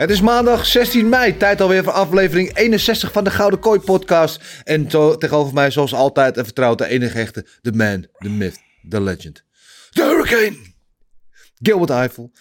Het 0.00 0.10
is 0.10 0.20
maandag 0.20 0.66
16 0.66 1.08
mei, 1.08 1.36
tijd 1.36 1.60
alweer 1.60 1.84
voor 1.84 1.92
aflevering 1.92 2.56
61 2.56 3.12
van 3.12 3.24
de 3.24 3.30
Gouden 3.30 3.60
Kooi 3.60 3.80
podcast. 3.80 4.62
En 4.64 4.86
tegenover 5.18 5.54
mij 5.54 5.70
zoals 5.70 5.94
altijd 5.94 6.36
en 6.36 6.44
vertrouwd 6.44 6.78
de 6.78 6.86
enige 6.86 7.18
echte, 7.18 7.46
de 7.60 7.72
man, 7.72 8.06
de 8.18 8.28
myth, 8.28 8.58
de 8.82 9.00
legend. 9.00 9.44
De 9.90 10.02
Hurricane! 10.02 10.56
Gilbert 11.54 11.90
Eiffel. 11.90 12.32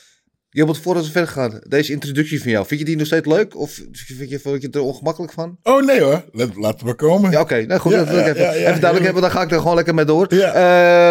Gilbert, 0.52 0.78
voordat 0.78 1.06
we 1.06 1.12
verder 1.12 1.30
gaan, 1.30 1.62
deze 1.68 1.92
introductie 1.92 2.42
van 2.42 2.52
jou, 2.52 2.66
vind 2.66 2.80
je 2.80 2.86
die 2.86 2.96
nog 2.98 3.06
steeds 3.06 3.28
leuk? 3.28 3.56
Of 3.58 3.72
vind 3.92 4.30
je, 4.30 4.40
vind 4.40 4.62
je 4.62 4.68
het 4.68 4.76
er 4.76 4.82
ongemakkelijk 4.82 5.34
van? 5.34 5.58
Oh 5.64 5.86
nee 5.86 6.02
hoor, 6.02 6.26
Laat, 6.32 6.56
laten 6.56 6.86
we 6.88 6.94
komen. 6.94 7.32
Ja, 7.32 7.42
oké. 7.42 7.66
Nou 7.66 7.80
goed, 7.80 7.92
Ja, 7.92 7.98
dat 7.98 8.08
wil 8.08 8.18
ik 8.18 8.26
ja, 8.26 8.32
even, 8.32 8.44
ja, 8.44 8.52
even 8.52 8.82
duidelijk 8.82 9.04
hebben. 9.04 9.22
Dan 9.22 9.32
ga 9.32 9.42
ik 9.42 9.52
er 9.52 9.60
gewoon 9.60 9.76
lekker 9.76 9.94
mee 9.94 10.06
door. 10.06 10.28
Eh, 10.28 10.40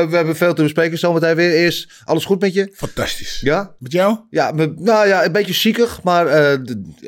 we 0.09 0.17
hebben 0.17 0.37
veel 0.37 0.55
te 0.55 0.63
bespreken 0.63 0.99
zometeen 0.99 1.35
weer. 1.35 1.51
Eerst, 1.51 1.93
alles 2.05 2.25
goed 2.25 2.41
met 2.41 2.53
je? 2.55 2.71
Fantastisch. 2.75 3.41
Ja? 3.41 3.75
Met 3.79 3.93
jou? 3.93 4.19
Ja, 4.31 4.53
nou 4.77 5.09
ja, 5.09 5.25
een 5.25 5.33
beetje 5.33 5.55
ziekig, 5.55 6.03
maar 6.03 6.27
eh, 6.27 6.59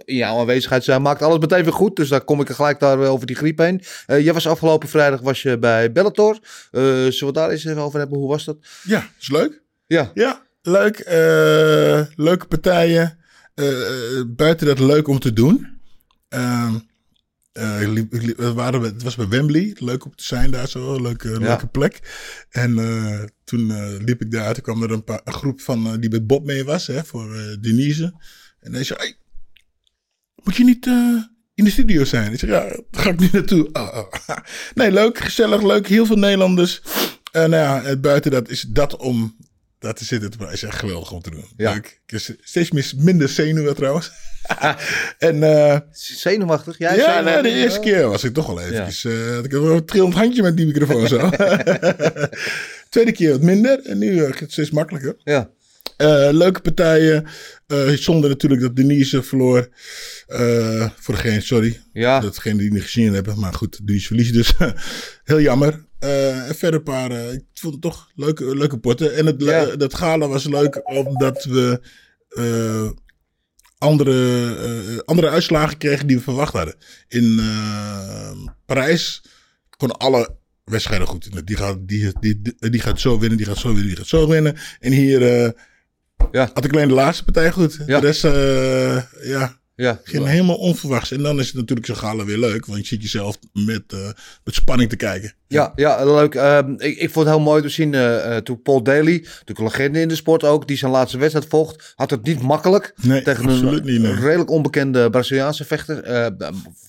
in 0.05 0.17
jouw 0.17 0.39
aanwezigheid 0.39 0.85
zijn 0.85 1.03
maakt 1.03 1.23
alles 1.23 1.39
meteen 1.39 1.65
weer 1.65 1.73
goed. 1.73 1.97
Dus 1.97 2.09
daar 2.09 2.21
kom 2.25 2.41
ik 2.41 2.49
er 2.49 2.55
gelijk 2.55 2.81
daar 2.81 2.99
over 2.99 3.27
die 3.27 3.37
griep 3.37 3.59
heen. 3.59 3.83
Eh 4.07 4.25
jij 4.25 4.33
was 4.33 4.47
afgelopen 4.47 4.89
vrijdag 4.89 5.21
was 5.21 5.43
je 5.43 5.59
bij 5.59 5.93
Bellator. 5.93 6.39
Zullen 6.71 7.05
we 7.19 7.25
het 7.27 7.35
daar 7.35 7.51
eens 7.51 7.65
even 7.65 7.83
over 7.83 7.99
hebben? 7.99 8.19
Hoe 8.19 8.29
was 8.29 8.45
dat? 8.45 8.57
Ja, 8.83 9.09
is 9.21 9.31
leuk. 9.31 9.63
Ja, 9.87 10.11
Ja, 10.15 10.43
leuk. 10.63 10.99
eh, 10.99 12.03
leuke 12.15 12.47
partijen. 12.49 13.19
Eh, 13.55 14.19
eh, 14.19 14.25
buiten 14.27 14.67
dat 14.67 14.79
leuk 14.79 15.09
om 15.09 15.19
te 15.19 15.33
doen. 15.33 15.79
Liep- 17.81 18.13
liep- 18.13 18.37
we 18.37 18.53
waren, 18.53 18.81
bij- 18.81 18.91
het 18.91 19.03
was 19.03 19.17
bij 19.17 19.29
Wembley. 19.29 19.77
Leuk 19.79 20.05
om 20.05 20.15
te 20.17 20.25
zijn 20.25 20.51
daar 20.51 20.69
zo. 20.69 21.03
Leuke, 21.03 21.41
leuke 21.41 21.67
plek. 21.67 22.01
En 22.51 22.75
toen 23.45 23.95
liep 24.05 24.21
ik 24.21 24.31
daar. 24.31 24.55
Toen 24.55 24.63
kwam 24.63 24.83
er 24.83 24.91
een, 24.91 25.05
paar, 25.05 25.21
een 25.25 25.33
groep 25.33 25.61
van 25.61 26.01
die 26.01 26.11
met 26.11 26.27
Bob 26.27 26.45
mee 26.45 26.65
was. 26.65 26.87
Hè, 26.87 27.05
voor 27.05 27.57
Denise. 27.61 28.15
En 28.61 28.73
hij 28.73 28.85
zei... 28.85 28.99
Hey, 28.99 29.17
moet 30.45 30.57
je 30.57 30.65
niet... 30.65 30.87
in 31.55 31.65
de 31.65 31.71
studio 31.71 32.05
zijn. 32.05 32.33
Ik 32.33 32.39
zeg, 32.39 32.51
ja, 32.51 32.61
daar 32.91 33.03
ga 33.03 33.11
ik 33.11 33.19
nu 33.21 33.29
naartoe. 33.33 33.69
Oh, 33.73 33.97
oh. 33.97 34.37
Nee, 34.75 34.93
leuk, 34.93 35.19
gezellig, 35.19 35.63
leuk. 35.63 35.87
Heel 35.89 36.07
veel 36.07 36.17
Nederlanders. 36.17 36.83
En 37.33 37.51
nou 37.51 37.87
ja, 37.87 37.97
buiten 37.97 38.31
dat 38.31 38.49
is 38.49 38.61
dat 38.69 38.97
om 38.97 39.37
daar 39.81 39.95
te 39.95 40.05
zitten. 40.05 40.31
Maar 40.39 40.53
is 40.53 40.63
echt 40.63 40.79
geweldig 40.79 41.13
om 41.13 41.21
te 41.23 41.31
doen. 41.31 41.45
Ja. 41.57 41.73
Leuk. 41.73 42.01
Ik 42.07 42.13
is 42.13 42.33
steeds 42.41 42.71
mis- 42.71 42.95
minder 42.95 43.29
zenuwen 43.29 43.75
trouwens. 43.75 44.11
en 45.19 45.43
eh, 45.43 45.79
zenuwachtig. 45.93 46.79
Jij 46.79 46.97
ja, 46.97 47.17
zenuwachtig? 47.17 47.43
de 47.53 47.59
eerste 47.59 47.81
keer 47.81 48.09
was 48.09 48.25
ik 48.25 48.35
toch 48.35 48.47
wel 48.47 48.61
eventjes... 48.61 49.05
eh, 49.05 49.35
had 49.35 49.45
ik 49.45 49.51
wel 49.51 49.71
een 49.71 49.85
trillend 49.85 50.15
handje 50.15 50.43
met 50.43 50.57
die 50.57 50.67
microfoon 50.67 51.09
zo. 51.09 51.31
Tweede 52.89 53.13
keer 53.13 53.31
wat 53.31 53.43
minder. 53.43 53.81
En 53.85 53.99
nu 53.99 54.19
eh, 54.19 54.27
gaat 54.31 54.39
het 54.41 54.53
steeds 54.53 54.71
makkelijker. 54.71 55.17
Ja. 55.25 55.51
Leuke 56.33 56.61
partijen. 56.61 57.27
Zonder 57.95 58.31
natuurlijk 58.31 58.61
dat 58.61 58.77
Denise 58.77 59.23
verloor. 59.23 59.69
Eh, 60.27 60.91
voor 60.99 61.15
degene, 61.15 61.41
sorry. 61.41 61.81
Ja. 61.93 62.21
Dat 62.21 62.35
degene 62.35 62.59
die 62.59 62.73
niet 62.73 62.83
gezien 62.83 63.15
hebben. 63.15 63.39
Maar 63.41 63.55
goed, 63.55 63.87
Denise 63.87 64.07
verliest 64.07 64.33
dus. 64.33 64.53
Heel 65.25 65.41
jammer. 65.41 65.85
Eh, 66.01 66.49
en 66.49 66.55
verder 66.55 66.79
een 66.79 66.85
paar. 66.85 67.11
eh, 67.11 67.33
ik 67.33 67.43
vond 67.55 67.73
het 67.73 67.83
toch 67.83 68.11
leuke, 68.15 68.57
leuke 68.57 68.79
potten. 68.79 69.15
En 69.17 69.27
het, 69.27 69.43
Ja. 69.43 69.77
dat 69.77 69.95
gala 69.95 70.29
was 70.29 70.45
leuk 70.45 70.81
omdat 70.89 71.45
we. 71.45 71.81
eh, 72.31 72.91
andere, 73.79 74.55
eh, 74.57 74.99
andere 75.05 75.29
uitslagen 75.29 75.77
kregen 75.79 76.07
die 76.07 76.17
we 76.17 76.23
verwacht 76.23 76.53
hadden. 76.53 76.75
In 77.09 77.39
eh, 77.39 78.33
Parijs 78.67 79.23
konden 79.77 79.97
alle 79.99 80.37
wedstrijden 80.65 81.07
goed. 81.07 81.47
Die 81.47 81.57
gaat, 81.57 81.77
die, 81.81 82.13
die, 82.21 82.41
die, 82.43 82.71
die 82.71 82.81
gaat 82.81 83.01
zo 83.01 83.19
winnen, 83.19 83.37
die 83.39 83.47
gaat 83.47 83.57
zo 83.59 83.69
winnen, 83.69 83.87
die 83.87 83.97
gaat 83.97 84.07
zo 84.07 84.29
winnen. 84.29 84.57
En 84.81 84.93
hier 84.93 85.43
eh, 85.45 85.51
Ja. 86.33 86.51
had 86.55 86.65
ik 86.65 86.73
alleen 86.73 86.89
de 86.89 86.95
laatste 86.95 87.25
partij 87.25 87.51
goed. 87.53 87.79
Ja. 87.87 88.01
De 88.01 88.07
rest, 88.07 88.25
eh, 88.25 89.29
ja, 89.29 89.60
Ja. 89.81 90.01
ging 90.05 90.27
helemaal 90.27 90.57
onverwachts. 90.57 91.13
En 91.13 91.23
dan 91.23 91.39
is 91.39 91.47
het 91.47 91.55
natuurlijk 91.55 91.87
zo'n 91.87 91.97
gala 91.97 92.25
weer 92.25 92.39
leuk. 92.39 92.67
Want 92.67 92.81
je 92.81 92.87
ziet 92.87 93.03
jezelf 93.03 93.39
met, 93.53 93.83
eh, 93.87 94.11
met 94.45 94.55
spanning 94.55 94.91
te 94.91 94.97
kijken. 94.97 95.35
Ja, 95.47 95.73
ja, 95.75 96.05
leuk. 96.05 96.35
Ehm, 96.35 96.73
ik, 96.73 96.99
ik 96.99 97.11
vond 97.11 97.27
het 97.27 97.35
heel 97.35 97.45
mooi 97.45 97.63
te 97.63 97.69
zien 97.69 97.95
eh, 97.95 98.37
eh, 98.37 98.43
toen 98.43 98.63
Paul 98.63 98.83
Daly, 98.83 99.21
natuurlijk 99.21 99.59
een 99.59 99.65
legende 99.65 100.01
in 100.01 100.09
de 100.09 100.15
sport 100.15 100.45
ook, 100.45 100.69
die 100.69 100.77
zijn 100.77 100.91
laatste 100.91 101.19
wedstrijd 101.19 101.47
volgt, 101.49 101.93
had 101.97 102.11
het 102.11 102.23
niet 102.23 102.43
makkelijk 102.43 102.93
Nee, 103.03 103.23
tegen 103.23 103.49
een 103.49 103.85
niet, 103.85 103.85
nee. 103.85 104.15
redelijk 104.15 104.51
onbekende 104.51 105.11
Braziliaanse 105.11 105.65
vechter. 105.65 105.97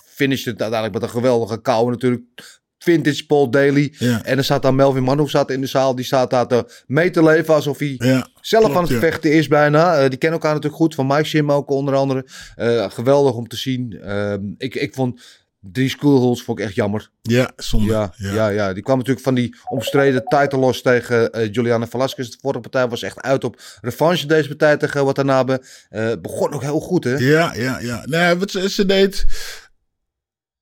Finishte 0.06 0.50
het 0.50 0.62
uiteindelijk 0.62 1.02
met 1.02 1.10
een 1.10 1.16
geweldige 1.16 1.62
kou 1.62 1.90
natuurlijk. 1.90 2.61
Vintage 2.84 3.26
Paul 3.26 3.50
Daly. 3.50 3.94
Ja. 3.98 4.24
En 4.24 4.38
er 4.38 4.44
staat 4.44 4.62
dan 4.62 4.76
Melvin 4.76 5.04
Manu 5.04 5.30
zat 5.30 5.52
in 5.52 5.62
de 5.62 5.68
zaal. 5.68 5.96
Die 5.96 6.06
staat 6.06 6.30
daar 6.30 6.48
te 6.48 6.84
mee 6.88 7.10
te 7.10 7.24
leven 7.24 7.54
alsof 7.54 7.78
hij 7.80 7.96
Ja, 7.98 8.28
zelf 8.42 8.64
klopt, 8.64 8.78
aan 8.78 8.84
het 8.84 8.94
ja. 8.94 9.00
vechten 9.00 9.32
is 9.32 9.48
bijna. 9.48 9.96
Eh, 9.96 10.10
die 10.10 10.18
kennen 10.18 10.40
elkaar 10.40 10.54
natuurlijk 10.54 10.82
goed. 10.82 10.96
Van 10.96 11.08
Mike 11.08 11.24
Sim 11.24 11.52
ook 11.52 11.70
onder 11.70 11.96
andere. 11.96 12.26
Eh, 12.56 12.92
geweldig 12.92 13.34
om 13.34 13.48
te 13.48 13.56
zien. 13.56 14.02
Ehm, 14.02 14.42
ik, 14.58 14.76
ik 14.76 14.94
vond 14.94 15.22
die 15.60 15.90
schoolholes 15.90 16.44
vond 16.44 16.60
ik 16.60 16.66
echt 16.66 16.76
jammer. 16.76 17.10
Ja, 17.22 17.52
zonde. 17.56 17.92
Ja, 17.92 18.14
ja. 18.16 18.48
Ja, 18.48 18.74
die 18.74 18.84
kwam 18.84 18.98
natuurlijk 18.98 19.26
van 19.26 19.36
die 19.36 19.56
omstreden 19.70 20.24
title 20.24 20.60
loss 20.60 20.82
tegen 20.82 21.32
eh, 21.32 21.52
Juliana 21.52 21.88
Velasquez. 21.88 22.30
De 22.30 22.38
vorige 22.42 22.60
partij 22.62 22.88
was 22.88 23.04
echt 23.04 23.22
uit 23.22 23.44
op 23.44 23.62
revanche 23.82 24.26
deze 24.26 24.48
partij 24.48 24.78
tegen 24.78 25.06
Watanabe. 25.06 25.64
Eh 25.90 26.12
begon 26.22 26.54
ook 26.54 26.62
heel 26.62 26.80
goed, 26.80 27.04
hè? 27.04 27.16
Ja, 27.16 27.54
ja, 27.54 27.80
ja. 27.80 28.04
Nee, 28.06 28.36
wat 28.36 28.52
ze, 28.52 28.70
ze 28.70 28.86
deed. 28.86 29.26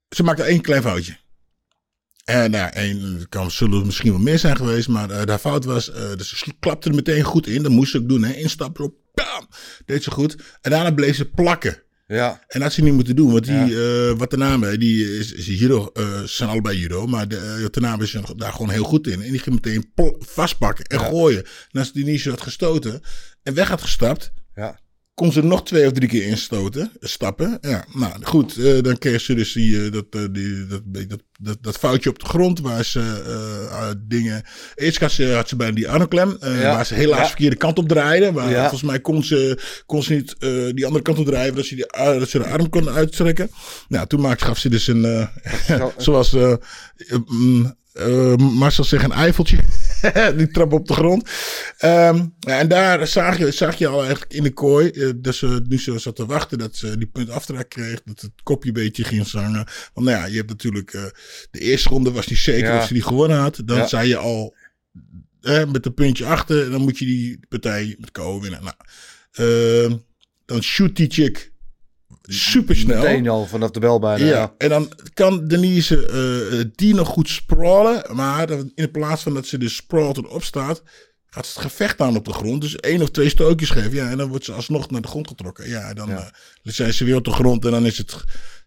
Ze 0.10 0.24
maakte 0.24 0.44
één 0.44 0.62
klein 0.62 0.82
foutje. 0.82 1.18
En 2.30 2.52
nou, 2.52 2.70
één, 2.74 3.02
het 3.02 3.30
kan, 3.30 3.52
zullen 3.52 3.80
er 3.80 3.86
misschien 3.86 4.12
wel 4.12 4.20
meer 4.20 4.40
zijn 4.40 4.56
geweest, 4.58 4.88
maar 4.88 5.10
eh 5.10 5.28
haar 5.28 5.40
fout 5.40 5.66
was. 5.66 5.92
eh 5.92 6.16
dus 6.18 6.38
ze 6.38 6.54
klapte 6.60 6.90
er 6.90 6.96
meteen 6.96 7.24
goed 7.24 7.48
in. 7.48 7.64
Dat 7.64 7.72
moest 7.72 7.92
ze 7.92 7.98
ook 7.98 8.10
doen, 8.10 8.24
hè? 8.24 8.34
Instappen 8.34 8.82
erop. 8.84 8.96
Bam! 9.14 9.48
Deed 9.86 10.04
ze 10.04 10.12
goed. 10.12 10.36
En 10.62 10.72
daarna 10.72 10.92
bleef 10.92 11.16
ze 11.16 11.26
plakken. 11.26 11.84
Ja, 12.08 12.30
En 12.32 12.40
dat 12.48 12.62
had 12.62 12.74
ze 12.74 12.82
niet 12.82 12.94
moeten 12.94 13.16
doen, 13.16 13.32
want 13.32 13.46
die 13.46 13.56
eh 13.82 14.18
Watanabe, 14.18 14.78
die 14.78 15.18
is, 15.18 15.32
is 15.34 15.46
judo, 15.46 15.90
eh, 15.94 16.20
ze 16.20 16.28
zijn 16.28 16.50
allebei 16.50 16.78
judo, 16.80 17.08
maar 17.08 17.28
de 17.28 17.38
eh, 17.38 17.62
Watanabe 17.62 18.04
is 18.04 18.16
daar 18.36 18.52
gewoon 18.52 18.70
heel 18.70 18.84
goed 18.84 19.08
in. 19.08 19.22
En 19.22 19.32
die 19.32 19.40
ging 19.40 19.56
meteen 19.56 19.92
vastpakken 20.20 20.86
en 20.86 21.00
gooien. 21.00 21.44
En 21.72 21.80
als 21.80 21.92
die 21.94 22.06
niet 22.06 22.22
zo 22.22 22.30
had 22.30 22.42
gestoten 22.42 23.02
en 23.44 23.54
weg 23.54 23.68
had 23.68 23.82
gestapt. 23.82 24.32
Kon 25.20 25.32
ze 25.32 25.44
nog 25.44 25.64
twee 25.64 25.86
of 25.86 25.92
drie 25.92 26.10
keer 26.10 26.24
instoten, 26.28 26.92
stappen. 27.00 27.58
Ja, 27.62 27.86
nou 27.94 28.14
goed, 28.22 28.58
eh, 28.58 28.82
dan 28.82 28.98
kreeg 28.98 29.22
ze 29.22 29.34
dus 29.34 29.54
die, 29.54 29.86
eh, 29.86 29.92
dat, 29.92 30.06
eh, 30.10 30.22
die, 30.32 30.68
dat, 30.68 30.82
dat, 30.86 31.22
dat, 31.40 31.58
dat 31.62 31.78
foutje 31.78 32.10
op 32.10 32.20
de 32.20 32.26
grond 32.26 32.60
waar 32.60 32.86
ze 32.86 33.02
dingen... 34.08 34.44
Eerst 34.76 35.00
had 35.00 35.12
ze, 35.12 35.32
had 35.34 35.50
ze 35.50 35.56
bijna 35.56 35.76
die 35.76 35.90
armklem, 35.90 36.38
Ja. 36.42 36.62
waar 36.62 36.86
ze 36.86 36.94
helaas 36.94 37.20
Ja. 37.20 37.28
verkeerde 37.28 37.56
kant 37.56 37.78
op 37.78 37.88
draaide. 37.88 38.32
Maar 38.32 38.50
Ja. 38.50 38.60
volgens 38.60 38.82
mij 38.82 39.00
kon 39.00 39.24
ze, 39.24 39.60
kon 39.86 40.04
ze 40.04 40.14
niet 40.14 40.36
die 40.76 40.86
andere 40.86 41.04
kant 41.04 41.18
op 41.20 41.26
draaien, 41.26 41.56
dat 41.56 41.66
ze, 41.66 41.76
die, 41.76 41.86
dat 42.20 42.30
ze 42.30 42.38
de 42.38 42.46
arm 42.48 42.70
kon 42.70 42.90
uitstrekken. 42.90 43.50
Nou, 43.88 44.08
toen 44.08 44.22
maakte, 44.22 44.46
gaf 44.46 44.58
ze 44.58 44.70
dus 44.70 44.88
een, 44.88 45.28
Zo- 45.68 45.94
zoals 45.98 46.36
Marcel 48.38 48.84
zegt, 48.84 49.04
een 49.04 49.12
eifeltje. 49.12 49.58
die 50.38 50.48
trap 50.52 50.74
op 50.74 50.88
de 50.88 50.94
grond. 50.94 51.30
Ehm, 51.78 52.26
en 52.40 52.68
daar 52.68 53.08
zag 53.08 53.38
je, 53.38 53.52
zag 53.52 53.76
je 53.76 53.88
al 53.88 54.02
eigenlijk 54.02 54.34
in 54.34 54.44
de 54.44 54.54
kooi. 54.54 54.90
eh, 54.90 55.10
dat 55.16 55.36
ze 55.36 55.62
nu 55.68 55.80
zo 55.80 55.98
zat 55.98 56.16
te 56.16 56.26
wachten 56.26 56.58
dat 56.58 56.76
ze 56.76 56.98
die 56.98 57.08
punt 57.08 57.30
aftrek 57.30 57.70
kreeg. 57.70 58.02
Dat 58.06 58.22
het 58.22 58.32
kopje 58.44 58.68
een 58.68 58.74
beetje 58.74 59.04
ging 59.04 59.28
zangen. 59.28 59.66
Want 59.94 60.08
nou 60.08 60.20
ja, 60.20 60.26
je 60.26 60.36
hebt 60.38 60.50
natuurlijk. 60.50 60.94
eh, 60.94 61.04
de 61.52 61.60
eerste 61.60 61.90
ronde 61.90 62.12
was 62.12 62.28
niet 62.28 62.40
zeker 62.40 62.70
Ja. 62.74 62.78
of 62.78 62.88
ze 62.88 62.94
die 62.94 63.04
gewonnen 63.04 63.38
had. 63.38 63.62
Dan 63.66 63.78
Ja. 63.78 63.88
zei 63.88 64.08
je 64.08 64.18
al. 64.18 64.56
eh, 65.42 65.72
met 65.72 65.86
een 65.86 65.94
puntje 65.94 66.26
achter. 66.26 66.72
Dan 66.72 66.82
moet 66.82 66.98
je 66.98 67.06
die 67.06 67.40
partij 67.50 67.96
met 68.00 68.12
KO 68.12 68.42
winnen. 68.42 68.62
Nou, 68.64 68.76
ehm, 69.32 69.98
dan 70.46 70.64
shoot 70.64 70.96
die 70.96 71.10
chick 71.10 71.49
super 72.34 72.76
snel. 72.76 72.98
Meteen 73.02 73.30
al 73.30 73.46
vanaf 73.46 73.72
de 73.72 73.80
bel 73.80 74.00
bijna. 74.00 74.26
Ja, 74.26 74.32
Ja. 74.32 74.54
en 74.58 74.70
dan 74.70 74.92
kan 75.14 75.48
Denise 75.48 76.06
eh, 76.08 76.66
die 76.76 76.94
nog 76.94 77.08
goed 77.08 77.30
sprawlen. 77.30 78.16
Maar 78.16 78.50
in 78.76 78.92
plaats 78.92 79.24
van 79.24 79.34
dat 79.34 79.46
ze 79.48 79.58
dus 79.58 79.76
sprawlt 79.76 80.18
en 80.18 80.28
opstaat, 80.28 80.82
gaat 81.30 81.46
ze 81.46 81.52
het 81.60 81.62
gevecht 81.62 82.02
aan 82.02 82.16
op 82.16 82.26
de 82.26 82.34
grond. 82.34 82.62
Dus 82.62 82.76
één 82.76 83.02
of 83.02 83.10
twee 83.10 83.30
stootjes 83.30 83.70
geven. 83.70 83.94
Ja, 83.94 84.10
en 84.10 84.18
dan 84.18 84.30
wordt 84.30 84.46
ze 84.46 84.52
alsnog 84.52 84.90
naar 84.90 85.02
de 85.02 85.08
grond 85.08 85.28
getrokken. 85.28 85.70
Ja, 85.70 85.94
dan 85.94 86.10
Ja. 86.10 86.18
eh, 86.18 86.74
zijn 86.74 86.94
ze 86.94 87.06
weer 87.06 87.16
op 87.16 87.26
de 87.26 87.32
grond. 87.32 87.66
En 87.66 87.72
dan 87.72 87.86
is 87.86 87.98
het. 87.98 88.24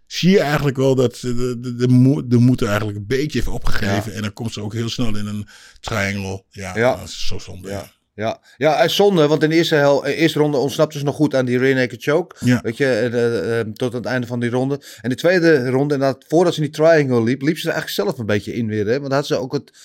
Zie 0.07 0.31
je 0.31 0.41
eigenlijk 0.41 0.77
wel 0.77 0.95
dat 0.95 1.17
ze 1.17 1.35
de, 1.35 1.61
de, 1.61 1.75
de, 1.75 2.27
de 2.27 2.37
moed 2.39 2.63
eigenlijk 2.63 2.97
een 2.99 3.07
beetje 3.07 3.39
heeft 3.39 3.51
opgegeven. 3.51 4.15
En 4.15 4.23
dan 4.23 4.33
komt 4.33 4.53
ze 4.53 4.61
ook 4.61 4.73
heel 4.73 4.89
snel 4.89 5.17
in 5.17 5.27
een 5.27 5.47
triangle. 5.81 6.45
Ja, 6.51 6.77
Ja. 6.77 6.97
dat 6.97 7.09
is 7.09 7.27
zo 7.27 7.39
zonde. 7.39 7.69
Ja. 7.69 7.93
Ja, 8.15 8.41
ja 8.57 8.83
en 8.83 8.91
zonde, 8.91 9.27
want 9.27 9.43
in 9.43 9.51
de 9.51 9.57
eerste, 9.57 9.75
hel, 9.75 10.07
eh, 10.07 10.21
eerste 10.21 10.39
ronde 10.39 10.57
ontsnapte 10.57 10.99
ze 10.99 11.05
nog 11.05 11.15
goed 11.15 11.35
aan 11.35 11.45
die 11.45 11.59
rear 11.59 11.75
naked 11.75 12.03
choke. 12.03 12.37
Ja. 12.39 12.61
Weet 12.63 12.77
je, 12.77 12.85
eh, 12.85 13.07
eh, 13.07 13.61
eh, 13.61 13.67
tot 13.67 13.93
het 13.93 14.05
einde 14.05 14.27
van 14.27 14.41
die 14.41 14.51
ronde. 14.51 14.81
En 15.01 15.09
de 15.09 15.15
tweede 15.15 15.71
ronde, 15.71 15.95
inderdaad, 15.95 16.25
voordat 16.29 16.55
ze 16.55 16.61
in 16.61 16.67
die 16.67 16.75
triangle 16.75 17.23
liep, 17.23 17.43
liep 17.43 17.59
ze 17.59 17.69
er 17.69 17.75
eigenlijk 17.75 18.09
zelf 18.09 18.19
een 18.19 18.27
beetje 18.27 18.55
in 18.55 18.67
weer. 18.67 18.87
Hè? 18.87 18.93
Want 18.93 19.03
dan 19.03 19.13
had 19.13 19.27
ze 19.27 19.37
ook 19.37 19.53
het, 19.53 19.71
eh, 19.73 19.79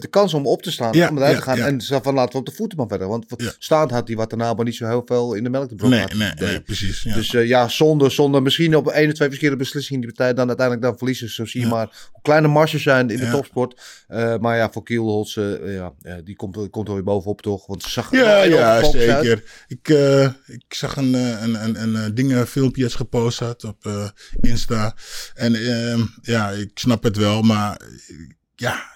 de 0.00 0.06
kans 0.10 0.34
om 0.34 0.46
op 0.46 0.62
te 0.62 0.70
staan, 0.70 0.92
Ja, 0.92 1.08
om 1.08 1.16
eruit 1.16 1.36
te 1.36 1.42
gaan. 1.42 1.58
En 1.58 1.80
ze 1.80 2.00
van 2.02 2.14
laten 2.14 2.32
we 2.32 2.38
op 2.38 2.46
de 2.46 2.52
voeten 2.52 2.78
maar 2.78 2.88
verder. 2.88 3.08
Want 3.08 3.26
staand 3.58 3.90
had 3.90 4.06
die 4.06 4.16
Watanabe 4.16 4.62
niet 4.62 4.74
zo 4.76 4.86
heel 4.86 5.02
veel 5.06 5.34
in 5.34 5.44
de 5.44 5.50
melk 5.50 5.68
te 5.68 5.74
brokken. 5.74 6.18
Nee, 6.18 6.32
nee, 6.34 6.48
nee, 6.48 6.60
precies. 6.60 7.02
Dus 7.02 7.34
eh, 7.34 7.46
ja, 7.46 7.68
zonde, 7.68 8.10
zonde. 8.10 8.40
Misschien 8.40 8.76
op 8.76 8.88
één 8.88 9.08
of 9.08 9.14
twee 9.14 9.28
verkeerde 9.28 9.56
beslissingen 9.56 10.00
die 10.00 10.12
partij 10.12 10.34
dan 10.34 10.46
uiteindelijk 10.48 10.86
dan 10.86 10.96
verliezen. 10.96 11.30
Zo 11.30 11.44
zie 11.44 11.60
je 11.60 11.66
maar 11.66 12.08
hoe 12.12 12.22
kleine 12.22 12.48
marges 12.48 12.82
zijn 12.82 13.10
in 13.10 13.18
de 13.18 13.30
topsport. 13.30 13.80
Eh, 14.08 14.36
maar 14.38 14.56
ja, 14.56 14.70
voor 14.72 14.82
Kielholz, 14.82 15.36
eh, 15.36 15.74
ja, 15.74 15.92
die 16.24 16.36
komt, 16.36 16.70
komt 16.70 16.88
er 16.88 16.94
weer 16.94 17.02
bovenop 17.02 17.42
toch? 17.42 17.66
Want 17.66 17.82
ze 17.82 17.90
zag 17.90 18.10
Ja, 18.10 18.42
ja, 18.42 18.84
zeker. 18.84 19.42
Ik, 19.68 19.88
eh, 19.88 20.28
ik 20.46 20.74
zag 20.74 20.96
een, 20.96 21.14
eh, 21.14 21.42
een, 21.42 21.64
een, 21.64 21.82
een, 21.82 21.96
eh, 21.96 22.02
dingen, 22.14 22.46
filmpje 22.46 22.82
dat 22.82 22.94
gepost 22.94 23.38
had 23.38 23.64
op 23.64 23.86
eh, 23.86 24.08
Insta. 24.40 24.94
En 25.34 25.54
ehm, 25.54 26.00
ja, 26.22 26.50
ik 26.50 26.70
snap 26.74 27.02
het 27.02 27.16
wel, 27.16 27.42
maar 27.42 27.76
eh, 27.76 28.16
ja, 28.54 28.94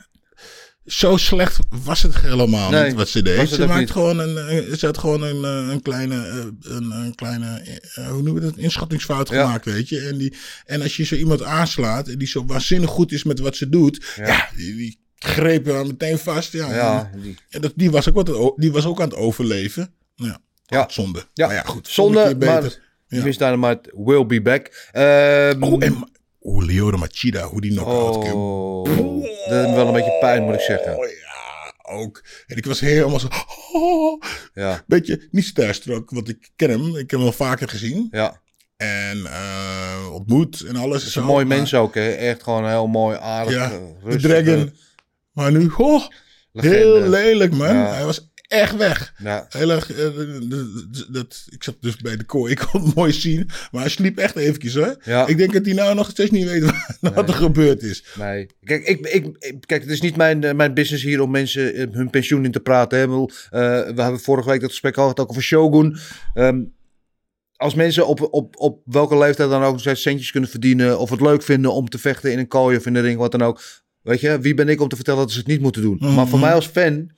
zo 0.93 1.17
slecht 1.17 1.59
was 1.85 2.03
het 2.03 2.21
helemaal 2.21 2.71
Nee, 2.71 2.85
niet 2.87 2.95
wat 2.95 3.09
ze 3.09 3.23
deed. 3.23 3.49
Ze 3.49 3.67
maakt 3.67 3.91
gewoon 3.91 4.19
een, 4.19 4.37
eh, 4.37 4.75
ze 4.77 4.87
had 4.87 4.99
gewoon 4.99 5.23
een, 5.23 5.45
eh, 5.45 5.73
een 5.73 5.83
kleine, 5.83 6.27
eh, 6.27 6.71
een, 6.75 6.91
een 6.91 7.15
kleine, 7.15 7.63
hoe 8.11 8.23
noem 8.23 8.35
je 8.35 8.41
dat, 8.41 8.57
inschattingsfout 8.57 9.29
Ja. 9.29 9.43
gemaakt, 9.45 9.65
weet 9.65 9.89
je. 9.89 10.01
En, 10.01 10.19
die, 10.19 10.35
en 10.67 10.83
als 10.83 10.97
je 10.97 11.05
zo 11.05 11.15
iemand 11.15 11.43
aanslaat 11.43 12.09
en 12.09 12.19
die 12.19 12.29
zo 12.29 12.45
waanzinnig 12.47 12.91
goed 12.91 13.13
is 13.13 13.25
met 13.25 13.39
wat 13.39 13.57
ze 13.57 13.69
doet, 13.69 14.13
Ja. 14.17 14.27
ja, 14.27 14.49
die, 14.57 14.77
die 14.77 14.99
grepen 15.19 15.75
haar 15.75 15.87
meteen 15.87 16.19
vast. 16.19 16.53
Ja, 16.53 16.75
Ja, 16.75 17.11
die, 17.23 17.37
en 17.51 17.61
dat, 17.61 17.73
die, 17.77 17.91
was 17.91 18.09
ook 18.09 18.15
wat, 18.27 18.53
die 18.57 18.73
was 18.73 18.85
ook 18.87 19.01
aan 19.01 19.09
het 19.09 19.17
overleven. 19.19 19.93
Nou 20.17 20.31
ja, 20.31 20.41
Ja. 20.67 20.87
zonde. 20.91 21.25
ja. 21.35 21.47
Maar 21.47 21.55
ja, 21.57 21.63
goed. 21.63 21.89
zonde, 21.89 22.19
maar 22.19 22.37
beter. 22.37 22.79
ja. 23.09 23.23
Dynamite 23.23 23.93
will 23.97 24.27
be 24.27 24.43
back. 24.43 24.89
Ehm, 24.93 25.63
Oh, 25.63 25.85
en 25.85 26.09
hoe 26.41 26.65
Leora 26.65 26.97
Machida, 26.97 27.43
hoe 27.47 27.61
die 27.61 27.71
knock-out 27.71 28.19
kwam. 28.19 28.33
oh, 28.33 28.85
dat 29.49 29.71
wel 29.75 29.87
een 29.87 29.93
beetje 29.93 30.17
pijn, 30.21 30.43
moet 30.43 30.55
ik 30.55 30.61
zeggen. 30.61 30.97
Oh 30.99 31.05
ja, 31.05 31.75
ook. 31.95 32.23
En 32.47 32.57
ik 32.57 32.65
was 32.67 32.81
helemaal 32.81 33.21
zo... 33.21 33.29
Oh, 33.73 34.23
Ja, 34.55 34.83
beetje 34.87 35.29
niet 35.31 35.45
starstruck, 35.45 36.11
want 36.11 36.29
ik 36.29 36.51
ken 36.57 36.71
hem. 36.71 36.89
Ik 36.89 36.97
heb 36.97 37.11
hem 37.11 37.21
wel 37.23 37.33
vaker 37.33 37.69
gezien. 37.69 38.09
ja. 38.11 38.41
En 38.77 39.27
eh, 39.27 40.13
ontmoet 40.13 40.61
en 40.61 40.77
alles. 40.77 40.99
Het 41.01 41.09
is 41.09 41.15
een 41.15 41.25
mooi 41.25 41.45
mens 41.45 41.75
ook, 41.75 41.95
hè. 41.95 42.11
Echt 42.11 42.43
gewoon 42.43 42.69
heel 42.69 42.87
mooi, 42.87 43.17
aardig, 43.21 43.55
Ja, 43.55 43.71
eh, 43.73 44.11
de 44.11 44.17
Dragon. 44.17 44.75
Maar 45.33 45.53
nu, 45.53 45.71
oh, 45.77 46.03
legende. 46.53 46.77
heel 46.77 47.01
lelijk 47.09 47.53
man. 47.53 47.75
Ja. 47.75 47.93
Hij 47.93 48.05
was 48.05 48.30
echt 48.51 48.77
weg. 48.77 49.15
Ja, 49.19 49.47
Heel 49.49 49.71
erg, 49.71 49.93
eh, 49.93 50.07
dat, 51.09 51.47
ik 51.51 51.63
zat 51.63 51.77
dus 51.81 51.97
bij 51.97 52.17
de 52.17 52.25
kooi, 52.25 52.53
ik 52.53 52.67
kon 52.71 52.85
het 52.85 52.95
mooi 52.95 53.13
zien. 53.13 53.51
Maar 53.71 53.81
hij 53.81 53.91
sliep 53.91 54.19
echt 54.19 54.37
eventjes 54.37 54.75
hoor. 54.75 54.97
Ja. 55.05 55.27
Ik 55.27 55.37
denk 55.37 55.53
dat 55.53 55.65
hij 55.65 55.75
nou 55.75 55.95
nog 55.95 56.11
steeds 56.11 56.31
niet 56.31 56.45
weet 56.45 56.63
wat, 56.63 57.13
wat 57.15 57.29
er 57.29 57.35
gebeurd 57.35 57.83
is. 57.83 58.05
Nee. 58.19 58.47
Kijk, 58.65 58.85
ik, 58.85 59.07
ik, 59.07 59.37
kijk, 59.67 59.83
het 59.83 59.91
is 59.91 60.01
niet 60.01 60.17
mijn, 60.17 60.45
eh, 60.45 60.55
mijn 60.55 60.75
business 60.75 61.05
hier 61.05 61.21
om 61.21 61.31
mensen 61.31 61.75
eh, 61.75 61.87
hun 61.91 62.11
pensioen 62.11 62.45
in 62.45 62.53
te 62.53 62.61
praten. 62.61 62.99
Hè. 62.99 63.07
Bedoel, 63.07 63.31
we 63.51 63.93
hebben 63.97 64.21
vorige 64.21 64.49
week 64.49 64.61
dat 64.61 64.71
gesprek 64.71 64.95
gehad 64.95 65.21
ook 65.21 65.31
over 65.31 65.43
Shogun. 65.43 65.97
Ehm, 66.35 66.63
als 67.57 67.75
mensen 67.75 68.07
op, 68.07 68.29
op, 68.31 68.57
op 68.57 68.83
welke 68.85 69.19
leeftijd 69.19 69.51
dan 69.51 69.63
ook 69.63 69.73
nog 69.73 69.81
steeds 69.81 70.03
centjes 70.03 70.31
kunnen 70.31 70.51
verdienen. 70.51 70.99
of 70.99 71.11
het 71.11 71.21
leuk 71.21 71.43
vinden 71.43 71.73
om 71.73 71.89
te 71.89 71.99
vechten 71.99 72.33
in 72.33 72.39
een 72.39 72.49
kooi 72.49 72.77
of 72.77 72.87
in 72.87 72.95
de 72.95 73.01
ring, 73.01 73.19
wat 73.19 73.33
dan 73.33 73.43
ook. 73.43 73.63
Weet 74.03 74.21
je, 74.21 74.41
wie 74.41 74.55
ben 74.55 74.69
ik 74.69 74.81
om 74.81 74.89
te 74.89 74.97
vertellen 74.97 75.21
dat 75.21 75.31
ze 75.31 75.39
het 75.39 75.47
niet 75.47 75.61
moeten 75.61 75.83
doen? 75.83 76.15
Maar 76.15 76.29
voor 76.29 76.39
mij 76.39 76.55
als 76.55 76.67
fan 76.67 77.11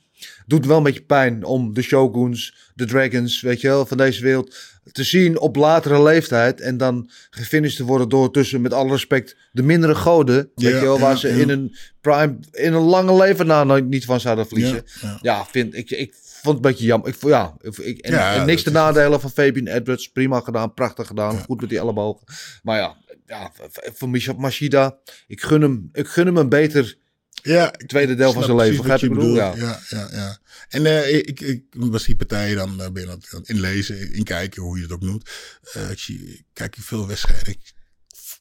doet 0.46 0.66
wel 0.66 0.76
een 0.76 0.82
beetje 0.82 1.02
pijn 1.04 1.44
om 1.44 1.74
de 1.74 1.82
Shoguns, 1.82 2.70
de 2.74 2.84
Dragons, 2.84 3.40
weet 3.40 3.60
je 3.60 3.68
wel, 3.68 3.86
van 3.86 3.96
deze 3.96 4.22
wereld 4.22 4.56
te 4.92 5.04
zien 5.04 5.38
op 5.38 5.56
latere 5.56 6.02
leeftijd. 6.02 6.60
En 6.60 6.76
dan 6.76 7.10
gefinished 7.30 7.76
te 7.76 7.84
worden 7.84 8.08
door 8.08 8.30
tussen, 8.30 8.60
met 8.60 8.72
alle 8.72 8.90
respect, 8.90 9.36
de 9.52 9.62
mindere 9.62 9.94
goden. 9.94 10.36
Weet 10.36 10.50
Ja, 10.54 10.68
je 10.68 10.84
wel, 10.84 10.98
waar 10.98 11.10
ja, 11.10 11.16
ze 11.16 11.28
ja. 11.28 11.34
in 11.34 11.48
een 11.48 11.76
prime, 12.00 12.38
in 12.50 12.72
een 12.72 12.82
lange 12.82 13.16
leven 13.16 13.46
na 13.46 13.64
niet 13.64 14.04
van 14.04 14.20
zouden 14.20 14.46
verliezen. 14.46 14.84
Ja, 15.20 15.44
vind 15.44 15.74
ik, 15.74 15.90
ik 15.90 16.14
vond 16.14 16.56
het 16.56 16.64
een 16.64 16.70
beetje 16.70 16.86
jammer. 16.86 17.08
Ik, 17.08 17.16
ja, 17.20 17.56
ik, 17.82 17.98
en, 17.98 18.46
niks 18.46 18.62
te 18.62 18.70
nadelen 18.70 19.20
van 19.20 19.30
Fabian 19.30 19.66
Edwards. 19.66 20.08
Prima 20.08 20.40
gedaan, 20.40 20.74
prachtig 20.74 21.06
gedaan. 21.06 21.38
Goed 21.38 21.60
met 21.60 21.68
die 21.68 21.78
ellebogen. 21.78 22.26
Maar 22.62 22.78
ja, 22.78 22.96
ja 23.26 23.52
voor 23.94 24.08
Misha 24.08 24.32
Mashida, 24.32 24.98
ik 25.26 25.40
gun 25.40 25.60
hem, 25.60 25.88
ik 25.92 26.08
gun 26.08 26.26
hem 26.26 26.36
een 26.36 26.48
beter 26.48 26.96
Ja, 27.42 27.72
ik 27.78 27.86
tweede 27.88 28.14
deel 28.14 28.32
van 28.32 28.42
zijn 28.44 28.56
leven. 28.56 28.76
Begrijp 28.76 29.00
je 29.00 29.06
ik 29.06 29.12
bedoel? 29.12 29.34
Ja. 29.34 29.54
Ja, 29.56 29.80
ja, 29.88 30.08
ja. 30.12 30.38
En 30.68 30.86
eh, 30.86 31.14
ik, 31.18 31.40
ik 31.40 31.64
was 31.70 32.04
die 32.04 32.16
partij 32.16 32.54
dan 32.54 32.80
uh, 32.80 32.88
ben 32.90 33.02
je 33.02 33.18
dat 33.30 33.48
inlezen, 33.48 34.12
inkijken, 34.12 34.62
hoe 34.62 34.76
je 34.76 34.82
het 34.82 34.92
ook 34.92 35.00
noemt. 35.02 35.30
Eh, 35.72 35.90
ik 35.90 36.42
kijk 36.52 36.76
veel 36.80 37.06
wedstrijden. 37.06 37.48
Ik 37.52 37.72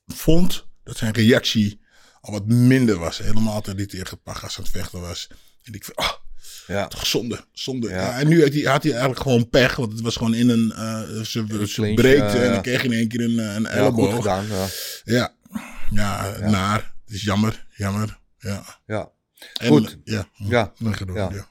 vond 0.07 0.65
dat 0.83 0.97
zijn 0.97 1.13
reactie 1.13 1.79
al 2.21 2.31
wat 2.31 2.45
minder 2.47 2.97
was. 2.97 3.17
Helemaal 3.17 3.61
toen 3.61 3.75
hij 3.75 3.85
tegen 3.85 4.21
Pagas 4.21 4.57
aan 4.57 4.63
het 4.63 4.71
vechten 4.71 5.01
was. 5.01 5.27
En 5.63 5.73
ik 5.73 5.89
ah, 5.95 6.11
Ja. 6.67 6.87
toch 6.87 7.07
zonde, 7.07 7.45
zonde. 7.51 7.89
Ja. 7.89 7.95
Ja. 7.95 8.19
en 8.19 8.27
nu 8.27 8.41
had 8.43 8.53
hij, 8.53 8.61
had 8.61 8.83
hij 8.83 8.91
eigenlijk 8.91 9.21
gewoon 9.21 9.49
pech, 9.49 9.75
want 9.75 9.91
het 9.91 10.01
was 10.01 10.15
gewoon 10.15 10.33
in 10.33 10.49
een, 10.49 10.71
eh 10.71 11.01
ze, 11.21 11.65
ze 11.67 11.91
breekte 11.95 12.37
en 12.37 12.51
dan 12.51 12.61
kreeg 12.61 12.81
je 12.81 12.87
in 12.87 12.93
één 12.93 13.07
keer 13.07 13.21
een, 13.21 13.39
eh, 13.39 13.53
een 13.55 13.65
elleboog. 13.65 14.15
gedaan. 14.15 14.45
Ja. 14.47 14.67
Ja. 15.03 15.33
Ja, 15.91 16.37
naar. 16.39 16.93
Het 17.05 17.13
is 17.15 17.21
jammer, 17.21 17.65
jammer. 17.75 18.19
Ja. 18.41 18.63
Ja. 18.85 19.11
Goed. 19.67 19.97
Ja. 20.03 20.25
Ja. 20.37 20.73
Ja. 21.13 21.31
ja. 21.31 21.50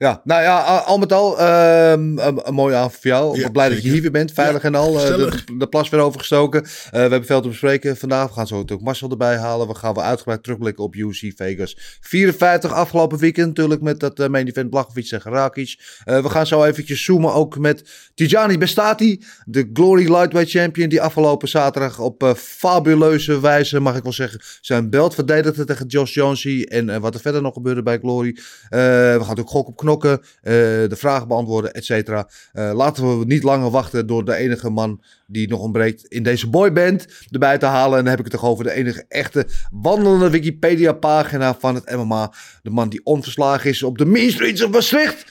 Ja, 0.00 0.20
nou 0.24 0.42
ja, 0.42 0.76
al 0.86 0.98
met 0.98 1.12
al 1.12 1.38
ehm, 1.38 2.18
een, 2.18 2.40
een 2.44 2.54
mooie 2.54 2.74
avond 2.74 2.92
voor 2.92 3.10
jou. 3.10 3.38
Ja, 3.38 3.48
blij 3.48 3.68
dat 3.68 3.82
je 3.82 3.90
hier 3.90 4.02
weer 4.02 4.10
bent, 4.10 4.32
veilig 4.32 4.62
Ja, 4.62 4.68
en 4.68 4.74
al. 4.74 5.00
Eh, 5.00 5.06
de, 5.06 5.42
de 5.58 5.66
plas 5.66 5.88
weer 5.88 6.00
overgestoken. 6.00 6.62
Eh, 6.62 6.68
we 6.90 6.98
hebben 6.98 7.24
veel 7.24 7.40
te 7.40 7.48
bespreken 7.48 7.96
vandaag. 7.96 8.28
We 8.28 8.34
gaan 8.34 8.46
zo 8.46 8.64
ook 8.66 8.80
Marcel 8.80 9.10
erbij 9.10 9.36
halen. 9.36 9.68
We 9.68 9.74
gaan 9.74 9.94
wel 9.94 10.04
uitgebreid 10.04 10.42
terugblikken 10.42 10.84
op 10.84 10.94
UC 10.94 11.32
Vegas 11.36 11.98
54 12.00 12.72
afgelopen 12.72 13.18
weekend. 13.18 13.46
Natuurlijk 13.46 13.80
met 13.80 14.00
dat 14.00 14.18
eh, 14.18 14.28
main 14.28 14.48
event 14.48 14.70
Blachowicz 14.70 15.12
en 15.12 15.20
Rakic. 15.22 15.78
Eh, 16.04 16.22
we 16.22 16.28
gaan 16.28 16.46
zo 16.46 16.64
eventjes 16.64 17.04
zoomen 17.04 17.34
ook 17.34 17.58
met 17.58 18.10
Tijani 18.14 18.58
Bestati. 18.58 19.24
De 19.44 19.70
Glory 19.72 20.12
Lightweight 20.12 20.50
Champion. 20.50 20.88
Die 20.88 21.02
afgelopen 21.02 21.48
zaterdag 21.48 21.98
op 21.98 22.34
fabuleuze 22.36 23.40
wijze, 23.40 23.80
mag 23.80 23.96
ik 23.96 24.02
wel 24.02 24.12
zeggen, 24.12 24.40
zijn 24.60 24.90
belt 24.90 25.14
verdedigde 25.14 25.64
tegen 25.64 25.86
Josh 25.86 26.14
Jonesy. 26.14 26.62
En 26.68 27.00
wat 27.00 27.14
er 27.14 27.20
verder 27.20 27.42
nog 27.42 27.54
gebeurde 27.54 27.82
bij 27.82 27.98
Glory. 27.98 28.36
We 28.68 29.20
gaan 29.22 29.38
ook 29.38 29.48
gok 29.48 29.68
op 29.68 29.76
knokken. 29.98 30.20
eh, 30.42 30.52
de 30.88 30.96
vragen 30.96 31.28
beantwoorden, 31.28 31.72
et 31.72 31.84
cetera. 31.84 32.28
Eh, 32.52 32.70
laten 32.74 33.18
we 33.18 33.24
niet 33.24 33.42
langer 33.42 33.70
wachten 33.70 34.06
door 34.06 34.24
de 34.24 34.34
enige 34.34 34.70
man 34.70 35.02
die 35.26 35.48
nog 35.48 35.60
ontbreekt 35.60 36.04
in 36.04 36.22
deze 36.22 36.48
boyband 36.50 37.06
erbij 37.30 37.58
te 37.58 37.66
halen. 37.66 37.98
En 37.98 38.04
dan 38.04 38.10
heb 38.10 38.18
ik 38.18 38.32
het 38.32 38.40
toch 38.40 38.50
over 38.50 38.64
de 38.64 38.72
enige 38.72 39.04
echte 39.08 39.46
wandelende 39.70 40.30
Wikipedia-pagina 40.30 41.54
van 41.54 41.74
het 41.74 41.96
MMA. 41.96 42.32
De 42.62 42.70
man 42.70 42.88
die 42.88 43.04
onverslagen 43.04 43.70
is 43.70 43.82
op 43.82 43.98
de 43.98 44.04
Mean 44.04 44.30
Streets 44.30 44.64
of 44.64 44.70
Maastricht. 44.70 45.24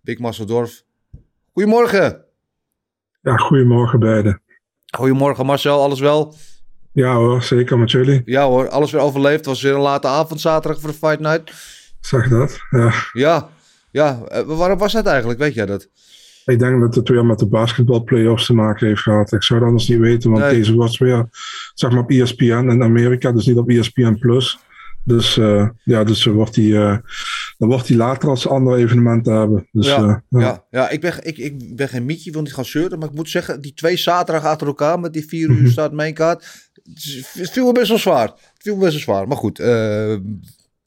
Big 0.00 0.18
Marcel 0.18 0.46
Dorf. 0.46 0.82
Goedemorgen. 1.52 2.24
Ja, 3.22 3.36
goedemorgen 3.36 3.98
beiden. 3.98 4.42
Goedemorgen 4.96 5.46
Marcel, 5.46 5.82
alles 5.82 6.00
wel? 6.00 6.34
Ja 6.92 7.14
hoor, 7.14 7.42
zeker 7.42 7.78
met 7.78 7.90
jullie. 7.90 8.22
Ja 8.24 8.46
hoor, 8.46 8.68
alles 8.68 8.90
weer 8.90 9.00
overleefd. 9.00 9.44
Was 9.44 9.62
weer 9.62 9.74
een 9.74 9.80
late 9.80 10.06
avond 10.06 10.40
zaterdag 10.40 10.80
voor 10.80 10.90
de 10.90 10.96
Fight 10.96 11.20
Night. 11.20 11.52
Zeg 12.00 12.28
dat. 12.28 12.58
Ja. 12.70 12.92
Ja, 13.12 13.48
ja. 13.98 14.22
eh, 14.28 14.42
waarom 14.46 14.78
was 14.78 14.92
dat 14.92 15.06
eigenlijk? 15.06 15.38
Weet 15.38 15.54
jij 15.54 15.66
dat? 15.66 15.88
Ik 16.44 16.58
denk 16.58 16.80
dat 16.80 16.94
het 16.94 17.08
weer 17.08 17.24
met 17.26 17.38
de 17.38 17.46
basketbal-playoffs 17.46 18.46
te 18.46 18.54
maken 18.54 18.86
heeft 18.86 19.00
gehad. 19.02 19.32
Ik 19.32 19.42
zou 19.42 19.58
het 19.58 19.68
anders 19.68 19.88
niet 19.88 19.98
weten, 19.98 20.30
want 20.30 20.42
Nee. 20.42 20.54
deze 20.54 20.74
was 20.76 20.98
weer 20.98 21.26
zeg 21.74 21.90
maar 21.90 22.00
op 22.00 22.10
ESPN 22.10 22.44
in 22.70 22.82
Amerika, 22.82 23.32
dus 23.32 23.46
niet 23.46 23.56
op 23.56 23.68
ESPN 23.68 24.14
Plus. 24.18 24.58
Dus 25.04 25.36
eh, 25.36 25.68
ja, 25.84 26.04
dus 26.04 26.24
wordt 26.24 26.54
die, 26.54 26.76
eh, 26.76 26.96
dan 27.58 27.68
wordt 27.68 27.88
hij 27.88 27.96
later 27.96 28.28
als 28.28 28.48
andere 28.48 28.76
evenementen 28.76 29.32
hebben. 29.34 29.68
Dus, 29.72 29.86
ja, 29.86 30.22
ja. 30.28 30.40
ja. 30.40 30.64
ja, 30.70 30.88
ik, 30.88 31.00
ben, 31.00 31.12
ik, 31.22 31.36
ik 31.38 31.76
ben 31.76 31.88
geen 31.88 32.04
mietje, 32.04 32.30
wil 32.30 32.42
niet 32.42 32.54
gaan 32.54 32.64
zeuren. 32.64 32.98
Maar 32.98 33.08
ik 33.08 33.14
moet 33.14 33.30
zeggen, 33.30 33.60
die 33.60 33.74
twee 33.74 33.96
zaterdag 33.96 34.44
achter 34.44 34.66
elkaar 34.66 35.00
met 35.00 35.12
die 35.12 35.26
vier 35.28 35.50
Mhm. 35.50 35.62
uur 35.64 35.70
staat 35.70 35.92
mainkaart. 35.92 36.70
Het 37.32 37.50
viel 37.50 37.66
me 37.66 37.72
best 37.72 37.88
wel 37.88 37.98
zwaar. 37.98 38.26
Het 38.26 38.62
viel 38.62 38.74
me 38.76 38.80
best 38.80 38.92
wel 38.92 39.02
zwaar. 39.02 39.28
Maar 39.28 39.36
goed, 39.36 39.58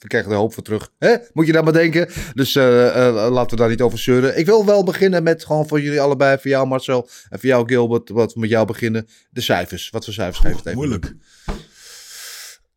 we 0.01 0.07
krijgen 0.07 0.31
er 0.31 0.37
hoop 0.37 0.53
voor 0.53 0.63
terug. 0.63 0.91
Hè? 0.97 1.15
Moet 1.33 1.45
je 1.45 1.51
daar 1.51 1.63
maar 1.63 1.73
denken. 1.73 2.09
Dus 2.33 2.55
eh, 2.55 3.07
eh, 3.07 3.31
laten 3.31 3.49
we 3.49 3.55
daar 3.55 3.69
niet 3.69 3.81
over 3.81 3.99
zeuren. 3.99 4.37
Ik 4.37 4.45
wil 4.45 4.65
wel 4.65 4.83
beginnen 4.83 5.23
met 5.23 5.45
gewoon 5.45 5.67
voor 5.67 5.81
jullie 5.81 6.01
allebei. 6.01 6.37
Voor 6.37 6.49
jou 6.49 6.67
Marcel 6.67 7.09
en 7.29 7.39
voor 7.39 7.49
jou 7.49 7.67
Gilbert. 7.67 8.09
Wat 8.09 8.33
we 8.33 8.39
met 8.39 8.49
jou 8.49 8.65
beginnen. 8.65 9.07
De 9.29 9.41
cijfers. 9.41 9.89
Wat 9.89 10.03
voor 10.03 10.13
cijfers 10.13 10.39
geeft 10.39 10.57
het 10.57 10.65
even? 10.65 10.77
Moeilijk. 10.77 11.13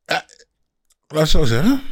Ja, 0.06 0.26
laat 1.06 1.28
zo 1.28 1.44
zeggen. 1.44 1.82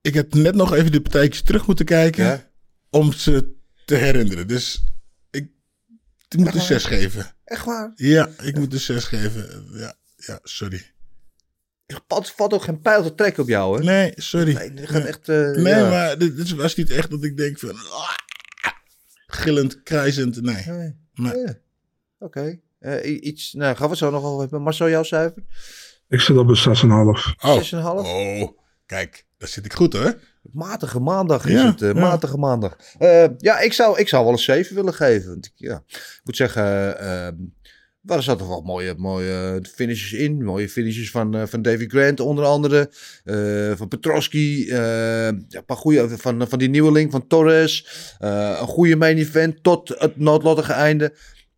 Ik 0.00 0.14
heb 0.14 0.34
net 0.34 0.54
nog 0.54 0.74
even 0.74 0.92
de 0.92 1.00
partijtjes 1.00 1.42
terug 1.42 1.66
moeten 1.66 1.84
kijken. 1.84 2.24
Ja? 2.24 2.50
Om 2.90 3.12
ze 3.12 3.54
te 3.84 3.94
herinneren. 3.94 4.48
Dus 4.48 4.84
ik, 5.30 5.48
ik 6.28 6.38
moet 6.38 6.54
een 6.54 6.60
6 6.60 6.84
geven. 6.84 7.34
Echt 7.44 7.64
waar? 7.64 7.92
Ja, 7.94 8.28
ik 8.42 8.58
moet 8.58 8.72
een 8.72 8.80
6 8.80 9.04
geven. 9.04 9.66
Ja, 9.72 9.94
ja 10.16 10.38
sorry. 10.42 10.94
Valt, 12.08 12.30
valt 12.30 12.52
ook 12.54 12.62
geen 12.62 12.80
pijl 12.80 13.02
te 13.02 13.14
trekken 13.14 13.42
op 13.42 13.48
jou, 13.48 13.78
hè? 13.78 13.84
Nee, 13.84 14.12
sorry. 14.16 14.54
Nee, 14.54 14.70
dit 14.74 14.88
gaat 14.88 14.98
Nee. 15.02 15.08
echt... 15.08 15.28
eh, 15.28 15.50
Nee, 15.50 15.74
ja. 15.74 15.90
maar 15.90 16.18
dit, 16.18 16.36
dit 16.36 16.50
was 16.54 16.74
niet 16.74 16.90
echt 16.90 17.10
dat 17.10 17.24
ik 17.24 17.36
denk 17.36 17.58
van... 17.58 17.70
ah, 17.70 18.10
gillend, 19.26 19.82
krijzend, 19.82 20.42
nee. 20.42 20.64
Nee. 20.66 20.96
Nee. 21.14 21.36
Ja. 21.38 21.54
Oké. 22.18 22.58
Eh, 22.78 23.20
iets, 23.22 23.52
nou, 23.52 23.74
gaan 23.74 23.84
we 23.84 23.90
het 23.90 23.98
zo 23.98 24.10
nog 24.10 24.22
wel 24.22 24.40
hebben. 24.40 24.62
Marcel, 24.62 24.88
jouw 24.88 25.02
cijfer? 25.02 25.42
Ik 26.08 26.20
zit 26.20 26.36
op 26.36 26.48
een 26.48 26.56
6,5. 26.56 27.34
Oh. 27.40 27.62
6,5? 27.62 27.78
oh, 28.42 28.48
kijk, 28.86 29.26
daar 29.38 29.48
zit 29.48 29.64
ik 29.64 29.72
goed 29.72 29.92
hoor. 29.92 30.18
Matige 30.52 31.00
maandag 31.00 31.44
is 31.46 31.52
Ja, 31.52 31.66
het. 31.66 31.82
eh, 31.82 31.88
ja. 31.94 32.00
matige 32.00 32.36
maandag. 32.38 32.76
Eh, 32.98 33.24
ja, 33.38 33.58
ik 33.60 33.72
zou, 33.72 33.98
ik 33.98 34.08
zou 34.08 34.24
wel 34.24 34.32
een 34.32 34.38
7 34.38 34.74
willen 34.74 34.94
geven. 34.94 35.28
Want 35.28 35.46
ik, 35.46 35.52
ja, 35.54 35.82
ik 35.88 36.20
moet 36.24 36.36
zeggen, 36.36 36.98
eh 38.06 38.16
er 38.16 38.22
zaten 38.22 38.48
wel 38.48 38.60
mooie, 38.60 38.94
mooie 38.96 39.60
finishes 39.74 40.12
in. 40.18 40.44
Mooie 40.44 40.68
finishes 40.68 41.10
van, 41.10 41.34
eh, 41.36 41.46
van 41.46 41.62
Davy 41.62 41.86
Grant 41.86 42.20
onder 42.20 42.44
andere. 42.44 42.90
eh, 43.24 43.72
van 43.76 43.88
Petrosky. 43.88 44.66
eh, 44.70 45.26
een 45.26 45.64
paar 45.66 45.76
goede 45.76 46.08
van, 46.18 46.48
van 46.48 46.58
die 46.58 46.68
nieuweling, 46.68 47.10
van 47.10 47.26
Torres. 47.26 47.86
een 48.18 48.56
goede 48.66 48.96
main 48.96 49.16
event 49.16 49.62
tot 49.62 49.88
het 49.98 50.16
noodlottige 50.18 50.72
einde. 50.72 51.04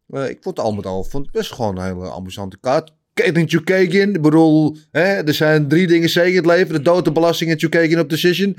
Ik 0.09 0.39
vond 0.41 0.57
het 0.57 0.67
al 0.67 0.73
met 0.73 0.87
al 0.87 1.05
vond 1.05 1.25
het 1.25 1.35
best 1.35 1.53
gewoon 1.53 1.79
een 1.79 1.85
hele 1.85 2.11
amusante 2.11 2.59
kaart. 2.61 2.93
Caitlin 3.15 3.49
Chukagian, 3.49 4.15
ik 4.15 4.23
bedoel, 4.23 4.77
hè, 4.91 5.03
er 5.03 5.35
zijn 5.35 5.69
drie 5.69 5.87
dingen 5.87 6.09
zeker 6.09 6.31
in 6.31 6.37
het 6.37 6.47
leven. 6.47 6.75
De 6.75 6.83
dood, 6.83 7.05
de 7.05 7.13
belasting 7.13 7.51
en 7.51 7.59
Chukagian 7.59 8.01
op 8.01 8.11
decision. 8.11 8.57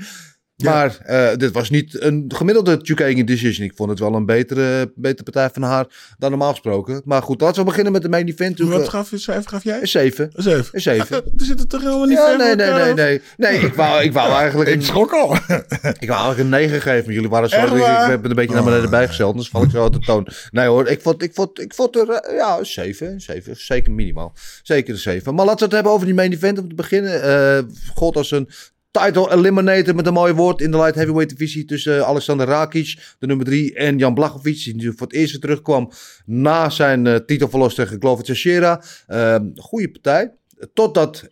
Maar 0.62 0.98
eh, 1.04 1.36
dit 1.36 1.52
was 1.52 1.70
niet 1.70 2.02
een 2.02 2.24
gemiddelde 2.28 2.78
Chukagian 2.82 3.26
decision. 3.26 3.66
Ik 3.66 3.72
vond 3.76 3.90
het 3.90 3.98
wel 3.98 4.14
een 4.14 4.26
betere, 4.26 4.92
betere 4.94 5.22
partij 5.22 5.50
van 5.52 5.62
haar 5.62 5.86
dan 6.18 6.30
normaal 6.30 6.50
gesproken. 6.50 7.02
Maar 7.04 7.22
goed, 7.22 7.40
laten 7.40 7.58
we 7.60 7.64
beginnen 7.68 7.92
met 7.92 8.02
de 8.02 8.08
main 8.08 8.28
event. 8.28 8.58
Wat 8.58 8.80
Eh, 8.82 8.88
gaf 8.88 9.10
cijfer 9.14 9.50
gaf 9.50 9.64
jij? 9.64 9.80
Een 9.80 9.88
7. 9.88 10.30
Een 10.32 10.42
7. 10.42 10.68
Een 10.72 10.80
7. 10.80 11.16
er 11.38 11.44
zitten 11.44 11.68
toch 11.68 11.80
helemaal 11.80 12.04
niet 12.06 12.16
Ja, 12.18 12.26
ver 12.28 12.38
nee, 12.38 12.54
nee, 12.54 12.70
nee, 12.84 12.94
nee. 12.94 13.20
Nee, 13.36 13.58
ik 13.60 13.74
wou, 13.74 14.02
ik 14.02 14.12
wou 14.12 14.32
eigenlijk 14.32 14.70
Ik 14.76 14.82
schrok 14.82 15.12
al. 15.12 15.34
ik 15.34 16.08
wou 16.08 16.20
eigenlijk 16.24 16.38
een 16.38 16.48
9 16.48 16.80
geven. 16.80 17.04
Maar 17.04 17.14
jullie 17.14 17.28
waren 17.28 17.48
zo. 17.48 17.56
Echt 17.56 17.72
Ik, 17.74 17.82
heb 17.84 18.22
het 18.22 18.30
een 18.30 18.36
beetje 18.36 18.54
naar 18.54 18.64
beneden 18.64 18.84
Oh. 18.84 18.90
bijgesteld. 18.90 19.36
Dus 19.36 19.48
val 19.48 19.62
ik 19.62 19.70
zo 19.70 19.82
uit 19.82 19.92
de 19.92 19.98
toon. 19.98 20.28
Nee 20.50 20.66
hoor, 20.66 20.88
ik 20.88 21.00
vond, 21.00 21.22
ik 21.22 21.34
vond, 21.34 21.60
ik 21.60 21.74
vond 21.74 21.96
er 21.96 22.08
eh, 22.10 22.36
ja, 22.36 22.58
een 22.58 22.66
7. 22.66 23.06
een 23.12 23.20
7. 23.20 23.56
Zeker 23.56 23.92
minimaal. 23.92 24.32
Zeker 24.62 24.92
een 24.94 24.98
7. 25.00 25.34
Maar 25.34 25.44
laten 25.44 25.58
we 25.58 25.64
het 25.64 25.74
hebben 25.74 25.92
over 25.92 26.06
die 26.06 26.14
main 26.14 26.32
event 26.32 26.58
om 26.58 26.68
te 26.68 26.74
beginnen. 26.74 27.22
Eh 27.22 27.58
God 27.94 28.16
als 28.16 28.30
een 28.30 28.48
title 28.90 29.32
eliminator 29.32 29.94
met 29.94 30.06
een 30.06 30.12
mooi 30.12 30.32
woord 30.32 30.60
in 30.60 30.70
de 30.70 30.76
light 30.76 30.94
heavyweight 30.94 31.30
divisie 31.38 31.64
tussen 31.64 31.98
eh, 31.98 32.02
Alexander 32.08 32.46
Rakic, 32.46 32.98
de 33.18 33.26
nummer 33.26 33.46
3, 33.46 33.74
en 33.74 33.98
Jan 33.98 34.14
Blachowicz, 34.14 34.64
die 34.64 34.74
nu 34.74 34.92
voor 34.96 35.06
het 35.06 35.12
eerst 35.16 35.30
weer 35.32 35.40
terugkwam 35.40 35.90
na 36.26 36.70
zijn 36.70 37.22
titelverlos 37.26 37.74
tegen 37.74 38.00
Glover 38.00 38.24
Teixeira. 38.24 38.82
Eh, 39.06 39.36
goede 39.56 39.90
partij. 39.90 40.32
Totdat 40.74 41.24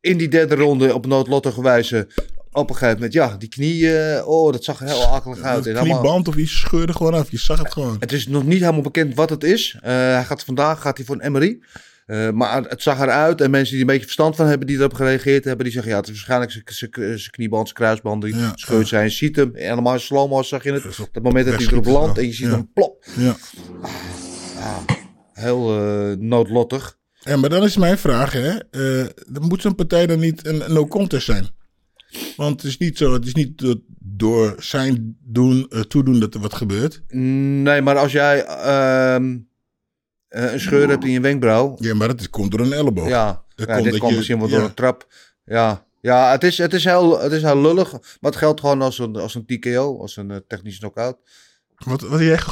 in 0.00 0.16
die 0.16 0.28
derde 0.28 0.54
ronde 0.54 0.94
op 0.94 1.06
noodlottige 1.06 1.62
wijze 1.62 2.08
op 2.52 2.68
een 2.68 2.74
gegeven 2.76 2.94
moment, 2.94 3.12
ja, 3.12 3.36
die 3.36 3.48
knie, 3.48 3.96
eh, 3.98 4.28
oh, 4.28 4.52
dat 4.52 4.64
zag 4.64 4.80
er 4.80 4.86
heel 4.86 5.06
akelig 5.06 5.40
uit. 5.42 5.56
Het 5.64 5.66
En 5.66 5.76
allemaal- 5.80 6.00
knieband 6.00 6.28
of 6.28 6.36
iets 6.36 6.60
scheurde 6.60 6.92
gewoon 6.92 7.14
af. 7.14 7.30
Je 7.30 7.38
zag 7.38 7.58
het 7.58 7.72
gewoon. 7.72 7.96
het 7.98 8.12
is 8.12 8.26
nog 8.26 8.44
niet 8.44 8.60
helemaal 8.60 8.80
bekend 8.80 9.14
wat 9.14 9.30
het 9.30 9.44
is. 9.44 9.76
Eh, 9.82 9.90
hij 9.92 10.24
gaat 10.24 10.44
vandaag 10.44 10.80
gaat 10.80 10.96
hij 10.96 11.06
voor 11.06 11.16
een 11.20 11.32
MRI. 11.32 11.62
Eh, 12.06 12.30
maar 12.30 12.62
het 12.62 12.82
zag 12.82 13.00
eruit. 13.00 13.40
En 13.40 13.50
mensen 13.50 13.72
die 13.72 13.80
een 13.80 13.86
beetje 13.86 14.02
verstand 14.02 14.36
van 14.36 14.46
hebben, 14.46 14.66
die 14.66 14.76
erop 14.78 14.94
gereageerd 14.94 15.44
hebben, 15.44 15.64
die 15.64 15.72
zeggen: 15.74 15.92
ja, 15.92 15.98
het 15.98 16.06
is 16.08 16.12
waarschijnlijk 16.26 16.66
zijn- 16.66 17.30
knieband, 17.30 17.66
zijn 17.68 17.78
kruisband 17.78 18.22
die 18.22 18.36
Ja, 18.36 18.52
scheurt 18.54 18.88
zijn. 18.88 19.04
Je 19.04 19.10
ziet 19.10 19.36
hem. 19.36 19.54
En 19.54 19.72
allemaal 19.72 19.94
in 19.94 20.00
slow-mo 20.00 20.42
zag 20.42 20.62
je 20.64 20.72
het. 20.72 20.82
Dat 21.12 21.22
moment 21.22 21.46
dat 21.46 21.54
hij 21.54 21.66
erop 21.66 21.84
landt 21.84 22.18
en 22.18 22.26
je 22.26 22.32
ziet 22.32 22.46
hem 22.50 22.72
plop. 22.74 23.04
Ja. 23.16 23.36
Heel 25.32 25.78
eh, 25.78 26.16
noodlottig. 26.18 26.98
ja, 27.20 27.36
maar 27.36 27.50
dan 27.50 27.62
is 27.62 27.76
mijn 27.76 27.98
vraag, 27.98 28.32
hè. 28.32 28.58
dan 29.32 29.46
moet 29.48 29.62
zo'n 29.62 29.74
partij 29.74 30.06
dan 30.06 30.18
niet 30.18 30.46
een, 30.46 30.62
no-contest 30.72 31.24
zijn? 31.24 31.48
Want 32.36 32.62
het 32.62 32.70
is 32.70 32.78
niet 32.78 32.98
zo, 32.98 33.12
het 33.12 33.26
is 33.26 33.34
niet 33.34 33.76
door, 33.98 34.54
zijn 34.58 35.16
doen, 35.24 35.70
toedoen 35.88 36.20
dat 36.20 36.34
er 36.34 36.40
wat 36.40 36.54
gebeurt. 36.54 37.02
Nee, 37.08 37.80
maar 37.82 37.96
als 37.96 38.12
jij 38.12 38.44
ehm, 38.44 39.32
eh, 39.32 39.38
een 40.32 40.60
scheur 40.60 40.88
hebt 40.88 41.04
in 41.04 41.10
je 41.10 41.20
wenkbrauw. 41.20 41.76
Ja, 41.78 41.94
maar 41.94 42.08
dat 42.08 42.20
is, 42.20 42.30
komt 42.30 42.50
door 42.50 42.60
een 42.60 42.72
elleboog. 42.72 43.08
Ja, 43.08 43.42
Dat 43.54 43.66
ja 43.68 43.72
komt 43.72 43.82
dit 43.84 43.92
dat 43.92 44.00
komt 44.00 44.10
je- 44.12 44.16
misschien 44.18 44.38
wel 44.38 44.48
door 44.48 44.60
een 44.62 44.74
trap. 44.74 45.06
Ja, 45.44 45.84
ja 46.00 46.30
het, 46.30 46.44
is, 46.44 46.58
het, 46.58 46.72
is 46.74 46.84
heel, 46.84 47.20
het 47.20 47.32
is 47.32 47.42
heel 47.42 47.60
lullig. 47.60 47.92
Maar 47.92 48.30
het 48.30 48.36
geldt 48.36 48.60
gewoon 48.60 48.82
als 48.82 48.98
een, 48.98 49.16
als 49.16 49.34
een 49.34 49.46
TKO, 49.46 49.98
als 50.00 50.16
een 50.16 50.30
eh, 50.30 50.36
technische 50.48 50.80
knockout. 50.80 51.16
Wat, 51.76 52.00
wat 52.00 52.20
jij... 52.20 52.38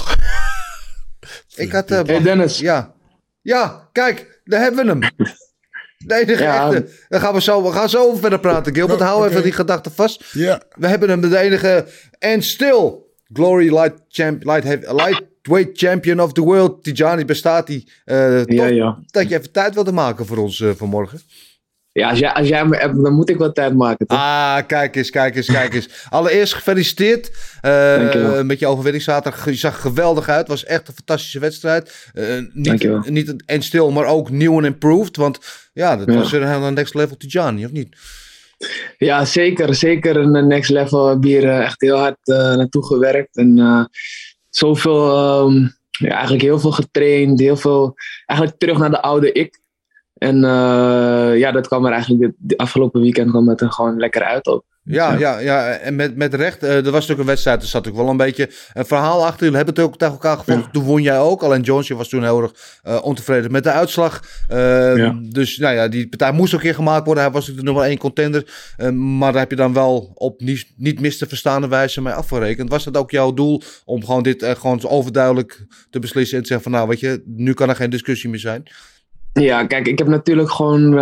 Ik 1.55 1.73
had... 1.73 1.91
eh, 1.91 2.01
Hey 2.05 2.23
Dennis. 2.23 2.59
Ja. 2.59 2.95
Ja, 3.43 3.89
kijk, 3.93 4.41
daar 4.45 4.61
hebben 4.61 4.85
we 4.85 4.91
hem. 4.91 5.01
De 5.99 6.15
enige 6.15 6.43
Ja. 6.43 6.71
echte. 6.73 6.91
Dan 7.09 7.21
gaan 7.21 7.35
we, 7.35 7.41
zo, 7.41 7.63
we 7.63 7.73
gaan 7.73 7.89
zo 7.89 8.15
verder 8.15 8.41
praten, 8.41 8.75
Gilbert. 8.75 9.01
Oh, 9.01 9.07
Hou 9.07 9.21
oké. 9.21 9.31
even 9.31 9.43
die 9.43 9.53
gedachte 9.53 9.91
vast. 9.91 10.25
Ja, 10.33 10.63
We 10.79 10.87
hebben 10.87 11.09
hem, 11.09 11.21
de 11.21 11.39
enige. 11.39 11.87
En 12.19 12.43
stil. 12.43 13.10
Glory 13.33 13.71
Light, 13.75 13.95
champ, 14.09 14.45
light 14.45 14.65
heavy, 14.65 14.85
Lightweight 14.93 15.79
Champion 15.79 16.21
of 16.21 16.33
the 16.33 16.41
World. 16.41 16.83
Tijani 16.85 17.25
bestaat 17.25 17.67
die. 17.67 17.89
Eh 18.05 18.45
Ja, 18.45 18.67
tof 18.67 18.71
ja. 18.71 18.99
dat 19.07 19.29
je 19.29 19.39
even 19.39 19.53
tijd 19.53 19.75
wilde 19.75 19.93
maken 19.93 20.27
voor 20.27 20.37
ons 20.37 20.61
eh, 20.61 20.71
vanmorgen. 20.77 21.21
Ja, 21.93 22.11
als 22.11 22.19
jij, 22.19 22.33
als 22.33 22.49
jij 22.49 22.67
me 22.67 22.77
hebt, 22.77 23.03
dan 23.03 23.13
moet 23.15 23.29
ik 23.31 23.37
wel 23.37 23.53
tijd 23.53 23.75
maken. 23.75 24.07
Toch? 24.07 24.19
Ah, 24.19 24.59
kijk 24.67 24.97
eens, 24.97 25.11
kijk 25.11 25.37
eens, 25.37 25.47
kijk 25.47 25.75
eens. 25.75 25.89
Allereerst 26.09 26.55
gefeliciteerd 26.55 27.31
Dankjewel. 27.61 28.45
met 28.45 28.59
je 28.59 28.67
overwinning 28.67 29.05
zaterdag. 29.05 29.45
Je 29.45 29.55
zag 29.55 29.81
geweldig 29.81 30.29
uit. 30.29 30.49
was 30.49 30.65
echt 30.65 30.89
een 30.89 30.95
fantastische 30.95 31.39
wedstrijd. 31.39 32.09
Eh, 32.15 32.25
niet, 32.53 33.09
niet 33.09 33.43
en 33.47 33.63
stil, 33.63 33.91
maar 33.91 34.05
ook 34.05 34.31
nieuw 34.31 34.59
en 34.59 34.65
improved. 34.65 35.17
Want 35.17 35.39
ja, 35.73 35.97
dat 35.97 36.07
Ja. 36.09 36.15
was 36.15 36.31
weer 36.31 36.43
een 36.43 36.75
next 36.75 36.95
level 36.95 37.17
Tijani, 37.17 37.65
of 37.65 37.73
niet? 37.73 37.97
Ja, 38.99 39.25
zeker. 39.25 39.75
Zeker 39.75 40.17
een 40.17 40.47
next 40.47 40.71
level. 40.71 41.23
Hier 41.23 41.49
eh, 41.49 41.61
echt 41.61 41.81
heel 41.81 41.97
hard 41.97 42.29
eh, 42.29 42.37
naartoe 42.37 42.87
gewerkt. 42.87 43.37
En 43.37 43.59
eh, 43.59 43.85
zoveel, 44.51 45.09
ehm, 45.09 45.57
ja, 45.91 46.11
eigenlijk 46.11 46.43
heel 46.43 46.59
veel 46.59 46.73
getraind. 46.73 47.41
Heel 47.41 47.57
veel, 47.57 47.95
eigenlijk 48.27 48.61
terug 48.61 48.79
naar 48.79 48.91
de 48.91 49.03
oude 49.03 49.33
ik. 49.33 49.61
En 50.15 50.41
ja, 51.37 51.53
dat 51.53 51.67
kwam 51.67 51.87
er 51.87 51.93
eigenlijk 51.93 52.33
dit 52.39 52.59
afgelopen 52.59 53.01
weekend 53.01 53.31
kwam 53.31 53.49
het 53.49 53.61
er 53.61 53.73
gewoon 53.73 53.97
lekker 53.97 54.23
uit 54.23 54.47
ook. 54.47 54.65
Ja, 54.83 55.13
ja, 55.13 55.39
ja, 55.39 55.69
en 55.73 55.97
met, 55.97 56.17
met 56.17 56.35
recht. 56.35 56.63
eh, 56.63 56.77
er 56.77 56.83
was 56.83 56.93
natuurlijk 56.93 57.21
een 57.21 57.27
wedstrijd, 57.27 57.63
er 57.63 57.69
zat 57.69 57.89
ook 57.89 57.97
wel 57.97 58.09
een 58.09 58.17
beetje 58.17 58.51
een 58.73 58.85
verhaal 58.87 59.25
achter. 59.27 59.41
Jullie 59.41 59.57
hebben 59.57 59.75
het 59.75 59.85
ook 59.85 59.97
tegen 59.99 60.13
elkaar 60.15 60.37
gevochten. 60.39 60.73
Toen 60.73 60.85
won 60.85 61.03
jij 61.03 61.19
ook. 61.19 61.43
Alleen 61.43 61.61
Jonesje 61.63 61.95
was 61.95 62.09
toen 62.09 62.23
heel 62.23 62.43
erg 62.43 62.53
eh, 62.83 62.99
ontevreden 63.03 63.53
met 63.53 63.63
de 63.65 63.71
uitslag. 63.71 64.21
Eh, 64.49 64.97
Ja. 64.97 65.19
Dus 65.23 65.57
nou 65.59 65.75
ja, 65.75 65.89
die 65.89 66.09
partij 66.09 66.33
moest 66.33 66.55
ook 66.55 66.61
een 66.61 66.67
keer 66.67 66.75
gemaakt 66.75 67.05
worden. 67.07 67.23
Hij 67.25 67.33
was 67.33 67.41
natuurlijk 67.41 67.67
de 67.67 67.73
nummer 67.73 67.91
één 67.91 67.99
contender. 68.01 68.73
Eh, 68.77 68.89
maar 68.91 69.33
daar 69.33 69.41
heb 69.41 69.51
je 69.51 69.57
dan 69.57 69.73
wel 69.73 70.11
op 70.15 70.41
niet, 70.41 70.67
niet 70.77 71.01
mis 71.01 71.19
te 71.19 71.27
verstaande 71.27 71.69
wijze 71.69 72.01
mee 72.03 72.13
afgerekend. 72.13 72.71
Was 72.71 72.85
dat 72.85 72.97
ook 72.97 73.11
jouw 73.11 73.33
doel 73.35 73.63
om 73.85 74.05
gewoon 74.05 74.23
dit 74.23 74.43
eh, 74.43 74.55
gewoon 74.55 74.89
overduidelijk 74.89 75.67
te 75.91 75.99
beslissen 75.99 76.37
en 76.37 76.43
te 76.43 76.49
zeggen 76.49 76.71
van 76.71 76.79
nou 76.79 76.89
weet 76.89 77.01
je, 77.01 77.23
nu 77.27 77.55
kan 77.55 77.69
er 77.69 77.77
geen 77.77 77.91
discussie 77.91 78.31
meer 78.31 78.39
zijn. 78.39 78.63
Ja, 79.33 79.67
kijk, 79.67 79.87
ik 79.87 79.99
heb 79.99 80.07
natuurlijk 80.09 80.51
gewoon 80.51 80.93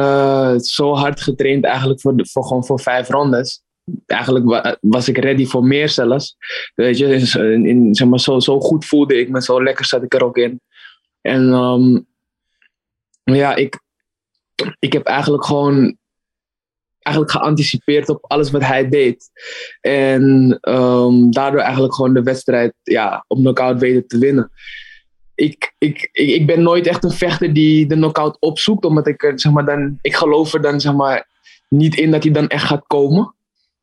zo 0.63 0.95
hard 0.95 1.21
getraind 1.21 1.65
eigenlijk 1.65 2.01
voor, 2.01 2.17
de, 2.17 2.27
voor, 2.31 2.45
gewoon 2.45 2.65
voor 2.65 2.81
vijf 2.81 3.09
rondes. 3.09 3.63
Eigenlijk 4.07 4.45
wa- 4.45 4.77
was 4.81 5.09
ik 5.09 5.19
ready 5.19 5.47
voor 5.47 5.65
meer 5.65 5.89
zelfs. 5.89 6.37
Weet 6.75 6.99
je, 6.99 7.07
dus 7.07 7.35
in, 7.35 7.67
in- 7.67 7.95
zeg 7.95 8.09
maar, 8.09 8.21
zo, 8.21 8.39
zo 8.41 8.61
goed 8.61 8.85
voelde 8.85 9.19
ik 9.19 9.29
me, 9.29 9.43
zo 9.43 9.63
lekker 9.63 9.85
zat 9.85 10.03
ik 10.03 10.15
er 10.15 10.25
ook 10.25 10.37
in. 10.37 10.61
En 11.21 11.53
ehm, 11.53 11.99
ja, 13.37 13.55
ik, 13.55 13.81
ik 14.79 14.93
heb 14.93 15.07
eigenlijk 15.07 15.45
gewoon 15.45 15.97
eigenlijk 16.99 17.37
geanticipeerd 17.37 18.09
op 18.09 18.25
alles 18.27 18.51
wat 18.51 18.63
hij 18.63 18.89
deed. 18.89 19.31
En 19.81 20.59
ehm, 20.61 21.31
daardoor 21.31 21.61
eigenlijk 21.61 21.95
gewoon 21.95 22.15
de 22.15 22.23
wedstrijd 22.23 22.75
ja, 22.83 23.25
op 23.27 23.39
knockout 23.39 23.81
weten 23.81 24.07
te 24.07 24.19
winnen 24.19 24.51
ik, 25.39 25.75
ik, 25.79 26.09
ik, 26.13 26.47
ben 26.47 26.63
nooit 26.63 26.87
echt 26.87 27.05
een 27.05 27.11
vechter 27.11 27.53
die 27.53 27.87
de 27.87 27.95
knockout 27.95 28.37
opzoekt. 28.41 28.85
Omdat 28.85 29.07
ik, 29.07 29.33
zeg 29.35 29.53
maar, 29.53 29.65
dan, 29.65 29.99
ik 30.01 30.15
geloof 30.15 30.55
er 30.55 30.63
dan 30.63 30.81
zeg 30.81 30.95
maar, 30.95 31.29
niet 31.69 31.97
in 31.97 32.11
dat 32.11 32.23
hij 32.23 32.33
dan 32.33 32.49
echt 32.49 32.65
gaat 32.65 32.87
komen. 32.87 33.35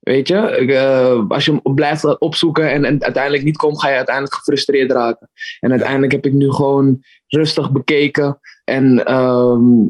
Weet 0.06 0.28
je, 0.28 0.36
eh, 0.36 1.24
als 1.28 1.46
je 1.46 1.60
hem 1.64 1.76
blijft 1.76 2.20
opzoeken 2.20 2.72
en, 2.72 2.86
en 2.86 3.04
uiteindelijk 3.04 3.44
niet 3.44 3.58
komt, 3.58 3.80
ga 3.80 3.90
je 3.90 3.96
uiteindelijk 3.96 4.36
gefrustreerd 4.36 4.92
raken. 4.92 5.30
En 5.60 5.72
uiteindelijk 5.72 6.12
heb 6.12 6.26
ik 6.26 6.34
nu 6.34 6.52
gewoon 6.52 7.04
rustig 7.28 7.72
bekeken. 7.72 8.40
En 8.64 9.06
ehm, 9.06 9.88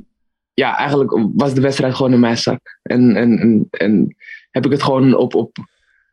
ja, 0.53 0.77
eigenlijk 0.77 1.29
was 1.35 1.53
de 1.53 1.61
wedstrijd 1.61 1.95
gewoon 1.95 2.13
in 2.13 2.19
mijn 2.19 2.37
zak. 2.37 2.79
En, 2.81 3.15
en, 3.15 3.39
en, 3.39 3.67
en 3.69 4.15
heb 4.51 4.65
ik 4.65 4.71
het 4.71 4.83
gewoon 4.83 5.15
op, 5.15 5.35
op, 5.35 5.57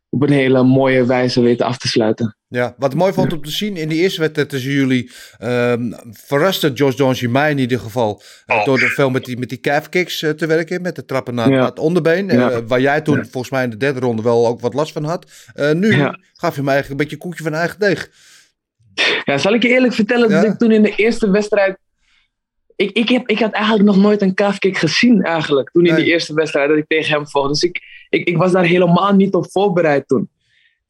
op 0.08 0.22
een 0.22 0.32
hele 0.32 0.62
mooie 0.62 1.04
wijze 1.04 1.40
weten 1.40 1.66
af 1.66 1.78
te 1.78 1.88
sluiten. 1.88 2.36
Ja, 2.52 2.74
wat 2.78 2.92
ik 2.92 2.98
mooi 2.98 3.12
vond 3.12 3.32
om 3.32 3.42
te 3.42 3.50
zien 3.50 3.76
in 3.76 3.88
die 3.88 4.00
eerste 4.00 4.20
wedstrijd 4.20 4.48
tussen 4.48 4.70
jullie, 4.72 5.10
ehm 5.38 5.92
verraste 6.10 6.72
Josh 6.72 6.96
Jones 6.96 7.20
mij 7.20 7.50
in 7.50 7.58
ieder 7.58 7.78
geval 7.80 8.22
eh, 8.46 8.64
door 8.64 8.80
er 8.80 8.90
veel 8.90 9.10
met 9.10 9.24
die, 9.24 9.38
met 9.38 9.48
die 9.48 9.60
calf 9.60 9.88
kicks 9.88 10.22
eh, 10.22 10.30
te 10.30 10.46
werken, 10.46 10.82
met 10.82 10.96
de 10.96 11.04
trappen 11.04 11.34
naar, 11.34 11.50
Ja. 11.50 11.56
naar 11.56 11.66
het 11.66 11.78
onderbeen, 11.78 12.30
eh, 12.30 12.58
waar 12.66 12.80
jij 12.80 13.00
toen 13.00 13.16
Ja. 13.16 13.22
volgens 13.24 13.50
mij 13.52 13.64
in 13.64 13.70
de 13.70 13.76
derde 13.76 14.00
ronde 14.00 14.22
wel 14.22 14.46
ook 14.46 14.60
wat 14.60 14.74
last 14.74 14.92
van 14.92 15.04
had. 15.04 15.30
Eh, 15.54 15.72
nu 15.72 15.96
Ja. 15.96 16.18
gaf 16.34 16.54
je 16.56 16.62
me 16.62 16.70
eigenlijk 16.70 16.90
een 17.00 17.06
beetje 17.08 17.16
koekje 17.26 17.42
van 17.42 17.54
eigen 17.54 17.78
deeg. 17.78 18.10
Ja, 19.24 19.38
zal 19.38 19.54
ik 19.54 19.62
je 19.62 19.68
eerlijk 19.68 19.94
vertellen 19.94 20.28
dat 20.30 20.44
ik 20.44 20.58
toen 20.58 20.70
in 20.72 20.82
de 20.82 20.94
eerste 20.94 21.30
wedstrijd. 21.30 21.78
Ik, 22.76 22.90
ik, 22.90 23.08
heb, 23.08 23.28
ik 23.28 23.38
had 23.38 23.52
eigenlijk 23.52 23.84
nog 23.84 23.96
nooit 23.96 24.22
een 24.22 24.34
calfkick 24.34 24.78
gezien, 24.78 25.22
eigenlijk. 25.22 25.70
Toen 25.70 25.86
in 25.86 25.92
Nee. 25.94 26.02
die 26.04 26.12
eerste 26.12 26.34
wedstrijd 26.34 26.68
dat 26.68 26.78
ik 26.78 26.84
tegen 26.88 27.12
hem 27.14 27.28
vocht. 27.28 27.48
Dus 27.48 27.62
ik, 27.62 27.80
ik, 28.08 28.28
ik 28.28 28.36
was 28.36 28.52
daar 28.52 28.64
helemaal 28.64 29.14
niet 29.14 29.34
op 29.34 29.50
voorbereid 29.50 30.08
toen. 30.08 30.30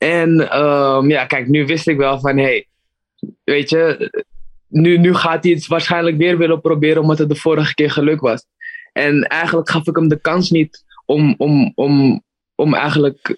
En 0.03 0.51
ehm, 0.51 1.11
ja, 1.11 1.27
kijk, 1.27 1.49
nu 1.49 1.67
wist 1.67 1.89
ik 1.89 1.97
wel 1.97 2.21
van, 2.21 2.39
hey, 2.39 2.67
weet 3.45 3.71
je, 3.71 4.11
nu, 4.69 4.99
nu 4.99 5.15
gaat 5.15 5.45
hij 5.45 5.53
het 5.53 5.67
waarschijnlijk 5.67 6.17
weer 6.17 6.39
willen 6.39 6.61
proberen 6.61 7.03
omdat 7.03 7.19
het 7.19 7.29
de 7.29 7.35
vorige 7.35 7.75
keer 7.75 7.91
geluk 7.91 8.21
was. 8.21 8.45
En 8.93 9.23
eigenlijk 9.23 9.71
gaf 9.71 9.87
ik 9.87 9.97
hem 9.97 10.09
de 10.09 10.21
kans 10.21 10.51
niet 10.51 10.85
om, 11.07 11.35
om, 11.39 11.73
om, 11.75 12.23
om 12.55 12.75
eigenlijk 12.75 13.37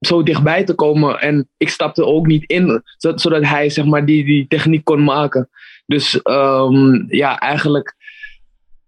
zo 0.00 0.22
dichtbij 0.22 0.64
te 0.64 0.74
komen. 0.74 1.20
En 1.20 1.48
ik 1.56 1.68
stapte 1.68 2.04
ook 2.04 2.26
niet 2.26 2.44
in, 2.50 2.82
zodat, 2.96 3.44
hij 3.44 3.70
zeg 3.70 3.84
maar, 3.84 4.06
die, 4.06 4.24
die 4.24 4.46
techniek 4.48 4.84
kon 4.84 5.04
maken. 5.04 5.48
Dus 5.86 6.22
ehm, 6.22 7.04
ja, 7.08 7.38
eigenlijk 7.38 7.96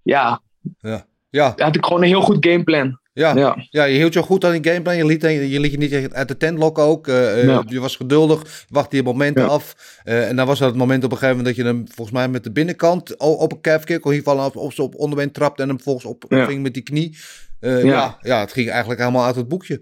ja, 0.02 0.40
Ja. 0.80 1.06
Ja, 1.30 1.54
had 1.56 1.76
ik 1.76 1.84
gewoon 1.84 2.02
een 2.02 2.08
heel 2.08 2.20
goed 2.20 2.46
gameplan. 2.46 2.98
Ja. 3.16 3.34
Ja. 3.36 3.66
Ja, 3.70 3.84
je 3.84 3.96
hield 3.96 4.12
je 4.12 4.22
goed 4.22 4.44
aan 4.44 4.60
die 4.60 4.70
gameplan. 4.72 4.96
Je 4.96 5.06
liet, 5.06 5.22
je 5.22 5.60
liet 5.60 5.70
je 5.72 5.78
niet 5.78 6.12
uit 6.12 6.28
de 6.28 6.36
tent 6.36 6.58
lokken 6.58 6.84
ook. 6.84 7.08
Eh, 7.08 7.40
eh, 7.40 7.46
Ja. 7.46 7.64
Je 7.66 7.80
was 7.80 7.96
geduldig, 7.96 8.64
wachtte 8.68 8.96
je 8.96 9.02
momenten 9.02 9.42
Ja. 9.42 9.48
af. 9.48 9.74
Eh, 10.04 10.28
en 10.28 10.36
dan 10.36 10.46
was 10.46 10.60
er 10.60 10.66
het 10.66 10.74
moment 10.76 11.04
op 11.04 11.10
een 11.12 11.18
gegeven 11.18 11.36
moment 11.36 11.56
dat 11.56 11.64
je 11.66 11.72
hem 11.72 11.84
volgens 11.94 12.16
mij 12.16 12.28
met 12.28 12.44
de 12.44 12.52
binnenkant 12.52 13.16
op 13.16 13.52
een 13.52 13.60
calf 13.60 13.84
kick, 13.84 14.04
of 14.04 14.12
in 14.12 14.16
ieder 14.18 14.32
geval 14.32 14.46
op, 14.46 14.56
op, 14.56 14.78
op 14.78 14.94
onderbeen 14.94 15.32
trapt 15.32 15.60
en 15.60 15.68
hem 15.68 15.80
volgens 15.80 16.04
op 16.04 16.24
ging 16.28 16.62
met 16.62 16.74
die 16.74 16.82
knie. 16.82 17.16
Ja. 17.60 18.18
Ja, 18.20 18.40
het 18.40 18.52
ging 18.52 18.68
eigenlijk 18.70 19.00
helemaal 19.00 19.24
uit 19.24 19.36
het 19.36 19.48
boekje. 19.48 19.80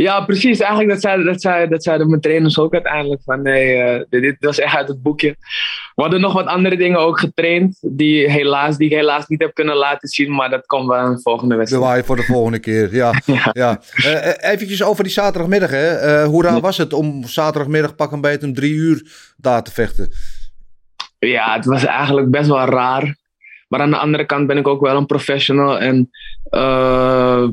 Ja, 0.00 0.20
precies. 0.20 0.58
Eigenlijk 0.58 0.90
dat 0.90 1.00
zeiden, 1.00 1.26
dat 1.26 1.42
zeiden, 1.42 1.70
dat 1.70 1.82
zeiden 1.82 2.08
mijn 2.08 2.20
trainers 2.20 2.58
ook 2.58 2.72
uiteindelijk. 2.72 3.22
Van 3.24 3.42
nee, 3.42 3.76
eh, 3.76 4.04
dit, 4.08 4.22
dit 4.22 4.36
was 4.38 4.58
echt 4.58 4.76
uit 4.76 4.88
het 4.88 5.02
boekje. 5.02 5.36
We 5.94 6.02
hadden 6.02 6.20
nog 6.20 6.32
wat 6.32 6.46
andere 6.46 6.76
dingen 6.76 6.98
ook 6.98 7.18
getraind. 7.18 7.78
Die, 7.80 8.30
helaas, 8.30 8.76
die 8.76 8.90
ik 8.90 8.96
helaas 8.96 9.26
niet 9.26 9.40
heb 9.40 9.54
kunnen 9.54 9.76
laten 9.76 10.08
zien. 10.08 10.34
Maar 10.34 10.50
dat 10.50 10.66
komt 10.66 10.86
wel 10.86 11.06
in 11.06 11.14
de 11.14 11.20
volgende 11.20 11.54
wedstrijd. 11.54 11.82
Bewaar 11.82 11.98
je 11.98 12.04
voor 12.04 12.16
de 12.16 12.22
volgende 12.22 12.58
keer. 12.58 12.94
Ja, 12.94 13.12
ja. 13.24 13.50
Ja. 13.52 13.80
Eh, 13.94 14.28
eh, 14.28 14.52
eventjes 14.52 14.82
over 14.82 15.04
die 15.04 15.12
zaterdagmiddag. 15.12 15.70
Hè. 15.70 16.24
Hoe 16.24 16.42
raar 16.42 16.60
was 16.60 16.76
het 16.76 16.92
om 16.92 17.24
zaterdagmiddag 17.24 17.94
pak 17.94 18.12
een 18.12 18.20
beetje 18.20 18.46
om 18.46 18.54
drie 18.54 18.72
uur 18.72 19.02
daar 19.36 19.62
te 19.62 19.72
vechten? 19.72 20.12
Ja, 21.18 21.54
het 21.54 21.64
was 21.64 21.84
eigenlijk 21.84 22.30
best 22.30 22.48
wel 22.48 22.64
raar. 22.64 23.16
Maar 23.70 23.80
aan 23.80 23.90
de 23.90 23.96
andere 23.96 24.24
kant 24.26 24.46
ben 24.46 24.56
ik 24.56 24.68
ook 24.68 24.80
wel 24.80 24.96
een 24.96 25.06
professional. 25.06 25.78
En 25.78 26.10
eh, 26.42 27.48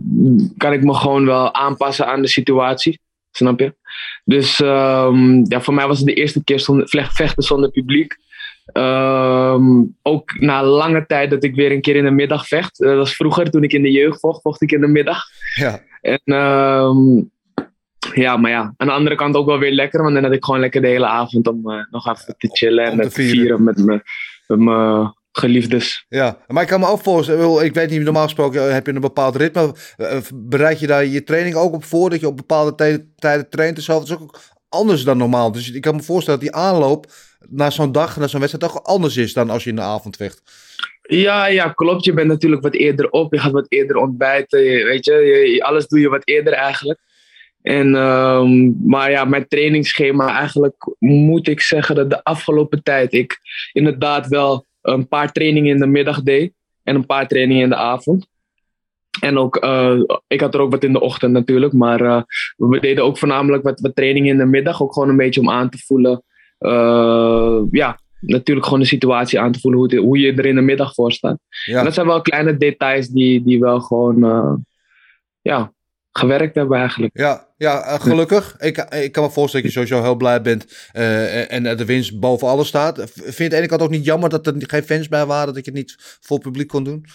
kan 0.58 0.74
ik 0.74 0.84
me 0.84 0.94
gewoon 0.94 1.26
wel 1.26 1.54
aanpassen 1.54 2.08
aan 2.08 2.22
de 2.22 2.28
situatie. 2.28 3.00
Snap 3.32 3.60
je? 3.60 3.76
Dus 4.24 4.62
ehm, 4.62 5.44
ja, 5.44 5.62
voor 5.62 5.74
mij 5.74 5.88
was 5.88 5.98
het 5.98 6.08
de 6.08 6.14
eerste 6.14 6.44
keer 6.44 6.60
zonder, 6.60 6.88
vechten 6.90 7.44
zonder 7.44 7.72
publiek. 7.72 8.18
Ehm, 8.66 9.84
ook 10.02 10.40
na 10.40 10.64
lange 10.64 11.06
tijd 11.06 11.30
dat 11.30 11.44
ik 11.44 11.56
weer 11.56 11.72
een 11.72 11.82
keer 11.82 11.96
in 11.96 12.04
de 12.04 12.12
middag 12.12 12.48
vecht. 12.48 12.78
Dat 12.78 12.96
was 12.96 13.16
vroeger, 13.16 13.52
toen 13.52 13.64
ik 13.64 13.74
in 13.74 13.82
de 13.82 13.92
jeugd 13.92 14.20
vocht, 14.20 14.42
vocht 14.42 14.62
ik 14.62 14.72
in 14.72 14.82
de 14.82 14.88
middag. 14.88 15.24
Ja, 15.56 15.82
En 16.02 16.22
ehm, 16.24 17.22
ja, 18.14 18.38
maar 18.38 18.52
ja, 18.52 18.74
aan 18.78 18.88
de 18.88 18.94
andere 18.94 19.16
kant 19.16 19.36
ook 19.36 19.46
wel 19.46 19.60
weer 19.60 19.72
lekker. 19.72 20.02
Want 20.02 20.14
dan 20.14 20.24
had 20.24 20.34
ik 20.34 20.46
gewoon 20.46 20.60
lekker 20.60 20.82
de 20.82 20.88
hele 20.88 21.08
avond 21.08 21.48
om 21.48 21.72
eh, 21.72 21.84
nog 21.92 22.08
even 22.08 22.36
te 22.38 22.48
chillen 22.52 22.86
en 22.86 22.98
te 22.98 23.04
te 23.04 23.12
vieren. 23.12 23.36
vieren, 23.36 23.64
met 23.64 23.86
mijn 23.86 24.04
met 24.48 24.60
mijn 24.60 25.16
geliefdes. 25.38 26.06
ja. 26.10 26.38
Maar 26.48 26.62
ik 26.64 26.70
kan 26.70 26.80
me 26.80 26.88
ook 26.88 27.02
voorstellen, 27.04 27.66
ik 27.66 27.74
weet 27.74 27.90
niet, 27.90 28.02
normaal 28.02 28.24
gesproken 28.24 28.74
heb 28.74 28.86
je 28.86 28.94
een 28.94 29.02
bepaald 29.02 29.36
ritme. 29.36 29.74
Eh, 29.98 30.18
Bereid 30.36 30.80
je 30.80 30.88
daar 30.88 31.06
je 31.06 31.24
training 31.24 31.56
ook 31.56 31.74
op 31.74 31.84
voor, 31.84 32.10
dat 32.10 32.20
je 32.20 32.28
op 32.28 32.38
bepaalde 32.38 32.76
tij- 32.76 33.06
tijden 33.16 33.50
traint 33.50 33.78
en 33.78 33.84
zo? 33.84 33.94
Dat 33.94 34.04
is 34.04 34.14
ook 34.14 34.40
anders 34.70 35.04
dan 35.04 35.18
normaal. 35.18 35.52
Dus 35.52 35.72
ik 35.72 35.82
kan 35.82 35.96
me 35.96 36.02
voorstellen 36.02 36.40
dat 36.40 36.50
die 36.50 36.60
aanloop 36.62 37.06
naar 37.50 37.72
zo'n 37.72 37.92
dag, 37.92 38.18
naar 38.18 38.30
zo'n 38.30 38.40
wedstrijd, 38.40 38.74
toch 38.74 38.84
anders 38.84 39.18
is 39.18 39.34
dan 39.34 39.50
als 39.50 39.64
je 39.64 39.70
in 39.70 39.76
de 39.76 39.82
avond 39.82 40.16
vecht. 40.16 40.42
Ja, 41.02 41.46
ja, 41.48 41.70
klopt. 41.70 42.06
Je 42.06 42.14
bent 42.14 42.28
natuurlijk 42.28 42.62
wat 42.62 42.74
eerder 42.74 43.10
op. 43.10 43.34
Je 43.34 43.40
gaat 43.40 43.52
wat 43.52 43.66
eerder 43.70 43.96
ontbijten. 43.96 44.64
Je, 44.64 44.84
weet 44.84 45.06
je, 45.06 45.14
je- 45.14 45.52
je- 45.54 45.64
alles 45.64 45.88
doe 45.88 46.00
je 46.00 46.10
wat 46.10 46.28
eerder 46.28 46.54
eigenlijk. 46.54 47.00
En, 47.62 47.96
ehm, 47.96 48.72
maar 48.90 49.12
ja, 49.12 49.26
mijn 49.26 49.48
trainingsschema 49.48 50.38
eigenlijk 50.38 50.96
moet 51.00 51.48
ik 51.48 51.62
zeggen 51.62 51.96
dat 51.96 52.10
de 52.10 52.24
afgelopen 52.24 52.84
tijd 52.84 53.14
ik 53.14 53.40
inderdaad 53.74 54.28
wel 54.28 54.66
een 54.88 55.08
paar 55.08 55.32
trainingen 55.32 55.74
in 55.74 55.80
de 55.80 55.88
middag 55.88 56.24
deed. 56.24 56.54
En 56.84 56.96
een 56.96 57.06
paar 57.06 57.28
trainingen 57.28 57.64
in 57.64 57.70
de 57.70 57.76
avond. 57.76 58.28
En 59.22 59.38
ook, 59.38 59.56
eh, 59.56 60.00
ik 60.28 60.42
had 60.42 60.54
er 60.54 60.60
ook 60.60 60.72
wat 60.72 60.84
in 60.84 60.94
de 60.94 61.00
ochtend 61.00 61.34
natuurlijk. 61.34 61.74
Maar 61.74 62.02
eh, 62.02 62.22
we 62.56 62.80
deden 62.80 63.04
ook 63.04 63.18
voornamelijk 63.18 63.64
wat, 63.64 63.80
wat 63.80 63.96
trainingen 63.96 64.32
in 64.32 64.38
de 64.38 64.46
middag. 64.46 64.82
Ook 64.82 64.94
gewoon 64.94 65.10
een 65.10 65.18
beetje 65.18 65.42
om 65.42 65.50
aan 65.50 65.70
te 65.70 65.78
voelen. 65.78 66.24
eh, 66.58 67.62
ja, 67.72 68.00
natuurlijk 68.20 68.66
gewoon 68.66 68.82
de 68.82 68.88
situatie 68.88 69.40
aan 69.40 69.52
te 69.52 69.60
voelen. 69.60 69.80
Hoe, 69.80 69.96
hoe 70.00 70.20
je 70.20 70.34
er 70.34 70.46
in 70.46 70.56
de 70.56 70.62
middag 70.62 70.94
voor 70.94 71.12
staat. 71.12 71.40
Ja. 71.66 71.78
En 71.78 71.84
dat 71.84 71.94
zijn 71.94 72.08
wel 72.08 72.22
kleine 72.22 72.58
details 72.58 73.08
die, 73.08 73.44
die 73.44 73.60
wel 73.60 73.80
gewoon 73.80 74.66
ja, 75.42 75.74
gewerkt 76.18 76.56
hebben 76.56 76.78
eigenlijk. 76.78 77.18
Ja, 77.18 77.48
ja 77.58 77.82
eh, 77.82 78.00
gelukkig. 78.00 78.56
Ik, 78.60 78.78
ik 78.78 79.12
kan 79.12 79.24
me 79.24 79.30
voorstellen 79.30 79.66
dat 79.66 79.76
je 79.76 79.80
sowieso 79.80 80.04
heel 80.04 80.16
blij 80.16 80.42
bent 80.42 80.90
eh, 80.92 81.52
en 81.52 81.78
de 81.78 81.86
winst 81.86 82.20
boven 82.20 82.48
alles 82.48 82.68
staat. 82.68 83.12
Vind 83.14 83.38
je 83.38 83.50
de 83.50 83.56
ene 83.56 83.68
kant 83.68 83.82
ook 83.82 83.90
niet 83.90 84.06
jammer 84.06 84.30
dat 84.30 84.48
er 84.48 84.54
geen 84.58 84.84
fans 84.84 85.08
bij 85.08 85.26
waren, 85.26 85.54
dat 85.54 85.66
je 85.66 85.72
het 85.72 85.80
niet 85.80 86.18
voor 86.22 86.40
publiek 86.40 86.68
kon 86.68 86.84
doen? 86.84 87.06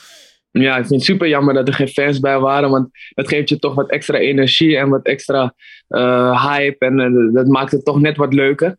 Ja, 0.50 0.76
ik 0.76 0.86
vind 0.86 0.94
het 0.94 1.02
super 1.02 1.28
jammer 1.28 1.54
dat 1.54 1.68
er 1.68 1.74
geen 1.74 1.88
fans 1.88 2.20
bij 2.20 2.38
waren, 2.38 2.70
want 2.70 2.88
dat 3.14 3.28
geeft 3.28 3.48
je 3.48 3.58
toch 3.58 3.74
wat 3.74 3.90
extra 3.90 4.18
energie 4.18 4.76
en 4.76 4.88
wat 4.88 5.06
extra 5.06 5.54
eh, 5.88 6.48
hype 6.48 6.84
en 6.84 7.30
dat 7.32 7.46
maakt 7.46 7.72
het 7.72 7.84
toch 7.84 8.00
net 8.00 8.16
wat 8.16 8.34
leuker. 8.34 8.76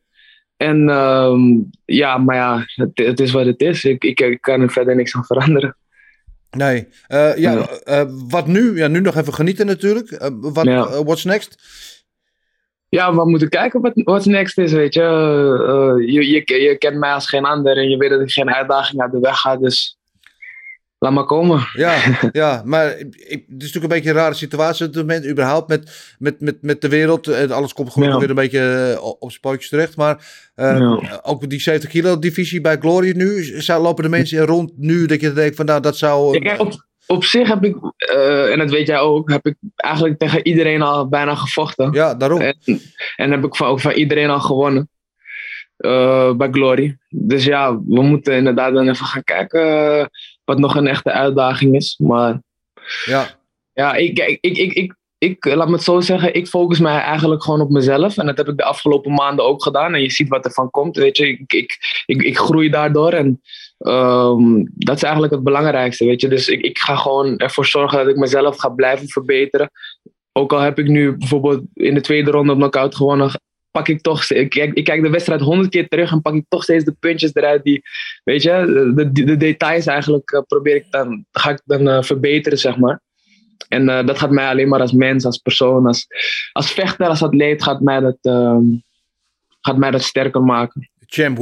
En 0.57 0.89
ehm, 0.89 1.39
ja, 1.85 2.17
maar 2.17 2.35
ja, 2.35 2.65
het, 2.65 2.91
het 2.93 3.19
is 3.19 3.31
wat 3.31 3.45
het 3.45 3.61
is. 3.61 3.83
Ik, 3.83 4.03
ik, 4.03 4.19
ik 4.19 4.41
kan 4.41 4.61
er 4.61 4.71
verder 4.71 4.95
niks 4.95 5.15
aan 5.15 5.25
veranderen. 5.25 5.77
Nee. 6.57 6.87
Eh, 7.07 7.37
ja, 7.37 7.51
Ja. 7.51 7.67
eh, 7.83 8.05
wat 8.29 8.47
nu? 8.47 8.77
Ja, 8.77 8.87
nu 8.87 8.99
nog 9.01 9.15
even 9.15 9.33
genieten 9.33 9.65
natuurlijk. 9.65 10.11
Eh, 10.11 10.29
wat, 10.31 10.65
Ja. 10.65 11.03
what's 11.03 11.23
next? 11.23 11.55
Ja, 12.89 13.15
we 13.15 13.29
moeten 13.29 13.49
kijken 13.49 13.81
wat 13.81 13.91
what's 13.95 14.25
next 14.25 14.57
is, 14.57 14.71
weet 14.71 14.93
je. 14.93 15.01
Je, 16.05 16.29
je. 16.29 16.61
Je 16.61 16.77
kent 16.77 16.97
mij 16.97 17.13
als 17.13 17.29
geen 17.29 17.45
ander 17.45 17.77
en 17.77 17.89
je 17.89 17.97
weet 17.97 18.09
dat 18.09 18.21
ik 18.21 18.31
geen 18.31 18.53
uitdaging 18.53 19.01
uit 19.01 19.11
de 19.11 19.19
weg 19.19 19.39
ga, 19.39 19.57
dus 19.57 19.97
laat 21.03 21.13
maar 21.13 21.25
komen. 21.25 21.67
Ja, 21.73 21.95
ja 22.31 22.61
maar 22.65 22.97
ik, 22.97 23.15
het 23.17 23.43
is 23.47 23.47
natuurlijk 23.47 23.83
een 23.83 23.89
beetje 23.89 24.09
een 24.09 24.15
rare 24.15 24.33
situatie 24.33 24.85
op 24.85 24.93
dit 24.93 25.01
moment, 25.01 25.27
überhaupt 25.27 25.67
met, 25.69 26.15
met, 26.19 26.39
met, 26.41 26.57
met 26.61 26.81
de 26.81 26.89
wereld. 26.89 27.27
En 27.27 27.51
alles 27.51 27.73
komt 27.73 27.93
Ja. 27.95 28.17
weer 28.17 28.29
een 28.29 28.35
beetje 28.35 28.93
eh, 28.97 29.03
op 29.19 29.29
zijn 29.29 29.41
pootjes 29.41 29.69
terecht. 29.69 29.95
Maar 29.97 30.49
eh, 30.55 30.77
Ja. 30.77 31.19
ook 31.23 31.49
die 31.49 31.61
70 31.61 31.89
kilo 31.89 32.19
divisie 32.19 32.61
bij 32.61 32.77
Glory 32.77 33.13
nu, 33.15 33.43
zou, 33.61 33.81
lopen 33.81 34.03
de 34.03 34.09
mensen 34.09 34.37
er 34.39 34.45
rond 34.45 34.71
nu 34.77 35.05
dat 35.05 35.21
je 35.21 35.33
denkt 35.33 35.55
van 35.55 35.65
nou, 35.65 35.81
dat 35.81 35.97
zou... 35.97 36.39
Op, 36.57 36.85
op 37.07 37.23
zich 37.23 37.47
heb 37.47 37.63
ik, 37.63 37.75
eh, 37.97 38.51
en 38.51 38.57
dat 38.59 38.69
weet 38.71 38.87
jij 38.87 38.99
ook, 38.99 39.29
heb 39.31 39.45
ik 39.45 39.55
eigenlijk 39.75 40.19
tegen 40.19 40.47
iedereen 40.47 40.81
al 40.81 41.07
bijna 41.09 41.35
gevochten. 41.35 41.91
Ja, 41.91 42.15
daarom. 42.15 42.41
En, 42.41 42.55
en 43.15 43.31
heb 43.31 43.43
ik 43.45 43.55
van, 43.55 43.67
ook 43.67 43.79
van 43.81 43.91
iedereen 43.91 44.29
al 44.29 44.39
gewonnen. 44.41 44.89
eh, 45.77 46.33
bij 46.33 46.47
Glory. 46.51 46.97
Dus 47.09 47.45
ja, 47.45 47.71
we 47.87 48.01
moeten 48.01 48.33
inderdaad 48.35 48.73
dan 48.73 48.89
even 48.89 49.05
gaan 49.05 49.23
kijken 49.23 49.61
eh, 49.99 50.05
wat 50.45 50.59
nog 50.59 50.75
een 50.75 50.87
echte 50.87 51.11
uitdaging 51.11 51.75
is. 51.75 51.95
Maar 51.97 52.41
Ja, 53.05 53.27
ja, 53.73 53.93
ik, 53.95 54.19
ik, 54.19 54.37
ik, 54.41 54.57
ik, 54.57 54.73
ik, 54.73 54.95
ik, 55.17 55.45
laat 55.45 55.67
me 55.67 55.73
het 55.73 55.83
zo 55.83 55.99
zeggen, 55.99 56.33
ik 56.33 56.47
focus 56.47 56.79
mij 56.79 56.99
eigenlijk 56.99 57.43
gewoon 57.43 57.61
op 57.61 57.69
mezelf. 57.69 58.17
En 58.17 58.25
dat 58.25 58.37
heb 58.37 58.47
ik 58.47 58.57
de 58.57 58.63
afgelopen 58.63 59.13
maanden 59.13 59.45
ook 59.45 59.63
gedaan. 59.63 59.93
En 59.93 60.01
je 60.01 60.11
ziet 60.11 60.27
wat 60.29 60.45
er 60.45 60.51
van 60.51 60.69
komt, 60.69 60.95
weet 60.95 61.17
je. 61.17 61.27
Ik, 61.27 61.53
ik, 61.53 61.77
ik, 62.05 62.21
ik 62.21 62.37
groei 62.37 62.69
daardoor 62.69 63.11
en 63.11 63.41
ehm, 63.77 64.63
dat 64.65 64.95
is 64.95 65.03
eigenlijk 65.03 65.33
het 65.33 65.43
belangrijkste, 65.43 66.05
weet 66.05 66.21
je. 66.21 66.27
Dus 66.27 66.47
ik, 66.47 66.61
ik 66.61 66.77
ga 66.77 66.95
gewoon 66.95 67.37
ervoor 67.37 67.65
zorgen 67.65 67.97
dat 67.97 68.07
ik 68.07 68.15
mezelf 68.15 68.57
ga 68.57 68.69
blijven 68.69 69.07
verbeteren. 69.07 69.71
Ook 70.31 70.53
al 70.53 70.59
heb 70.59 70.79
ik 70.79 70.87
nu 70.87 71.17
bijvoorbeeld 71.17 71.61
in 71.73 71.93
de 71.93 72.01
tweede 72.01 72.31
ronde 72.31 72.51
op 72.51 72.57
knockout 72.57 72.95
gewonnen, 72.95 73.31
pak 73.73 73.87
ik 73.87 74.01
toch, 74.01 74.29
ik, 74.29 74.49
kijk- 74.83 75.03
de 75.03 75.09
wedstrijd 75.09 75.41
honderd 75.41 75.69
keer 75.69 75.87
terug 75.87 76.11
en 76.11 76.21
pak 76.21 76.33
ik 76.33 76.45
toch 76.47 76.63
steeds 76.63 76.85
de 76.85 76.95
puntjes 76.99 77.35
eruit 77.35 77.63
die, 77.63 77.81
weet 78.23 78.43
je, 78.43 78.91
de, 78.95 79.11
de, 79.11 79.23
de 79.23 79.37
details 79.37 79.85
eigenlijk 79.85 80.31
eh, 80.31 80.41
probeer 80.47 80.75
ik 80.75 80.85
dan, 80.89 81.25
ga 81.31 81.49
ik 81.49 81.61
dan 81.65 81.89
eh, 81.89 82.01
verbeteren, 82.01 82.59
zeg 82.59 82.77
maar. 82.77 83.01
En 83.67 83.89
eh, 83.89 84.05
dat 84.05 84.17
gaat 84.17 84.31
mij 84.31 84.47
alleen 84.47 84.67
maar 84.67 84.79
als 84.79 84.91
mens, 84.91 85.25
als 85.25 85.37
persoon, 85.37 85.87
als, 85.87 86.07
als 86.51 86.71
vechter, 86.71 87.07
als 87.07 87.23
atleet, 87.23 87.63
gaat 87.63 87.81
mij 87.81 87.99
dat, 87.99 88.17
ehm, 88.21 88.63
gaat 89.61 89.77
mij 89.77 89.91
dat 89.91 90.03
sterker 90.03 90.41
maken. 90.41 90.89
Champ. 91.05 91.37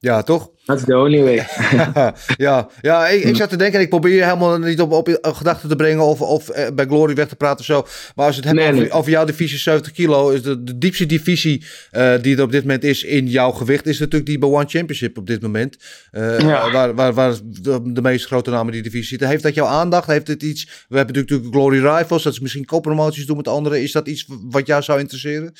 Ja, 0.00 0.22
toch? 0.22 0.50
That's 0.64 0.84
the 0.84 0.96
only 0.96 1.22
way. 1.22 1.46
ja, 2.46 2.68
ja 2.80 3.08
ik, 3.08 3.24
ik 3.24 3.36
zat 3.36 3.48
te 3.48 3.56
denken, 3.56 3.76
en 3.78 3.84
ik 3.84 3.88
probeer 3.90 4.14
je 4.14 4.24
helemaal 4.24 4.58
niet 4.58 4.80
op, 4.80 4.92
op 4.92 5.18
gedachten 5.22 5.68
te 5.68 5.76
brengen 5.76 6.04
of, 6.04 6.20
of 6.20 6.48
eh, 6.48 6.74
bij 6.74 6.84
Glory 6.86 7.14
weg 7.14 7.28
te 7.28 7.36
praten 7.36 7.58
of 7.58 7.64
zo. 7.64 7.86
Maar 8.14 8.26
als 8.26 8.36
het 8.36 8.44
hebt 8.44 8.56
Nee, 8.56 8.66
over, 8.68 8.80
nee. 8.80 8.90
over 8.90 9.10
jouw 9.10 9.24
divisie 9.24 9.58
70 9.58 9.92
kilo, 9.92 10.30
is 10.30 10.42
de, 10.42 10.62
de 10.62 10.78
diepste 10.78 11.06
divisie 11.06 11.64
eh, 11.90 12.12
die 12.20 12.36
er 12.36 12.42
op 12.42 12.52
dit 12.52 12.60
moment 12.62 12.84
is 12.84 13.02
in 13.02 13.26
jouw 13.26 13.50
gewicht, 13.50 13.86
is 13.86 13.98
natuurlijk 13.98 14.26
die 14.26 14.38
bij 14.38 14.48
One 14.48 14.66
Championship 14.68 15.18
op 15.18 15.26
dit 15.26 15.42
moment. 15.42 15.76
Eh, 16.10 16.38
Ja. 16.40 16.70
Waar, 16.70 16.94
waar, 16.94 17.12
waar 17.12 17.34
de, 17.44 17.80
de 17.92 18.02
meest 18.02 18.26
grote 18.26 18.50
namen 18.50 18.72
die 18.72 18.82
divisie 18.82 19.06
zitten. 19.06 19.28
Heeft 19.28 19.42
dat 19.42 19.54
jouw 19.54 19.66
aandacht? 19.66 20.06
Heeft 20.06 20.28
het 20.28 20.42
iets? 20.42 20.84
We 20.88 20.96
hebben 20.96 21.14
natuurlijk 21.14 21.54
Glory 21.54 21.78
Rivals, 21.78 22.22
dat 22.22 22.32
is 22.32 22.40
misschien 22.40 22.64
co-promoties 22.64 23.26
doen 23.26 23.36
met 23.36 23.48
anderen. 23.48 23.82
Is 23.82 23.92
dat 23.92 24.08
iets 24.08 24.26
wat 24.28 24.66
jou 24.66 24.82
zou 24.82 24.98
interesseren? 25.00 25.52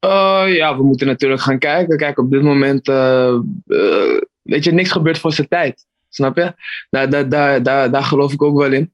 Eh, 0.00 0.44
ja, 0.46 0.76
we 0.76 0.82
moeten 0.82 1.06
natuurlijk 1.06 1.40
gaan 1.40 1.58
kijken. 1.58 1.96
Kijk, 1.96 2.18
op 2.18 2.30
dit 2.30 2.42
moment, 2.42 2.88
eh, 2.88 3.34
eh, 3.66 4.20
weet 4.42 4.64
je, 4.64 4.72
niks 4.72 4.90
gebeurt 4.90 5.18
voor 5.18 5.32
zijn 5.32 5.48
tijd. 5.48 5.86
Snap 6.08 6.36
je? 6.36 6.54
Daar, 6.90 7.10
daar, 7.10 7.28
daar, 7.28 7.62
daar, 7.62 7.90
daar 7.90 8.02
geloof 8.02 8.32
ik 8.32 8.42
ook 8.42 8.58
wel 8.58 8.72
in. 8.72 8.92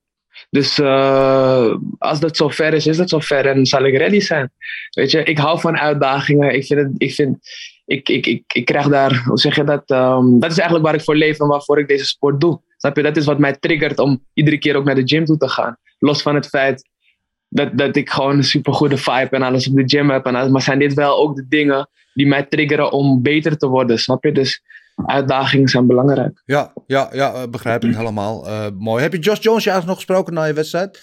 Dus 0.50 0.80
als 1.98 2.20
dat 2.20 2.36
zo 2.36 2.48
ver 2.48 2.74
is, 2.74 2.86
is 2.86 2.96
dat 2.96 3.08
zo 3.08 3.18
ver 3.18 3.46
en 3.46 3.66
zal 3.66 3.84
ik 3.84 3.96
ready 3.96 4.20
zijn. 4.20 4.52
Weet 4.90 5.10
je, 5.10 5.22
ik 5.22 5.38
hou 5.38 5.60
van 5.60 5.78
uitdagingen. 5.78 6.54
Ik 6.54 6.66
vind 6.66 6.94
ik 6.96 7.12
vind, 7.12 7.38
ik, 7.84 8.08
ik, 8.08 8.26
ik, 8.26 8.42
ik 8.52 8.64
krijg 8.64 8.88
daar, 8.88 9.22
hoe 9.26 9.38
zeg 9.38 9.56
je 9.56 9.64
dat? 9.64 9.90
Ehm, 9.90 10.38
dat 10.38 10.50
is 10.50 10.58
eigenlijk 10.58 10.86
waar 10.86 10.94
ik 10.94 11.04
voor 11.04 11.16
leef 11.16 11.40
en 11.40 11.46
waarvoor 11.46 11.78
ik 11.78 11.88
deze 11.88 12.04
sport 12.04 12.40
doe. 12.40 12.60
Snap 12.76 12.96
je? 12.96 13.02
Dat 13.02 13.16
is 13.16 13.24
wat 13.24 13.38
mij 13.38 13.56
triggert 13.56 13.98
om 13.98 14.24
iedere 14.34 14.58
keer 14.58 14.76
ook 14.76 14.84
naar 14.84 14.94
de 14.94 15.06
gym 15.06 15.24
toe 15.24 15.36
te 15.36 15.48
gaan. 15.48 15.78
Los 15.98 16.22
van 16.22 16.34
het 16.34 16.46
feit 16.46 16.88
dat, 17.56 17.78
dat 17.78 17.96
ik 17.96 18.10
gewoon 18.10 18.36
een 18.36 18.44
supergoede 18.44 18.96
vibe 18.96 19.28
en 19.30 19.42
alles 19.42 19.68
op 19.68 19.76
de 19.76 19.82
gym 19.86 20.10
heb. 20.10 20.26
En 20.26 20.34
alles, 20.34 20.50
maar 20.50 20.62
zijn 20.62 20.78
dit 20.78 20.94
wel 20.94 21.18
ook 21.18 21.36
de 21.36 21.46
dingen 21.48 21.88
die 22.14 22.26
mij 22.26 22.42
triggeren 22.42 22.92
om 22.92 23.22
beter 23.22 23.56
te 23.56 23.66
worden, 23.66 23.98
snap 23.98 24.24
je? 24.24 24.32
Dus 24.32 24.62
uitdagingen 25.06 25.68
zijn 25.68 25.86
belangrijk. 25.86 26.42
Ja, 26.44 26.72
ja, 26.86 27.08
ja 27.12 27.32
eh, 27.32 27.48
begrijp 27.50 27.84
ik 27.84 27.96
helemaal. 28.02 28.46
Eh, 28.46 28.66
mooi. 28.78 29.02
Heb 29.02 29.12
je 29.12 29.18
Josh 29.18 29.42
Jones 29.42 29.64
juist 29.64 29.86
nog 29.86 29.96
gesproken 29.96 30.34
na 30.34 30.44
je 30.44 30.52
wedstrijd? 30.52 31.00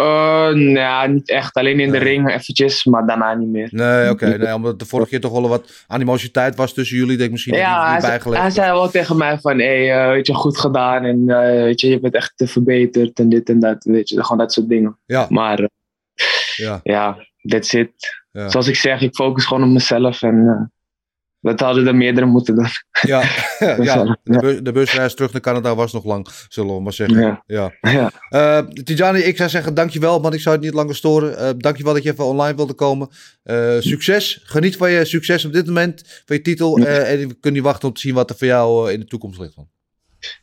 Eh, 0.00 0.48
nou, 0.54 1.12
niet 1.12 1.28
echt. 1.30 1.54
Alleen 1.56 1.80
in 1.80 1.90
de 1.90 1.98
ring 1.98 2.28
eventjes, 2.30 2.84
maar 2.84 3.06
daarna 3.06 3.34
niet 3.34 3.48
meer. 3.48 3.68
Nee, 3.72 4.10
oké. 4.10 4.36
nee, 4.36 4.54
omdat 4.54 4.78
de 4.78 4.84
vorige 4.84 5.10
keer 5.10 5.20
toch 5.20 5.32
wel 5.32 5.48
wat 5.48 5.84
animositeit 5.86 6.56
was 6.56 6.72
tussen 6.74 6.96
jullie. 6.96 7.12
Denk 7.16 7.24
ik 7.26 7.30
misschien 7.30 7.52
dat 7.52 7.62
Ja, 7.62 7.74
hij 7.80 7.84
hij, 7.84 7.94
niet 7.98 8.06
bijgelegd. 8.08 8.42
hij 8.42 8.50
zei 8.50 8.72
wel 8.72 8.90
tegen 8.90 9.16
mij 9.16 9.38
van, 9.38 9.58
hé, 9.58 9.86
hey, 9.86 10.04
eh, 10.04 10.10
weet 10.10 10.26
je, 10.26 10.34
goed 10.34 10.58
gedaan 10.58 11.04
en 11.04 11.28
eh, 11.28 11.62
weet 11.62 11.80
je, 11.80 11.88
je 11.88 12.00
bent 12.00 12.14
echt 12.14 12.32
verbeterd 12.36 13.18
en 13.18 13.28
dit 13.28 13.48
en 13.48 13.60
dat, 13.60 13.84
weet 13.84 14.08
je, 14.08 14.22
gewoon 14.22 14.38
dat 14.38 14.52
soort 14.52 14.68
dingen. 14.68 14.98
Ja. 15.06 15.26
Maar 15.28 15.68
Ja. 16.56 16.80
ja, 16.82 17.16
that's 17.48 17.72
it. 17.72 17.92
Ja. 18.32 18.48
Zoals 18.48 18.68
ik 18.68 18.76
zeg, 18.76 19.00
ik 19.00 19.14
focus 19.14 19.44
gewoon 19.44 19.62
op 19.62 19.68
mezelf 19.70 20.22
en 20.22 20.72
dat 21.40 21.60
hadden 21.60 21.86
er 21.86 21.94
meerdere 21.96 22.26
moeten 22.26 22.54
doen. 22.54 22.66
Ja, 23.02 23.22
ja, 23.82 24.18
de, 24.24 24.38
bus, 24.38 24.60
de 24.62 24.72
busreis 24.72 25.14
terug 25.14 25.32
naar 25.32 25.40
Canada 25.40 25.74
was 25.74 25.92
nog 25.92 26.04
lang, 26.04 26.28
zullen 26.48 26.74
we 26.74 26.80
maar 26.80 26.92
zeggen. 26.92 27.42
Ja. 27.46 27.72
Ja. 27.80 28.10
Eh, 28.28 28.58
Tijani, 28.84 29.18
ik 29.18 29.36
zou 29.36 29.48
zeggen 29.48 29.74
dankjewel, 29.74 30.22
want 30.22 30.34
ik 30.34 30.40
zou 30.40 30.54
het 30.54 30.64
niet 30.64 30.74
langer 30.74 30.94
storen. 30.96 31.38
Eh 31.38 31.50
dankjewel 31.56 31.94
dat 31.94 32.02
je 32.02 32.10
even 32.10 32.24
online 32.24 32.56
wilde 32.56 32.74
komen. 32.74 33.08
Eh, 33.42 33.76
succes, 33.78 34.40
geniet 34.44 34.76
van 34.76 34.90
je 34.90 35.04
succes 35.04 35.44
op 35.44 35.52
dit 35.52 35.66
moment, 35.66 36.22
van 36.26 36.36
je 36.36 36.42
titel. 36.42 36.78
eh, 36.78 37.12
en 37.12 37.18
we 37.28 37.34
kunnen 37.34 37.52
niet 37.52 37.62
wachten 37.70 37.88
om 37.88 37.94
te 37.94 38.00
zien 38.00 38.14
wat 38.14 38.30
er 38.30 38.36
voor 38.36 38.46
jou 38.46 38.92
in 38.92 39.00
de 39.00 39.06
toekomst 39.06 39.40
ligt. 39.40 39.56
Man. 39.56 39.68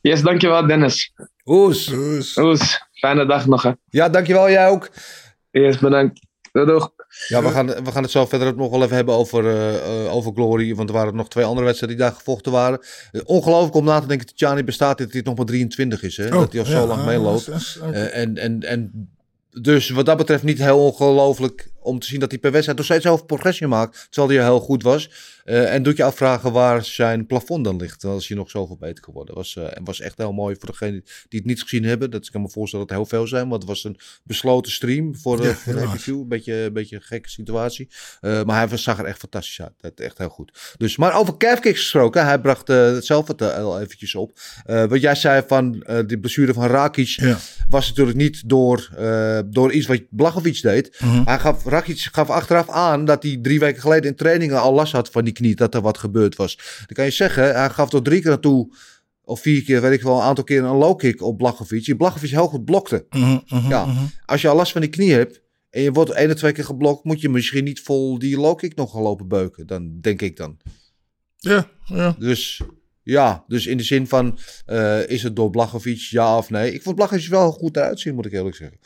Yes, 0.01 0.21
dankjewel 0.21 0.67
Dennis. 0.67 1.13
Oes. 1.45 1.91
Oes. 2.37 2.81
Fijne 2.93 3.25
dag 3.25 3.45
nog 3.45 3.63
hè. 3.63 3.71
Ja, 3.89 4.09
dankjewel 4.09 4.49
jij 4.49 4.67
ook. 4.67 4.89
Yes, 5.51 5.77
bedankt. 5.79 6.19
Doei, 6.51 6.65
doeg. 6.65 6.91
Ja, 7.27 7.43
we 7.43 7.49
gaan, 7.49 7.67
we 7.67 7.91
gaan 7.91 8.03
het 8.03 8.11
zo 8.11 8.25
verder 8.25 8.55
nog 8.55 8.69
wel 8.71 8.83
even 8.83 8.95
hebben 8.95 9.15
over, 9.15 9.45
eh, 9.45 10.05
eh, 10.05 10.15
over 10.15 10.31
Glory. 10.33 10.75
Want 10.75 10.89
er 10.89 10.95
waren 10.95 11.15
nog 11.15 11.29
twee 11.29 11.45
andere 11.45 11.65
wedstrijden 11.65 11.97
die 11.97 12.07
daar 12.07 12.15
gevochten 12.15 12.51
waren. 12.51 12.79
Eh, 13.11 13.21
ongelooflijk 13.25 13.75
om 13.75 13.85
na 13.85 13.99
te 13.99 14.07
denken, 14.07 14.35
Tjani 14.35 14.63
bestaat 14.63 14.97
dat 14.97 15.11
hij 15.11 15.21
nog 15.23 15.35
maar 15.35 15.45
23 15.45 16.03
is. 16.03 16.17
Hè? 16.17 16.25
Oh, 16.25 16.31
dat 16.31 16.51
hij 16.51 16.61
al 16.61 16.67
ja, 16.67 16.79
zo 16.79 16.87
lang 16.87 16.99
ah, 16.99 17.05
meeloopt. 17.05 17.45
dat. 17.45 17.79
Eh, 17.91 18.17
en, 18.17 18.37
en, 18.37 18.63
en 18.63 19.09
dus 19.61 19.89
wat 19.89 20.05
dat 20.05 20.17
betreft 20.17 20.43
niet 20.43 20.57
heel 20.57 20.85
ongelooflijk 20.85 21.69
om 21.87 21.99
te 21.99 22.07
zien 22.07 22.19
dat 22.19 22.31
hij 22.31 22.39
per 22.39 22.51
wedstrijd 22.51 22.77
nog 22.77 22.87
steeds 22.87 23.03
zoveel 23.05 23.25
progressie 23.25 23.67
maakt. 23.67 24.07
Terwijl 24.09 24.33
hij 24.39 24.47
heel 24.49 24.59
goed 24.59 24.83
was. 24.83 25.09
Eh, 25.43 25.73
en 25.73 25.83
doet 25.83 25.97
je 25.97 26.03
afvragen 26.03 26.51
waar 26.51 26.85
zijn 26.85 27.25
plafond 27.25 27.63
dan 27.63 27.75
ligt. 27.77 28.01
Dan 28.01 28.15
is 28.17 28.27
hij 28.27 28.37
nog 28.37 28.49
zoveel 28.49 28.77
beter 28.77 29.03
geworden. 29.03 29.35
Was, 29.35 29.55
eh, 29.55 29.77
en 29.77 29.83
was 29.83 29.99
echt 29.99 30.17
heel 30.17 30.31
mooi 30.33 30.55
voor 30.59 30.69
degenen 30.69 31.03
die 31.29 31.39
het 31.39 31.45
niet 31.45 31.61
gezien 31.61 31.83
hebben. 31.83 32.11
Dat 32.11 32.25
ik 32.25 32.31
kan 32.31 32.41
me 32.41 32.49
voorstellen 32.49 32.87
dat 32.87 32.97
het 32.97 33.05
heel 33.09 33.17
veel 33.19 33.27
zijn. 33.27 33.49
Want 33.49 33.61
het 33.61 33.71
was 33.71 33.83
een 33.83 33.97
besloten 34.23 34.71
stream 34.71 35.15
voor, 35.17 35.37
de 35.37 35.43
Ja, 35.47 35.53
voor 35.53 35.73
de. 35.73 35.79
FAQ. 35.99 36.05
Een 36.05 36.27
beetje, 36.27 36.53
een 36.53 36.73
beetje 36.73 36.95
een 36.95 37.01
gekke 37.01 37.29
situatie. 37.29 37.87
Eh, 38.21 38.43
maar 38.43 38.57
hij 38.57 38.67
was- 38.67 38.83
zag 38.83 38.99
er 38.99 39.05
echt 39.05 39.19
fantastisch 39.19 39.61
uit. 39.61 39.73
Dat, 39.81 39.99
echt 39.99 40.17
heel 40.17 40.29
goed. 40.29 40.75
Dus, 40.77 40.97
maar 40.97 41.15
over 41.15 41.37
calfkicks 41.37 41.79
gesproken. 41.79 42.25
Hij 42.25 42.39
bracht 42.39 42.69
eh, 42.69 42.85
het 42.85 43.05
zelf 43.05 43.27
het 43.27 43.41
eh, 43.41 43.55
al 43.57 43.79
eventjes 43.81 44.15
op. 44.15 44.39
Eh, 44.65 44.85
wat 44.85 45.01
jij 45.01 45.15
zei 45.15 45.43
van 45.47 45.81
eh 45.83 45.99
die 46.07 46.19
blessure 46.19 46.53
van 46.53 46.67
Rakic. 46.67 47.07
Ja. 47.07 47.37
Was 47.69 47.87
natuurlijk 47.87 48.17
niet 48.17 48.49
door, 48.49 48.89
eh, 48.97 49.39
door 49.45 49.71
iets 49.73 49.87
wat 49.87 50.01
Blachowicz 50.09 50.61
deed. 50.61 50.99
Mhm. 50.99 51.21
Hij 51.25 51.39
gaf, 51.39 51.63
Rakic 51.77 52.09
gaf 52.11 52.29
achteraf 52.29 52.69
aan 52.69 53.05
dat 53.05 53.23
hij 53.23 53.37
drie 53.41 53.59
weken 53.59 53.81
geleden 53.81 54.09
in 54.09 54.15
trainingen 54.15 54.61
al 54.61 54.73
last 54.73 54.91
had 54.91 55.09
van 55.09 55.23
die 55.23 55.33
knie. 55.33 55.55
Dat 55.55 55.75
er 55.75 55.81
wat 55.81 55.97
gebeurd 55.97 56.35
was. 56.35 56.55
Dan 56.77 56.93
kan 56.93 57.05
je 57.05 57.11
zeggen, 57.11 57.55
hij 57.55 57.69
gaf 57.69 57.89
tot 57.89 58.05
drie 58.05 58.21
keer 58.21 58.29
naartoe. 58.29 58.75
Of 59.23 59.41
vier 59.41 59.63
keer, 59.63 59.81
weet 59.81 59.93
ik 59.93 60.01
wel, 60.01 60.15
een 60.15 60.23
aantal 60.23 60.43
keer 60.43 60.63
een 60.63 60.75
low 60.75 60.97
kick 60.97 61.21
op 61.21 61.37
Blachowicz. 61.37 61.85
Die 61.85 61.95
Blachowicz 61.95 62.31
heel 62.31 62.47
goed 62.47 62.65
blokte. 62.65 63.05
Mhm, 63.09 63.39
mhm, 63.47 63.69
Ja, 63.69 63.85
mhm. 63.85 64.03
als 64.25 64.41
je 64.41 64.47
al 64.47 64.55
last 64.55 64.71
van 64.71 64.81
die 64.81 64.89
knie 64.89 65.13
hebt 65.13 65.41
en 65.69 65.81
je 65.81 65.91
wordt 65.91 66.11
één 66.11 66.29
of 66.31 66.35
twee 66.35 66.51
keer 66.51 66.63
geblokt, 66.63 67.03
moet 67.03 67.21
je 67.21 67.29
misschien 67.29 67.63
niet 67.63 67.81
vol 67.81 68.19
die 68.19 68.39
low 68.39 68.57
kick 68.57 68.75
nog 68.75 68.91
gaan 68.91 69.01
lopen 69.01 69.27
beuken. 69.27 69.67
Dan 69.67 70.01
denk 70.01 70.21
ik 70.21 70.37
dan. 70.37 70.57
Ja, 71.37 71.69
ja. 71.85 72.15
Dus 72.19 72.61
ja, 73.07 73.43
dus 73.47 73.67
in 73.67 73.77
de 73.77 73.83
zin 73.83 74.07
van, 74.07 74.39
eh, 74.65 75.09
is 75.09 75.23
het 75.23 75.35
door 75.35 75.49
Blachowicz 75.49 76.09
ja 76.09 76.37
of 76.37 76.49
nee? 76.49 76.73
Ik 76.73 76.81
vond 76.81 76.95
Blachowicz 76.95 77.27
wel 77.27 77.51
goed 77.51 77.77
eruit 77.77 77.99
zien, 77.99 78.15
moet 78.15 78.25
ik 78.25 78.31
eerlijk 78.31 78.55
zeggen. 78.55 78.77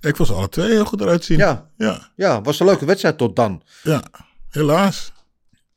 Ik 0.00 0.16
vond 0.16 0.28
ze 0.28 0.34
alle 0.34 0.48
twee 0.48 0.70
heel 0.70 0.84
goed 0.84 1.00
eruit 1.00 1.24
zien. 1.24 1.38
Ja, 1.38 1.70
Ja, 1.76 2.10
ja 2.16 2.40
was 2.40 2.60
een 2.60 2.66
leuke 2.66 2.84
wedstrijd 2.84 3.18
tot 3.18 3.36
dan. 3.36 3.62
ja. 3.82 4.02
helaas. 4.48 5.11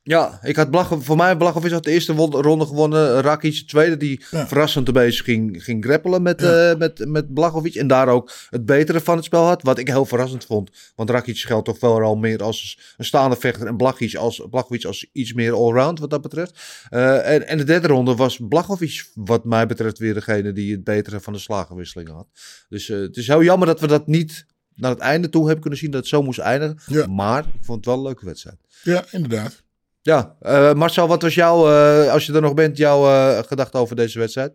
Ja, 0.08 0.38
ik 0.42 0.56
had 0.56 0.86
voor 1.00 1.16
mij 1.16 1.36
Blachowicz 1.36 1.72
had 1.72 1.84
de 1.84 1.90
eerste 1.90 2.12
ronde 2.12 2.66
gewonnen. 2.66 3.20
Rakic 3.20 3.54
de 3.54 3.64
tweede, 3.64 3.96
die 3.96 4.24
Ja. 4.30 4.46
verrassend 4.46 4.86
erbij 4.86 5.10
ging, 5.10 5.64
ging 5.64 5.84
grappelen 5.84 6.22
met, 6.22 6.40
Ja. 6.40 6.70
eh, 6.70 6.78
met, 6.78 7.04
met 7.08 7.34
Blachowicz. 7.34 7.76
En 7.76 7.86
daar 7.86 8.08
ook 8.08 8.32
het 8.50 8.66
betere 8.66 9.00
van 9.00 9.16
het 9.16 9.24
spel 9.24 9.44
had. 9.44 9.62
Wat 9.62 9.78
ik 9.78 9.88
heel 9.88 10.04
verrassend 10.04 10.44
vond. 10.44 10.70
Want 10.94 11.10
Rakic 11.10 11.38
geldt 11.38 11.64
toch 11.64 11.80
wel 11.80 12.00
al 12.00 12.16
meer 12.16 12.42
als 12.42 12.78
een 12.96 13.04
staande 13.04 13.36
vechter. 13.36 13.66
En 13.66 13.76
Blachowicz 13.76 14.14
als, 14.16 14.42
Blachowicz 14.50 14.84
als 14.84 15.06
iets 15.12 15.32
meer 15.32 15.52
allround 15.52 15.98
wat 15.98 16.10
dat 16.10 16.22
betreft. 16.22 16.60
Eh, 16.88 17.34
en, 17.34 17.46
en 17.48 17.58
de 17.58 17.64
derde 17.64 17.86
ronde 17.88 18.14
was 18.14 18.40
Blachowicz 18.48 19.04
wat 19.14 19.44
mij 19.44 19.66
betreft 19.66 19.98
weer 19.98 20.14
degene 20.14 20.52
die 20.52 20.72
het 20.72 20.84
betere 20.84 21.20
van 21.20 21.32
de 21.32 21.38
slagenwisseling 21.38 22.08
had. 22.08 22.26
Dus 22.68 22.88
eh, 22.88 22.98
het 22.98 23.16
is 23.16 23.26
heel 23.26 23.42
jammer 23.42 23.66
dat 23.66 23.80
we 23.80 23.86
dat 23.86 24.06
niet 24.06 24.46
naar 24.74 24.90
het 24.90 25.00
einde 25.00 25.28
toe 25.28 25.42
hebben 25.42 25.60
kunnen 25.60 25.78
zien. 25.78 25.90
Dat 25.90 26.00
het 26.00 26.08
zo 26.08 26.22
moest 26.22 26.38
eindigen. 26.38 26.78
Ja. 26.86 27.06
Maar 27.06 27.44
ik 27.44 27.64
vond 27.64 27.76
het 27.78 27.86
wel 27.86 27.94
een 27.96 28.02
leuke 28.02 28.24
wedstrijd. 28.24 28.56
Ja, 28.82 29.04
inderdaad. 29.10 29.64
Ja, 30.06 30.36
eh, 30.40 30.72
Marcel, 30.72 31.08
wat 31.08 31.22
was 31.22 31.34
jouw, 31.34 31.68
eh, 31.70 32.12
als 32.12 32.26
je 32.26 32.32
er 32.32 32.40
nog 32.40 32.54
bent, 32.54 32.76
jouw 32.76 33.06
eh, 33.06 33.38
gedachte 33.46 33.78
over 33.78 33.96
deze 33.96 34.18
wedstrijd? 34.18 34.52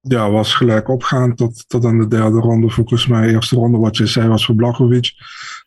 Ja, 0.00 0.30
was 0.30 0.54
gelijk 0.54 0.88
opgaan 0.88 1.34
tot, 1.34 1.68
tot 1.68 1.84
aan 1.84 1.98
de 1.98 2.08
derde 2.08 2.38
ronde. 2.38 2.70
Volgens 2.70 3.06
mij, 3.06 3.28
eerste 3.28 3.54
ronde 3.56 3.78
wat 3.78 3.96
je 3.96 4.06
zei 4.06 4.28
was 4.28 4.44
voor 4.44 4.54
Blachowicz. 4.54 5.12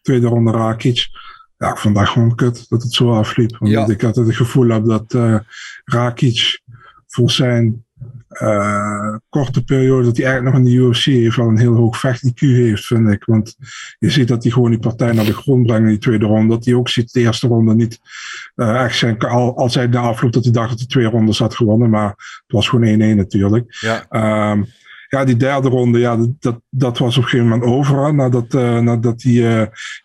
Tweede 0.01 0.27
ronde 0.27 0.51
Rakic. 0.51 1.07
Ja, 1.57 1.75
dat 1.93 2.07
gewoon 2.09 2.35
kut 2.35 2.69
dat 2.69 2.81
het 2.83 2.93
zo 2.93 3.13
afliep. 3.13 3.55
Omdat 3.59 3.87
Ja. 3.87 3.93
ik 3.93 4.03
altijd 4.03 4.25
het 4.27 4.35
gevoel 4.35 4.69
heb 4.69 4.85
dat 4.85 5.13
Rakic 5.85 6.61
voor 7.07 7.29
zijn 7.29 7.85
eh, 8.31 9.15
korte 9.29 9.63
periode 9.63 10.03
dat 10.03 10.17
hij 10.17 10.25
eigenlijk 10.25 10.55
nog 10.55 10.65
in 10.65 10.71
de 10.71 10.77
UFC 10.85 11.03
heeft 11.05 11.35
wel 11.35 11.47
een 11.47 11.57
heel 11.57 11.73
hoog 11.75 11.99
vecht-IQ 11.99 12.39
heeft, 12.39 12.85
vind 12.85 13.09
ik. 13.09 13.23
Want 13.25 13.55
je 13.99 14.09
ziet 14.09 14.27
dat 14.27 14.43
hij 14.43 14.51
gewoon 14.51 14.69
die 14.69 14.79
partij 14.79 15.11
naar 15.11 15.25
de 15.25 15.33
grond 15.33 15.65
brengt 15.65 15.83
in 15.83 15.89
die 15.89 15.97
tweede 15.97 16.25
ronde. 16.25 16.55
Dat 16.55 16.65
hij 16.65 16.73
ook 16.73 16.89
ziet 16.89 17.13
de 17.13 17.19
eerste 17.19 17.47
ronde 17.47 17.75
niet 17.75 17.99
eh, 18.55 18.83
echt 18.83 18.97
zijn, 18.97 19.19
al, 19.19 19.57
als 19.57 19.75
hij 19.75 19.89
de 19.89 19.97
afloop 19.97 20.31
dat 20.33 20.43
hij 20.43 20.53
dacht 20.53 20.69
dat 20.69 20.77
hij 20.79 20.87
twee 20.87 21.05
rondes 21.05 21.39
had 21.39 21.55
gewonnen. 21.55 21.89
Maar 21.89 22.07
het 22.07 22.43
was 22.47 22.67
gewoon 22.69 23.01
1-1 23.01 23.15
natuurlijk. 23.15 23.77
Ja. 23.79 24.05
Ehm, 24.09 24.63
ja, 25.07 25.25
die 25.25 25.37
derde 25.37 25.69
ronde, 25.69 25.99
ja, 25.99 26.17
dat- 26.39 26.61
dat, 26.69 26.97
was 26.97 27.17
op 27.17 27.23
een 27.23 27.29
gegeven 27.29 27.47
moment 27.51 27.69
over. 27.71 28.13
Nadat, 28.13 28.53
eh, 28.53 28.79
nadat 28.79 29.21
hij, 29.21 29.33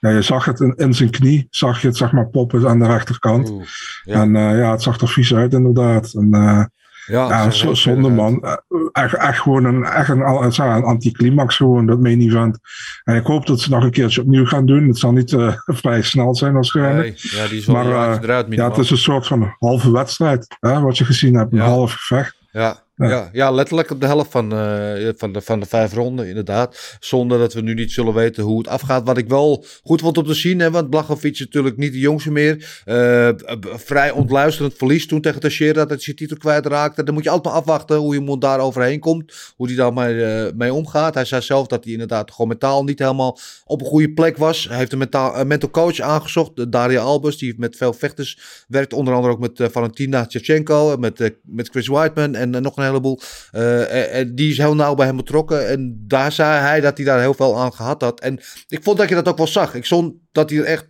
ja, 0.01 0.11
je 0.11 0.23
zag 0.23 0.45
het 0.45 0.61
in, 0.61 0.75
in 0.77 0.95
zijn 0.95 1.11
knie, 1.11 1.47
zag 1.51 1.81
je 1.81 1.87
het 1.87 1.97
zeg 1.97 2.13
maar 2.13 2.29
poppen 2.29 2.69
aan 2.69 2.79
de 2.79 2.87
rechterkant. 2.87 3.51
Oeh, 3.51 3.65
ja. 4.05 4.21
En 4.23 4.33
ja, 4.33 4.71
het 4.71 4.83
zag 4.83 5.01
er 5.01 5.09
vies 5.09 5.35
uit 5.35 5.53
inderdaad. 5.53 6.13
En, 6.15 6.35
eh, 6.35 6.65
Ja, 7.07 7.29
ja, 7.29 7.51
zo- 7.51 7.69
ook 7.69 7.77
zonde 7.77 8.01
verder 8.01 8.17
man. 8.17 8.43
Eh, 8.43 8.55
Echt, 8.93 9.15
echt 9.15 9.41
gewoon 9.41 9.65
een, 9.65 9.85
echt 9.85 10.09
een, 10.09 10.21
een 10.21 10.85
anticlimax 10.85 11.57
gewoon, 11.57 11.87
dat 11.87 12.01
main 12.01 12.21
event. 12.21 12.59
En 13.05 13.17
ik 13.17 13.27
hoop 13.27 13.47
dat 13.47 13.61
ze 13.61 13.71
nog 13.71 13.85
een 13.85 13.91
keertje 13.91 14.21
opnieuw 14.21 14.47
gaan 14.47 14.67
doen. 14.67 14.87
Het 14.89 14.99
zal 14.99 15.13
niet 15.13 15.33
eh, 15.33 15.53
vrij 15.83 16.03
snel 16.03 16.35
zijn 16.35 16.53
waarschijnlijk. 16.53 17.07
Nee, 17.33 17.43
ja, 17.43 17.49
die 17.49 17.71
Maar 17.73 17.87
eruit 18.23 18.47
ja, 18.49 18.69
het 18.69 18.79
is 18.79 18.91
een 18.91 18.97
soort 18.97 19.27
van 19.27 19.55
halve 19.59 19.93
wedstrijd, 19.93 20.57
hè, 20.61 20.81
wat 20.81 20.99
je 20.99 21.05
gezien 21.05 21.35
hebt. 21.35 21.53
Een 21.53 21.59
Ja. 21.59 21.65
half 21.65 21.93
gevecht. 21.93 22.37
Ja, 22.51 22.77
Ja. 22.97 23.29
Ja, 23.33 23.51
letterlijk 23.51 23.91
op 23.91 24.01
de 24.01 24.07
helft 24.07 24.31
van, 24.31 24.53
eh, 24.53 25.09
van, 25.17 25.33
de, 25.33 25.41
van 25.41 25.61
de 25.61 25.67
vijf 25.67 25.93
ronden, 25.93 26.29
inderdaad. 26.29 26.97
Zonder 27.01 27.39
dat 27.39 27.53
we 27.53 27.61
nu 27.61 27.75
niet 27.75 27.93
zullen 27.93 28.15
weten 28.15 28.43
hoe 28.43 28.59
het 28.59 28.69
afgaat. 28.69 29.07
Wat 29.07 29.19
ik 29.19 29.29
wel 29.29 29.65
goed 29.83 30.01
vond 30.01 30.19
om 30.19 30.25
te 30.25 30.35
zien, 30.35 30.59
hè, 30.61 30.71
want 30.71 30.91
Blachowicz 30.91 31.41
is 31.41 31.47
natuurlijk 31.47 31.77
niet 31.77 31.93
de 31.93 31.99
jongste 31.99 32.31
meer. 32.31 32.81
Eh, 32.85 33.29
vrij 33.61 34.11
ontluisterend 34.11 34.75
verlies 34.77 35.07
toen 35.07 35.21
tegen 35.21 35.41
Teixeira, 35.41 35.81
dat 35.81 35.89
hij 35.89 35.99
zijn 35.99 36.17
titel 36.17 36.37
kwijtraakte. 36.37 37.03
Dan 37.03 37.15
moet 37.15 37.25
je 37.25 37.31
altijd 37.31 37.55
maar 37.55 37.63
afwachten 37.63 37.97
hoe 37.97 38.15
iemand 38.15 38.41
daar 38.41 38.59
overheen 38.59 39.01
komt. 39.01 39.33
Hoe 39.57 39.67
hij 39.67 39.77
daar 39.77 39.93
mee, 39.93 40.25
eh, 40.25 40.53
mee 40.55 40.73
omgaat. 40.73 41.15
Hij 41.15 41.25
zei 41.25 41.43
zelf 41.43 41.67
dat 41.67 41.85
hij 41.85 41.93
inderdaad 41.93 42.31
gewoon 42.31 42.49
mentaal 42.49 42.85
niet 42.85 42.99
helemaal 42.99 43.39
op 43.65 43.81
een 43.81 43.87
goede 43.87 44.13
plek 44.13 44.37
was. 44.37 44.69
Hij 44.69 44.79
heeft 44.79 44.93
een 44.93 44.99
mentaal, 44.99 45.45
mental 45.45 45.71
coach 45.71 46.01
aangezocht, 46.01 46.73
Daria 46.73 47.01
Albers. 47.01 47.39
Die 47.39 47.55
met 47.57 47.77
veel 47.77 47.93
vechters 47.93 48.65
werkt. 48.69 48.93
Onder 48.93 49.15
andere 49.15 49.33
ook 49.33 49.41
met 49.41 49.73
Valentina 49.73 50.27
Tchechenko, 50.27 50.97
met, 50.97 51.33
met 51.43 51.69
Chris 51.69 51.87
Whiteman 51.87 52.35
en 52.35 52.51
nog 52.51 52.77
een 52.77 52.86
heleboel. 52.87 53.21
Eh, 53.51 53.81
en- 53.81 54.11
en 54.11 54.35
die 54.35 54.51
is 54.51 54.59
heel 54.59 54.75
nauw 54.75 54.95
bij 54.95 55.07
hem 55.07 55.17
betrokken. 55.17 55.69
En 55.69 56.05
daar 56.07 56.33
zei 56.33 56.61
hij 56.61 56.81
dat 56.81 56.97
hij 56.97 57.07
daar 57.07 57.21
heel 57.21 57.35
veel 57.35 57.59
aan 57.59 57.73
gehad 57.75 58.01
had. 58.01 58.21
En 58.21 58.41
ik 58.69 58.83
vond 58.83 58.99
dat 58.99 59.09
je 59.09 59.15
dat 59.15 59.29
ook 59.29 59.37
wel 59.37 59.47
zag. 59.47 59.75
Ik 59.75 59.87
vond 59.87 60.15
dat 60.33 60.51
hij 60.51 60.59
er 60.59 60.65
echt 60.65 60.87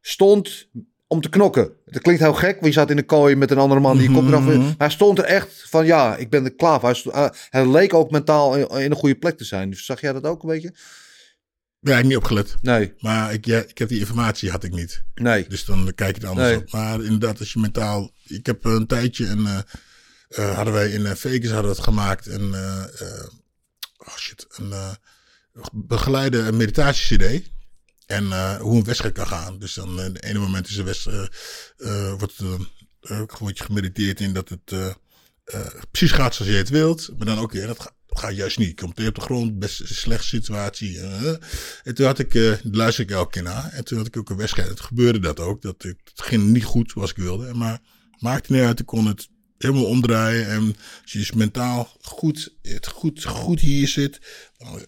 stond 0.00 0.68
om 1.06 1.20
te 1.20 1.28
knokken. 1.28 1.70
Dat 1.86 2.02
klinkt 2.02 2.20
heel 2.22 2.34
gek. 2.34 2.60
Wie 2.60 2.72
zat 2.72 2.90
in 2.90 2.96
de 2.96 3.02
kooi 3.02 3.36
met 3.36 3.50
een 3.50 3.58
andere 3.58 3.80
man 3.80 3.98
die 3.98 4.08
je 4.08 4.14
kop 4.14 4.26
eraf... 4.26 4.42
Mhm. 4.42 4.58
Maar 4.58 4.74
hij 4.78 4.90
stond 4.90 5.18
er 5.18 5.24
echt 5.24 5.64
van, 5.68 5.86
ja, 5.86 6.16
ik 6.16 6.30
ben 6.30 6.44
er 6.44 6.54
klaar 6.54 6.80
voor. 6.80 6.88
Hij, 7.12 7.24
eh, 7.24 7.28
hij 7.50 7.70
leek 7.70 7.94
ook 7.94 8.10
mentaal 8.10 8.56
in, 8.56 8.68
in 8.68 8.90
een 8.90 8.96
goede 8.96 9.14
plek 9.14 9.36
te 9.38 9.44
zijn. 9.44 9.70
Dus 9.70 9.84
zag 9.84 10.00
jij 10.00 10.12
dat 10.12 10.24
ook 10.24 10.42
een 10.42 10.48
beetje? 10.48 10.72
Ja, 11.82 11.90
ik 11.90 11.96
heb 11.96 12.06
niet 12.06 12.16
opgelet. 12.16 12.54
Nee. 12.62 12.92
Maar 12.98 13.32
ik, 13.32 13.44
ja, 13.46 13.58
ik 13.58 13.78
heb 13.78 13.88
die 13.88 13.98
informatie 13.98 14.50
had 14.50 14.64
ik 14.64 14.72
niet. 14.72 15.02
Nee. 15.14 15.46
Dus 15.48 15.64
dan 15.64 15.92
kijk 15.94 16.16
je 16.16 16.22
er 16.22 16.28
anders 16.28 16.48
Nee. 16.48 16.56
op. 16.58 16.72
Maar 16.72 17.02
inderdaad, 17.04 17.38
als 17.38 17.52
je 17.52 17.58
mentaal... 17.60 18.10
Ik 18.26 18.46
heb 18.46 18.64
een 18.64 18.86
tijdje 18.86 19.26
en 19.26 19.46
eh, 19.46 19.58
eh, 20.30 20.54
hadden 20.54 20.74
wij 20.74 20.90
in 20.90 21.06
eh, 21.06 21.14
Vegas 21.14 21.50
hadden 21.50 21.70
het 21.70 21.80
gemaakt. 21.80 22.26
En, 22.26 22.54
eh, 22.54 23.26
oh 23.98 24.16
shit, 24.16 24.46
een 24.48 24.74
begeleide 25.72 26.52
meditatie-cd. 26.52 27.50
En 28.06 28.56
hoe 28.58 28.76
een 28.76 28.84
wedstrijd 28.84 29.14
kan 29.14 29.26
gaan. 29.26 29.58
Dus 29.58 29.74
dan 29.74 29.88
in 29.88 30.14
het 30.14 30.22
ene 30.22 30.38
moment 30.38 30.68
is 30.68 30.74
de 30.74 30.82
wedstrijd... 30.82 31.36
Wordt, 32.18 32.34
wordt 33.38 33.58
je 33.58 33.64
gemediteerd 33.64 34.20
in 34.20 34.32
dat 34.32 34.48
het 34.48 34.96
precies 35.90 36.12
gaat 36.12 36.34
zoals 36.34 36.50
je 36.50 36.56
het 36.56 36.68
wilt. 36.68 37.10
Maar 37.16 37.26
dan 37.26 37.38
ook 37.38 37.52
weer, 37.52 37.66
dat 37.66 37.92
gaat 38.06 38.36
juist 38.36 38.58
niet. 38.58 38.68
Je 38.68 38.74
komt 38.74 39.06
op 39.06 39.14
de 39.14 39.20
grond, 39.20 39.58
best 39.58 39.80
een 39.80 39.86
slechte 39.86 40.26
situatie. 40.26 41.00
En 41.82 41.94
toen 41.94 42.06
had 42.06 42.18
ik, 42.18 42.58
luister 42.62 43.04
ik 43.04 43.10
elke 43.10 43.30
keer 43.30 43.42
naar. 43.42 43.72
En 43.72 43.84
toen 43.84 43.98
had 43.98 44.06
ik 44.06 44.16
ook 44.16 44.30
een 44.30 44.36
wedstrijd. 44.36 44.68
Het 44.68 44.80
gebeurde 44.80 45.18
dat 45.18 45.40
ook. 45.40 45.62
Dat 45.62 45.82
het 45.82 45.96
ging 46.14 46.42
niet 46.42 46.64
goed 46.64 46.90
zoals 46.90 47.10
ik 47.10 47.16
wilde. 47.16 47.54
Maar 47.54 47.80
maakte 48.18 48.52
niet 48.52 48.62
uit. 48.62 48.80
Ik 48.80 48.86
kon 48.86 49.06
het 49.06 49.28
helemaal 49.62 49.84
omdraaien. 49.84 50.48
En 50.48 50.76
als 51.02 51.12
je 51.12 51.18
dus 51.18 51.32
mentaal 51.32 51.96
goed, 52.00 52.54
het 52.62 52.86
goed, 52.86 53.24
goed 53.24 53.60
hier 53.60 53.88
zit. 53.88 54.20
Dan, 54.58 54.86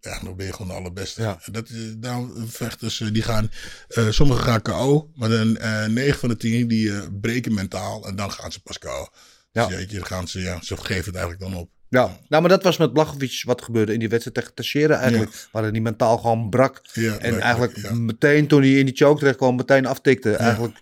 ja, 0.00 0.20
dan 0.22 0.36
ben 0.36 0.46
je 0.46 0.52
gewoon 0.52 0.68
de 0.68 0.74
allerbeste. 0.74 1.22
Ja. 1.22 1.40
Dat, 1.52 1.68
daarom 1.96 2.48
vechters, 2.48 3.02
die 3.12 3.22
gaan, 3.22 3.50
uh, 3.88 4.10
sommigen 4.10 4.44
gaan 4.44 4.62
KO. 4.62 5.10
Maar 5.14 5.28
dan 5.28 5.56
uh, 5.60 5.86
9 5.86 6.18
van 6.18 6.28
de 6.28 6.36
10 6.36 6.68
die 6.68 6.86
uh, 6.86 7.02
breken 7.20 7.54
mentaal. 7.54 8.06
En 8.06 8.16
dan 8.16 8.32
gaan 8.32 8.52
ze 8.52 8.62
pas 8.62 8.78
KO. 8.78 9.08
Ja. 9.52 9.66
Dus 9.66 9.78
jeetje, 9.78 9.96
dan 9.96 10.06
gaan 10.06 10.28
ze, 10.28 10.40
ja, 10.40 10.62
ze 10.62 10.76
geven 10.76 11.04
het 11.04 11.14
eigenlijk 11.14 11.40
dan 11.40 11.54
op. 11.54 11.70
Ja, 11.90 12.18
nou, 12.28 12.42
maar 12.42 12.50
dat 12.50 12.62
was 12.62 12.76
met 12.76 12.92
Blachowicz 12.92 13.44
wat 13.44 13.62
gebeurde 13.62 13.92
in 13.92 13.98
die 13.98 14.08
wedstrijd 14.08 14.36
tegen 14.36 14.54
Teixeira 14.54 14.96
eigenlijk. 14.96 15.32
Ja. 15.32 15.38
Waar 15.52 15.62
hij 15.62 15.80
mentaal 15.80 16.18
gewoon 16.18 16.50
brak. 16.50 16.80
Ja, 16.92 17.18
en 17.18 17.40
eigenlijk 17.40 17.76
ja. 17.76 17.94
meteen 17.94 18.46
toen 18.46 18.60
hij 18.60 18.70
in 18.70 18.86
die 18.86 18.96
choke 18.96 19.18
terecht 19.18 19.36
kwam, 19.36 19.56
meteen 19.56 19.86
aftikte. 19.86 20.36
Eigenlijk 20.36 20.76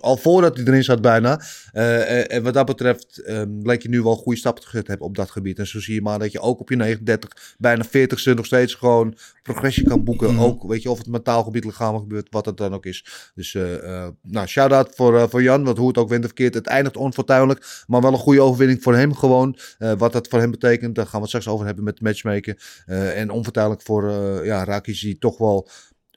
al 0.00 0.16
voordat 0.16 0.56
hij 0.56 0.66
erin 0.66 0.84
zat 0.84 1.00
bijna. 1.00 1.42
Uh, 1.72 2.32
en 2.32 2.42
wat 2.42 2.54
dat 2.54 2.66
betreft 2.66 3.22
um, 3.28 3.60
leek 3.62 3.82
je 3.82 3.88
nu 3.88 4.02
wel 4.02 4.16
goede 4.16 4.38
stappen 4.38 4.64
gezet 4.64 4.86
hebben 4.86 5.06
op 5.06 5.16
dat 5.16 5.30
gebied. 5.30 5.58
En 5.58 5.66
zo 5.66 5.80
zie 5.80 5.94
je 5.94 6.02
maar 6.02 6.18
dat 6.18 6.32
je 6.32 6.40
ook 6.40 6.60
op 6.60 6.68
je 6.68 6.76
39, 6.76 7.54
bijna 7.58 7.86
40ste 7.86 8.34
nog 8.34 8.46
steeds 8.46 8.74
gewoon 8.74 9.16
progressie 9.42 9.84
kan 9.84 10.04
boeken. 10.04 10.26
Mhm. 10.28 10.36
Mm. 10.36 10.42
Ook, 10.42 10.62
weet 10.62 10.82
je, 10.82 10.90
of 10.90 10.98
het 10.98 11.06
mentaal 11.06 11.42
gebied, 11.42 11.64
lichamelijk 11.64 12.02
gebeurt, 12.02 12.26
wat 12.30 12.46
het 12.46 12.56
dan 12.56 12.74
ook 12.74 12.86
is. 12.86 13.30
Dus, 13.34 13.54
uh, 13.54 14.08
nou, 14.22 14.46
shout-out 14.46 14.94
voor, 14.94 15.28
voor 15.28 15.42
Jan, 15.42 15.64
want 15.64 15.78
hoe 15.78 15.88
het 15.88 15.98
ook 15.98 16.08
wint 16.08 16.20
of 16.20 16.26
verkeerd, 16.26 16.54
het 16.54 16.66
eindigt 16.66 16.96
onfortuinlijk. 16.96 17.82
Maar 17.86 18.00
wel 18.00 18.12
een 18.12 18.18
goede 18.18 18.40
overwinning 18.40 18.82
voor 18.82 18.94
hem 18.94 19.14
gewoon. 19.14 19.58
Wat 19.98 20.12
dat 20.12 20.28
voor 20.28 20.38
hem 20.38 20.50
betekent, 20.50 20.94
daar 20.94 21.04
gaan 21.04 21.14
we 21.14 21.20
het 21.20 21.28
straks 21.28 21.48
over 21.48 21.66
hebben 21.66 21.84
met 21.84 22.00
matchmaken. 22.00 22.56
En 22.86 23.30
onvertuinlijk 23.30 23.82
voor 23.82 24.10
ja, 24.44 24.64
Rakic, 24.64 25.00
die 25.00 25.18
toch 25.18 25.38
wel 25.38 25.68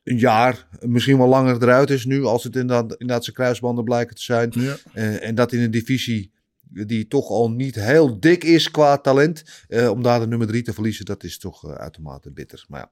een 0.03 0.17
jaar, 0.17 0.67
misschien 0.79 1.17
wel 1.17 1.27
langer 1.27 1.63
eruit 1.63 1.89
is 1.89 2.05
nu, 2.05 2.23
als 2.23 2.43
het 2.43 2.55
inderdaad, 2.55 2.91
inderdaad 2.91 3.23
zijn 3.23 3.35
kruisbanden 3.35 3.83
blijken 3.83 4.15
te 4.15 4.21
zijn. 4.21 4.51
Ja. 4.55 4.75
Uh, 4.93 5.27
en 5.27 5.35
dat 5.35 5.51
in 5.51 5.59
een 5.59 5.71
divisie 5.71 6.31
die 6.69 7.07
toch 7.07 7.29
al 7.29 7.51
niet 7.51 7.75
heel 7.75 8.19
dik 8.19 8.43
is 8.43 8.71
qua 8.71 8.97
talent, 8.97 9.43
uh, 9.67 9.89
om 9.89 10.03
daar 10.03 10.19
de 10.19 10.27
nummer 10.27 10.47
drie 10.47 10.61
te 10.61 10.73
verliezen, 10.73 11.05
dat 11.05 11.23
is 11.23 11.37
toch 11.37 11.65
uh, 11.65 11.71
uitermate 11.71 12.31
bitter. 12.31 12.65
Maar 12.67 12.79
ja. 12.79 12.91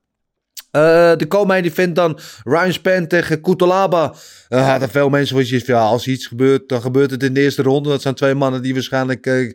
Uh, 0.75 1.15
de 1.15 1.27
co-main 1.27 1.63
event 1.63 1.95
dan 1.95 2.19
Ryan 2.43 2.73
Span 2.73 3.07
tegen 3.07 3.41
Kutalaba. 3.41 4.15
Uh, 4.49 4.69
hadden 4.69 4.89
veel 4.89 5.09
mensen 5.09 5.45
van 5.45 5.61
ja, 5.65 5.81
als 5.81 6.07
iets 6.07 6.27
gebeurt, 6.27 6.69
dan 6.69 6.81
gebeurt 6.81 7.11
het 7.11 7.23
in 7.23 7.33
de 7.33 7.41
eerste 7.41 7.61
ronde. 7.61 7.89
Dat 7.89 8.01
zijn 8.01 8.13
twee 8.13 8.33
mannen 8.33 8.61
die 8.61 8.73
waarschijnlijk 8.73 9.25
uh, 9.25 9.53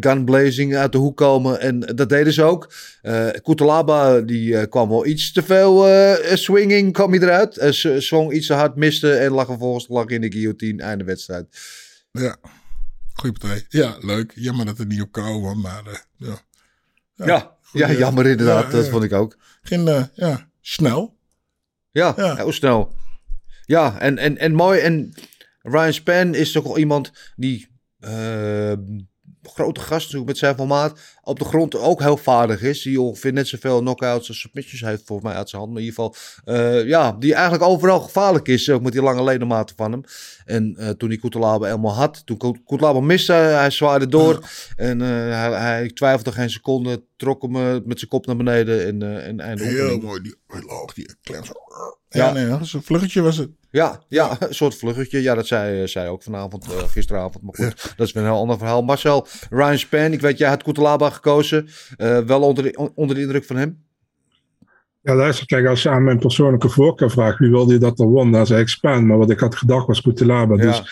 gun 0.00 0.24
blazing 0.24 0.76
uit 0.76 0.92
de 0.92 0.98
hoek 0.98 1.16
komen. 1.16 1.60
En 1.60 1.80
dat 1.80 2.08
deden 2.08 2.32
ze 2.32 2.42
ook. 2.42 2.72
Uh, 3.02 3.28
Kutalaba 3.42 4.20
die 4.20 4.66
kwam 4.66 4.88
wel 4.88 5.06
iets 5.06 5.32
te 5.32 5.42
veel 5.42 5.86
swinging, 6.36 6.92
kwam 6.92 7.12
hij 7.12 7.20
eruit. 7.20 7.58
Zwong 7.98 8.32
iets 8.32 8.46
te 8.46 8.54
hard, 8.54 8.76
miste 8.76 9.12
en 9.12 9.32
lag 9.32 9.46
vervolgens 9.46 9.88
lag 9.88 10.06
in 10.06 10.20
de 10.20 10.32
guillotine 10.32 10.82
einde 10.82 11.04
wedstrijd. 11.04 11.46
Ja, 12.12 12.36
goeie 13.12 13.38
partij. 13.38 13.64
Ja, 13.68 13.96
leuk. 14.00 14.32
Jammer 14.34 14.66
dat 14.66 14.78
het 14.78 14.88
niet 14.88 15.02
op 15.02 15.12
kou 15.12 15.40
was, 15.42 15.54
maar 15.54 15.82
ja. 16.16 16.38
Ja, 17.14 17.26
ja, 17.72 17.88
ja, 17.88 17.92
jammer 17.92 18.26
inderdaad. 18.26 18.64
Ja, 18.64 18.70
dat 18.70 18.88
vond 18.88 19.04
ik 19.04 19.12
ook. 19.12 19.36
Geen, 19.62 20.08
ja, 20.14 20.48
snel. 20.60 21.18
Ja, 21.90 22.14
ja. 22.16 22.36
heel 22.36 22.52
snel. 22.52 22.92
Ja, 23.66 23.98
en, 23.98 24.18
en, 24.18 24.38
en 24.38 24.52
mooi. 24.52 24.80
En 24.80 25.14
Ryan 25.62 25.92
Span 25.92 26.34
is 26.34 26.52
toch 26.52 26.64
wel 26.64 26.78
iemand 26.78 27.12
die 27.36 27.68
uh, 28.00 28.72
grote 29.42 29.80
gast 29.80 30.24
met 30.24 30.38
zijn 30.38 30.54
formaat 30.54 31.00
op 31.22 31.38
de 31.38 31.44
grond 31.44 31.76
ook 31.76 32.00
heel 32.00 32.16
vaardig 32.16 32.62
is. 32.62 32.82
Die 32.82 33.00
ongeveer 33.00 33.32
net 33.32 33.48
zoveel 33.48 33.80
knockouts 33.80 34.28
als 34.28 34.40
submissions 34.40 34.80
heeft 34.80 35.02
volgens 35.04 35.28
mij 35.28 35.36
uit 35.36 35.48
zijn 35.48 35.62
hand. 35.62 35.72
Maar 35.72 35.82
in 35.82 35.88
ieder 35.88 36.04
geval, 36.04 36.54
uh, 36.56 36.86
ja, 36.86 37.12
die 37.12 37.34
eigenlijk 37.34 37.64
overal 37.64 38.00
gevaarlijk 38.00 38.48
is. 38.48 38.70
Ook 38.70 38.82
met 38.82 38.92
die 38.92 39.02
lange 39.02 39.24
ledematen 39.24 39.76
van 39.76 39.92
hem. 39.92 40.02
En 40.44 40.76
uh, 40.78 40.88
toen 40.88 41.08
hij 41.08 41.18
Kutalaba 41.18 41.66
helemaal 41.66 41.94
had, 41.94 42.22
toen 42.26 42.62
Kutalaba 42.66 43.00
miste, 43.00 43.32
hij 43.32 43.70
zwaaide 43.70 44.06
door. 44.06 44.48
En 44.76 45.00
uh, 45.00 45.06
hij, 45.08 45.50
hij, 45.50 45.90
twijfelde 45.90 46.32
geen 46.32 46.50
seconde, 46.50 47.02
trok 47.16 47.42
hem 47.42 47.82
met 47.84 47.98
zijn 47.98 48.10
kop 48.10 48.26
naar 48.26 48.36
beneden. 48.36 48.86
En, 48.86 49.02
uh, 49.02 49.26
en, 49.26 49.40
en 49.40 49.58
Heel 49.58 49.98
mooi, 49.98 50.22
die 50.22 50.36
die 50.94 51.14
klem 51.22 51.44
zo. 51.44 51.52
Ja, 52.08 52.26
ja, 52.26 52.32
nee, 52.32 52.48
dat 52.48 52.60
is 52.60 52.72
een 52.72 52.82
vluggetje 52.82 53.20
was 53.20 53.36
het. 53.36 53.50
Ja, 53.70 54.02
ja, 54.08 54.36
een 54.38 54.54
soort 54.54 54.74
vluggetje. 54.74 55.22
Ja, 55.22 55.34
dat 55.34 55.46
zei 55.46 55.88
zij 55.88 56.08
ook 56.08 56.22
vanavond, 56.22 56.66
uh, 56.68 56.78
gisteravond. 56.78 57.44
Maar 57.44 57.54
goed, 57.54 57.82
ja. 57.82 57.92
dat 57.96 58.06
is 58.06 58.12
weer 58.12 58.22
een 58.22 58.28
heel 58.28 58.38
ander 58.38 58.58
verhaal. 58.58 58.82
Marcel, 58.82 59.26
Ryan 59.50 59.78
Span, 59.78 60.12
ik 60.12 60.20
weet, 60.20 60.38
jij 60.38 60.48
had 60.48 60.62
Gekozen. 61.10 61.68
Uh, 61.98 62.18
wel 62.18 62.42
onder 62.42 62.64
de, 62.64 62.90
onder 62.94 63.16
de 63.16 63.22
indruk 63.22 63.44
van 63.44 63.56
hem? 63.56 63.82
Ja, 65.02 65.14
luister, 65.14 65.46
kijk, 65.46 65.66
als 65.66 65.82
je 65.82 65.88
aan 65.88 66.04
mijn 66.04 66.18
persoonlijke 66.18 66.68
voorkeur 66.68 67.10
vraagt, 67.10 67.38
wie 67.38 67.50
wilde 67.50 67.72
je 67.72 67.78
dat 67.78 68.00
er 68.00 68.06
won? 68.06 68.32
Dan 68.32 68.46
zei 68.46 68.60
ik 68.60 68.68
Span, 68.68 69.06
maar 69.06 69.18
wat 69.18 69.30
ik 69.30 69.40
had 69.40 69.54
gedacht 69.54 69.86
was 69.86 70.00
Kutalaba. 70.00 70.54
Ja. 70.56 70.62
Dus 70.62 70.82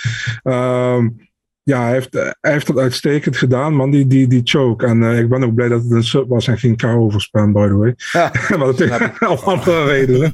um, 0.44 1.27
ja, 1.68 1.82
hij 1.82 1.92
heeft, 1.92 2.12
hij 2.12 2.52
heeft 2.52 2.68
het 2.68 2.78
uitstekend 2.78 3.36
gedaan, 3.36 3.74
man, 3.74 3.90
die, 3.90 4.06
die, 4.06 4.26
die 4.26 4.40
choke. 4.44 4.86
En 4.86 5.02
uh, 5.02 5.18
ik 5.18 5.28
ben 5.28 5.44
ook 5.44 5.54
blij 5.54 5.68
dat 5.68 5.82
het 5.82 5.90
een 5.90 6.04
sub 6.04 6.28
was 6.28 6.48
en 6.48 6.58
geen 6.58 6.76
KO 6.76 7.10
voor 7.10 7.20
Span, 7.20 7.52
by 7.52 7.66
the 7.66 7.76
way. 7.76 7.94
Ja. 8.12 8.30
maar 8.48 8.66
dat 8.66 8.80
is 8.80 8.90
al 9.18 9.42
andere 9.42 9.84
redenen. 9.84 10.32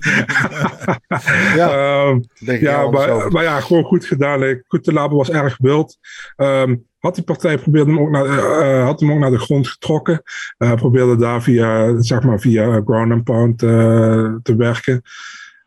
ja, 1.61 2.07
um, 2.07 2.25
ja 2.61 2.91
maar, 2.91 3.33
maar, 3.33 3.43
ja, 3.43 3.61
gewoon 3.61 3.85
goed 3.85 4.05
gedaan. 4.05 4.63
Kutalaba 4.69 5.15
was 5.15 5.31
erg 5.31 5.57
wild. 5.59 5.99
Um, 6.37 6.87
had 6.99 7.15
die 7.15 7.25
partij 7.25 7.59
probeerde 7.59 7.91
hem 7.91 8.01
ook 8.01 8.11
naar, 8.11 8.27
uh, 8.27 8.85
had 8.85 9.01
hem 9.01 9.13
ook 9.13 9.19
naar 9.19 9.31
de 9.31 9.39
grond 9.39 9.69
getrokken. 9.69 10.23
Uh, 10.59 10.75
probeerde 10.75 11.17
daar 11.17 11.43
via, 11.43 12.01
zeg 12.01 12.23
maar, 12.23 12.41
via 12.41 12.83
ground 12.85 13.13
and 13.13 13.25
pound 13.25 13.59
te 13.59 14.55
werken. 14.57 15.03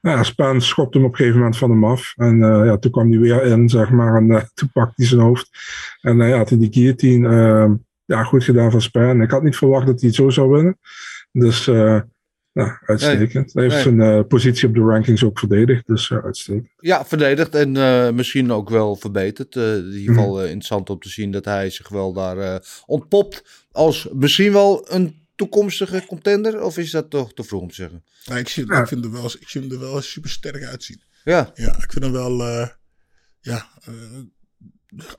Ja, 0.08 0.24
Span 0.24 0.62
schopte 0.62 0.98
hem 0.98 1.08
op 1.08 1.12
een 1.12 1.18
gegeven 1.18 1.40
moment 1.40 1.58
van 1.58 1.70
hem 1.70 1.86
af. 1.86 2.14
En 2.16 2.38
ja, 2.40 2.78
toen 2.78 2.92
kwam 2.92 3.10
hij 3.12 3.20
weer 3.20 3.44
in, 3.44 3.70
zeg 3.70 3.90
maar. 3.90 4.16
En 4.16 4.50
toen 4.54 4.70
pakte 4.74 4.94
hij 4.96 5.06
zijn 5.06 5.22
hoofd. 5.22 5.50
En 6.02 6.18
ja, 6.18 6.44
toen 6.44 6.60
die 6.60 6.74
guillotine. 6.74 7.30
ehm, 7.30 7.74
ja, 8.06 8.24
goed 8.24 8.44
gedaan 8.44 8.72
van 8.72 8.82
Span. 8.82 9.22
Ik 9.22 9.32
had 9.32 9.44
niet 9.44 9.58
verwacht 9.58 9.86
dat 9.86 10.00
hij 10.00 10.10
het 10.10 10.18
zo 10.18 10.30
zou 10.30 10.50
winnen. 10.50 10.78
Dus 11.32 11.70
uitstekend. 12.86 13.54
Hij 13.54 13.64
heeft 13.64 13.86
nee. 13.86 13.96
zijn 13.96 14.28
positie 14.28 14.68
op 14.68 14.74
de 14.74 14.82
rankings 14.82 15.24
ook 15.24 15.40
verdedigd. 15.40 15.88
Dus 15.88 16.12
uitstekend. 16.12 16.70
Ja, 16.78 17.06
verdedigd 17.06 17.56
en 17.56 17.76
uh, 17.76 18.10
misschien 18.10 18.52
ook 18.52 18.70
wel 18.70 18.96
verbeterd. 18.96 19.56
In 19.56 19.92
ieder 19.94 20.16
geval 20.16 20.38
uh, 20.38 20.46
interessant 20.46 20.90
om 20.90 21.00
te 21.00 21.10
zien 21.10 21.32
dat 21.32 21.46
hij 21.46 21.70
zich 21.70 21.90
wel 21.90 22.14
daar 22.14 22.62
ontpopt. 22.86 23.66
Als 23.72 24.08
misschien 24.14 24.54
wel 24.54 24.86
een 24.90 25.27
toekomstige 25.38 26.04
contender. 26.08 26.62
Of 26.62 26.78
is 26.78 26.92
dat 26.92 27.10
toch 27.10 27.34
te 27.34 27.44
vroeg 27.44 27.62
om 27.62 27.70
te 27.70 27.76
zeggen? 27.76 28.04
Nou, 28.26 28.40
ik, 28.40 28.48
zie, 28.48 28.68
ja. 28.68 28.82
ik, 28.82 28.88
vind 28.88 29.06
er 29.06 29.12
wel, 29.12 29.26
ik 29.26 29.50
vind 29.50 29.64
hem 29.64 29.74
er 29.74 29.80
wel 29.80 30.02
super 30.02 30.30
sterk 30.30 30.64
uitzien. 30.64 31.02
Ja. 31.24 31.52
Ja, 31.54 31.76
ik 31.84 31.92
vind 31.92 32.04
hem 32.04 32.14
wel 32.14 32.42
ja, 33.42 33.70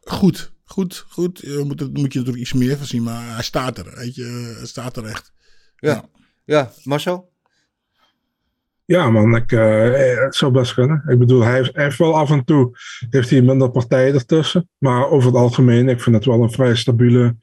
goed. 0.01 0.53
goed, 0.65 1.05
goed. 1.09 1.39
Je 1.39 1.63
moet, 1.67 1.81
er, 1.81 1.91
moet 1.93 2.13
je 2.13 2.25
er 2.25 2.37
iets 2.37 2.53
meer 2.53 2.77
van 2.77 2.87
zien, 2.87 3.03
maar 3.03 3.35
hij 3.35 3.43
staat 3.43 3.79
er. 3.79 3.95
Weet 3.95 4.15
je, 4.15 4.55
hij 4.57 4.67
staat 4.67 4.97
er 4.97 5.05
echt. 5.05 5.33
Ja, 5.77 6.09
ja. 6.45 6.73
Marcel? 6.85 7.33
Ja, 8.85 9.11
man, 9.11 9.37
ik, 9.37 9.53
eh, 9.53 10.19
het 10.25 10.35
zou 10.35 10.53
best 10.53 10.75
kunnen. 10.75 11.03
Ik 11.09 11.19
bedoel, 11.19 11.43
hij 11.43 11.55
heeft, 11.55 11.75
hij 11.75 11.85
heeft 11.85 11.99
wel 11.99 12.17
af 12.17 12.31
en 12.31 12.45
toe 12.45 12.79
heeft 13.11 13.31
hij 13.31 13.43
minder 13.43 13.71
partijen 13.71 14.15
ertussen. 14.15 14.69
Maar 14.79 15.09
over 15.09 15.27
het 15.27 15.39
algemeen, 15.39 15.89
ik 15.89 16.01
vind 16.01 16.17
het 16.17 16.25
wel 16.25 16.43
een 16.43 16.51
vrij 16.51 16.77
stabiele 16.77 17.37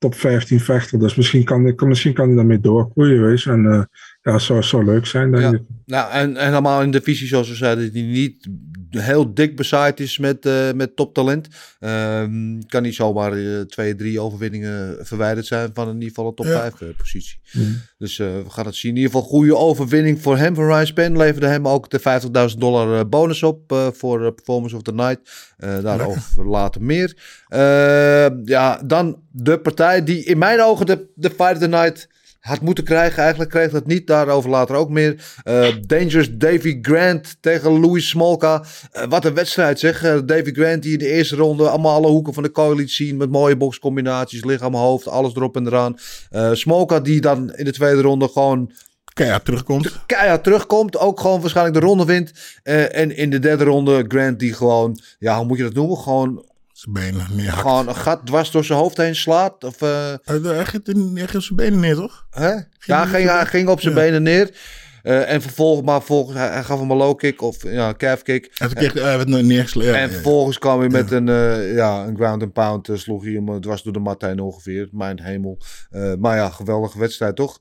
top 0.00 0.14
15 0.14 0.60
vechter. 0.60 0.98
Dus 0.98 1.14
misschien 1.14 1.44
kan, 1.44 1.74
misschien 1.78 2.12
kan 2.12 2.26
hij 2.26 2.36
daarmee 2.36 2.60
doorgroeien, 2.60 3.22
wees. 3.22 3.46
En 3.46 3.66
eh, 3.66 3.82
ja, 4.22 4.38
zou, 4.38 4.62
zou 4.62 4.84
leuk 4.84 5.06
zijn, 5.06 5.30
denk 5.30 5.42
Ja. 5.42 5.52
ik. 5.52 5.62
Nou, 5.86 6.12
en, 6.12 6.36
en 6.36 6.46
helemaal 6.48 6.82
in 6.82 6.90
de 6.90 6.98
divisie, 6.98 7.26
zoals 7.26 7.48
we 7.48 7.54
zeiden, 7.54 7.92
die 7.92 8.04
niet 8.04 8.48
heel 8.90 9.34
dik 9.34 9.56
bezaaid 9.56 10.00
is 10.00 10.18
met, 10.18 10.46
eh, 10.46 10.72
met 10.72 10.96
toptalent. 10.96 11.48
Ehm, 11.80 12.60
kan 12.66 12.82
niet 12.82 12.94
zomaar 12.94 13.32
eh, 13.32 13.60
twee, 13.60 13.94
drie 13.94 14.20
overwinningen 14.20 15.06
verwijderd 15.06 15.46
zijn 15.46 15.70
van 15.74 15.88
in 15.88 15.94
ieder 15.94 16.08
geval 16.08 16.26
een 16.26 16.34
top 16.34 16.46
Ja. 16.46 16.60
5 16.60 16.80
eh, 16.80 16.88
positie. 16.96 17.40
Dus 17.98 18.18
eh, 18.18 18.26
we 18.26 18.50
gaan 18.50 18.66
het 18.66 18.74
zien. 18.74 18.90
In 18.90 18.96
ieder 18.96 19.12
geval 19.12 19.28
goede 19.28 19.56
overwinning 19.56 20.22
voor 20.22 20.36
hem. 20.36 20.54
Van 20.54 20.66
Ryan 20.66 20.92
Penn 20.94 21.16
leverde 21.16 21.46
hem 21.46 21.68
ook 21.68 21.90
de 21.90 22.00
50.000 22.00 22.58
dollar 22.58 23.08
bonus 23.08 23.42
op 23.42 23.90
voor 23.92 24.32
Performance 24.32 24.76
of 24.76 24.82
the 24.82 24.92
Night. 24.92 25.20
Daarover 25.82 26.46
later 26.46 26.82
meer. 26.82 27.16
Eh, 27.48 28.26
ja, 28.44 28.82
dan 28.84 29.22
de 29.30 29.60
partij 29.60 30.04
die 30.04 30.24
in 30.24 30.38
mijn 30.38 30.62
ogen 30.62 30.86
de, 30.86 31.06
de 31.14 31.30
Fight 31.30 31.52
of 31.52 31.58
the 31.58 31.68
Night 31.68 32.08
had 32.40 32.60
moeten 32.60 32.84
krijgen. 32.84 33.18
Eigenlijk 33.18 33.50
kreeg 33.50 33.70
dat 33.70 33.86
niet. 33.86 34.06
Daarover 34.06 34.50
later 34.50 34.76
ook 34.76 34.88
meer. 34.90 35.24
Eh, 35.42 35.68
Dangerous 35.86 36.28
Davy 36.32 36.78
Grant 36.82 37.36
tegen 37.40 37.80
Louis 37.80 38.08
Smolka. 38.08 38.64
Eh, 38.92 39.04
wat 39.08 39.24
een 39.24 39.34
wedstrijd 39.34 39.78
zeg. 39.78 40.02
Eh, 40.02 40.18
Davy 40.24 40.52
Grant 40.52 40.82
die 40.82 40.92
in 40.92 40.98
de 40.98 41.08
eerste 41.08 41.36
ronde 41.36 41.68
allemaal 41.68 41.94
alle 41.94 42.08
hoeken 42.08 42.34
van 42.34 42.42
de 42.42 42.48
kooi 42.48 42.76
liet 42.76 42.90
zien. 42.90 43.16
Met 43.16 43.30
mooie 43.30 43.56
boxcombinaties. 43.56 44.44
Lichaam, 44.44 44.74
hoofd, 44.74 45.08
alles 45.08 45.34
erop 45.34 45.56
en 45.56 45.66
eraan. 45.66 45.98
Smolka 46.52 47.00
die 47.00 47.20
dan 47.20 47.54
in 47.54 47.64
de 47.64 47.72
tweede 47.72 48.00
ronde 48.00 48.28
gewoon 48.28 48.72
Keihard 49.14 49.44
terugkomt. 49.44 49.98
keihard 50.06 50.44
terugkomt. 50.44 50.98
Ook 50.98 51.20
gewoon 51.20 51.40
waarschijnlijk 51.40 51.80
de 51.80 51.86
ronde 51.86 52.04
wint. 52.04 52.32
En 52.62 53.16
in 53.16 53.30
de 53.30 53.38
derde 53.38 53.64
ronde 53.64 54.04
Grant 54.08 54.38
die 54.38 54.52
gewoon, 54.52 54.98
ja, 55.18 55.36
hoe 55.36 55.46
moet 55.46 55.56
je 55.56 55.62
dat 55.62 55.74
noemen? 55.74 55.96
Gewoon, 55.98 56.44
Zijn 56.80 56.94
benen 56.94 57.26
neerhakt. 57.36 57.60
gewoon 57.60 57.88
een 57.88 57.94
gat 57.96 58.26
dwars 58.26 58.50
door 58.50 58.64
zijn 58.64 58.78
hoofd 58.78 58.96
heen 58.96 59.16
slaat. 59.16 59.64
Of, 59.64 59.82
eh, 59.82 59.88
Hij, 60.22 60.38
hij, 60.42 60.64
ging, 60.64 60.84
hij 61.16 61.26
ging 61.26 61.34
op 61.34 61.40
zijn 61.42 61.56
benen 61.56 61.80
neer, 61.80 61.94
toch? 61.94 62.26
hè? 62.30 62.52
Ja, 62.78 63.04
ging, 63.06 63.24
op- 63.28 63.34
hij 63.34 63.46
ging 63.46 63.68
op 63.68 63.80
zijn 63.80 63.94
Ja. 63.94 64.00
benen 64.00 64.22
neer. 64.22 64.50
Eh, 65.02 65.32
en 65.32 65.42
vervolgens, 65.42 65.86
maar 65.86 66.02
volgens, 66.02 66.36
hij, 66.38 66.48
hij 66.48 66.62
gaf 66.64 66.78
hem 66.80 66.90
een 66.90 66.96
low 66.96 67.16
kick 67.18 67.42
of 67.42 67.62
ja, 67.62 67.94
calf 67.94 68.22
kick. 68.22 68.50
En 68.58 68.74
kreeg 68.74 68.92
hij, 68.92 69.16
werd 69.16 69.28
neergeslagen. 69.28 69.94
En 69.94 70.10
vervolgens 70.10 70.58
kwam 70.58 70.78
hij 70.80 70.88
met 70.88 71.10
een, 71.10 71.28
eh, 71.28 71.74
ja, 71.74 72.04
een 72.06 72.16
ground 72.16 72.42
and 72.42 72.52
pound. 72.52 72.88
eh, 72.88 72.96
sloeg 72.96 73.22
hij 73.24 73.32
hem 73.32 73.48
eh, 73.48 73.54
dwars 73.56 73.82
door 73.82 73.92
de 73.92 73.98
mat 73.98 74.22
heen 74.22 74.40
ongeveer. 74.40 74.88
Mijn 74.92 75.20
hemel. 75.22 75.58
Eh, 75.90 76.12
maar 76.18 76.36
ja, 76.36 76.50
geweldige 76.50 76.98
wedstrijd 76.98 77.36
toch? 77.36 77.58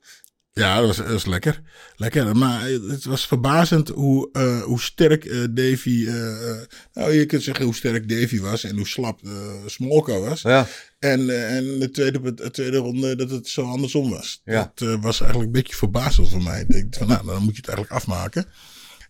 Ja, 0.59 0.77
dat 0.77 0.85
was, 0.87 0.97
dat 0.97 1.07
was 1.07 1.25
lekker. 1.25 1.61
Lekker. 1.95 2.35
Maar 2.35 2.69
het 2.69 3.03
was 3.03 3.27
verbazend 3.27 3.87
hoe, 3.87 4.29
eh, 4.31 4.61
hoe 4.61 4.81
sterk 4.81 5.25
eh, 5.25 5.43
Davy. 5.51 6.05
eh, 6.07 6.57
nou, 6.93 7.13
je 7.13 7.25
kunt 7.25 7.43
zeggen 7.43 7.65
hoe 7.65 7.75
sterk 7.75 8.09
Davy 8.09 8.39
was 8.39 8.63
en 8.63 8.75
hoe 8.75 8.87
slap 8.87 9.19
Smolka 9.65 10.19
was. 10.19 10.41
Ja, 10.41 10.67
En, 10.99 11.19
en 11.47 11.79
de, 11.79 11.89
tweede, 11.91 12.33
de 12.33 12.51
tweede 12.51 12.77
ronde 12.77 13.15
dat 13.15 13.29
het 13.29 13.47
zo 13.47 13.65
andersom 13.65 14.09
was. 14.09 14.41
Ja. 14.43 14.71
Dat 14.75 14.99
was 15.01 15.21
eigenlijk 15.21 15.49
een 15.55 15.61
beetje 15.61 15.75
verbazend 15.75 16.29
voor 16.29 16.43
mij. 16.43 16.61
Ik 16.61 16.69
denk 16.69 16.95
van, 16.95 17.07
nou, 17.07 17.25
dan 17.25 17.43
moet 17.43 17.55
je 17.55 17.61
het 17.61 17.67
eigenlijk 17.67 17.97
afmaken. 17.97 18.45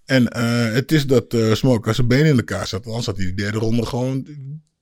En 0.06 0.34
het 0.74 0.92
is 0.92 1.08
dat 1.08 1.34
eh 1.34 1.54
Smolka 1.54 1.94
zijn 1.94 2.08
benen 2.08 2.26
in 2.26 2.38
elkaar 2.38 2.68
zat. 2.68 2.86
Anders 2.86 3.06
had 3.06 3.18
hij 3.18 3.26
die 3.26 3.36
derde 3.36 3.58
ronde 3.58 3.86
gewoon. 3.86 4.28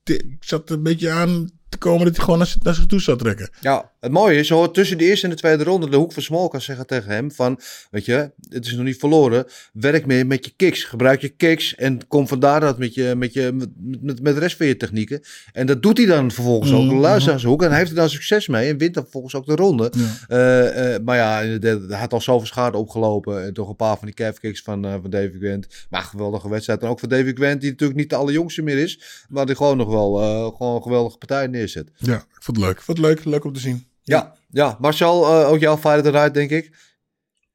Ik 0.03 0.25
zat 0.39 0.69
een 0.69 0.83
beetje 0.83 1.09
aan 1.09 1.49
te 1.69 1.77
komen 1.77 2.05
dat 2.05 2.15
hij 2.15 2.23
gewoon 2.23 2.39
naar, 2.39 2.47
zich- 2.47 2.63
naar 2.63 2.73
zich 2.75 2.85
toe 2.85 3.01
zou 3.01 3.17
trekken. 3.17 3.49
Ja, 3.61 3.91
het 3.99 4.11
mooie 4.11 4.37
is, 4.39 4.47
je 4.47 4.53
hoort 4.53 4.73
tussen 4.73 4.97
de 4.97 5.03
eerste 5.05 5.25
en 5.25 5.31
de 5.31 5.37
tweede 5.37 5.63
ronde 5.63 5.89
de 5.89 5.97
hoek 5.97 6.11
van 6.11 6.23
Smolka 6.23 6.59
zeggen 6.59 6.87
tegen 6.87 7.11
hem 7.11 7.31
van, 7.31 7.59
weet 7.91 8.05
je, 8.05 8.31
het 8.49 8.65
is 8.65 8.73
nog 8.73 8.85
niet 8.85 8.99
verloren, 8.99 9.45
werk 9.73 10.05
meer 10.05 10.27
met 10.27 10.45
je 10.45 10.51
kicks, 10.55 10.83
gebruik 10.83 11.21
je 11.21 11.29
kicks 11.29 11.75
en 11.75 12.07
kom 12.07 12.27
vandaar 12.27 12.59
dat 12.59 12.77
met, 12.77 12.93
je, 12.93 13.13
met, 13.17 13.33
je, 13.33 13.51
met, 13.53 13.69
met, 14.01 14.21
met 14.21 14.33
de 14.33 14.39
rest 14.39 14.57
van 14.57 14.65
je 14.65 14.77
technieken. 14.77 15.21
En 15.53 15.65
dat 15.65 15.81
doet 15.83 15.97
hij 15.97 16.05
dan 16.05 16.31
vervolgens 16.31 16.71
ook, 16.71 16.91
luister 16.91 17.31
naar 17.31 17.39
zijn 17.39 17.51
hoek 17.51 17.61
en 17.63 17.69
hij 17.69 17.77
heeft 17.77 17.89
er 17.89 17.95
dan 17.95 18.09
succes 18.09 18.47
mee 18.47 18.69
en 18.69 18.77
wint 18.77 18.93
dan 18.93 19.03
vervolgens 19.03 19.35
ook 19.35 19.45
de 19.45 19.55
ronde. 19.55 19.91
Ja. 19.97 20.05
Eh, 20.27 20.95
eh, 20.95 21.03
maar 21.03 21.17
ja, 21.17 21.41
hij 21.87 21.97
had 21.99 22.13
al 22.13 22.21
zoveel 22.21 22.47
schade 22.47 22.77
opgelopen 22.77 23.43
en 23.43 23.53
toch 23.53 23.69
een 23.69 23.75
paar 23.75 23.97
van 23.97 24.05
die 24.05 24.15
calf 24.15 24.39
kicks 24.39 24.61
van, 24.61 24.85
eh, 24.85 24.91
van 25.01 25.09
David 25.09 25.35
Grant. 25.39 25.67
Maar 25.89 26.01
geweldige 26.01 26.49
wedstrijd 26.49 26.81
en 26.81 26.87
ook 26.87 26.99
voor 26.99 27.09
David 27.09 27.37
Grant, 27.37 27.61
die 27.61 27.69
natuurlijk 27.71 27.99
niet 27.99 28.09
de 28.09 28.15
allerjongste 28.15 28.61
meer 28.61 28.77
is, 28.77 29.25
maar 29.29 29.45
die 29.45 29.55
gewoon 29.55 29.77
nog 29.77 29.89
wel 29.89 30.15
gewoon 30.57 30.75
een 30.75 30.81
geweldige 30.81 31.17
partij 31.17 31.47
neerzet. 31.57 31.91
Ja, 31.95 32.15
ik 32.15 32.43
vond 32.43 32.57
het 32.57 32.65
leuk. 32.65 32.75
Ik 32.77 32.81
vond 32.81 32.97
het 32.97 33.07
leuk, 33.07 33.25
leuk 33.25 33.43
om 33.43 33.53
te 33.53 33.59
zien. 33.59 33.87
Ja, 34.01 34.33
ja. 34.49 34.77
Marcel, 34.79 35.25
eh, 35.25 35.49
ook 35.49 35.59
jouw 35.59 35.77
Fighter 35.77 36.11
Night, 36.11 36.33
denk 36.33 36.49
ik. 36.49 36.75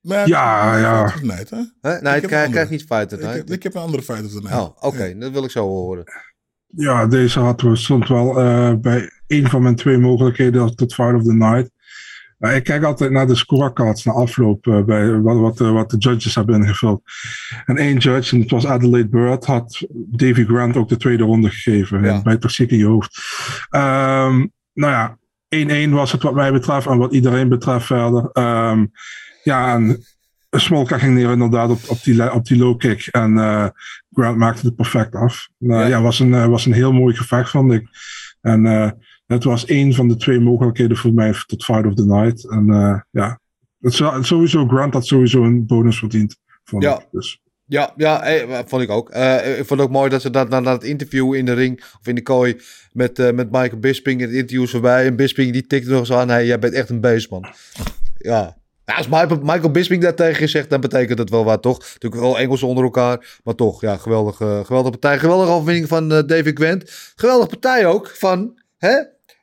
Maar 0.01 0.29
Ja, 0.29 0.77
ja. 0.79 1.09
Fight 1.09 1.15
of 1.15 1.21
the 1.21 1.27
Night, 1.27 1.51
hè? 1.51 1.91
Ik 1.97 2.03
Nee, 2.03 2.21
krijgt 2.21 2.47
andere. 2.47 2.67
niet 2.71 2.81
Fighter 2.89 3.19
Ik 3.19 3.25
Night. 3.25 3.51
ik 3.51 3.63
heb 3.63 3.75
een 3.75 3.81
andere 3.81 4.03
Fight 4.03 4.25
of 4.25 4.31
the 4.31 4.41
Night. 4.41 4.59
Oh, 4.61 4.77
oké. 4.81 5.19
Dat 5.19 5.33
wil 5.33 5.45
ik 5.45 5.51
zo 5.51 5.67
horen. 5.69 6.05
Ja, 6.67 7.07
deze 7.07 7.39
hadden 7.41 7.71
we, 7.71 7.77
stond 7.77 8.09
wel 8.09 8.41
eh, 8.41 8.75
bij 8.75 9.11
een 9.27 9.49
van 9.49 9.63
mijn 9.63 9.77
twee 9.77 9.99
mogelijkheden 9.99 10.77
tot 10.77 10.95
Fight 10.95 11.15
of 11.15 11.23
the 11.23 11.33
Night. 11.35 11.71
Maar 12.43 12.55
ik 12.57 12.65
kijk 12.65 12.83
altijd 12.85 13.11
naar 13.11 13.27
de 13.27 13.35
scorecards 13.35 14.05
na 14.05 14.13
afloop, 14.13 14.67
eh, 14.67 14.83
bij 14.85 15.21
wat, 15.21 15.37
wat, 15.39 15.59
de- 15.59 15.71
wat 15.71 15.91
de 15.91 15.97
judges 15.97 16.35
hebben 16.35 16.63
ingevuld. 16.63 17.03
En 17.65 17.77
één 17.77 17.97
judge, 17.99 18.35
en 18.35 18.41
het 18.43 18.51
was 18.51 18.67
Adelaide 18.67 19.09
Bird, 19.09 19.45
had 19.47 19.87
Davy 19.91 20.45
Grant 20.45 20.77
ook 20.77 20.89
de 20.89 20.97
tweede 20.97 21.23
ronde 21.25 21.51
gegeven. 21.51 22.03
Ja. 22.03 22.23
Bij 22.23 22.33
het 22.33 22.41
precies 22.41 22.67
in 22.67 22.79
je 22.79 22.85
hoofd. 22.87 23.19
Nou 24.75 24.93
ja, 24.93 25.19
1-1 25.49 25.91
was 25.93 26.13
het 26.13 26.23
wat 26.23 26.35
mij 26.35 26.53
betreft 26.53 26.87
en 26.87 26.99
wat 26.99 27.13
iedereen 27.13 27.49
betreft 27.49 27.87
verder. 27.87 28.29
Ehm, 28.33 28.87
ja, 29.43 29.75
en 29.75 30.05
Smolka 30.51 30.99
ging 30.99 31.15
neer 31.15 31.31
inderdaad 31.31 31.71
op, 31.71 31.81
op, 31.87 32.03
die, 32.03 32.33
op 32.33 32.45
die 32.47 32.59
low 32.59 32.79
kick. 32.79 33.07
En 33.11 33.39
eh, 33.39 33.67
Grant 34.13 34.37
maakte 34.37 34.67
het 34.67 34.77
perfect 34.77 35.15
af. 35.15 35.49
Nou, 35.59 35.81
Ja. 35.81 35.87
ja, 35.87 36.01
was 36.03 36.19
een, 36.19 36.35
eh, 36.35 36.47
was 36.47 36.67
een 36.67 36.73
heel 36.73 36.93
mooi 36.93 37.17
gevecht, 37.17 37.51
vond 37.51 37.73
ik. 37.73 37.87
En 38.41 38.67
eh, 38.67 38.91
het 39.33 39.45
was 39.45 39.65
één 39.65 39.93
van 39.95 40.09
de 40.09 40.17
twee 40.17 40.41
mogelijkheden 40.41 40.97
voor 40.97 41.13
mij 41.13 41.35
tot 41.47 41.65
Fight 41.65 41.87
of 41.87 41.95
the 41.95 42.07
Night. 42.07 42.49
En 42.51 42.71
eh, 42.71 43.01
ja, 43.11 43.41
het 43.81 43.95
zou- 43.95 44.25
sowieso, 44.25 44.67
Grant 44.69 44.93
had 44.93 45.07
sowieso 45.07 45.43
een 45.45 45.67
bonus 45.67 45.99
verdiend. 45.99 46.37
Vond 46.65 46.83
Ja. 46.83 46.99
ik. 46.99 47.07
Dus, 47.11 47.41
Ja, 47.67 47.93
ja 47.97 48.23
eh, 48.23 48.59
vond 48.67 48.83
ik 48.83 48.91
ook. 48.91 49.11
Eh, 49.11 49.49
ik 49.59 49.67
vond 49.67 49.81
het 49.81 49.81
ook 49.81 49.91
mooi 49.95 50.11
dat 50.11 50.21
ze 50.23 50.31
dat 50.31 50.49
na, 50.49 50.61
na 50.61 50.73
het 50.73 50.85
interview 50.85 51.35
in 51.35 51.45
de 51.45 51.53
ring 51.53 51.81
of 52.01 52.07
in 52.07 52.15
de 52.15 52.23
kooi 52.23 52.57
met, 52.93 53.19
eh, 53.19 53.33
met 53.33 53.51
Michael 53.51 53.79
Bisping, 53.79 54.21
het 54.21 54.31
interview 54.31 54.63
is 54.63 54.71
voorbij. 54.71 55.07
En 55.07 55.17
Bisping 55.17 55.53
die 55.53 55.67
tikte 55.67 55.91
nog 55.91 55.99
eens 55.99 56.13
aan, 56.13 56.29
hey, 56.29 56.47
jij 56.47 56.59
bent 56.59 56.75
echt 56.75 56.89
een 56.91 57.01
beest, 57.01 57.31
man. 57.31 57.45
Ja. 58.19 58.57
Ja, 58.85 58.95
als 58.95 59.09
Michael, 59.09 59.71
Bisping 59.71 60.03
dat 60.03 60.17
tegen 60.17 60.49
zegt, 60.49 60.71
dan 60.71 60.81
betekent 60.81 61.19
dat 61.19 61.31
wel 61.31 61.45
wat, 61.45 61.63
toch? 61.63 61.79
Natuurlijk 61.79 62.23
wel 62.23 62.39
Engels 62.39 62.63
onder 62.63 62.85
elkaar, 62.85 63.39
maar 63.45 63.55
toch, 63.55 63.81
ja, 63.81 63.97
geweldige, 63.97 64.63
geweldige 64.65 64.99
partij. 64.99 65.19
Geweldige 65.19 65.51
overwinning 65.51 65.89
van 65.89 66.13
eh, 66.13 66.23
David 66.27 66.59
Gwent. 66.59 67.13
Geweldige 67.17 67.49
partij 67.49 67.87
ook 67.87 68.09
van, 68.09 68.61
hè? 68.79 68.95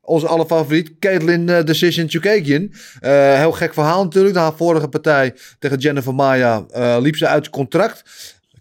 Onze 0.09 0.27
alle 0.27 0.45
favoriet, 0.45 0.91
Caitlin 0.99 1.49
eh, 1.49 1.63
Decision 1.63 2.09
Chukagian. 2.09 2.71
Eh 2.99 3.37
heel 3.37 3.51
gek 3.51 3.73
verhaal 3.73 4.03
natuurlijk. 4.03 4.35
Na 4.35 4.41
haar 4.41 4.55
vorige 4.55 4.87
partij 4.87 5.35
tegen 5.59 5.77
Jennifer 5.77 6.15
Maya 6.15 6.65
eh, 6.71 6.97
liep 7.01 7.15
ze 7.15 7.27
uit 7.27 7.49
contract. 7.49 8.03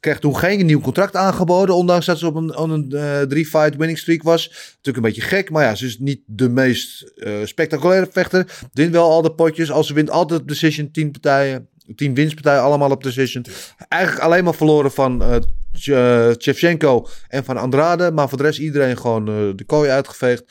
Kreeg 0.00 0.18
toen 0.18 0.36
geen 0.36 0.66
nieuw 0.66 0.80
contract 0.80 1.16
aangeboden. 1.16 1.74
Ondanks 1.74 2.06
dat 2.06 2.18
ze 2.18 2.26
op 2.26 2.34
een, 2.34 2.56
op 2.56 2.70
een 2.70 2.88
drie-fight 3.28 3.76
winning 3.76 3.98
streak 3.98 4.22
was. 4.22 4.48
Natuurlijk 4.48 4.96
een 4.96 5.12
beetje 5.12 5.36
gek. 5.36 5.50
Maar 5.50 5.64
ja, 5.64 5.74
ze 5.74 5.86
is 5.86 5.98
niet 5.98 6.20
de 6.26 6.48
meest 6.48 7.12
spectaculaire 7.44 8.08
vechter. 8.12 8.46
Wint 8.72 8.92
wel 8.92 9.10
al 9.10 9.22
de 9.22 9.32
potjes. 9.32 9.70
Als 9.70 9.86
ze 9.86 9.94
wint 9.94 10.10
altijd 10.10 10.40
op 10.40 10.48
decision. 10.48 10.90
10 10.90 11.10
partijen. 11.10 11.68
10 11.94 12.14
winstpartijen 12.14 12.62
allemaal 12.62 12.90
op 12.90 13.02
decision. 13.02 13.44
Eigenlijk 13.88 14.22
alleen 14.24 14.44
maar 14.44 14.54
verloren 14.54 14.92
van 14.92 15.22
Tje- 15.72 16.34
Shevchenko 16.40 17.06
en 17.28 17.44
van 17.44 17.56
Andrade. 17.56 18.10
Maar 18.12 18.28
voor 18.28 18.38
de 18.38 18.44
rest 18.44 18.58
iedereen 18.58 18.96
gewoon 18.98 19.28
eh, 19.28 19.34
de 19.56 19.64
kooi 19.64 19.90
uitgeveegd. 19.90 20.44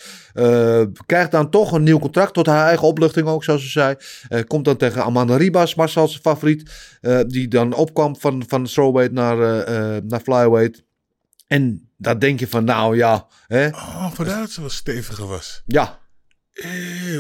Krijgt 1.05 1.31
dan 1.31 1.49
toch 1.49 1.71
een 1.71 1.83
nieuw 1.83 1.99
contract. 1.99 2.33
Tot 2.33 2.45
haar 2.45 2.67
eigen 2.67 2.87
opluchting 2.87 3.27
ook, 3.27 3.43
zoals 3.43 3.61
ze 3.61 3.69
zei. 3.69 3.95
Komt 4.43 4.65
dan 4.65 4.77
tegen 4.77 5.03
Amanda 5.03 5.35
Ribas, 5.37 5.75
Marcel 5.75 6.07
zijn 6.07 6.21
favoriet. 6.21 6.71
die 7.27 7.47
dan 7.47 7.73
opkwam 7.73 8.15
van, 8.15 8.43
van 8.47 8.67
strawweight 8.67 9.13
naar, 9.13 9.37
naar 10.03 10.19
flyweight. 10.19 10.83
En 11.47 11.89
daar 11.97 12.19
denk 12.19 12.39
je 12.39 12.47
van, 12.47 12.63
nou 12.63 12.95
ja. 12.95 13.27
Hè? 13.47 13.67
Oh, 13.67 14.11
vandaar 14.11 14.39
dat 14.39 14.49
ze 14.49 14.61
wel 14.61 14.69
steviger 14.69 15.27
was. 15.27 15.63
Ja, 15.65 15.99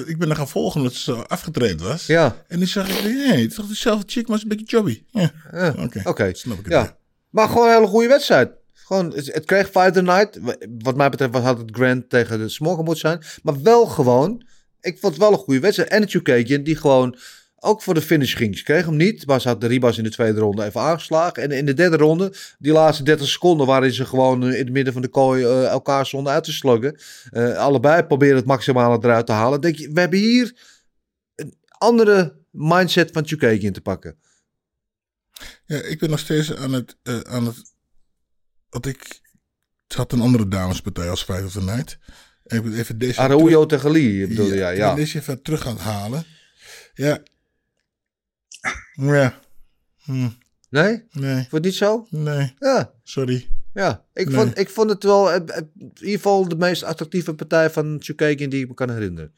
ik 0.05 0.15
ben 0.17 0.29
er 0.29 0.35
gaan 0.35 0.47
volgen 0.47 0.79
omdat 0.81 0.93
ze 0.93 1.27
afgetraind 1.27 1.81
was. 1.81 2.05
ja. 2.05 2.43
En 2.47 2.57
toen 2.57 2.67
zag 2.67 2.89
ik, 2.89 3.03
nee, 3.03 3.41
het 3.41 3.49
is 3.49 3.55
toch 3.55 3.67
dezelfde 3.67 4.03
chick, 4.07 4.27
maar 4.27 4.37
ze 4.39 4.45
is 4.45 4.51
een 4.51 4.57
beetje 4.57 4.77
chubby. 4.77 5.03
Ja, 5.11 5.31
ja. 5.51 5.75
oké. 5.83 6.01
Oké. 6.03 6.33
Snap 6.33 6.57
ik 6.57 6.63
het 6.63 6.73
Ja. 6.73 6.81
weer. 6.81 6.95
Maar 7.29 7.47
gewoon 7.47 7.67
een 7.67 7.73
hele 7.73 7.87
goede 7.87 8.07
wedstrijd. 8.07 8.51
Gewoon, 8.73 9.13
het, 9.15 9.45
kreeg 9.45 9.69
Fight 9.69 9.93
the 9.93 10.01
Night. 10.01 10.39
Wat 10.83 10.95
mij 10.95 11.09
betreft 11.09 11.33
had 11.33 11.57
het 11.57 11.69
Grand 11.71 12.09
tegen 12.09 12.39
de 12.39 12.49
Smolka 12.49 12.81
moeten 12.81 13.09
zijn. 13.09 13.21
Maar 13.43 13.61
wel 13.61 13.85
gewoon, 13.85 14.45
ik 14.81 14.97
vond 14.99 15.13
het 15.13 15.21
wel 15.21 15.31
een 15.31 15.37
goede 15.37 15.59
wedstrijd. 15.59 15.89
En 15.89 16.01
het 16.01 16.09
Chukagian 16.09 16.63
die 16.63 16.75
gewoon 16.75 17.17
ook 17.59 17.81
voor 17.81 17.93
de 17.93 18.01
finish 18.01 18.35
ging. 18.35 18.57
Ze 18.57 18.63
kreeg 18.63 18.85
hem 18.85 18.95
niet, 18.95 19.25
maar 19.25 19.41
ze 19.41 19.47
had 19.47 19.61
de 19.61 19.67
Ribas 19.67 19.97
in 19.97 20.03
de 20.03 20.09
tweede 20.09 20.39
ronde 20.39 20.63
even 20.65 20.81
aangeslagen. 20.81 21.43
En 21.43 21.51
in 21.51 21.65
de 21.65 21.73
derde 21.73 21.97
ronde, 21.97 22.33
die 22.59 22.71
laatste 22.71 23.03
30 23.03 23.27
seconden 23.27 23.67
waarin 23.67 23.91
ze 23.93 24.05
gewoon 24.05 24.43
eh, 24.43 24.51
in 24.51 24.63
het 24.65 24.69
midden 24.73 24.93
van 24.93 25.01
de 25.01 25.07
kooi 25.07 25.43
eh, 25.43 25.67
elkaar 25.67 26.05
stonden 26.05 26.33
uit 26.33 26.43
te 26.43 26.51
sluggen. 26.51 26.99
eh, 27.31 27.57
allebei 27.57 28.03
proberen 28.03 28.35
het 28.35 28.45
maximale 28.45 28.97
eruit 29.01 29.25
te 29.25 29.31
halen. 29.31 29.61
Denk 29.61 29.75
je, 29.75 29.91
we 29.91 29.99
hebben 29.99 30.19
hier 30.19 30.55
een 31.35 31.53
andere 31.67 32.35
mindset 32.51 33.09
van 33.11 33.27
Chukagian 33.27 33.73
te 33.73 33.81
pakken. 33.81 34.17
Ja, 35.65 35.81
ik 35.81 35.99
ben 35.99 36.09
nog 36.09 36.19
steeds 36.19 36.55
aan 36.55 36.73
het. 36.73 36.97
eh, 37.03 37.19
aan 37.19 37.45
het 37.45 37.73
wat 38.69 38.85
ik. 38.85 39.19
Het 39.87 39.97
had 39.97 40.11
een 40.11 40.21
andere 40.21 40.47
damespartij 40.47 41.09
als 41.09 41.23
Fight 41.23 41.45
of 41.45 41.51
the 41.51 41.61
Night. 41.61 41.97
En 42.43 42.57
ik 42.57 42.63
moet 42.63 42.75
even 42.75 42.97
deze. 42.97 43.19
Araujo 43.19 43.65
tegen 43.65 43.91
Lee, 43.91 44.27
bedoel? 44.27 44.53
Ja, 44.53 44.69
ja. 44.69 44.87
ben 44.87 44.95
deze 44.95 45.19
even 45.19 45.41
terug 45.41 45.61
gaan 45.61 45.77
halen. 45.77 46.25
Ja. 46.93 47.19
Ja. 48.97 49.39
Hm. 50.03 50.27
Nee? 50.69 51.03
Nee. 51.11 51.33
Vond 51.35 51.47
je 51.49 51.55
het 51.55 51.63
niet 51.63 51.75
zo? 51.75 52.07
Nee. 52.09 52.53
Ja. 52.59 52.91
Sorry. 53.03 53.47
Ja, 53.73 54.05
ik, 54.13 54.25
Nee. 54.27 54.35
vond, 54.35 54.57
ik 54.57 54.69
vond 54.69 54.89
het 54.89 55.03
wel 55.03 55.31
eh, 55.31 55.35
eh, 55.35 55.57
in 55.77 55.91
ieder 55.99 56.11
geval 56.15 56.47
de 56.47 56.55
meest 56.55 56.83
attractieve 56.83 57.33
partij 57.33 57.69
van 57.69 57.97
Chukagian 57.99 58.49
die 58.49 58.61
ik 58.61 58.67
me 58.67 58.73
kan 58.73 58.89
herinneren. 58.91 59.33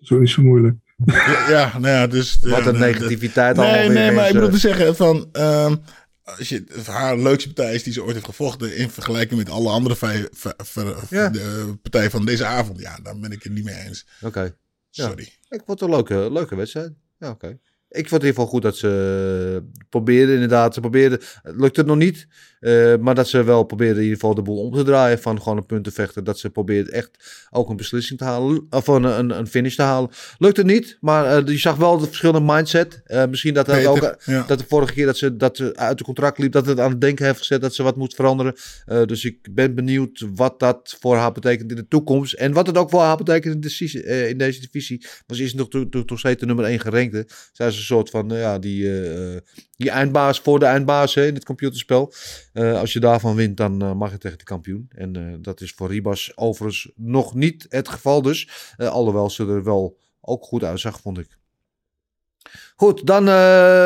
Zo 0.00 0.18
niet 0.18 0.30
zo 0.30 0.42
moeilijk. 0.42 0.76
Ja, 1.04 1.48
ja, 1.50 1.78
nou 1.78 1.94
ja, 1.94 2.06
dus... 2.06 2.38
Wat 2.40 2.66
een 2.66 2.78
nee, 2.78 2.92
negativiteit 2.92 3.56
dat- 3.56 3.64
allemaal 3.64 3.86
Nee, 3.86 3.94
nee, 3.96 4.12
maar 4.12 4.26
ik 4.28 4.32
bedoel 4.34 4.50
te 4.50 4.58
zeggen 4.58 4.96
van... 4.96 5.28
ehm, 5.32 5.76
als 6.22 6.48
je 6.48 6.64
haar 6.86 7.18
leukste 7.18 7.52
partij 7.52 7.74
is 7.74 7.82
die 7.82 7.92
ze 7.92 8.02
ooit 8.02 8.12
heeft 8.14 8.24
gevochten... 8.26 8.76
in 8.76 8.90
vergelijking 8.90 9.38
met 9.38 9.50
alle 9.50 9.70
andere 9.70 9.96
vijf, 9.96 10.28
v- 10.32 10.46
v- 10.56 11.10
Ja. 11.10 11.28
de 11.28 11.76
partijen 11.82 12.10
van 12.10 12.24
deze 12.24 12.44
avond... 12.44 12.80
ja, 12.80 12.98
dan 13.02 13.20
ben 13.20 13.32
ik 13.32 13.42
het 13.42 13.52
niet 13.52 13.64
mee 13.64 13.74
eens. 13.86 14.06
Oké. 14.22 14.56
Sorry. 14.90 15.22
Ik 15.48 15.62
vond 15.66 15.80
het 15.80 15.88
een 15.88 15.94
leuke, 15.94 16.32
leuke 16.32 16.56
wedstrijd. 16.56 16.92
Ja, 17.18 17.30
oké. 17.30 17.58
Ik 17.94 18.08
vond 18.08 18.22
het 18.22 18.22
in 18.22 18.28
ieder 18.28 18.34
geval 18.34 18.46
goed 18.46 18.62
dat 18.62 18.76
ze 18.76 19.62
probeerden 19.88 20.34
inderdaad. 20.34 20.74
Ze 20.74 20.80
probeerden, 20.80 21.20
het 21.76 21.86
nog 21.86 21.96
niet. 21.96 22.26
Eh, 22.64 22.94
maar 23.00 23.14
dat 23.14 23.28
ze 23.28 23.42
wel 23.42 23.64
probeerden 23.64 23.96
in 23.96 24.02
ieder 24.02 24.18
geval 24.18 24.34
de 24.34 24.42
boel 24.42 24.58
om 24.58 24.72
te 24.72 24.82
draaien. 24.82 25.18
Van 25.18 25.42
gewoon 25.42 25.58
een 25.58 25.66
punt 25.66 25.84
te 25.84 25.90
vechten. 25.90 26.24
Dat 26.24 26.38
ze 26.38 26.50
probeerden 26.50 26.92
echt 26.92 27.10
ook 27.50 27.70
een 27.70 27.76
beslissing 27.76 28.18
te 28.18 28.24
halen. 28.24 28.66
Of 28.70 28.86
een, 28.86 29.04
een, 29.04 29.38
een 29.38 29.46
finish 29.46 29.74
te 29.74 29.82
halen. 29.82 30.10
Lukte 30.38 30.64
niet. 30.64 30.98
Maar 31.00 31.36
eh, 31.36 31.46
je 31.46 31.58
zag 31.58 31.76
wel 31.76 31.98
de 31.98 32.06
verschillende 32.06 32.52
mindset. 32.52 33.02
Eh, 33.04 33.26
misschien 33.26 33.54
dat, 33.54 33.66
Beter, 33.66 33.88
ook, 33.88 34.16
ja. 34.24 34.44
dat 34.46 34.58
de 34.58 34.64
vorige 34.68 34.92
keer 34.92 35.06
dat 35.06 35.16
ze, 35.16 35.36
dat 35.36 35.56
ze 35.56 35.76
uit 35.76 35.98
de 35.98 36.04
contract 36.04 36.38
liep. 36.38 36.52
Dat 36.52 36.66
het 36.66 36.80
aan 36.80 36.90
het 36.90 37.00
denken 37.00 37.24
heeft 37.24 37.38
gezet 37.38 37.60
dat 37.60 37.74
ze 37.74 37.82
wat 37.82 37.96
moet 37.96 38.14
veranderen. 38.14 38.54
Dus 39.06 39.24
ik 39.24 39.54
ben 39.54 39.74
benieuwd 39.74 40.26
wat 40.34 40.60
dat 40.60 40.96
voor 41.00 41.16
haar 41.16 41.32
betekent 41.32 41.70
in 41.70 41.76
de 41.76 41.88
toekomst. 41.88 42.32
En 42.32 42.52
wat 42.52 42.66
het 42.66 42.76
ook 42.76 42.90
voor 42.90 43.00
haar 43.00 43.16
betekent 43.16 43.54
in, 43.54 43.60
de, 43.60 44.28
in 44.28 44.38
deze 44.38 44.60
divisie. 44.60 45.06
Want 45.26 45.38
ze 45.38 45.44
is 45.44 45.54
nog, 45.54 45.68
toch- 45.68 46.18
steeds 46.18 46.40
de 46.40 46.46
nummer 46.46 46.64
1 46.64 46.80
gerankte. 46.80 47.26
Zij 47.52 47.66
is 47.66 47.76
een 47.76 47.82
soort 47.82 48.10
van 48.10 48.28
ja, 48.28 48.58
die, 48.58 48.90
die 49.76 49.90
eindbaas 49.90 50.40
voor 50.40 50.58
de 50.58 50.64
eindbaas 50.64 51.14
hè, 51.14 51.26
in 51.26 51.34
het 51.34 51.44
computerspel. 51.44 52.12
Eh, 52.54 52.78
als 52.78 52.92
je 52.92 53.00
daarvan 53.00 53.34
wint, 53.34 53.56
dan 53.56 53.82
eh, 53.82 53.92
mag 53.92 54.10
je 54.10 54.18
tegen 54.18 54.38
de 54.38 54.44
kampioen. 54.44 54.88
En 54.94 55.16
eh, 55.16 55.22
dat 55.40 55.60
is 55.60 55.72
voor 55.72 55.88
Ribas 55.88 56.32
overigens 56.34 56.90
nog 56.96 57.34
niet 57.34 57.66
het 57.68 57.88
geval 57.88 58.22
dus. 58.22 58.48
Alhoewel 58.76 59.30
ze 59.30 59.46
er 59.46 59.64
wel 59.64 59.98
ook 60.20 60.44
goed 60.44 60.64
uitzag, 60.64 61.00
vond 61.00 61.18
ik. 61.18 61.38
Goed, 62.76 63.06
dan, 63.06 63.24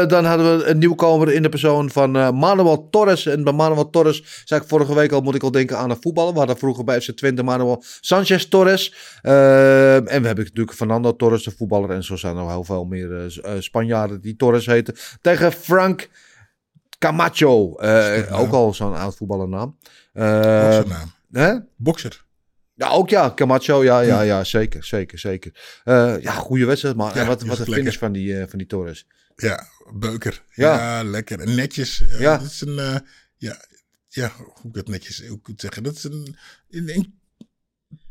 dan 0.09 0.25
hadden 0.25 0.59
we 0.59 0.65
een 0.65 0.79
nieuwkomer 0.79 1.33
in 1.33 1.43
de 1.43 1.49
persoon 1.49 1.91
van 1.91 2.11
Manuel 2.39 2.89
Torres. 2.91 3.27
En 3.27 3.45
bij 3.45 3.53
Manuel 3.53 3.91
Torres 3.91 4.43
zei 4.45 4.61
ik 4.61 4.69
vorige 4.69 4.95
week 4.95 5.13
al, 5.13 5.21
moet 5.21 5.35
ik 5.35 5.43
al 5.43 5.51
denken 5.51 5.79
aan 5.79 5.91
een 5.91 6.01
voetballer. 6.01 6.33
We 6.33 6.39
hadden 6.39 6.59
vroeger 6.59 6.85
bij 6.85 7.01
FC 7.01 7.11
Twente 7.11 7.43
Manuel 7.43 7.83
Sanchez 8.01 8.45
Torres. 8.45 8.95
En 9.23 10.05
we 10.05 10.27
hebben 10.27 10.37
natuurlijk 10.37 10.73
Fernando 10.73 11.17
Torres, 11.17 11.45
de 11.45 11.51
voetballer. 11.57 11.91
En 11.91 12.05
zo 12.05 12.17
zijn 12.17 12.37
er 12.37 12.43
nog 12.43 12.51
heel 12.51 12.65
veel 12.65 12.85
meer 12.85 13.41
Spanjaarden 13.59 14.21
die 14.21 14.37
Torres 14.37 14.67
heten. 14.67 14.97
Tegen 15.21 15.53
Frank 15.53 16.09
Camacho. 16.99 17.77
Eh, 17.77 18.41
ook 18.41 18.53
al 18.53 18.75
zo'n 18.75 18.95
oud 18.97 19.17
voetballernaam. 19.17 19.79
Ook 20.13 20.87
naam. 20.87 21.13
Hè? 21.33 21.55
Bokser. 21.77 22.27
Ja, 22.75 22.89
ook 22.89 23.11
ja. 23.11 23.35
Camacho, 23.35 23.85
ja, 23.85 24.01
ja, 24.01 24.21
ja, 24.21 24.45
zeker, 24.45 24.85
zeker, 24.85 25.19
zeker. 25.19 25.81
Eh, 25.85 26.15
ja, 26.21 26.33
goede 26.33 26.65
wedstrijd. 26.65 26.97
Ja, 26.97 27.15
en 27.15 27.27
wat, 27.27 27.43
wat 27.43 27.59
een 27.59 27.65
finish 27.73 27.97
van 27.99 28.13
die, 28.13 28.41
eh, 28.41 28.49
van 28.49 28.59
die 28.59 28.67
Torres. 28.67 29.07
Ja, 29.37 29.67
beuker. 29.93 30.45
Ja. 30.51 30.77
Ja, 30.79 31.05
lekker. 31.05 31.41
En 31.41 31.55
netjes. 31.55 32.03
Ja. 32.19 32.37
Dat 32.39 32.47
is 32.47 32.61
een... 32.61 33.03
ja, 33.37 33.57
ja, 34.09 34.33
hoe 34.37 34.71
ik 34.71 34.75
dat 34.75 34.89
netjes 34.89 35.17
het 35.43 35.61
zeggen. 35.61 35.83
Dat 35.83 35.95
is 35.95 36.05
een... 36.05 36.37
een- 36.71 36.89
een- 36.95 37.17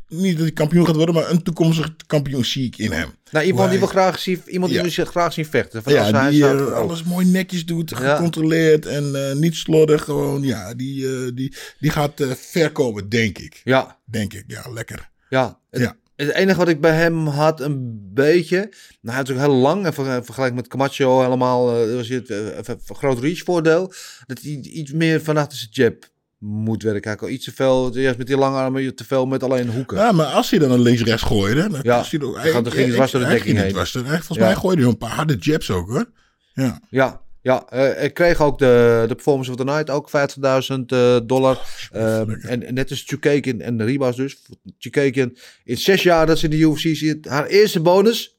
niet 0.08 0.32
dat 0.32 0.42
hij 0.42 0.52
kampioen 0.52 0.86
gaat 0.86 0.96
worden, 0.96 1.14
maar 1.14 1.30
een 1.30 1.42
toekomstig 1.42 1.96
kampioen 2.06 2.44
zie 2.44 2.66
ik 2.66 2.78
in 2.78 2.92
hem. 2.92 3.08
Nou, 3.30 3.46
iemand 3.46 3.70
die 3.70 3.78
we 3.78 3.84
hij- 3.84 3.94
graag 3.94 4.18
zien, 4.18 4.42
iemand 4.46 4.72
die 4.72 4.82
Ja. 4.82 4.88
we 5.04 5.06
graag 5.06 5.32
zien 5.32 5.46
vechten. 5.46 5.82
Van 5.82 5.92
Ja, 5.92 6.30
die 6.30 6.46
eh, 6.46 6.72
alles 6.72 7.02
mooi 7.02 7.26
netjes 7.26 7.66
doet, 7.66 7.90
Ja. 7.90 7.96
gecontroleerd 8.16 8.86
en 8.86 9.28
eh, 9.30 9.36
niet 9.36 9.54
slordig. 9.54 10.04
Gewoon, 10.04 10.42
ja, 10.42 10.74
die, 10.74 11.06
eh, 11.08 11.30
die, 11.34 11.54
die 11.78 11.90
gaat 11.90 12.20
eh, 12.20 12.30
ver 12.30 12.72
komen, 12.72 13.08
denk 13.08 13.38
ik. 13.38 13.60
Ja, 13.64 13.98
Denk 14.04 14.32
ik, 14.32 14.44
ja, 14.46 14.64
lekker. 14.72 15.10
ja. 15.28 15.60
Het, 15.70 15.80
Ja. 15.80 15.96
het 16.16 16.30
enige 16.32 16.58
wat 16.58 16.68
ik 16.68 16.80
bij 16.80 16.94
hem 16.94 17.26
had, 17.26 17.60
een 17.60 18.00
beetje. 18.14 18.56
Nou, 18.56 18.68
hij 19.02 19.14
had 19.14 19.26
natuurlijk 19.26 19.46
heel 19.48 19.56
lang. 19.56 19.86
En 19.86 19.94
ver- 19.94 20.24
vergelijk 20.24 20.54
met 20.54 20.68
Camacho 20.68 21.22
helemaal. 21.22 21.64
was 21.94 22.08
het 22.08 22.80
groot 22.86 23.18
reach 23.20 23.38
voordeel. 23.42 23.92
Dat 24.26 24.40
hij 24.42 24.50
iets 24.52 24.92
meer 24.92 25.22
van 25.22 25.36
achter 25.36 25.58
zijn 25.58 25.70
jab 25.72 26.08
moet 26.38 26.82
werken. 26.82 27.08
Hij 27.10 27.18
kan 27.18 27.30
iets 27.30 27.44
te 27.44 27.52
veel. 27.54 27.98
Juist 27.98 28.18
met 28.18 28.26
die 28.26 28.36
lange 28.36 28.56
armen 28.56 28.94
te 28.94 29.04
veel 29.04 29.26
met 29.26 29.42
alleen 29.42 29.68
hoeken. 29.70 29.96
Ja, 29.96 30.12
maar 30.12 30.26
als 30.26 30.50
hij 30.50 30.58
dan 30.58 30.70
een 30.70 30.80
links-rechts 30.80 31.22
gooide, 31.22 31.68
dan 31.68 31.80
Ja, 31.82 31.96
was 31.96 32.10
hij 32.10 32.18
dan 32.20 32.34
ging 32.72 32.86
het 32.86 32.94
dwars 32.94 33.10
door 33.10 33.20
de 33.20 33.26
hij 33.26 33.34
dekking 33.36 33.58
heen. 33.58 33.68
dwars 33.72 33.92
door- 33.92 34.02
hij- 34.04 34.16
Volgens 34.16 34.38
Ja. 34.38 34.44
mij 34.44 34.54
gooide 34.54 34.80
hij 34.82 34.90
een 34.90 34.98
paar 34.98 35.10
harde 35.10 35.36
jabs 35.36 35.70
ook, 35.70 35.88
hoor. 35.88 36.10
Ja. 36.54 36.80
Ja, 36.90 37.20
ja 37.42 37.64
eh, 37.68 38.04
ik 38.04 38.14
kreeg 38.14 38.40
ook 38.40 38.58
de, 38.58 39.04
de 39.08 39.14
Performance 39.14 39.50
of 39.50 39.56
the 39.56 39.64
Night, 39.64 39.90
ook 39.90 40.08
50.000 40.10 40.92
eh, 40.92 41.16
dollar. 41.26 41.60
Ehm, 41.92 42.30
en, 42.30 42.62
en 42.62 42.74
net 42.74 42.90
als 42.90 43.02
Chukakin 43.06 43.60
en 43.60 43.84
Ribas 43.84 44.16
dus. 44.16 44.36
Chukakin 44.78 45.36
in 45.64 45.76
zes 45.76 46.02
jaar 46.02 46.26
dat 46.26 46.38
ze 46.38 46.44
in 46.44 46.50
de 46.50 46.56
UFC 46.58 46.96
zit, 46.96 47.28
haar 47.28 47.46
eerste 47.46 47.80
bonus. 47.80 48.36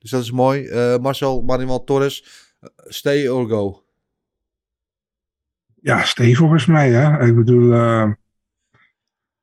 Dus 0.00 0.10
dat 0.10 0.22
is 0.22 0.30
mooi. 0.30 0.66
Eh, 0.66 0.96
Marcel 0.98 1.42
Manuel 1.42 1.84
Torres, 1.84 2.24
eh, 2.60 2.68
stay 2.86 3.28
or 3.28 3.48
go. 3.48 3.82
Ja, 5.80 6.02
Steve 6.02 6.36
volgens 6.38 6.66
mij. 6.66 6.90
Hè? 6.90 7.26
Ik 7.26 7.34
bedoel, 7.36 7.72
eh 7.72 8.10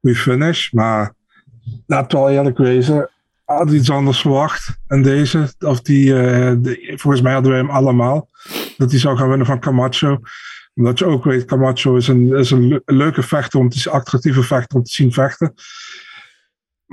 goede 0.01 0.15
finish. 0.17 0.71
Maar 0.71 1.13
laat 1.87 2.11
wel 2.11 2.29
eerlijk 2.29 2.57
wezen. 2.57 3.09
Had 3.45 3.71
iets 3.71 3.89
anders 3.89 4.21
verwacht. 4.21 4.77
En 4.87 5.01
deze, 5.01 5.53
of 5.59 5.81
die, 5.81 6.05
de- 6.61 6.93
volgens 6.95 7.21
mij 7.23 7.33
hadden 7.33 7.51
we 7.51 7.57
hem 7.57 7.69
allemaal. 7.69 8.29
Dat 8.77 8.91
hij 8.91 8.99
zou 8.99 9.17
gaan 9.17 9.27
winnen 9.29 9.45
van 9.47 9.59
Camacho. 9.59 10.19
Omdat 10.73 10.99
je 10.99 11.05
ook 11.05 11.23
weet, 11.23 11.45
Camacho 11.45 11.95
is 11.95 12.07
een, 12.07 12.35
is 12.35 12.51
een 12.51 12.67
le- 12.67 12.81
leuke 12.85 13.21
vechter 13.23 13.59
om 13.59 13.69
te 13.69 13.89
attractieve 13.89 14.43
vechter 14.43 14.77
om 14.77 14.83
te 14.83 14.91
zien 14.91 15.11
vechten. 15.13 15.53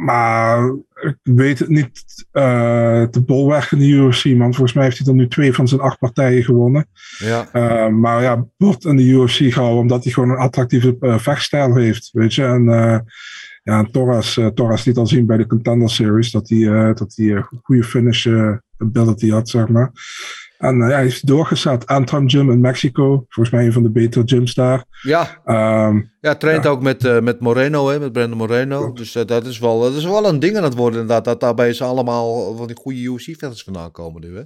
Maar 0.05 0.75
ik 0.95 1.17
weet 1.23 1.59
het 1.59 1.69
niet 1.69 2.27
eh 2.33 3.03
te 3.03 3.23
bolwerken 3.23 3.79
in 3.79 3.85
de 3.85 3.91
UFC, 3.91 4.25
man. 4.25 4.55
Volgens 4.55 4.73
mij 4.73 4.85
heeft 4.85 4.97
hij 4.97 5.07
dan 5.07 5.17
nu 5.17 5.29
twee 5.29 5.53
van 5.53 5.69
zijn 5.69 5.81
acht 5.81 5.99
partijen 5.99 6.45
gewonnen. 6.45 6.87
Ja, 7.19 7.49
Uh, 7.53 7.89
maar 7.89 8.23
ja, 8.23 8.47
wordt 8.57 8.85
in 8.85 8.97
de 8.97 9.03
UFC 9.03 9.53
gehouden 9.53 9.81
omdat 9.81 10.05
hij 10.05 10.13
gewoon 10.13 10.31
een 10.31 10.37
attractieve 10.37 10.97
uh, 11.01 11.19
vechtstijl 11.19 11.75
heeft, 11.75 12.11
weet 12.13 12.35
je. 12.35 12.45
En 12.45 12.63
uh, 12.63 12.99
ja, 13.63 13.85
Torres, 13.85 14.37
uh, 14.37 14.47
Torres 14.47 14.85
liet 14.85 14.97
al 14.97 15.07
zien 15.07 15.27
bij 15.27 15.37
de 15.37 15.47
Contender 15.47 15.91
Series 15.91 16.31
dat 16.31 16.49
hij, 16.49 16.59
uh, 16.59 16.95
dat 16.95 17.13
hij 17.17 17.27
een 17.27 17.47
goede 17.63 17.85
finish 17.85 18.27
ability 18.79 19.31
had, 19.31 19.49
zeg 19.49 19.69
maar. 19.69 19.93
En 20.63 20.77
ja, 20.77 20.87
hij 20.87 21.03
heeft 21.03 21.27
doorgezet. 21.27 21.87
Anthem 21.87 22.29
Gym 22.31 22.51
in 22.51 22.61
Mexico, 22.61 23.25
volgens 23.29 23.51
mij 23.55 23.67
een 23.67 23.73
van 23.73 23.83
de 23.83 23.91
betere 23.91 24.27
gyms 24.27 24.55
daar. 24.55 24.85
ja. 25.03 25.41
Um, 25.87 26.13
ja 26.21 26.35
traint 26.35 26.65
ja. 26.65 26.71
ook 26.71 26.83
met, 26.83 27.05
uh, 27.05 27.21
met 27.21 27.41
Moreno, 27.41 27.89
hè, 27.89 27.99
met 27.99 28.13
Brandon 28.13 28.39
Moreno. 28.39 28.93
Dus 28.93 29.17
uh, 29.17 29.25
dat, 29.25 29.47
is 29.47 29.59
wel, 29.59 29.81
dat 29.81 29.95
is 29.95 30.05
wel 30.05 30.29
een 30.29 30.39
ding 30.39 30.57
aan 30.57 30.63
het 30.63 30.75
worden 30.75 31.01
inderdaad. 31.01 31.25
Dat 31.25 31.41
daarbij 31.41 31.73
ze 31.73 31.85
allemaal 31.85 32.57
van 32.57 32.67
die 32.67 32.77
goede 32.77 33.01
UFC-vechters 33.01 33.63
vandaan 33.63 33.91
komen 33.91 34.21
nu, 34.21 34.37
hè. 34.37 34.43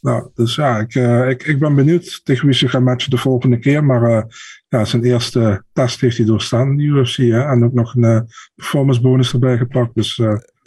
Nou, 0.00 0.30
dus 0.34 0.54
ja, 0.54 0.78
ik, 0.78 0.94
ik, 1.30 1.42
ik 1.42 1.58
ben 1.58 1.74
benieuwd 1.74 2.20
tegen 2.24 2.46
wie 2.46 2.54
ze 2.54 2.68
gaan 2.68 2.82
matchen 2.82 3.10
de 3.10 3.18
volgende 3.18 3.58
keer. 3.58 3.84
Maar 3.84 4.26
ja, 4.68 4.84
zijn 4.84 5.04
eerste 5.04 5.64
test 5.72 6.00
heeft 6.00 6.16
hij 6.16 6.26
doorstaan 6.26 6.68
in 6.68 6.76
de 6.76 6.82
UFC. 6.82 7.16
Hè? 7.16 7.44
En 7.44 7.64
ook 7.64 7.72
nog 7.72 7.94
een 7.94 8.28
performance 8.54 9.00
bonus 9.00 9.32
erbij 9.32 9.56
gepakt. 9.56 9.94
Dus 9.94 10.20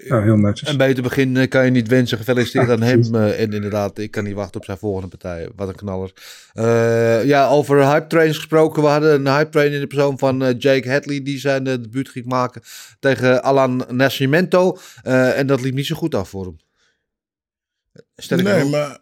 ja, 0.06 0.22
heel 0.22 0.38
netjes. 0.38 0.70
Een 0.70 0.78
beter 0.78 1.04
begin 1.04 1.48
kan 1.48 1.66
je 1.66 1.72
niet 1.72 1.88
wensen. 1.88 2.18
Gefeliciteerd 2.18 2.70
aan 2.70 2.82
hem. 2.82 3.16
en 3.16 3.54
inderdaad, 3.54 3.98
ik 3.98 4.12
kan 4.12 4.24
niet 4.24 4.36
wachten 4.36 4.60
op 4.60 4.66
zijn 4.66 4.78
volgende 4.78 5.08
partij. 5.08 5.50
Wat 5.56 5.68
een 5.68 5.76
knaller. 5.76 6.12
Uh, 6.56 7.26
ja, 7.26 7.48
over 7.48 7.86
hype 7.86 8.08
trains 8.08 8.36
gesproken. 8.36 8.82
We 8.82 8.88
hadden 8.88 9.14
een 9.14 9.34
hype 9.34 9.50
train 9.50 9.72
in 9.72 9.80
de 9.80 9.88
persoon 9.88 10.18
van 10.18 10.56
Jake 10.58 10.92
Hadley. 10.92 11.24
Die 11.24 11.40
zijn 11.40 11.68
uh, 11.68 11.74
debuut 11.74 12.10
ging 12.10 12.26
maken 12.26 12.62
tegen 13.00 13.44
Alan 13.44 13.86
Nascimento. 13.90 14.78
Uh, 15.04 15.38
en 15.38 15.48
dat 15.48 15.62
liep 15.62 15.74
niet 15.74 15.86
zo 15.86 15.96
goed 15.96 16.16
af 16.16 16.30
voor 16.30 16.46
hem. 16.46 16.58
Stel 18.16 18.38
nee, 18.38 18.60
nog... 18.60 18.72
maar 18.72 18.98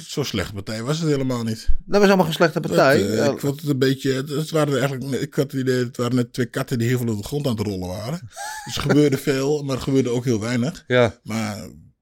zo 0.00 0.22
slechte 0.22 0.52
partij 0.52 0.82
was 0.82 0.98
het 0.98 1.08
helemaal 1.08 1.42
niet. 1.42 1.68
Dat 1.84 1.98
was 1.98 2.06
allemaal 2.08 2.24
geen 2.24 2.34
slechte 2.34 2.60
partij. 2.60 3.00
Het, 3.00 3.10
uh, 3.10 3.24
ik 3.26 3.40
vond 3.40 3.60
het 3.60 3.70
een 3.70 3.78
beetje. 3.78 4.12
Het 4.12 4.50
waren 4.50 4.78
eigenlijk. 4.80 5.20
Ik 5.20 5.34
had 5.34 5.50
het 5.50 5.60
idee. 5.60 5.84
Het 5.84 5.96
waren 5.96 6.16
net 6.16 6.32
twee 6.32 6.46
katten 6.46 6.78
die 6.78 6.88
heel 6.88 6.98
veel 6.98 7.08
op 7.12 7.18
de 7.18 7.24
grond 7.26 7.46
aan 7.46 7.56
het 7.56 7.66
rollen 7.66 7.88
waren. 7.88 8.20
Dus 8.64 8.76
er 8.76 8.82
gebeurde 8.82 9.18
veel, 9.30 9.62
maar 9.62 9.76
er 9.76 9.82
gebeurde 9.82 10.10
ook 10.10 10.24
heel 10.24 10.40
weinig. 10.40 10.84
Ja. 10.86 11.18
Maar 11.22 11.56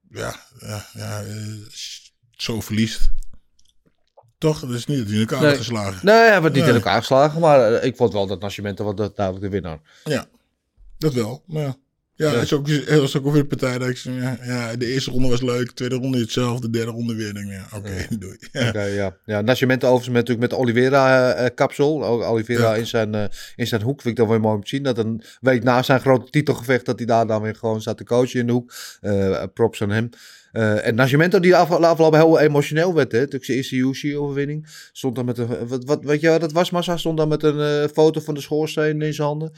ja, 0.09 0.35
ja, 0.59 0.85
ja 0.93 1.21
eh, 1.23 1.35
zo 2.31 2.61
verliest. 2.61 3.09
Toch? 4.37 4.59
Dat 4.59 4.69
is 4.69 4.85
niet 4.85 5.09
in 5.11 5.19
elkaar 5.19 5.41
Nee. 5.41 5.55
geslagen. 5.55 6.05
Nee, 6.05 6.15
hij 6.15 6.41
werd 6.41 6.53
niet 6.53 6.63
Nee. 6.63 6.71
in 6.71 6.77
elkaar 6.77 6.99
geslagen. 6.99 7.39
Maar 7.41 7.73
eh, 7.73 7.87
ik 7.87 7.95
vond 7.95 8.13
wel 8.13 8.27
dat 8.27 8.41
Nascimento 8.41 8.83
wel 8.83 8.95
dat 8.95 9.15
duidelijk 9.15 9.45
de 9.45 9.51
winnaar. 9.51 9.79
Ja, 10.03 10.25
dat 10.97 11.13
wel. 11.13 11.43
Maar 11.47 11.61
ja, 11.61 11.75
ja, 12.15 12.31
Ja. 12.31 12.41
Is 12.41 12.53
ook, 12.53 12.67
het 12.69 12.99
was 12.99 13.17
ook 13.17 13.31
weer 13.33 13.45
partij 13.45 13.77
dat 13.77 13.89
ik 13.89 13.97
zei, 13.97 14.15
ja, 14.21 14.37
ja, 14.43 14.75
de 14.75 14.85
eerste 14.85 15.11
ronde 15.11 15.27
was 15.29 15.41
leuk, 15.41 15.67
de 15.67 15.73
tweede 15.73 15.95
ronde 15.95 16.17
hetzelfde, 16.19 16.69
de 16.69 16.77
derde 16.77 16.91
ronde 16.91 17.15
weer. 17.15 17.33
Denk, 17.33 17.51
ja, 17.51 17.65
oké, 17.77 17.89
doei. 18.19 18.37
Ja. 18.51 18.67
Oké, 18.67 18.83
ja. 18.83 19.17
ja. 19.25 19.41
Nascimento 19.41 19.87
overigens 19.87 20.15
met, 20.15 20.27
natuurlijk 20.27 20.51
met 20.51 20.59
Oliveira-kapsel. 20.59 22.05
ook 22.05 22.21
Oliveira 22.23 22.69
Ja. 22.73 22.75
in, 22.75 22.87
zijn, 22.87 23.15
eh, 23.15 23.23
in 23.55 23.67
zijn 23.67 23.81
hoek. 23.81 24.01
Vind 24.01 24.13
ik 24.13 24.19
dat 24.19 24.27
wel 24.29 24.39
mooi 24.39 24.55
om 24.55 24.61
te 24.63 24.69
zien. 24.69 24.83
Dat 24.83 24.97
een 24.97 25.21
week 25.41 25.63
na 25.63 25.83
zijn 25.83 25.99
grote 25.99 26.29
titelgevecht... 26.31 26.85
dat 26.85 26.97
hij 26.97 27.05
daar 27.07 27.27
dan 27.27 27.41
weer 27.41 27.55
gewoon 27.55 27.81
staat 27.81 27.97
te 27.97 28.03
coachen 28.03 28.39
in 28.39 28.45
de 28.47 28.53
hoek. 28.53 28.73
Eh, 29.01 29.43
props 29.53 29.81
aan 29.81 29.89
hem. 29.89 30.09
Eh, 30.51 30.87
en 30.87 30.95
Nascimento 30.95 31.39
die 31.39 31.55
af- 31.55 31.71
afgelopen 31.71 32.19
heel 32.19 32.39
emotioneel 32.39 32.93
werd. 32.93 33.11
Hè, 33.11 33.17
natuurlijk 33.19 33.45
zijn 33.45 33.57
eerste 33.57 33.75
UC-overwinning. 33.75 34.67
Stond 34.91 35.15
dan 35.15 35.25
met 35.25 35.37
een... 35.37 35.67
Wat, 35.67 35.83
wat, 35.85 36.03
weet 36.03 36.21
je 36.21 36.29
wat 36.29 36.41
dat 36.41 36.51
was, 36.51 36.69
Massa? 36.71 36.97
Stond 36.97 37.17
dan 37.17 37.27
met 37.27 37.43
een 37.43 37.59
eh, 37.59 37.89
foto 37.93 38.21
van 38.21 38.33
de 38.33 38.41
schoorsteen 38.41 39.01
in 39.01 39.13
zijn 39.13 39.27
handen. 39.27 39.51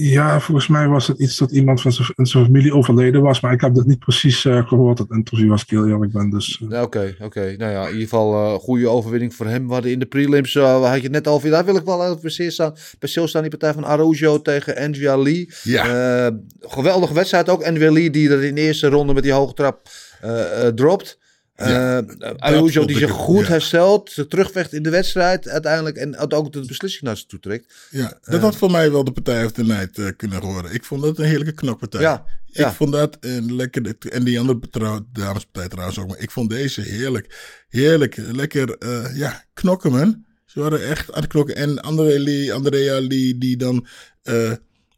Ja, 0.00 0.40
volgens 0.40 0.66
mij 0.68 0.88
was 0.88 1.06
het 1.06 1.18
iets 1.18 1.36
dat 1.36 1.50
iemand 1.50 1.80
van 1.80 1.92
zijn, 1.92 2.26
familie 2.26 2.74
overleden 2.74 3.22
was. 3.22 3.40
Maar 3.40 3.52
ik 3.52 3.60
heb 3.60 3.74
dat 3.74 3.86
niet 3.86 3.98
precies 3.98 4.44
eh, 4.44 4.68
gehoord, 4.68 4.96
dat 4.96 5.10
interview, 5.10 5.50
als 5.52 5.62
ik 5.62 5.70
heel 5.70 5.88
eerlijk 5.88 6.12
ben. 6.12 6.30
Dus, 6.30 6.60
eh, 6.62 6.68
Ja, 6.70 6.82
Oké, 6.82 7.14
oké. 7.20 7.54
Nou 7.56 7.72
ja, 7.72 7.82
in 7.82 7.92
ieder 7.92 8.02
geval 8.02 8.34
eh 8.34 8.58
goede 8.60 8.88
overwinning 8.88 9.34
voor 9.34 9.46
hem. 9.46 9.66
We 9.66 9.72
hadden 9.72 9.92
in 9.92 9.98
de 9.98 10.06
prelims, 10.06 10.54
eh, 10.54 10.82
had 10.82 10.96
je 10.96 11.02
het 11.02 11.12
net 11.12 11.26
over. 11.28 11.50
Daar 11.50 11.64
wil 11.64 11.76
ik 11.76 11.84
wel 11.84 12.16
even 12.16 12.30
zeer 12.30 12.52
staan, 12.52 12.74
bij 12.98 13.08
stilstaan. 13.08 13.40
Die 13.42 13.50
partij 13.50 13.72
van 13.72 13.84
Araujo 13.84 14.42
tegen 14.42 14.76
Andrea 14.76 15.16
Lee. 15.16 15.50
Ja. 15.62 16.26
Eh, 16.26 16.34
geweldige 16.60 17.14
wedstrijd 17.14 17.48
ook. 17.48 17.62
Andrea 17.62 17.92
Lee 17.92 18.10
die 18.10 18.30
er 18.30 18.44
in 18.44 18.54
de 18.54 18.60
eerste 18.60 18.88
ronde 18.88 19.14
met 19.14 19.22
die 19.22 19.32
hoge 19.32 19.54
trap 19.54 19.88
eh, 20.20 20.66
eh, 20.66 20.74
dropt. 20.74 21.18
Ja, 21.66 22.02
Eh, 22.38 22.86
die 22.86 22.98
zich 22.98 23.10
goed 23.10 23.40
ja. 23.46 23.48
herstelt. 23.48 24.10
Ze 24.10 24.26
terugvecht 24.26 24.72
in 24.72 24.82
de 24.82 24.90
wedstrijd 24.90 25.48
uiteindelijk. 25.48 25.96
En 25.96 26.30
ook 26.32 26.52
de 26.52 26.66
beslissing 26.66 27.02
naar 27.04 27.16
zich 27.16 27.26
toe 27.26 27.38
trekt. 27.40 27.74
Ja, 27.90 28.18
dat 28.22 28.40
had 28.40 28.56
voor 28.56 28.70
mij 28.70 28.90
wel 28.90 29.04
de 29.04 29.12
Partij 29.12 29.44
of 29.44 29.52
the 29.52 29.62
Night 29.64 29.98
eh, 29.98 30.06
kunnen 30.16 30.40
worden. 30.40 30.72
Ik 30.74 30.84
vond 30.84 31.02
dat 31.02 31.18
een 31.18 31.24
heerlijke 31.24 31.52
knokpartij. 31.54 32.00
Ja, 32.00 32.24
Ik 32.46 32.56
ja. 32.56 32.72
vond 32.72 32.92
dat 32.92 33.16
een 33.20 33.54
lekker. 33.54 33.94
En 34.10 34.24
die 34.24 34.38
andere 34.40 34.60
trouw- 34.70 35.06
damespartij 35.12 35.68
trouwens 35.68 35.98
ook. 35.98 36.08
Maar 36.08 36.18
ik 36.18 36.30
vond 36.30 36.50
deze 36.50 36.80
heerlijk. 36.80 37.36
Heerlijk. 37.68 38.16
Lekker, 38.16 38.76
eh, 38.78 39.16
ja, 39.16 39.44
knokken 39.54 39.90
man. 39.92 40.24
Ze 40.44 40.60
waren 40.60 40.86
echt 40.86 41.12
aan 41.12 41.20
het 41.22 41.30
knokken. 41.30 41.56
En 41.56 41.80
Andrea 41.80 42.18
Lee, 42.20 42.52
Andrea 42.52 43.00
Lee 43.00 43.38
die 43.38 43.56
dan 43.56 43.86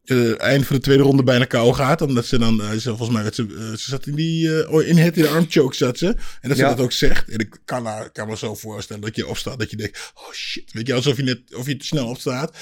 eh, 0.04 0.40
eind 0.40 0.66
van 0.66 0.76
de 0.76 0.82
tweede 0.82 1.02
ronde 1.02 1.22
bijna 1.22 1.44
kou 1.44 1.74
gaat. 1.74 2.02
Omdat 2.02 2.24
ze 2.26 2.38
dan, 2.38 2.60
eh, 2.62 2.70
ze, 2.70 2.96
volgens 2.96 3.10
mij, 3.18 3.32
ze, 3.32 3.42
eh, 3.42 3.58
ze 3.76 3.90
zat 3.90 4.06
in 4.06 4.14
die, 4.14 4.68
oh, 4.70 4.82
in 4.82 4.96
het 4.96 5.16
in 5.16 5.22
de 5.22 5.28
armchoke 5.28 5.76
zat 5.76 5.98
ze. 5.98 6.06
En 6.40 6.48
dat 6.48 6.56
ze 6.56 6.62
Ja. 6.62 6.68
dat 6.68 6.80
ook 6.80 6.92
zegt. 6.92 7.28
En 7.28 7.38
ik 7.38 7.58
kan, 7.64 7.86
haar- 7.86 8.10
kan 8.10 8.28
me 8.28 8.36
zo 8.36 8.54
voorstellen 8.54 9.02
dat 9.02 9.16
je 9.16 9.26
opstaat. 9.26 9.58
Dat 9.58 9.70
je 9.70 9.76
denkt, 9.76 10.12
oh 10.14 10.32
shit. 10.32 10.72
Weet 10.72 10.86
je, 10.86 10.94
alsof 10.94 11.16
je 11.16 11.22
net, 11.22 11.40
of 11.54 11.66
je 11.66 11.76
te 11.76 11.86
snel 11.86 12.06
opstaat. 12.08 12.56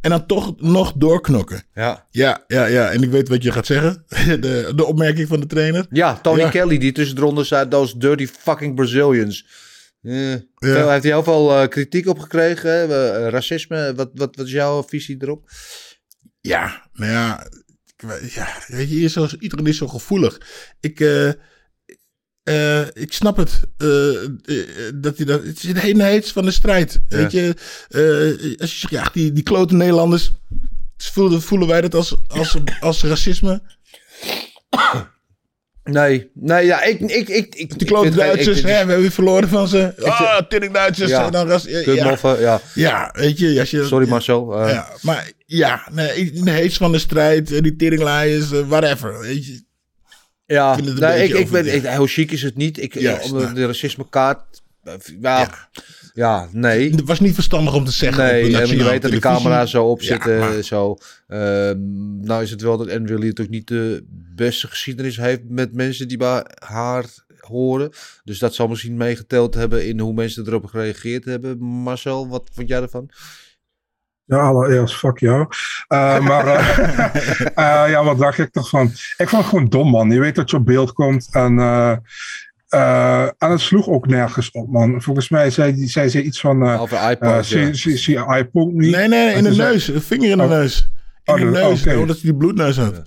En 0.00 0.10
dan 0.10 0.26
toch 0.26 0.60
nog 0.60 0.92
doorknokken. 0.96 1.62
Ja. 1.74 2.06
Ja, 2.10 2.44
ja, 2.46 2.66
ja. 2.66 2.90
En 2.90 3.02
ik 3.02 3.10
weet 3.10 3.28
wat 3.28 3.42
je 3.42 3.52
gaat 3.52 3.66
zeggen. 3.66 4.04
De, 4.40 4.72
de 4.76 4.84
opmerking 4.84 5.28
van 5.28 5.40
de 5.40 5.46
trainer. 5.46 5.86
Ja, 5.90 6.20
Tony 6.20 6.40
Ja. 6.40 6.48
Kelly 6.50 6.78
die 6.78 6.92
tussen 6.92 7.14
de 7.16 7.20
ronde 7.22 7.44
zei, 7.44 7.68
those 7.68 7.98
dirty 7.98 8.26
fucking 8.26 8.74
Brazilians. 8.74 9.46
Eh, 10.02 10.12
veel- 10.54 10.90
heeft 10.90 11.02
hij 11.02 11.12
heel 11.12 11.22
veel 11.22 11.68
kritiek 11.68 12.06
op 12.06 12.18
gekregen. 12.18 12.88
racisme, 13.30 13.94
wat, 13.94 14.10
wat, 14.14 14.36
wat 14.36 14.46
is 14.46 14.52
jouw 14.52 14.82
visie 14.88 15.16
erop? 15.20 15.50
Ja, 16.40 16.88
nou 16.92 17.12
ja. 17.12 17.46
ja 18.34 18.48
weet 18.66 18.90
je, 18.90 19.00
is 19.00 19.12
zo, 19.12 19.28
iedereen 19.38 19.66
is 19.66 19.76
zo 19.76 19.88
gevoelig. 19.88 20.40
Ik, 20.80 21.00
eh, 21.00 21.28
eh, 22.42 22.86
ik 22.92 23.12
snap 23.12 23.36
het. 23.36 23.60
eh, 23.76 24.88
dat 24.94 25.16
hij 25.16 25.26
dat, 25.26 25.44
het 25.44 25.64
is 25.64 25.72
de 25.72 26.04
heets 26.04 26.32
van 26.32 26.44
de 26.44 26.50
strijd. 26.50 27.00
Ja. 27.08 27.16
Weet 27.16 27.32
je, 27.32 27.54
als 28.60 28.72
je 28.72 28.78
zegt, 28.78 28.92
ja, 28.92 29.10
die, 29.12 29.32
die 29.32 29.42
klote 29.42 29.74
Nederlanders. 29.74 30.32
Voelen, 30.96 31.42
voelen 31.42 31.68
wij 31.68 31.80
dat 31.80 31.94
als, 31.94 32.16
als, 32.28 32.56
als 32.80 33.02
racisme? 33.02 33.62
Nee, 35.92 36.30
nee, 36.34 36.66
ja, 36.66 36.82
ik... 36.82 37.00
ik, 37.00 37.28
ik, 37.28 37.54
ik 37.54 37.78
Die 37.78 37.86
klote 37.86 38.10
Duitsers, 38.10 38.56
hè, 38.56 38.66
we 38.66 38.70
hebben 38.70 39.00
weer 39.00 39.10
verloren 39.10 39.48
van 39.48 39.68
ze. 39.68 39.94
Ah, 40.02 40.40
tering 40.48 40.72
Duitsers. 40.72 41.10
Ja. 41.10 41.24
en 41.26 41.32
dan 41.32 41.48
ras, 41.48 41.64
ja, 41.64 41.92
ja. 41.92 42.18
Ja. 42.38 42.60
Ja, 42.74 43.10
weet 43.12 43.38
je. 43.38 43.60
Als 43.60 43.70
je 43.70 43.84
Sorry 43.84 44.04
ja. 44.04 44.10
Marcel. 44.10 44.60
eh, 44.60 44.72
Ja, 44.72 44.88
maar 45.02 45.30
ja, 45.46 45.82
nee, 45.92 46.30
in 46.32 46.44
de 46.44 46.50
heets 46.50 46.76
van 46.76 46.92
de 46.92 46.98
strijd, 46.98 47.52
eh, 47.52 47.62
die 47.62 47.76
teringlaaiers, 47.76 48.52
eh, 48.52 48.60
whatever. 48.68 49.20
Weet 49.20 49.46
je. 49.46 49.62
Ja, 50.46 50.76
Ik 50.76 50.98
nee, 50.98 51.24
ik, 51.28 51.34
ik 51.34 51.50
ben, 51.50 51.74
ik, 51.74 51.82
heel 51.82 52.06
chic 52.06 52.30
is 52.32 52.42
het 52.42 52.56
niet. 52.56 52.82
Ik, 52.82 52.94
Juist, 53.00 53.32
om 53.32 53.38
de, 53.38 53.44
nou. 53.44 53.54
de 53.54 53.66
racismekaart... 53.66 54.62
Ja, 55.20 55.68
ja. 56.20 56.48
nee. 56.52 56.90
Het 56.90 57.04
was 57.04 57.20
niet 57.20 57.34
verstandig 57.34 57.74
om 57.74 57.84
te 57.84 57.92
zeggen. 57.92 58.24
Nee, 58.24 58.56
en 58.56 58.68
je 58.76 58.84
weet 58.84 59.02
dat 59.02 59.10
de 59.10 59.18
camera 59.18 59.66
zo 59.66 59.84
op 59.84 60.00
Ja, 60.00 60.06
zit. 60.06 60.38
maar- 60.38 60.62
zo. 60.62 60.96
Ehm, 61.28 61.78
nou 62.20 62.42
is 62.42 62.50
het 62.50 62.60
wel 62.60 62.76
dat 62.76 62.90
Andrew 62.90 63.18
Lee 63.18 63.28
natuurlijk 63.28 63.56
niet 63.56 63.68
de 63.68 64.04
beste 64.34 64.66
geschiedenis 64.66 65.16
heeft 65.16 65.40
met 65.48 65.74
mensen 65.74 66.08
die 66.08 66.16
bij 66.16 66.44
haar 66.64 67.04
horen. 67.40 67.90
Dus 68.24 68.38
dat 68.38 68.54
zal 68.54 68.68
misschien 68.68 68.96
meegeteld 68.96 69.54
hebben 69.54 69.86
in 69.86 70.00
hoe 70.00 70.12
mensen 70.12 70.46
erop 70.46 70.66
gereageerd 70.66 71.24
hebben. 71.24 71.58
Marcel, 71.62 72.28
wat 72.28 72.50
vond 72.52 72.68
jij 72.68 72.82
ervan? 72.82 73.10
Ja, 74.24 74.38
allereerst, 74.38 74.96
fuck 74.96 75.18
jou. 75.18 75.46
Eh, 75.88 76.20
maar 76.20 76.46
eh, 76.46 76.78
eh, 77.84 77.90
ja, 77.90 78.04
wat 78.04 78.18
dacht 78.18 78.38
ik 78.38 78.54
ervan? 78.54 78.86
Ik 79.16 79.28
vond 79.28 79.42
het 79.42 79.50
gewoon 79.50 79.68
dom, 79.68 79.90
man. 79.90 80.10
Je 80.10 80.20
weet 80.20 80.34
dat 80.34 80.50
je 80.50 80.56
op 80.56 80.64
beeld 80.66 80.92
komt 80.92 81.28
en, 81.32 81.58
eh, 82.70 83.22
eh, 83.22 83.28
en 83.38 83.50
het 83.50 83.60
sloeg 83.60 83.88
ook 83.88 84.06
nergens 84.06 84.50
op, 84.50 84.70
man. 84.70 85.02
Volgens 85.02 85.28
mij 85.28 85.50
zei, 85.50 85.86
zei 85.88 86.08
ze 86.08 86.22
iets 86.22 86.40
van... 86.40 86.62
eh 86.66 86.80
Over 86.82 86.96
eh, 86.96 87.10
iPod, 87.10 87.46
zie- 87.46 88.12
je 88.14 88.36
iPod 88.38 88.72
niet? 88.72 88.90
Nee, 88.96 89.08
nee, 89.08 89.34
in 89.34 89.44
de 89.44 89.54
zei- 89.54 89.70
neus. 89.70 89.88
Een 89.88 90.00
vinger 90.02 90.30
in 90.30 90.36
de 90.36 90.42
Oh. 90.42 90.48
neus. 90.50 90.90
In 91.24 91.34
Oh, 91.34 91.40
de 91.40 91.44
neus, 91.46 91.86
oké. 91.86 91.96
omdat 91.96 92.16
hij 92.16 92.24
die 92.30 92.36
bloedneus 92.36 92.76
had. 92.76 93.02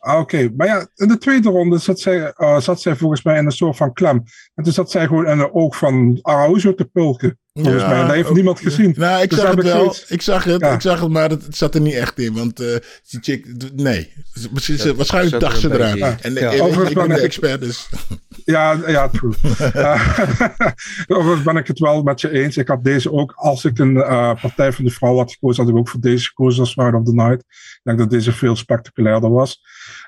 Ah, 0.00 0.18
Oké, 0.20 0.50
maar 0.56 0.66
ja, 0.66 0.86
in 0.94 1.08
de 1.08 1.18
tweede 1.18 1.48
ronde 1.48 1.78
zat 1.78 2.00
zij, 2.00 2.32
eh, 2.32 2.60
zat 2.60 2.80
zij 2.80 2.96
volgens 2.96 3.22
mij 3.22 3.38
in 3.38 3.44
een 3.44 3.52
soort 3.52 3.76
van 3.76 3.92
klem. 3.92 4.22
En 4.54 4.64
toen 4.64 4.72
zat 4.72 4.90
zij 4.90 5.06
gewoon 5.06 5.26
in 5.26 5.38
de 5.38 5.54
oog 5.54 5.76
van 5.76 6.18
Araujo 6.22 6.74
te 6.74 6.84
pulken. 6.84 7.38
Volgens 7.62 7.82
Ja, 7.82 7.88
mij. 7.88 7.98
En 8.00 8.06
dat 8.06 8.14
heeft 8.14 8.28
ook- 8.28 8.34
niemand 8.34 8.60
gezien. 8.60 8.94
Nou, 8.96 9.22
ik 9.22 9.30
Dus 9.30 9.38
zag 9.38 9.54
het 9.54 9.62
wel. 9.64 9.76
zoiets- 9.76 10.04
Ik 10.08 10.22
zag 10.22 10.44
het, 10.44 10.60
Ja. 10.60 10.72
ik 10.74 10.80
zag 10.80 11.00
het, 11.00 11.08
maar 11.10 11.30
het, 11.30 11.44
zat 11.56 11.74
er 11.74 11.80
niet 11.80 11.94
echt 11.94 12.18
in. 12.18 12.32
Want 12.34 12.60
eh 12.60 12.66
die 13.08 13.20
chick, 13.20 13.46
nee. 13.74 14.12
Zat- 14.54 14.96
waarschijnlijk 14.96 15.40
dacht 15.40 15.58
ze 15.60 15.72
eraan. 15.72 16.18
En 16.20 16.60
Overigens 16.60 16.90
ik 16.90 16.94
ben 16.96 17.08
de 17.08 17.20
expert, 17.20 17.60
dus... 17.60 17.88
Ja, 18.44 18.78
ja, 18.86 19.08
true. 19.08 19.32
Overigens 21.18 21.42
ben 21.42 21.56
ik 21.56 21.66
het 21.66 21.78
wel 21.78 22.02
met 22.02 22.20
je 22.20 22.30
eens. 22.30 22.56
Ik 22.56 22.68
had 22.68 22.84
deze 22.84 23.12
ook, 23.12 23.32
als 23.36 23.64
ik 23.64 23.78
een 23.78 23.96
eh, 23.96 24.32
Partij 24.40 24.72
van 24.72 24.84
de 24.84 24.90
Vrouw 24.90 25.16
had 25.16 25.32
gekozen, 25.32 25.62
had 25.64 25.72
ik 25.72 25.78
ook 25.78 25.88
voor 25.88 26.00
deze 26.00 26.26
gekozen 26.28 26.60
als 26.60 26.74
Ride 26.74 26.96
of 26.96 27.04
the 27.04 27.14
Night. 27.14 27.40
Ik 27.48 27.80
denk 27.82 27.98
dat 27.98 28.10
deze 28.10 28.32
veel 28.32 28.56
spectaculairder 28.56 29.30
was. 29.30 29.60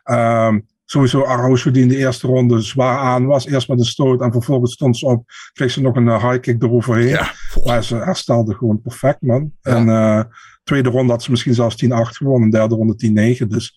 Ehm, 0.02 0.58
sowieso 0.90 1.24
Araujo 1.24 1.70
die 1.70 1.82
in 1.82 1.88
de 1.88 1.96
eerste 1.96 2.26
ronde 2.26 2.60
zwaar 2.60 2.98
aan 2.98 3.26
was. 3.26 3.46
Eerst 3.46 3.68
met 3.68 3.78
een 3.78 3.84
stoot 3.84 4.20
en 4.20 4.32
vervolgens 4.32 4.72
stond 4.72 4.96
ze 4.96 5.06
op. 5.06 5.24
Kreeg 5.52 5.70
ze 5.70 5.80
nog 5.80 5.96
een 5.96 6.08
eh, 6.08 6.28
high 6.28 6.40
kick 6.40 6.62
eroverheen. 6.62 7.08
Ja, 7.08 7.32
Maar 7.64 7.84
ze 7.84 7.96
herstelde 7.96 8.54
gewoon 8.54 8.80
perfect, 8.80 9.22
man. 9.22 9.52
En 9.62 9.88
eh, 9.88 10.22
tweede 10.62 10.88
ronde 10.88 11.12
had 11.12 11.22
ze 11.22 11.30
misschien 11.30 11.54
zelfs 11.54 11.84
10-8 11.84 11.88
gewonnen. 11.88 12.50
Derde 12.50 12.74
ronde 12.74 13.36
10-9. 13.42 13.46
Dus 13.46 13.74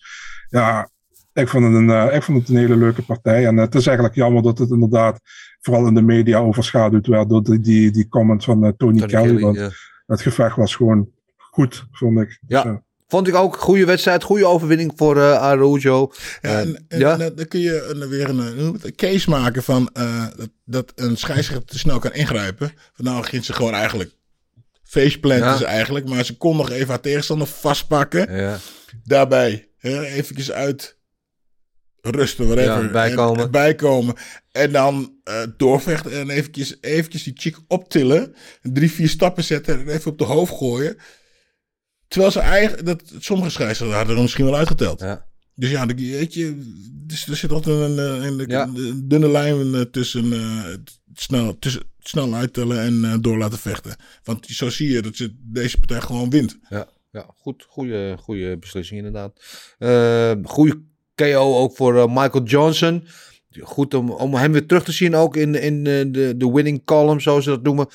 ja, 0.48 0.90
ik 1.32 1.48
vond, 1.48 1.64
het 1.64 1.74
een, 1.74 1.90
eh, 1.90 2.14
ik 2.16 2.22
vond 2.22 2.38
het 2.38 2.48
een 2.48 2.56
hele 2.56 2.76
leuke 2.76 3.02
partij. 3.02 3.46
En 3.46 3.56
het 3.56 3.74
is 3.74 3.86
eigenlijk 3.86 4.16
jammer 4.16 4.42
dat 4.42 4.58
het 4.58 4.70
inderdaad 4.70 5.20
vooral 5.60 5.86
in 5.86 5.94
de 5.94 6.02
media 6.02 6.38
overschaduwd 6.38 7.06
werd 7.06 7.28
door 7.28 7.42
die, 7.42 7.60
die, 7.60 7.90
die 7.90 8.08
comment 8.08 8.44
van 8.44 8.60
Tony, 8.60 8.72
Tony 8.76 9.06
Kelly. 9.06 9.26
Kelly, 9.26 9.40
want 9.40 9.72
het 10.06 10.20
gevecht 10.20 10.56
was 10.56 10.76
gewoon 10.76 11.08
goed, 11.36 11.86
vond 11.90 12.20
ik. 12.20 12.40
Ja. 12.46 12.82
Vond 13.14 13.28
ik 13.28 13.34
ook. 13.34 13.56
Goede 13.56 13.84
wedstrijd, 13.84 14.22
goede 14.22 14.46
overwinning 14.46 14.92
voor 14.96 15.16
eh 15.16 15.40
Araujo. 15.40 16.12
Ja, 16.40 16.50
Eh, 16.50 16.58
en, 16.58 16.84
en 16.88 16.98
ja? 16.98 17.16
dan 17.16 17.34
dan 17.34 17.48
kun 17.48 17.60
je 17.60 17.86
een, 17.94 18.08
weer 18.08 18.28
een, 18.28 18.58
een 18.58 18.94
case 18.96 19.30
maken 19.30 19.62
van 19.62 19.90
eh, 19.92 20.26
dat, 20.36 20.48
dat 20.64 20.92
een 20.94 21.16
scheidsrechter 21.16 21.66
te 21.66 21.78
snel 21.78 21.98
kan 21.98 22.12
ingrijpen. 22.12 22.72
Van 22.94 23.04
nou 23.04 23.24
ging 23.24 23.44
ze 23.44 23.52
gewoon 23.52 23.74
eigenlijk 23.74 24.10
faceplanten 24.82 25.58
Ja. 25.58 25.64
eigenlijk, 25.64 26.08
maar 26.08 26.24
ze 26.24 26.36
kon 26.36 26.56
nog 26.56 26.70
even 26.70 26.88
haar 26.88 27.00
tegenstander 27.00 27.46
vastpakken. 27.46 28.36
Ja. 28.36 28.58
Daarbij 29.04 29.68
hè, 29.78 30.04
eventjes 30.06 30.52
uit 30.52 30.96
rusten, 32.00 32.46
whatever. 32.46 32.82
Ja, 32.84 32.90
bijkomen. 32.90 33.44
En, 33.44 33.50
bijkomen. 33.50 34.14
En 34.52 34.72
dan 34.72 35.14
eh, 35.24 35.42
doorvechten 35.56 36.12
en 36.12 36.30
eventjes, 36.30 36.76
eventjes 36.80 37.22
die 37.22 37.32
chick 37.36 37.56
optillen. 37.68 38.34
Drie, 38.62 38.90
vier 38.92 39.08
stappen 39.08 39.44
zetten 39.44 39.80
en 39.80 39.88
even 39.88 40.10
op 40.10 40.18
de 40.18 40.24
hoofd 40.24 40.52
gooien. 40.56 40.96
Terwijl 42.08 42.32
ze 42.32 42.40
eigenlijk, 42.40 42.86
dat, 42.86 43.02
sommige 43.18 43.50
scheidsrechters 43.50 43.98
hadden 43.98 44.16
er 44.16 44.22
misschien 44.22 44.44
wel 44.44 44.56
uitgeteld. 44.56 45.00
Ja. 45.00 45.26
Dus 45.54 45.70
ja, 45.70 45.86
de- 45.86 45.94
weet 45.94 46.34
je, 46.34 46.58
dus 47.06 47.26
er 47.28 47.36
zit 47.36 47.52
altijd 47.52 47.90
een, 47.90 47.98
eh, 47.98 48.24
een, 48.26 48.38
een, 48.40 48.48
Ja. 48.48 48.62
een 48.74 49.08
dunne 49.08 49.28
lijn 49.28 49.74
eh, 49.74 49.80
tussen, 49.80 50.32
eh, 50.32 50.64
snel, 51.14 51.58
tussen 51.58 51.82
snel 51.98 52.34
uittellen 52.34 52.80
en 52.80 53.04
eh, 53.04 53.14
door 53.20 53.38
laten 53.38 53.58
vechten. 53.58 53.96
Want 54.24 54.46
zo 54.46 54.68
zie 54.70 54.90
je 54.92 55.02
dat 55.02 55.16
ze 55.16 55.34
deze 55.40 55.78
partij 55.78 56.00
gewoon 56.00 56.30
wint. 56.30 56.58
Ja, 56.68 56.88
ja 57.12 57.26
goed, 57.36 57.66
goede, 57.68 58.16
goede 58.20 58.56
beslissing 58.58 58.98
inderdaad. 58.98 59.40
Eh 59.78 60.32
goede 60.42 60.82
KO 61.14 61.58
ook 61.58 61.76
voor 61.76 62.10
Michael 62.10 62.44
Johnson. 62.44 63.04
goed 63.60 63.94
om, 63.94 64.10
om 64.10 64.34
hem 64.34 64.52
weer 64.52 64.66
terug 64.66 64.84
te 64.84 64.92
zien 64.92 65.14
ook 65.14 65.36
in, 65.36 65.54
in 65.54 65.84
de, 65.84 66.34
de 66.36 66.50
winning 66.52 66.84
column, 66.84 67.20
zoals 67.20 67.44
ze 67.44 67.50
dat 67.50 67.62
noemen. 67.62 67.86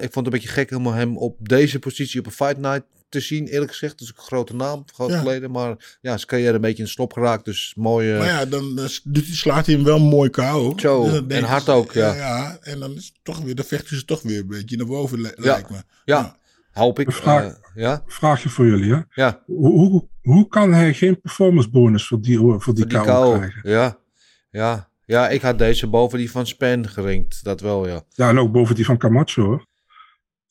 Ik 0.00 0.12
vond 0.12 0.14
het 0.14 0.24
een 0.26 0.30
beetje 0.30 0.48
gek 0.48 0.70
om 0.70 0.86
hem 0.86 1.16
op 1.18 1.48
deze 1.48 1.78
positie 1.78 2.20
op 2.20 2.26
een 2.26 2.32
fight 2.32 2.58
night 2.58 2.84
te 3.12 3.20
zien, 3.20 3.46
eerlijk 3.46 3.70
gezegd. 3.70 3.98
Dat 3.98 4.08
is 4.08 4.14
een 4.16 4.22
grote 4.22 4.54
naam, 4.54 4.84
groot 4.94 5.10
Ja. 5.10 5.18
geleden. 5.18 5.50
Maar 5.50 5.68
ja, 6.00 6.16
zijn 6.16 6.26
carrière 6.26 6.54
een 6.54 6.60
beetje 6.60 6.78
in 6.78 6.84
de 6.84 6.90
slop 6.90 7.12
geraakt. 7.12 7.44
Dus 7.44 7.72
mooi. 7.76 8.12
eh, 8.12 8.18
Maar 8.18 8.26
ja, 8.26 8.44
dan, 8.46 8.74
dan 8.76 8.88
slaat 9.12 9.66
hij 9.66 9.74
hem 9.74 9.84
wel 9.84 9.98
mooi 9.98 10.30
KO. 10.30 10.72
Zo, 10.76 11.02
Dus 11.04 11.12
dan 11.12 11.26
denk 11.28 11.42
en 11.42 11.48
hard 11.48 11.68
ook, 11.68 11.92
ja. 11.92 12.14
ja. 12.14 12.58
En 12.60 12.78
dan 12.80 12.94
is 12.94 13.12
toch 13.22 13.38
weer, 13.40 13.54
de 13.54 13.64
vechten 13.64 13.96
ze 13.96 14.04
toch 14.04 14.22
weer 14.22 14.38
een 14.40 14.46
beetje 14.46 14.76
naar 14.76 14.86
boven, 14.86 15.20
Ja. 15.20 15.30
lijkt 15.36 15.70
me. 15.70 15.76
ja, 16.04 16.36
hoop 16.72 16.98
ik. 16.98 17.12
Vraag, 17.12 17.44
Eh, 17.44 17.52
ja, 17.74 18.02
vraagje 18.06 18.48
voor 18.48 18.66
jullie. 18.66 18.92
Hè? 18.94 19.00
ja. 19.22 19.42
Hoe, 19.46 19.68
hoe, 19.70 20.08
hoe 20.22 20.48
kan 20.48 20.72
hij 20.72 20.94
geen 20.94 21.20
performance 21.20 21.68
bonus 21.70 22.06
voor 22.06 22.20
die, 22.20 22.38
voor 22.38 22.52
die, 22.52 22.60
Voor 22.60 22.74
die 22.74 22.86
KO 22.86 23.04
KO. 23.04 23.32
krijgen? 23.36 23.70
Ja. 23.70 23.98
Ja. 24.50 24.88
ja, 25.04 25.28
ik 25.28 25.42
had 25.42 25.58
deze 25.58 25.86
boven 25.86 26.18
die 26.18 26.30
van 26.30 26.46
Span 26.46 26.88
gerinkt. 26.88 27.44
Dat 27.44 27.60
wel, 27.60 27.88
ja. 27.88 28.02
Ja, 28.08 28.28
en 28.28 28.38
ook 28.38 28.52
boven 28.52 28.74
die 28.74 28.84
van 28.84 28.98
Camacho 28.98 29.42
hoor. 29.44 29.66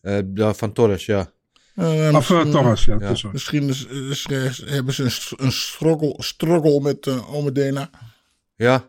Eh, 0.02 0.50
van 0.54 0.74
Torres, 0.74 1.06
ja. 1.06 1.32
Eh, 1.76 1.86
Of 1.86 2.00
uh, 2.00 2.12
misschien- 2.14 2.52
Torres, 2.52 2.86
ja. 2.86 2.98
ja. 3.00 3.08
tussen. 3.08 3.30
Misschien 3.32 3.70
is, 3.70 3.86
is- 3.86 4.26
is- 4.26 4.64
hebben 4.66 4.94
ze 4.94 5.04
een, 5.04 5.46
een 5.46 5.52
struggle, 5.52 6.14
struggle 6.18 6.82
met 6.82 7.06
uh, 7.06 7.34
Omedena. 7.34 7.90
Ja, 8.56 8.88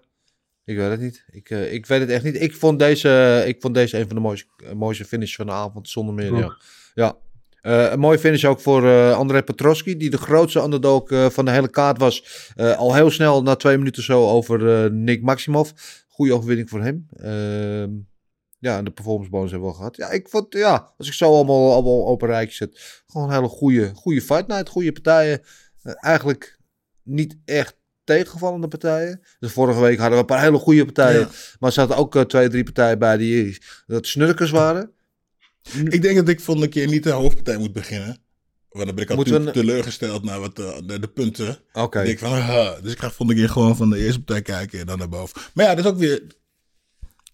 ik 0.64 0.76
weet 0.76 0.90
het 0.90 1.00
niet. 1.00 1.24
Ik, 1.30 1.50
eh, 1.50 1.72
ik 1.72 1.86
weet 1.86 2.00
het 2.00 2.10
echt 2.10 2.24
niet. 2.24 2.40
Ik 2.40 2.54
vond 2.56 2.78
deze, 2.78 3.42
ik 3.46 3.60
vond 3.60 3.74
deze 3.74 3.98
een 3.98 4.06
van 4.06 4.16
de 4.16 4.22
mooiste, 4.22 4.48
eh, 4.64 4.72
mooiste 4.72 5.04
finishes 5.04 5.36
van 5.36 5.46
de 5.46 5.52
avond, 5.52 5.88
zonder 5.88 6.14
meer. 6.14 6.36
Ja. 6.36 6.56
Ja. 6.94 7.16
Eh, 7.60 7.90
een 7.92 7.98
mooie 8.00 8.18
finish 8.18 8.44
ook 8.44 8.60
voor 8.60 8.88
eh 8.88 9.16
André 9.16 9.42
Petroski, 9.42 9.96
die 9.96 10.10
de 10.10 10.16
grootste 10.18 10.60
underdog 10.62 11.10
eh, 11.10 11.28
van 11.28 11.44
de 11.44 11.50
hele 11.50 11.68
kaart 11.68 11.98
was. 11.98 12.24
Eh, 12.56 12.76
al 12.76 12.94
heel 12.94 13.10
snel, 13.10 13.42
na 13.42 13.54
twee 13.56 13.78
minuten 13.78 14.02
zo, 14.02 14.28
over 14.28 14.84
eh, 14.84 14.90
Nick 14.90 15.22
Maximov. 15.22 15.70
Goede 16.08 16.34
overwinning 16.34 16.68
voor 16.68 16.82
hem. 16.82 17.06
Ehm, 17.16 17.90
ja, 18.62 18.76
en 18.78 18.84
de 18.84 18.90
performance 18.90 19.30
bonus 19.30 19.50
hebben 19.50 19.68
we 19.68 19.74
al 19.74 19.78
gehad. 19.80 19.96
Ja, 19.96 20.10
ik 20.10 20.28
vond, 20.28 20.52
ja, 20.54 20.92
als 20.98 21.06
ik 21.06 21.12
zo 21.12 21.34
allemaal, 21.34 21.72
allemaal 21.72 22.02
op 22.02 22.22
een 22.22 22.28
rijtje 22.28 22.54
zet, 22.56 23.02
gewoon 23.06 23.28
een 23.28 23.34
hele 23.34 23.48
goede, 23.48 23.92
goede 23.94 24.20
fight 24.20 24.46
night, 24.46 24.68
goede 24.68 24.92
partijen. 24.92 25.40
Eh, 25.82 25.92
eigenlijk 26.00 26.58
niet 27.02 27.36
echt 27.44 27.76
tegenvallende 28.04 28.68
partijen. 28.68 29.20
Dus 29.38 29.52
vorige 29.52 29.80
week 29.80 29.96
hadden 29.98 30.14
we 30.14 30.20
een 30.20 30.26
paar 30.36 30.42
hele 30.42 30.58
goede 30.58 30.84
partijen. 30.84 31.20
Ja. 31.20 31.26
Maar 31.58 31.68
er 31.68 31.72
zaten 31.72 31.96
ook 31.96 32.16
eh, 32.16 32.22
twee, 32.22 32.48
drie 32.48 32.64
partijen 32.64 32.98
bij 32.98 33.16
die 33.16 33.58
dat 33.86 34.06
snurkers 34.06 34.50
waren. 34.50 34.90
Ik 35.88 36.02
denk 36.02 36.16
dat 36.16 36.28
ik 36.28 36.40
volgende 36.40 36.68
keer 36.68 36.86
niet 36.86 37.02
de 37.02 37.10
hoofdpartij 37.10 37.56
moet 37.56 37.72
beginnen. 37.72 38.18
Want 38.68 38.86
dan 38.86 38.94
ben 38.94 39.04
ik 39.04 39.10
al 39.10 39.16
Moeten 39.16 39.34
we 39.38 39.42
toe- 39.44 39.52
teleurgesteld 39.52 40.24
naar 40.24 40.40
wat, 40.40 40.58
eh, 40.58 40.76
de, 40.84 40.98
de 40.98 41.08
punten. 41.08 41.58
Oké. 41.72 42.02
Ik 42.02 42.20
dus 42.82 42.92
ik 42.92 42.98
ga 42.98 43.10
volgende 43.10 43.34
keer 43.34 43.48
gewoon 43.48 43.76
van 43.76 43.90
de 43.90 43.98
eerste 43.98 44.22
partij 44.22 44.42
kijken 44.42 44.80
en 44.80 44.86
dan 44.86 44.98
naar 44.98 45.08
boven. 45.08 45.40
Maar 45.54 45.64
ja, 45.64 45.74
dat 45.74 45.84
is 45.84 45.90
ook 45.90 45.98
weer, 45.98 46.22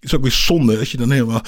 is 0.01 0.15
ook 0.15 0.23
weer 0.23 0.31
zonde 0.31 0.79
als 0.79 0.91
je 0.91 0.97
dan 0.97 1.11
helemaal 1.11 1.43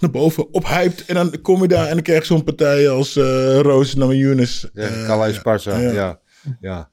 naar 0.00 0.10
boven 0.10 0.52
ophypt. 0.52 1.04
En 1.04 1.14
dan 1.14 1.40
kom 1.42 1.62
je 1.62 1.68
daar 1.68 1.86
en 1.86 1.94
dan 1.94 2.02
krijg 2.02 2.20
je 2.20 2.26
zo'n 2.26 2.44
partij 2.44 2.88
als 2.90 3.16
eh 3.16 3.60
Roos 3.60 3.94
Namajunas. 3.94 4.68
Ja, 4.72 4.88
Uh, 4.90 5.06
Calais 5.06 5.42
Barca. 5.42 5.78
Ja. 5.78 6.20
ja. 6.60 6.90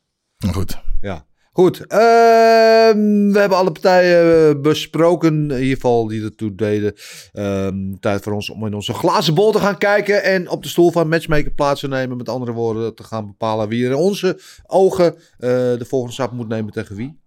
Goed. 0.51 0.77
ja. 1.01 1.27
Goed. 1.51 1.87
ehm, 1.87 3.31
we 3.31 3.39
hebben 3.39 3.57
alle 3.57 3.71
partijen 3.71 4.49
eh, 4.49 4.61
besproken. 4.61 5.51
In 5.51 5.59
ieder 5.61 5.75
geval 5.75 6.07
die 6.07 6.23
ertoe 6.23 6.55
deden. 6.55 6.93
Ehm, 7.31 7.95
tijd 7.99 8.21
voor 8.23 8.33
ons 8.33 8.49
om 8.49 8.65
in 8.65 8.73
onze 8.73 8.93
glazen 8.93 9.33
bol 9.33 9.51
te 9.51 9.59
gaan 9.59 9.77
kijken. 9.77 10.23
En 10.23 10.49
op 10.49 10.63
de 10.63 10.69
stoel 10.69 10.91
van 10.91 11.09
matchmaker 11.09 11.51
plaats 11.51 11.79
te 11.79 11.87
nemen. 11.87 12.17
Met 12.17 12.29
andere 12.29 12.51
woorden, 12.51 12.95
te 12.95 13.03
gaan 13.03 13.25
bepalen 13.27 13.67
wie 13.67 13.85
er 13.85 13.91
in 13.91 13.97
onze 13.97 14.39
ogen 14.65 15.15
eh, 15.15 15.49
de 15.49 15.85
volgende 15.87 16.13
stap 16.13 16.31
moet 16.31 16.47
nemen 16.47 16.73
tegen 16.73 16.95
wie. 16.95 17.19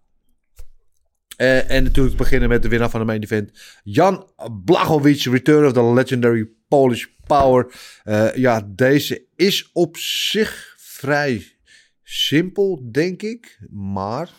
Eh, 1.43 1.71
en 1.71 1.83
natuurlijk 1.83 2.17
beginnen 2.17 2.49
met 2.49 2.63
de 2.63 2.69
winnaar 2.69 2.91
van 2.91 3.01
de 3.01 3.07
main 3.07 3.23
event. 3.23 3.51
Jan 3.83 4.31
Blachowicz, 4.65 5.27
Return 5.27 5.67
of 5.67 5.73
the 5.73 5.85
Legendary 5.85 6.49
Polish 6.69 7.07
Power. 7.27 7.75
Eh, 8.03 8.35
ja, 8.35 8.69
deze 8.75 9.27
is 9.37 9.71
op 9.73 9.97
zich 9.97 10.75
vrij 10.79 11.57
simpel, 12.03 12.89
denk 12.91 13.23
ik. 13.23 13.59
Maar 13.71 14.31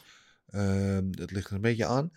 ehm 0.49 1.07
het 1.11 1.31
ligt 1.31 1.49
er 1.49 1.55
een 1.55 1.61
beetje 1.61 1.85
aan. 1.85 2.11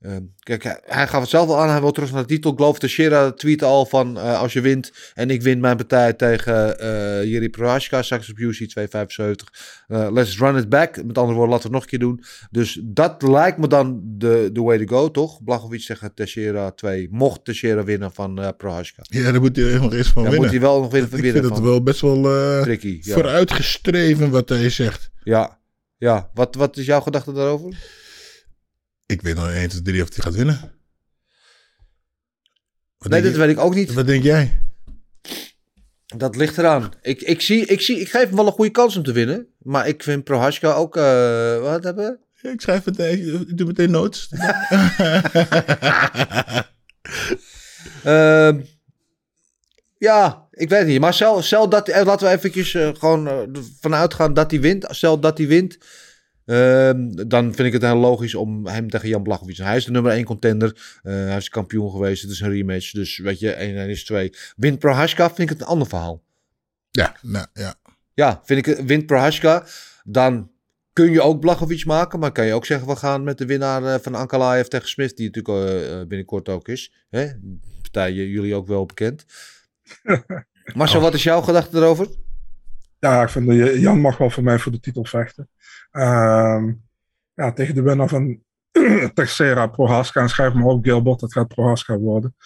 Ehm, 0.00 0.22
kijk, 0.38 0.62
hij, 0.62 0.80
hij 0.84 1.06
gaf 1.08 1.20
het 1.20 1.30
zelf 1.30 1.48
al 1.48 1.58
aan. 1.60 1.68
Hij 1.70 1.80
wil 1.80 1.90
terug 1.92 2.12
naar 2.12 2.22
de 2.22 2.28
titel. 2.28 2.50
Ik 2.50 2.56
geloof 2.56 2.78
Teixeira 2.78 3.30
tweette 3.32 3.64
al 3.64 3.86
van 3.86 4.18
eh, 4.18 4.40
als 4.40 4.52
je 4.52 4.60
wint 4.60 4.92
en 5.14 5.30
ik 5.30 5.42
win 5.42 5.60
mijn 5.60 5.76
partij 5.76 6.12
tegen 6.12 6.78
eh 6.78 7.24
Jiri 7.24 7.48
Prohaska, 7.50 8.02
straks 8.02 8.30
op 8.30 8.38
UC 8.38 8.54
275. 8.68 9.52
eh, 9.88 10.08
let's 10.12 10.38
run 10.38 10.56
it 10.56 10.68
back. 10.68 11.04
Met 11.04 11.18
andere 11.18 11.36
woorden, 11.38 11.54
laten 11.54 11.70
we 11.70 11.76
het 11.76 11.82
nog 11.82 11.82
een 11.82 11.88
keer 11.88 11.98
doen. 11.98 12.24
Dus 12.50 12.80
dat 12.84 13.22
lijkt 13.22 13.58
me 13.58 13.66
dan 13.66 14.00
de, 14.04 14.50
de 14.52 14.60
way 14.62 14.78
to 14.86 14.96
go, 14.96 15.10
toch? 15.10 15.44
Blachowicz 15.44 15.86
tegen 15.86 16.14
Teixeira 16.14 16.70
2. 16.70 17.08
Mocht 17.10 17.44
Teixeira 17.44 17.84
winnen 17.84 18.12
van 18.12 18.38
eh 18.40 18.48
Prohaska. 18.56 19.02
Ja, 19.08 19.32
daar 19.32 19.40
moet 19.40 19.56
hij 19.56 19.78
nog 19.78 19.92
eens 19.92 20.08
van 20.08 20.22
Dan 20.22 20.32
winnen. 20.32 20.40
moet 20.40 20.50
hij 20.50 20.60
wel 20.60 20.80
nog 20.80 20.90
winnen 20.90 21.10
van 21.10 21.18
ik 21.18 21.24
winnen 21.24 21.42
vind 21.42 21.56
het 21.56 21.64
wel 21.66 21.82
best 21.82 22.00
wel 22.00 22.22
Tricky. 22.62 22.98
Ja. 23.02 23.14
vooruitgestreven 23.14 24.30
wat 24.30 24.48
hij 24.48 24.70
zegt. 24.70 25.10
Ja, 25.22 25.58
ja. 25.96 26.30
Wat, 26.34 26.54
wat 26.54 26.76
is 26.76 26.86
jouw 26.86 27.00
gedachte 27.00 27.32
daarover? 27.32 27.76
Ik 29.08 29.22
weet 29.22 29.34
nog 29.34 29.46
niet 29.46 29.54
eens 29.56 29.80
drie 29.82 30.02
of 30.02 30.08
hij 30.14 30.24
gaat 30.24 30.34
winnen. 30.34 30.72
Wat 32.98 33.10
nee, 33.10 33.22
dat 33.22 33.32
je- 33.32 33.38
weet 33.38 33.48
ik 33.50 33.58
ook 33.58 33.74
niet. 33.74 33.92
Wat 33.92 34.06
denk 34.06 34.22
jij? 34.22 34.62
Dat 36.16 36.36
ligt 36.36 36.58
eraan. 36.58 36.92
Ik, 37.02 37.20
ik, 37.20 37.40
zie, 37.40 37.66
ik, 37.66 37.80
zie, 37.80 38.00
ik 38.00 38.08
geef 38.10 38.22
hem 38.26 38.36
wel 38.36 38.46
een 38.46 38.52
goede 38.52 38.70
kans 38.70 38.96
om 38.96 39.02
te 39.02 39.12
winnen. 39.12 39.46
Maar 39.58 39.88
ik 39.88 40.02
vind 40.02 40.24
Prohaska 40.24 40.72
ook... 40.72 40.96
eh, 40.96 41.60
wat 41.60 41.84
hebben 41.84 42.18
we? 42.42 42.48
Ik 42.48 42.60
schrijf 42.60 42.84
meteen, 42.86 43.46
ik 43.48 43.56
doe 43.58 43.66
meteen 43.66 43.90
notes. 43.90 44.28
Ehm, 48.04 48.60
ja, 49.98 50.48
ik 50.50 50.68
weet 50.68 50.78
het 50.78 50.88
niet. 50.88 51.00
Maar 51.00 51.14
stel, 51.14 51.42
stel 51.42 51.68
dat... 51.68 51.88
eh, 51.88 52.04
laten 52.04 52.26
we 52.28 52.32
eventjes 52.34 52.74
eh, 52.74 52.90
gewoon 52.94 53.26
ervan 53.28 53.94
uitgaan 53.94 54.34
dat 54.34 54.50
hij 54.50 54.60
wint. 54.60 54.86
Stel 54.88 55.20
dat 55.20 55.38
hij 55.38 55.46
wint... 55.46 55.78
ehm, 56.48 57.28
dan 57.28 57.54
vind 57.54 57.66
ik 57.66 57.72
het 57.72 57.82
heel 57.82 57.96
logisch 57.96 58.34
om 58.34 58.66
hem 58.66 58.90
tegen 58.90 59.08
Jan 59.08 59.22
Blachowicz. 59.22 59.58
Hij 59.58 59.76
is 59.76 59.84
de 59.84 59.90
nummer 59.90 60.12
1 60.12 60.24
contender. 60.24 60.98
Eh, 61.02 61.12
hij 61.12 61.36
is 61.36 61.48
kampioen 61.48 61.90
geweest. 61.90 62.22
Het 62.22 62.30
is 62.30 62.40
een 62.40 62.50
rematch. 62.50 62.90
Dus 62.90 63.18
weet 63.18 63.38
je, 63.38 63.52
1 63.52 63.76
en 63.76 63.88
is 63.88 64.04
2. 64.04 64.32
Wint 64.56 64.78
Prohaska 64.78 65.26
vind 65.26 65.38
ik 65.38 65.48
het 65.48 65.60
een 65.60 65.66
ander 65.66 65.88
verhaal. 65.88 66.22
ja, 66.90 67.16
nou 67.22 67.46
ja. 67.52 67.74
Ja, 68.14 68.40
vind 68.44 68.66
ik, 68.66 68.76
wint 68.76 69.06
Prohaska, 69.06 69.66
dan 70.04 70.50
kun 70.92 71.10
je 71.10 71.22
ook 71.22 71.40
Blachowicz 71.40 71.84
maken. 71.84 72.18
Maar 72.18 72.32
kan 72.32 72.46
je 72.46 72.52
ook 72.52 72.66
zeggen, 72.66 72.88
we 72.88 72.96
gaan 72.96 73.24
met 73.24 73.38
de 73.38 73.46
winnaar 73.46 73.84
eh, 73.84 74.00
van 74.00 74.14
Ankalaev 74.14 74.66
tegen 74.66 74.88
Smith, 74.88 75.16
die 75.16 75.30
natuurlijk 75.32 75.82
eh, 75.90 76.06
binnenkort 76.06 76.48
ook 76.48 76.68
is. 76.68 76.92
Hè? 77.10 77.26
Partij 77.82 78.12
jullie 78.12 78.54
ook 78.54 78.66
wel 78.66 78.86
bekend. 78.86 79.24
Marcel, 80.74 81.00
wat 81.00 81.14
is 81.14 81.22
jouw 81.22 81.40
gedachte 81.40 81.76
erover? 81.76 82.08
Ja, 82.98 83.22
ik 83.22 83.28
vind 83.28 83.46
dat 83.46 83.80
Jan 83.80 84.00
mag 84.00 84.16
wel 84.18 84.30
voor 84.30 84.42
mij 84.42 84.58
voor 84.58 84.72
de 84.72 84.80
titel 84.80 85.04
vechten. 85.04 85.48
Ehm, 85.90 86.72
ja, 87.34 87.52
tegen 87.52 87.74
de 87.74 87.82
winnaar 87.82 88.08
van 88.08 88.42
Texera, 89.14 89.66
Prohaska. 89.66 90.20
En 90.20 90.28
schrijf 90.28 90.52
maar 90.52 90.64
op, 90.64 90.84
Gilbert, 90.84 91.20
dat 91.20 91.32
gaat 91.32 91.48
Prohaska 91.48 91.98
worden. 91.98 92.36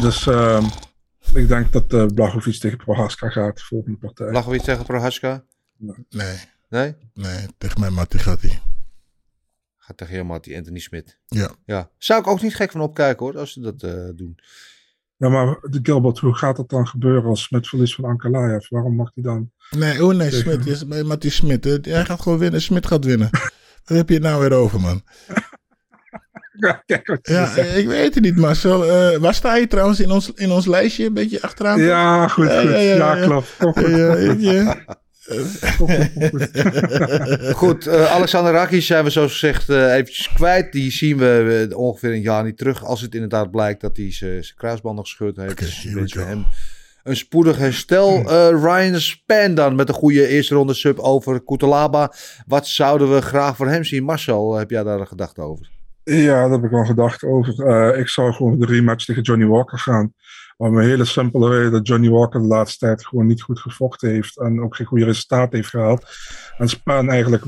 Dus 0.00 0.26
ehm, 0.26 0.64
ik 1.34 1.48
denk 1.48 1.72
dat 1.72 1.92
uh, 1.92 2.06
Blachowicz 2.06 2.58
tegen 2.58 2.78
Prohaska 2.78 3.28
gaat, 3.28 3.56
de 3.56 3.64
volgende 3.64 3.98
partij. 3.98 4.28
Blachowicz 4.28 4.64
tegen 4.64 4.84
Prohaska? 4.84 5.44
Nee, 6.10 6.36
Nee? 6.68 6.94
nee, 7.14 7.46
tegen 7.58 7.80
mij 7.80 7.90
Matti 7.90 8.18
gaat 8.18 8.40
hij. 8.40 8.60
Gaat 9.76 9.96
tegen 9.96 10.14
jou, 10.14 10.26
Matti, 10.26 10.56
Anthony 10.56 10.78
Smit. 10.78 11.18
Ja. 11.26 11.50
ja. 11.64 11.90
Zou 11.98 12.20
ik 12.20 12.26
ook 12.26 12.42
niet 12.42 12.54
gek 12.54 12.70
van 12.70 12.80
opkijken 12.80 13.26
hoor, 13.26 13.38
als 13.38 13.52
ze 13.52 13.60
dat 13.60 13.82
eh, 13.82 14.08
doen. 14.14 14.38
Ja, 15.16 15.28
maar 15.28 15.58
de 15.60 15.78
Gilbert, 15.82 16.18
hoe 16.18 16.34
gaat 16.34 16.56
dat 16.56 16.68
dan 16.68 16.86
gebeuren 16.86 17.30
als 17.30 17.42
Smit 17.42 17.68
verlies 17.68 17.94
van 17.94 18.04
Ankalaev? 18.04 18.68
Waarom 18.68 18.94
mag 18.94 19.10
hij 19.14 19.22
dan... 19.22 19.52
Nee, 19.70 20.04
oh 20.04 20.14
nee, 20.14 20.30
Smit 20.30 20.66
is 20.66 20.86
bij 20.86 21.02
Matti 21.02 21.30
Smit. 21.30 21.64
Hij 21.64 22.04
gaat 22.04 22.20
gewoon 22.20 22.38
winnen, 22.38 22.62
Smit 22.62 22.86
gaat 22.86 23.04
winnen. 23.04 23.28
Wat 23.84 23.96
heb 23.96 24.08
je 24.08 24.14
het 24.14 24.22
nou 24.22 24.40
weer 24.40 24.52
over, 24.52 24.80
man? 24.80 25.02
Ja, 26.58 26.82
kijk 26.86 27.18
Ja, 27.22 27.54
zegt. 27.54 27.76
ik 27.76 27.86
weet 27.86 28.14
het 28.14 28.24
niet, 28.24 28.36
Marcel. 28.36 28.84
Eh, 28.84 29.18
waar 29.18 29.34
sta 29.34 29.56
je 29.56 29.66
trouwens 29.66 30.00
in 30.00 30.10
ons, 30.10 30.32
in 30.34 30.50
ons 30.50 30.66
lijstje? 30.66 31.06
Een 31.06 31.14
beetje 31.14 31.42
achteraan? 31.42 31.80
Ja, 31.80 32.28
goed, 32.28 32.50
goed. 32.52 32.70
Ja, 32.70 33.14
klopt. 33.24 33.54
Kom 33.58 33.72
goed. 33.72 34.42
Ja. 34.42 34.84
Kom 35.76 35.88
goed, 36.30 36.50
goed. 37.62 37.86
Eh, 37.86 38.12
Alexander 38.12 38.52
Rakic 38.52 38.82
zijn 38.82 39.04
we 39.04 39.10
zoals 39.10 39.32
gezegd 39.32 39.68
eh, 39.68 39.92
eventjes 39.94 40.32
kwijt. 40.32 40.72
Die 40.72 40.90
zien 40.90 41.18
we 41.18 41.66
eh, 41.70 41.78
ongeveer 41.78 42.10
een 42.12 42.20
jaar 42.20 42.44
niet 42.44 42.56
terug. 42.58 42.84
Als 42.84 43.00
het 43.00 43.14
inderdaad 43.14 43.50
blijkt 43.50 43.80
dat 43.80 43.96
hij 43.96 44.12
zijn 44.12 44.52
kruisband 44.56 44.96
nog 44.96 45.04
gescheurd 45.04 45.36
heeft. 45.36 45.50
Oké, 45.52 45.64
dus 46.00 46.14
we 46.14 46.20
hem 46.20 46.44
een 47.06 47.16
spoedig 47.16 47.56
herstel. 47.56 48.30
Eh, 48.30 48.48
Ryan 48.48 49.00
Span 49.00 49.54
dan 49.54 49.74
met 49.74 49.88
een 49.88 49.94
goede 49.94 50.28
eerste 50.28 50.54
ronde 50.54 50.74
sub 50.74 50.98
over 50.98 51.44
Kutalaba. 51.44 52.12
Wat 52.46 52.66
zouden 52.66 53.14
we 53.14 53.22
graag 53.22 53.56
voor 53.56 53.68
hem 53.68 53.84
zien? 53.84 54.04
Marcel, 54.04 54.54
heb 54.54 54.70
jij 54.70 54.82
daar 54.82 55.00
een 55.00 55.06
gedachte 55.06 55.40
over? 55.40 55.70
Ja, 56.04 56.40
daar 56.40 56.50
heb 56.50 56.64
ik 56.64 56.70
wel 56.70 56.84
gedacht 56.84 57.24
over. 57.24 57.66
Eh, 57.66 58.00
ik 58.00 58.08
zou 58.08 58.32
gewoon 58.32 58.58
de 58.58 58.66
rematch 58.66 59.04
tegen 59.04 59.22
Johnny 59.22 59.46
Walker 59.46 59.78
gaan. 59.78 60.12
Om 60.56 60.76
een 60.76 60.84
hele 60.84 61.04
simpele 61.04 61.48
reden 61.48 61.72
dat 61.72 61.86
Johnny 61.86 62.08
Walker 62.08 62.40
de 62.40 62.46
laatste 62.46 62.86
tijd 62.86 63.06
gewoon 63.06 63.26
niet 63.26 63.42
goed 63.42 63.58
gevochten 63.58 64.10
heeft. 64.10 64.38
En 64.38 64.62
ook 64.62 64.76
geen 64.76 64.86
goede 64.86 65.04
resultaten 65.04 65.56
heeft 65.56 65.70
gehaald. 65.70 66.06
En 66.58 66.68
Spaan 66.68 67.10
eigenlijk 67.10 67.44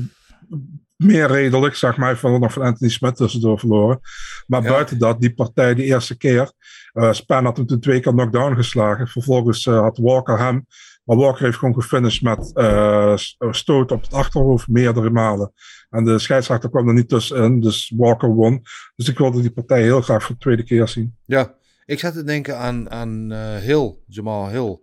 meer 0.95 1.27
redelijk, 1.27 1.75
zeg 1.75 1.97
maar. 1.97 2.17
Van 2.17 2.39
nog 2.39 2.53
van 2.53 2.61
Anthony 2.61 2.91
Smith 2.91 3.15
tussendoor 3.15 3.59
verloren. 3.59 3.99
Maar 4.47 4.61
buiten 4.61 4.99
dat, 4.99 5.21
die 5.21 5.33
partij 5.33 5.73
de 5.73 5.83
eerste 5.83 6.17
keer. 6.17 6.51
Uh, 6.93 7.11
Span 7.11 7.45
had 7.45 7.57
hem 7.57 7.65
toen 7.65 7.79
twee 7.79 7.99
keer 7.99 8.11
knockdown 8.11 8.55
geslagen. 8.55 9.07
Vervolgens 9.07 9.65
uh, 9.65 9.79
had 9.79 9.97
Walker 9.97 10.39
hem. 10.39 10.67
Maar 11.03 11.17
Walker 11.17 11.43
heeft 11.43 11.57
gewoon 11.57 11.73
gefinished 11.73 12.21
met 12.21 12.51
uh, 12.55 13.17
stoot 13.51 13.91
op 13.91 14.01
het 14.01 14.13
achterhoofd 14.13 14.67
meerdere 14.67 15.09
malen. 15.09 15.53
En 15.89 16.03
de 16.03 16.19
scheidsrechter 16.19 16.69
kwam 16.69 16.87
er 16.87 16.93
niet 16.93 17.09
tussenin, 17.09 17.59
dus 17.61 17.93
Walker 17.97 18.29
won. 18.29 18.61
Dus 18.95 19.07
ik 19.07 19.17
wilde 19.17 19.41
die 19.41 19.51
partij 19.51 19.81
heel 19.81 20.01
graag 20.01 20.23
voor 20.23 20.35
de 20.35 20.41
tweede 20.41 20.63
keer 20.63 20.87
zien. 20.87 21.15
Ja, 21.25 21.55
ik 21.85 21.99
zat 21.99 22.13
te 22.13 22.23
denken 22.23 22.57
aan, 22.57 22.91
aan 22.91 23.31
Hill, 23.59 23.95
Jamal 24.07 24.49
Hill. 24.49 24.79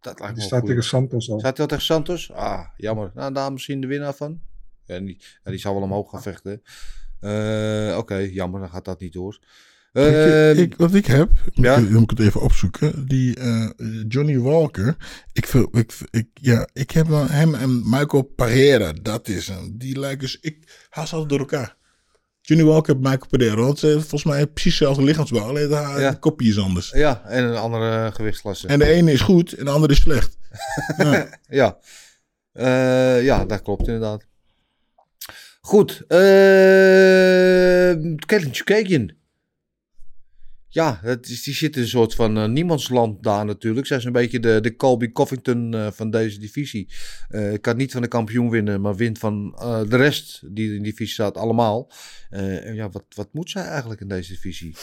Dat 0.00 0.18
lijkt 0.18 0.34
me 0.34 0.40
die 0.40 0.48
staat 0.48 0.66
tegen 0.66 0.84
Santos 0.84 1.30
al. 1.30 1.38
Staat 1.38 1.56
hij 1.56 1.66
al 1.66 1.70
tegen 1.70 1.84
Santos? 1.84 2.32
Ah, 2.32 2.68
jammer. 2.76 3.10
Nou, 3.14 3.32
daar 3.32 3.52
misschien 3.52 3.80
de 3.80 3.86
winnaar 3.86 4.14
van. 4.14 4.40
Ja, 4.84 4.98
die, 4.98 5.20
ja, 5.44 5.50
die 5.50 5.60
zal 5.60 5.74
wel 5.74 5.82
omhoog 5.82 6.10
gaan 6.10 6.22
vechten. 6.22 6.62
Uh, 7.20 7.88
Oké, 7.88 7.98
okay, 7.98 8.28
jammer, 8.28 8.60
dan 8.60 8.68
gaat 8.68 8.84
dat 8.84 9.00
niet 9.00 9.12
door. 9.12 9.38
Uh, 9.92 10.58
ik, 10.58 10.74
wat 10.76 10.94
ik 10.94 11.06
heb, 11.06 11.30
ja? 11.52 11.74
dan 11.74 11.92
moet 11.92 12.12
ik 12.12 12.18
het 12.18 12.26
even 12.26 12.40
opzoeken. 12.40 13.06
Die 13.06 13.38
uh, 13.40 13.70
Johnny 14.08 14.38
Walker. 14.38 14.96
Ik, 15.32 15.46
ik, 15.72 15.94
ik, 16.10 16.26
ja, 16.34 16.68
ik 16.72 16.90
heb 16.90 17.08
dan 17.08 17.28
hem 17.28 17.54
en 17.54 17.82
Michael 17.84 18.22
Pereira. 18.22 18.92
Dat 19.02 19.28
is 19.28 19.48
hem. 19.48 19.78
Die 19.78 19.98
lijken 19.98 20.18
dus. 20.18 20.38
Ik 20.40 20.86
haal 20.88 21.06
ze 21.06 21.12
altijd 21.12 21.30
door 21.30 21.38
elkaar. 21.38 21.76
Johnny 22.40 22.66
Walker 22.66 22.94
en 22.94 23.00
Michael 23.00 23.26
Pereira. 23.30 23.56
Want 23.56 23.78
ze 23.78 23.92
volgens 23.92 24.24
mij 24.24 24.46
precies 24.46 24.78
dezelfde 24.78 25.02
lichaamsbouw. 25.02 25.48
Alleen 25.48 25.68
de, 25.68 25.74
ja. 25.74 26.10
de 26.10 26.18
kopie 26.18 26.48
is 26.48 26.58
anders. 26.58 26.90
Ja, 26.90 27.22
en 27.24 27.44
een 27.44 27.56
andere 27.56 28.12
gewichtsklasse. 28.12 28.66
En 28.66 28.78
de 28.78 28.86
ene 28.86 29.12
is 29.12 29.20
goed 29.20 29.52
en 29.52 29.64
de 29.64 29.70
andere 29.70 29.92
is 29.92 30.00
slecht. 30.00 30.38
ja. 30.98 31.28
ja. 31.48 31.78
Uh, 32.54 33.24
ja, 33.24 33.44
dat 33.44 33.62
klopt 33.62 33.86
inderdaad. 33.86 34.26
Goed. 35.60 36.02
Uh, 36.08 36.18
Kevin 38.26 38.54
Chukagian. 38.54 39.16
Ja, 40.78 40.98
het 41.02 41.28
is, 41.28 41.42
die 41.42 41.54
zit 41.54 41.76
in 41.76 41.82
een 41.82 41.88
soort 41.88 42.14
van 42.14 42.38
uh, 42.38 42.44
niemandsland 42.44 43.22
daar 43.22 43.44
natuurlijk. 43.44 43.86
Zij 43.86 43.96
is 43.96 44.04
een 44.04 44.12
beetje 44.12 44.40
de, 44.40 44.60
de 44.60 44.76
Colby 44.76 45.12
Covington 45.12 45.74
uh, 45.74 45.86
van 45.90 46.10
deze 46.10 46.38
divisie. 46.38 46.92
Uh, 47.30 47.54
kan 47.60 47.76
niet 47.76 47.92
van 47.92 48.02
de 48.02 48.08
kampioen 48.08 48.50
winnen, 48.50 48.80
maar 48.80 48.96
wint 48.96 49.18
van 49.18 49.52
de 49.88 49.96
rest 49.96 50.54
die 50.54 50.66
in 50.66 50.82
die 50.82 50.92
divisie 50.92 51.12
staat 51.12 51.36
allemaal. 51.36 51.90
en 52.30 52.74
ja, 52.74 52.90
wat, 52.90 53.04
wat 53.14 53.28
moet 53.32 53.50
zij 53.50 53.62
eigenlijk 53.62 54.00
in 54.00 54.08
deze 54.08 54.32
divisie? 54.32 54.76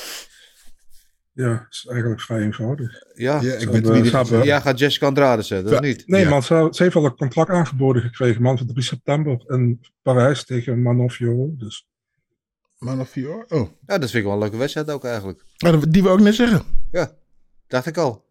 Ja, 1.31 1.67
is 1.69 1.85
eigenlijk 1.89 2.21
vrij 2.21 2.41
eenvoudig. 2.41 3.03
Ja, 3.13 3.41
ja 3.41 3.53
ik 3.53 3.69
weet 3.69 3.91
niet. 3.91 4.31
Uh, 4.31 4.43
ja, 4.43 4.59
gaat 4.59 4.79
Jessica 4.79 5.05
Andrade 5.05 5.41
zetten, 5.41 5.73
of 5.73 5.81
niet? 5.81 6.07
Nee, 6.07 6.23
ja. 6.23 6.29
man, 6.29 6.43
ze, 6.43 6.67
ze, 6.71 6.83
heeft 6.83 6.95
al 6.95 7.05
een 7.05 7.15
contract 7.15 7.49
aangeboden 7.49 8.01
gekregen, 8.01 8.41
man, 8.41 8.57
van 8.57 8.67
3 8.67 8.83
september 8.83 9.43
in 9.47 9.79
Parijs 10.01 10.45
tegen 10.45 10.81
Manofio. 10.81 11.53
Dus. 11.57 11.87
Manofio? 12.77 13.45
Oh. 13.47 13.69
Ja, 13.87 13.97
dat 13.97 14.11
vind 14.11 14.13
ik 14.13 14.23
wel 14.23 14.33
een 14.33 14.39
leuke 14.39 14.57
wedstrijd 14.57 14.91
ook 14.91 15.03
eigenlijk. 15.03 15.43
Die 15.89 16.03
wil 16.03 16.13
ik 16.13 16.19
net 16.19 16.35
zeggen. 16.35 16.63
Ja, 16.91 17.11
dacht 17.67 17.85
ik 17.85 17.97
al. 17.97 18.23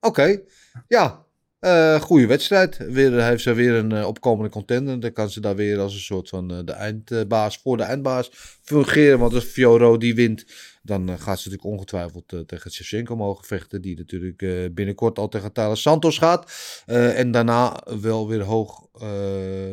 Oké, 0.00 0.40
ja. 0.88 1.24
Uh, 1.60 2.00
goede 2.00 2.26
wedstrijd. 2.26 2.76
Weer 2.76 3.24
heeft 3.24 3.42
ze 3.42 3.52
weer 3.52 3.74
een 3.74 3.92
uh, 3.92 4.06
opkomende 4.06 4.50
contender. 4.50 5.00
Dan 5.00 5.12
kan 5.12 5.30
ze 5.30 5.40
daar 5.40 5.56
weer 5.56 5.78
als 5.78 5.94
een 5.94 6.00
soort 6.00 6.28
van 6.28 6.52
uh, 6.52 6.58
de 6.64 6.72
eindbaas 6.72 7.58
voor 7.58 7.76
de 7.76 7.82
eindbaas 7.82 8.30
fungeren. 8.62 9.18
Want 9.18 9.34
als 9.34 9.44
Fioro 9.44 9.96
die 9.96 10.14
wint, 10.14 10.44
dan 10.86 11.10
uh, 11.10 11.14
gaat 11.18 11.38
ze 11.38 11.48
natuurlijk 11.48 11.74
ongetwijfeld 11.74 12.32
uh, 12.32 12.40
tegen 12.40 12.70
Shevchenko 12.70 13.16
mogen 13.16 13.44
vechten. 13.44 13.82
Die 13.82 13.96
natuurlijk 13.96 14.42
uh, 14.42 14.70
binnenkort 14.70 15.18
al 15.18 15.28
tegen 15.28 15.52
Thales 15.52 15.82
Santos 15.82 16.18
gaat. 16.18 16.52
en 16.86 17.30
daarna 17.30 17.82
wel 18.00 18.28
weer 18.28 18.42
hoog 18.42 18.84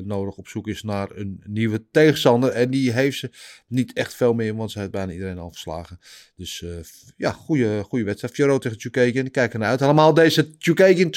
nodig 0.03 0.35
op 0.35 0.47
zoek 0.47 0.67
is 0.67 0.83
naar 0.83 1.09
een 1.15 1.43
nieuwe 1.47 1.85
tegenstander. 1.91 2.49
En 2.49 2.69
die 2.69 2.91
heeft 2.91 3.17
ze 3.17 3.29
niet 3.67 3.93
echt 3.93 4.13
veel 4.13 4.33
meer, 4.33 4.55
want 4.55 4.71
ze 4.71 4.79
heeft 4.79 4.91
bijna 4.91 5.11
iedereen 5.11 5.37
al 5.37 5.51
verslagen. 5.51 5.99
Dus 6.35 6.65
ja, 7.17 7.31
goede, 7.31 7.83
goede 7.83 8.05
wedstrijd. 8.05 8.33
Fioro 8.33 8.57
tegen 8.57 8.79
Chukagian, 8.79 9.31
kijk 9.31 9.53
ernaar 9.53 9.69
uit. 9.69 9.79
Helemaal 9.79 10.13
deze 10.13 10.55
Chukagian 10.57 11.13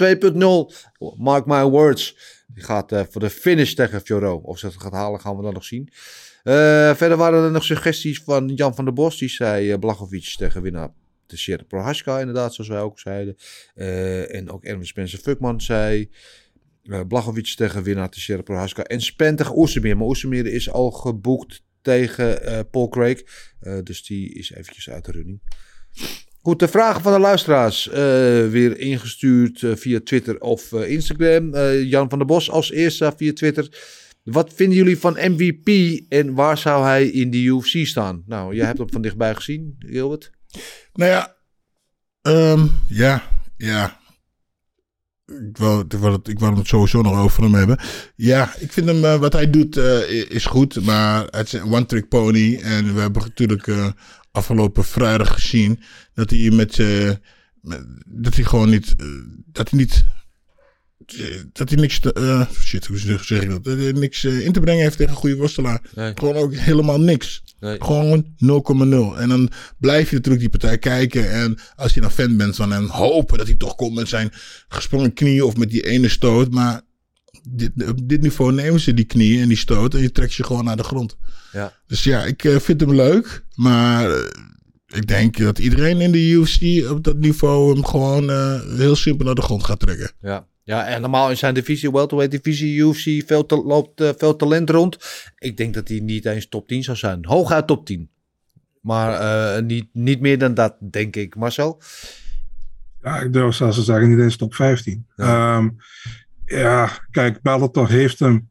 2.0. 0.69 0.75
Mark 1.17 1.47
my 1.47 1.63
words. 1.63 2.17
Die 2.47 2.65
gaat 2.65 2.93
voor 3.11 3.21
de 3.21 3.31
finish 3.31 3.73
tegen 3.73 4.01
Fioro. 4.01 4.37
Of 4.37 4.59
ze 4.59 4.67
het 4.67 4.81
gaat 4.81 4.93
halen, 4.93 5.21
gaan 5.21 5.37
we 5.37 5.43
dan 5.43 5.55
nog 5.55 5.65
zien. 5.65 5.91
Uh, 6.47 6.95
verder 6.95 7.17
waren 7.17 7.45
er 7.45 7.51
nog 7.51 7.65
suggesties 7.65 8.23
van 8.25 8.49
Jan 8.49 8.75
van 8.75 8.85
der 8.85 8.95
Bos. 8.95 9.19
Die 9.19 9.29
zei 9.29 9.71
uh, 9.71 9.79
Blachowicz 9.79 10.37
tegen 10.37 10.63
winnaar 10.63 10.91
de 11.27 11.37
Sierra 11.37 11.65
Prohaska, 11.65 12.19
inderdaad, 12.19 12.55
zoals 12.55 12.71
wij 12.71 12.81
ook 12.81 13.01
zeiden. 13.01 13.37
Uh, 13.75 14.35
en 14.35 14.51
ook 14.51 14.65
Erwin 14.65 14.87
Spencer 14.87 15.19
Fuckman 15.19 15.61
zei... 15.61 16.11
Uh, 16.83 17.01
Blachowicz 17.09 17.55
tegen 17.55 17.83
winnaar 17.83 18.11
de 18.11 18.21
Sierra 18.21 18.43
Prohaska. 18.43 18.83
En 18.83 19.01
Spen 19.01 19.37
tegen 19.37 19.59
Oesemir. 19.59 19.97
Maar 19.97 20.07
Oesemir 20.07 20.47
is 20.47 20.71
al 20.71 20.91
geboekt 20.91 21.63
tegen 21.83 22.41
Paul 22.71 22.89
Craig. 22.89 23.23
dus 23.83 24.05
die 24.05 24.35
is 24.35 24.53
eventjes 24.53 24.91
uit 24.91 25.05
de 25.05 25.13
running. 25.13 25.41
Goed, 26.43 26.59
de 26.59 26.69
vragen 26.69 27.03
van 27.03 27.13
de 27.13 27.19
luisteraars. 27.19 27.87
weer 28.51 28.79
ingestuurd 28.79 29.63
via 29.75 30.01
Twitter 30.05 30.41
of 30.41 30.73
Instagram. 30.73 31.57
Jan 31.83 32.09
van 32.09 32.19
der 32.19 32.27
Bos 32.27 32.51
als 32.51 32.71
eerste 32.71 33.13
via 33.17 33.33
Twitter... 33.33 33.69
Wat 34.27 34.53
vinden 34.55 34.77
jullie 34.77 34.99
van 34.99 35.13
MVP 35.13 36.01
en 36.09 36.35
waar 36.35 36.59
zou 36.59 36.85
hij 36.85 37.07
in 37.07 37.31
de 37.31 37.43
UFC 37.43 37.87
staan? 37.87 38.23
Nou, 38.27 38.55
jij 38.55 38.67
hebt 38.67 38.79
hem 38.79 38.91
van 38.91 39.03
dichtbij 39.03 39.35
gezien, 39.35 39.77
Gilbert. 39.79 40.31
Nou 40.93 41.11
ja, 41.11 41.37
um, 42.23 42.71
ja, 42.89 43.23
ja. 43.57 44.01
Ik 45.27 45.57
wou, 45.59 45.85
ik, 45.89 45.99
wou 45.99 46.13
het, 46.13 46.29
ik 46.29 46.67
sowieso 46.67 47.03
nog 47.03 47.19
over 47.19 47.43
hem 47.43 47.55
hebben. 47.55 47.79
Ja, 48.17 48.55
ik 48.59 48.73
vind 48.73 48.87
hem, 48.87 49.05
uh, 49.05 49.17
wat 49.17 49.33
hij 49.33 49.51
doet 49.51 49.77
uh, 49.77 50.11
is 50.31 50.47
goed, 50.47 50.85
maar 50.85 51.25
het 51.31 51.47
is 51.47 51.53
een 51.53 51.73
one-trick 51.73 52.09
pony. 52.09 52.61
En 52.63 52.95
we 52.95 53.01
hebben 53.01 53.23
natuurlijk 53.23 53.67
uh, 53.67 53.91
afgelopen 54.31 54.85
vrijdag 54.85 55.33
gezien 55.33 55.81
dat 56.15 56.31
hij 56.31 56.51
met, 56.51 56.79
met 57.61 57.85
dat 58.07 58.35
hij 58.35 58.45
gewoon 58.45 58.71
niet, 58.71 58.95
dat 59.53 59.71
hij 59.71 59.79
niet 59.79 60.05
dat 61.53 61.69
hij 61.69 61.79
niks, 61.79 62.01
uh, 62.19 62.51
shit, 62.51 62.87
hoe 62.87 62.99
zeg 62.99 63.43
ik 63.43 63.51
dat? 63.51 63.65
Dat 63.65 63.79
hij 63.79 63.93
niks 63.93 64.25
uh, 64.25 64.45
in 64.45 64.53
te 64.53 64.61
brengen 64.61 64.83
heeft 64.83 64.97
tegen 64.97 65.13
een 65.13 65.19
goede 65.19 65.37
worstelaar. 65.37 65.81
Nee. 65.95 66.13
Gewoon 66.15 66.35
ook 66.35 66.55
helemaal 66.55 67.01
niks. 67.01 67.43
Nee. 67.61 67.77
Gewoon 67.83 68.25
0,0. 69.15 69.19
En 69.19 69.29
dan 69.29 69.51
blijf 69.79 70.11
je 70.11 70.17
natuurlijk 70.17 70.41
die 70.41 70.59
partij 70.59 70.79
kijken. 70.79 71.31
En 71.31 71.59
als 71.77 71.95
je 71.95 72.01
dan 72.01 72.11
fan 72.11 72.37
bent 72.37 72.57
van 72.57 72.73
hem, 72.73 72.87
hopen 72.87 73.39
dat 73.39 73.47
hij 73.47 73.57
toch 73.57 73.75
komt 73.75 73.95
met 73.95 74.09
zijn 74.09 74.33
gesprongen 74.69 75.13
knie 75.13 75.45
of 75.45 75.57
met 75.57 75.71
die 75.71 75.87
ene 75.87 76.09
stoot. 76.09 76.51
Maar 76.51 76.81
dit, 77.49 77.89
op 77.89 78.09
dit 78.09 78.23
niveau 78.23 78.53
nemen 78.53 78.81
ze 78.81 78.95
die 78.95 79.05
knieën 79.05 79.43
en 79.43 79.49
die 79.49 79.57
stoot 79.57 79.95
en 79.95 80.01
je 80.01 80.13
trekt 80.13 80.35
je 80.35 80.45
gewoon 80.45 80.65
naar 80.65 80.77
de 80.77 80.85
grond. 80.85 81.17
Ja. 81.53 81.73
Dus 81.87 82.05
ja, 82.05 82.25
ik 82.25 82.45
uh, 82.45 82.59
vind 82.59 82.81
hem 82.81 82.95
leuk. 82.95 83.45
Maar 83.55 84.11
ik 84.87 85.07
denk 85.07 85.39
dat 85.39 85.59
iedereen 85.59 86.01
in 86.01 86.13
de 86.13 86.29
UFC 86.29 86.91
op 86.91 87.05
dat 87.05 87.17
niveau 87.17 87.75
hem 87.75 87.85
gewoon 87.85 88.31
heel 88.77 88.97
simpel 88.97 89.25
naar 89.25 89.35
de 89.35 89.43
grond 89.43 89.65
gaat 89.65 89.81
trekken. 89.81 90.11
Ja. 90.21 90.47
Ja, 90.67 90.87
en 90.87 91.01
normaal 91.01 91.31
in 91.31 91.37
zijn 91.37 91.55
divisie, 91.55 91.93
welterweight 91.93 92.43
divisie, 92.43 92.77
UFC, 92.77 93.27
veel 93.27 93.47
te, 93.47 93.57
loopt 93.57 94.01
uh, 94.01 94.11
veel 94.17 94.37
talent 94.37 94.71
rond. 94.71 94.99
Ik 95.39 95.57
denk 95.57 95.75
dat 95.75 95.89
hij 95.89 96.01
niet 96.01 96.25
eens 96.25 96.49
top 96.49 96.69
10 96.69 96.83
zou 96.83 96.97
zijn. 96.97 97.25
Hooguit 97.25 97.67
top 97.67 97.87
10. 97.87 98.11
Maar 98.81 99.21
uh, 99.21 99.63
niet, 99.63 99.89
niet 99.93 100.21
meer 100.21 100.39
dan 100.39 100.55
dat, 100.55 100.77
denk 100.91 101.17
ik. 101.17 101.35
Marcel? 101.35 101.83
Ja, 103.03 103.21
ik 103.21 103.33
durf 103.33 103.55
zelfs 103.55 103.77
te 103.77 103.83
zeggen, 103.83 104.09
niet 104.09 104.19
eens 104.19 104.37
top 104.37 104.55
15. 104.55 105.07
Ja, 105.17 105.57
um, 105.57 105.77
ja 106.45 106.91
kijk, 107.11 107.43
Bellator 107.43 107.89
heeft 107.89 108.19
hem 108.19 108.49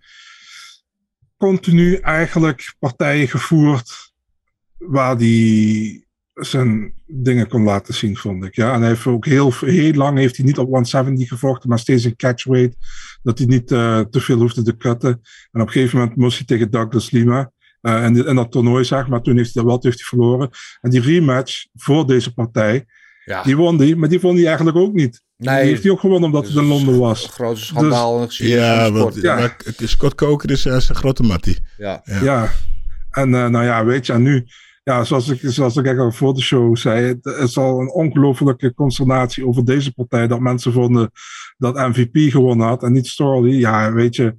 continu 1.37 1.95
eigenlijk 1.95 2.75
partijen 2.79 3.27
gevoerd 3.27 4.13
waar 4.77 5.17
die 5.17 6.04
zijn 6.35 6.93
dingen 7.05 7.47
kon 7.47 7.63
laten 7.63 7.93
zien, 7.93 8.17
vond 8.17 8.43
ik. 8.43 8.55
Ja, 8.55 8.73
en 8.73 8.79
hij 8.79 8.89
heeft 8.89 9.05
ook 9.05 9.25
heel, 9.25 9.53
heel 9.59 9.93
lang 9.93 10.17
heeft 10.17 10.37
hij 10.37 10.45
niet 10.45 10.57
op 10.57 10.67
170 10.67 11.27
gevochten, 11.27 11.69
maar 11.69 11.79
steeds 11.79 12.03
een 12.03 12.15
catchweight. 12.15 12.75
Dat 13.23 13.37
hij 13.37 13.47
niet 13.47 13.71
uh, 13.71 13.99
te 13.99 14.19
veel 14.19 14.37
hoefde 14.37 14.61
te 14.61 14.77
cutten. 14.77 15.09
En 15.51 15.61
op 15.61 15.67
een 15.67 15.73
gegeven 15.73 15.99
moment 15.99 16.17
moest 16.17 16.37
hij 16.37 16.45
tegen 16.45 16.71
Douglas 16.71 17.11
Lima. 17.11 17.51
Uh, 17.81 18.03
en, 18.03 18.25
en 18.27 18.35
dat 18.35 18.51
toernooi, 18.51 18.83
zeg 18.83 19.07
maar. 19.07 19.21
Toen 19.21 19.37
heeft 19.37 19.53
hij 19.53 19.63
dat 19.63 19.71
wel 19.71 19.81
heeft 19.81 19.99
hij 19.99 20.07
verloren. 20.07 20.49
En 20.81 20.89
die 20.89 21.01
rematch 21.01 21.65
voor 21.73 22.07
deze 22.07 22.33
partij, 22.33 22.85
ja. 23.25 23.43
die 23.43 23.57
won 23.57 23.77
die, 23.77 23.95
maar 23.95 24.09
die 24.09 24.19
won 24.19 24.35
hij 24.35 24.45
eigenlijk 24.45 24.77
ook 24.77 24.93
niet. 24.93 25.23
Nee, 25.37 25.59
die 25.59 25.69
heeft 25.69 25.83
hij 25.83 25.91
ook 25.91 25.99
gewonnen 25.99 26.25
omdat 26.29 26.47
hij 26.47 26.61
in 26.61 26.67
Londen 26.67 26.99
was. 26.99 27.23
Een 27.23 27.29
grote 27.29 27.61
schandaal. 27.61 28.25
Dus, 28.25 28.37
ja, 28.37 28.91
want, 28.91 29.15
ja. 29.15 29.55
Scott 29.77 30.15
Coker 30.15 30.51
is 30.51 30.65
uh, 30.65 30.77
zijn 30.77 30.97
grote 30.97 31.23
mattie. 31.23 31.57
Ja. 31.77 32.01
ja. 32.03 32.23
ja. 32.23 32.51
En 33.11 33.29
nou 33.29 33.63
ja, 33.63 33.85
weet 33.85 34.05
je, 34.05 34.13
en 34.13 34.21
nu 34.21 34.45
ja, 34.85 35.03
zoals 35.03 35.29
ik, 35.29 35.39
zoals 35.41 35.75
ik 35.75 35.97
al 35.97 36.11
voor 36.11 36.33
de 36.33 36.41
show 36.41 36.77
zei, 36.77 37.05
het 37.05 37.25
is 37.25 37.57
al 37.57 37.79
een 37.79 37.91
ongelofelijke 37.91 38.73
consternatie 38.73 39.47
over 39.47 39.65
deze 39.65 39.93
partij. 39.93 40.27
Dat 40.27 40.39
mensen 40.39 40.71
vonden 40.71 41.11
dat 41.57 41.75
MVP 41.75 42.31
gewonnen 42.31 42.67
had 42.67 42.83
en 42.83 42.91
niet 42.91 43.07
Storley. 43.07 43.51
Ja, 43.51 43.93
weet 43.93 44.15
je, 44.15 44.35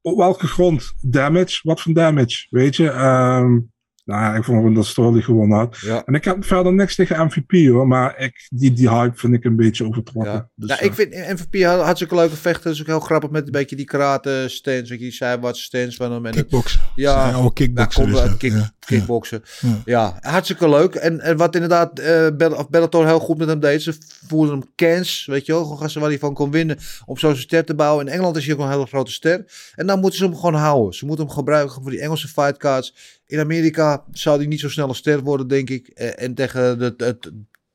op 0.00 0.16
welke 0.16 0.46
grond? 0.46 0.92
Damage? 1.00 1.60
Wat 1.62 1.80
voor 1.80 1.92
damage? 1.94 2.46
Weet 2.50 2.76
je, 2.76 2.90
um, 2.92 3.72
Nou 4.04 4.20
ja, 4.20 4.34
ik 4.34 4.44
vond 4.44 4.74
dat 4.74 4.86
Sterling 4.86 5.24
gewonnen 5.24 5.58
had. 5.58 5.78
Ja. 5.80 6.02
En 6.04 6.14
ik 6.14 6.24
heb 6.24 6.44
verder 6.44 6.72
niks 6.72 6.94
tegen 6.94 7.24
MVP 7.26 7.68
hoor. 7.68 7.88
Maar 7.88 8.18
ik, 8.18 8.46
die, 8.50 8.72
die 8.72 8.88
hype 8.90 9.16
vind 9.18 9.34
ik 9.34 9.44
een 9.44 9.56
beetje 9.56 9.86
overtrokken. 9.86 10.32
Ja. 10.32 10.48
Dus, 10.54 10.68
ja, 10.68 10.78
eh, 10.78 10.86
ik 10.86 10.94
vind 10.94 11.10
MVP 11.14 11.62
had- 11.62 11.80
hartstikke 11.82 12.14
leuke 12.14 12.36
vechten. 12.36 12.62
Dat 12.64 12.72
is 12.72 12.80
ook 12.80 12.86
heel 12.86 13.00
grappig 13.00 13.30
met 13.30 13.46
een 13.46 13.52
beetje 13.52 13.76
die 13.76 13.84
karate 13.84 14.44
stance. 14.48 14.80
Weet 14.80 14.88
je, 14.88 14.96
die 14.96 15.10
zijwaarts 15.12 15.62
stance 15.62 15.96
van 15.96 16.12
hem. 16.12 16.26
En 16.26 16.32
het- 16.32 16.40
Kickboksen. 16.40 16.80
Ja, 16.94 17.30
Zijn 17.32 17.52
kickboksen 17.52 18.02
Ja, 18.06 18.10
komt 18.10 18.22
dus, 18.22 18.30
ja. 18.30 18.36
kick, 18.38 18.52
Ja. 18.52 18.70
kickboksen. 18.86 19.42
Ja. 19.60 19.80
Ja. 19.84 20.18
hartstikke 20.30 20.68
leuk. 20.68 20.94
En, 20.94 21.20
en 21.20 21.36
wat 21.36 21.54
inderdaad 21.54 21.98
eh 21.98 22.26
Bell- 22.36 22.52
of 22.52 22.68
Bellator 22.70 23.06
heel 23.06 23.18
goed 23.20 23.38
met 23.38 23.48
hem 23.48 23.60
deed. 23.60 23.82
Ze 23.82 23.94
voerden 24.26 24.58
hem 24.58 24.68
cans, 24.76 25.26
weet 25.26 25.46
je 25.46 25.52
wel. 25.52 25.62
Gewoon 25.62 25.78
gasten 25.78 26.00
waar 26.00 26.10
hij 26.10 26.18
van 26.18 26.34
kon 26.34 26.50
winnen. 26.50 26.78
Om 27.04 27.16
zo 27.18 27.28
zijn 27.28 27.40
ster 27.42 27.64
te 27.64 27.74
bouwen. 27.74 28.06
In 28.06 28.12
Engeland 28.12 28.36
is 28.36 28.44
hij 28.46 28.54
ook 28.54 28.60
een 28.60 28.70
hele 28.70 28.86
grote 28.86 29.12
ster. 29.12 29.44
En 29.74 29.86
dan 29.86 30.00
moeten 30.00 30.18
ze 30.18 30.24
hem 30.24 30.34
gewoon 30.36 30.54
houden. 30.54 30.94
Ze 30.94 31.06
moeten 31.06 31.24
hem 31.26 31.34
gebruiken 31.34 31.82
voor 31.82 31.90
die 31.90 32.00
Engelse 32.00 32.28
fightcards. 32.28 32.94
In 33.26 33.38
Amerika 33.38 34.04
zou 34.10 34.36
hij 34.38 34.46
niet 34.46 34.60
zo 34.60 34.68
snel 34.68 34.88
een 34.88 34.94
ster 34.94 35.20
worden, 35.22 35.48
denk 35.48 35.70
ik. 35.70 35.88
Eh, 35.88 36.22
En 36.24 36.34
tegen 36.34 36.78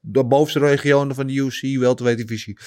de, 0.01 0.23
bovenste 0.25 0.59
regionen 0.59 1.15
van 1.15 1.27
de 1.27 1.33
UFC, 1.33 1.77
welterweight-divisie, 1.79 2.57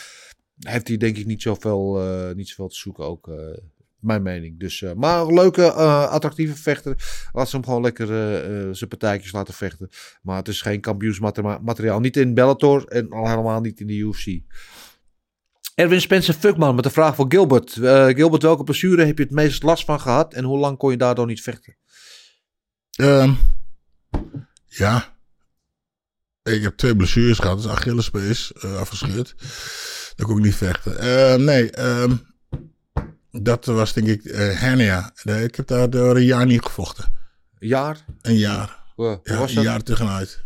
heeft 0.59 0.89
hij 0.89 0.97
denk 0.97 1.17
ik 1.17 1.27
niet 1.27 1.43
zoveel, 1.43 2.01
eh 2.01 2.35
niet 2.35 2.49
zoveel 2.49 2.69
te 2.69 2.77
zoeken 2.77 3.05
ook. 3.05 3.29
eh, 3.29 3.35
mijn 3.99 4.23
mening. 4.23 4.61
Dus, 4.61 4.85
maar 4.97 5.21
een 5.21 5.35
leuke, 5.35 5.73
attractieve 5.73 6.55
vechter. 6.57 6.97
Laat 7.33 7.49
ze 7.49 7.57
hem 7.57 7.65
gewoon 7.65 7.83
lekker 7.83 8.07
zijn 8.77 8.89
partijtjes 8.89 9.33
laten 9.33 9.55
vechten. 9.55 9.89
Maar 10.23 10.37
het 10.37 10.49
is 10.49 10.61
geen 10.61 10.81
kampioensmateriaal. 10.81 12.01
Niet 12.01 12.17
in 12.17 12.35
Bellator 12.35 12.87
en 12.87 13.11
al 13.11 13.29
helemaal 13.29 13.61
niet 13.61 13.81
in 13.81 13.87
de 13.87 13.95
UFC. 13.97 14.41
Erwin 15.75 16.01
Spencer 16.01 16.35
Fuckman 16.35 16.75
met 16.75 16.85
de 16.85 16.91
vraag 16.91 17.15
voor 17.15 17.27
Gilbert. 17.29 17.71
Gilbert, 18.17 18.43
welke 18.43 18.65
blessure 18.65 19.05
heb 19.05 19.19
je 19.19 19.25
het 19.25 19.33
meest 19.33 19.63
last 19.63 19.85
van 19.85 20.01
gehad? 20.01 20.35
En 20.35 20.45
hoe 20.45 20.59
lang 20.59 20.77
kon 20.79 20.91
je 20.91 20.97
daardoor 20.97 21.27
niet 21.27 21.43
vechten? 21.43 21.77
Ehm, 22.97 23.33
ja. 24.67 25.11
Ik 26.43 26.63
heb 26.63 26.77
twee 26.77 26.97
blessures 26.97 27.39
gehad. 27.39 27.63
Dus 27.63 27.71
Achillespees 27.71 28.53
eh 28.53 28.77
afgescheurd. 28.77 29.35
Dat 30.17 30.27
kon 30.27 30.37
ik 30.39 30.45
niet 30.45 30.55
vechten. 30.55 30.99
Ehm, 30.99 31.45
nee, 31.45 31.71
ehm, 31.71 32.17
dat 33.31 33.65
was 33.65 33.93
denk 33.93 34.07
ik 34.07 34.25
eh, 34.25 34.61
hernia. 34.61 35.13
Nee, 35.23 35.45
Ik 35.45 35.55
heb 35.55 35.67
daar 35.67 35.91
door 35.91 36.17
een 36.17 36.25
jaar 36.25 36.47
niet 36.47 36.63
gevochten. 36.63 37.05
Een 37.59 37.69
jaar? 37.69 38.05
Een 38.21 38.37
jaar. 38.39 38.83
Hoe, 38.95 39.21
Ja, 39.23 39.39
was 39.39 39.55
een 39.55 39.63
jaar 39.63 39.83
tegenuit. 39.83 40.45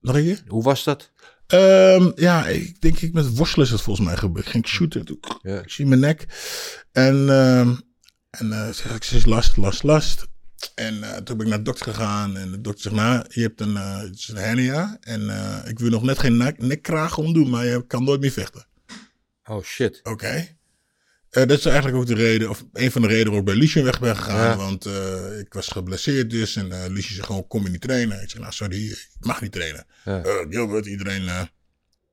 Nog 0.00 0.16
een 0.16 0.22
keer? 0.22 0.42
Hoe 0.46 0.62
was 0.62 0.84
dat? 0.84 1.12
Ja, 2.14 2.46
ik 2.46 2.80
denk 2.80 2.98
ik 3.00 3.12
met 3.12 3.36
worstelen 3.36 3.66
is 3.66 3.72
het 3.72 3.80
volgens 3.80 4.06
mij 4.06 4.16
gebeurd. 4.16 4.44
Ik 4.46 4.50
ging 4.50 4.66
shooten. 4.66 5.04
Toen, 5.04 5.20
Ja. 5.42 5.60
Ik 5.60 5.70
zie 5.70 5.86
mijn 5.86 6.00
nek. 6.00 6.26
En, 6.92 7.28
ehm 7.28 7.74
en 8.30 8.52
eh, 8.52 8.72
zeg 8.72 8.94
ik, 8.94 9.04
ze 9.04 9.16
is 9.16 9.24
last, 9.24 9.56
last, 9.56 9.82
last. 9.82 10.26
En 10.74 11.02
eh, 11.02 11.16
toen 11.16 11.36
ben 11.36 11.46
ik 11.46 11.50
naar 11.52 11.58
de 11.58 11.64
dokter 11.64 11.94
gegaan. 11.94 12.36
En 12.36 12.50
de 12.50 12.60
dokter 12.60 12.82
zegt, 12.82 12.94
nou, 12.94 13.24
je 13.28 13.40
hebt 13.42 13.60
een, 13.60 13.76
eh, 13.76 14.00
een 14.26 14.36
hernia. 14.36 14.96
En 15.00 15.30
eh, 15.30 15.68
ik 15.70 15.78
wil 15.78 15.90
nog 15.90 16.02
net 16.02 16.18
geen 16.18 16.36
nek, 16.36 16.58
nekkraag 16.58 17.18
omdoen, 17.18 17.50
maar 17.50 17.64
je 17.66 17.86
kan 17.86 18.04
nooit 18.04 18.20
meer 18.20 18.30
vechten. 18.30 18.66
Oh 19.44 19.64
shit. 19.64 20.00
Oké. 20.02 20.54
Dat 21.30 21.50
is 21.50 21.64
eigenlijk 21.64 21.96
ook 21.96 22.06
de 22.06 22.14
reden, 22.14 22.50
of 22.50 22.64
een 22.72 22.90
van 22.90 23.02
de 23.02 23.06
redenen 23.08 23.26
waarom 23.32 23.48
ik 23.48 23.54
bij 23.54 23.62
Lucien 23.62 23.84
weg 23.84 24.00
ben 24.00 24.16
gegaan. 24.16 24.36
Ja. 24.50 24.56
Want 24.56 24.86
ik 25.40 25.52
was 25.52 25.68
geblesseerd 25.68 26.30
dus. 26.30 26.56
En 26.56 26.72
eh 26.72 26.88
Lucien 26.90 27.14
zegt 27.14 27.26
gewoon, 27.26 27.46
kom 27.46 27.62
je 27.64 27.70
niet 27.70 27.80
trainen? 27.80 28.22
Ik 28.22 28.30
zeg, 28.30 28.40
nou 28.40 28.52
sorry, 28.52 28.90
ik 28.90 29.08
mag 29.20 29.40
niet 29.40 29.52
trainen. 29.52 29.86
Ja. 30.04 30.22
Gilbert, 30.50 30.86
iedereen 30.86 31.48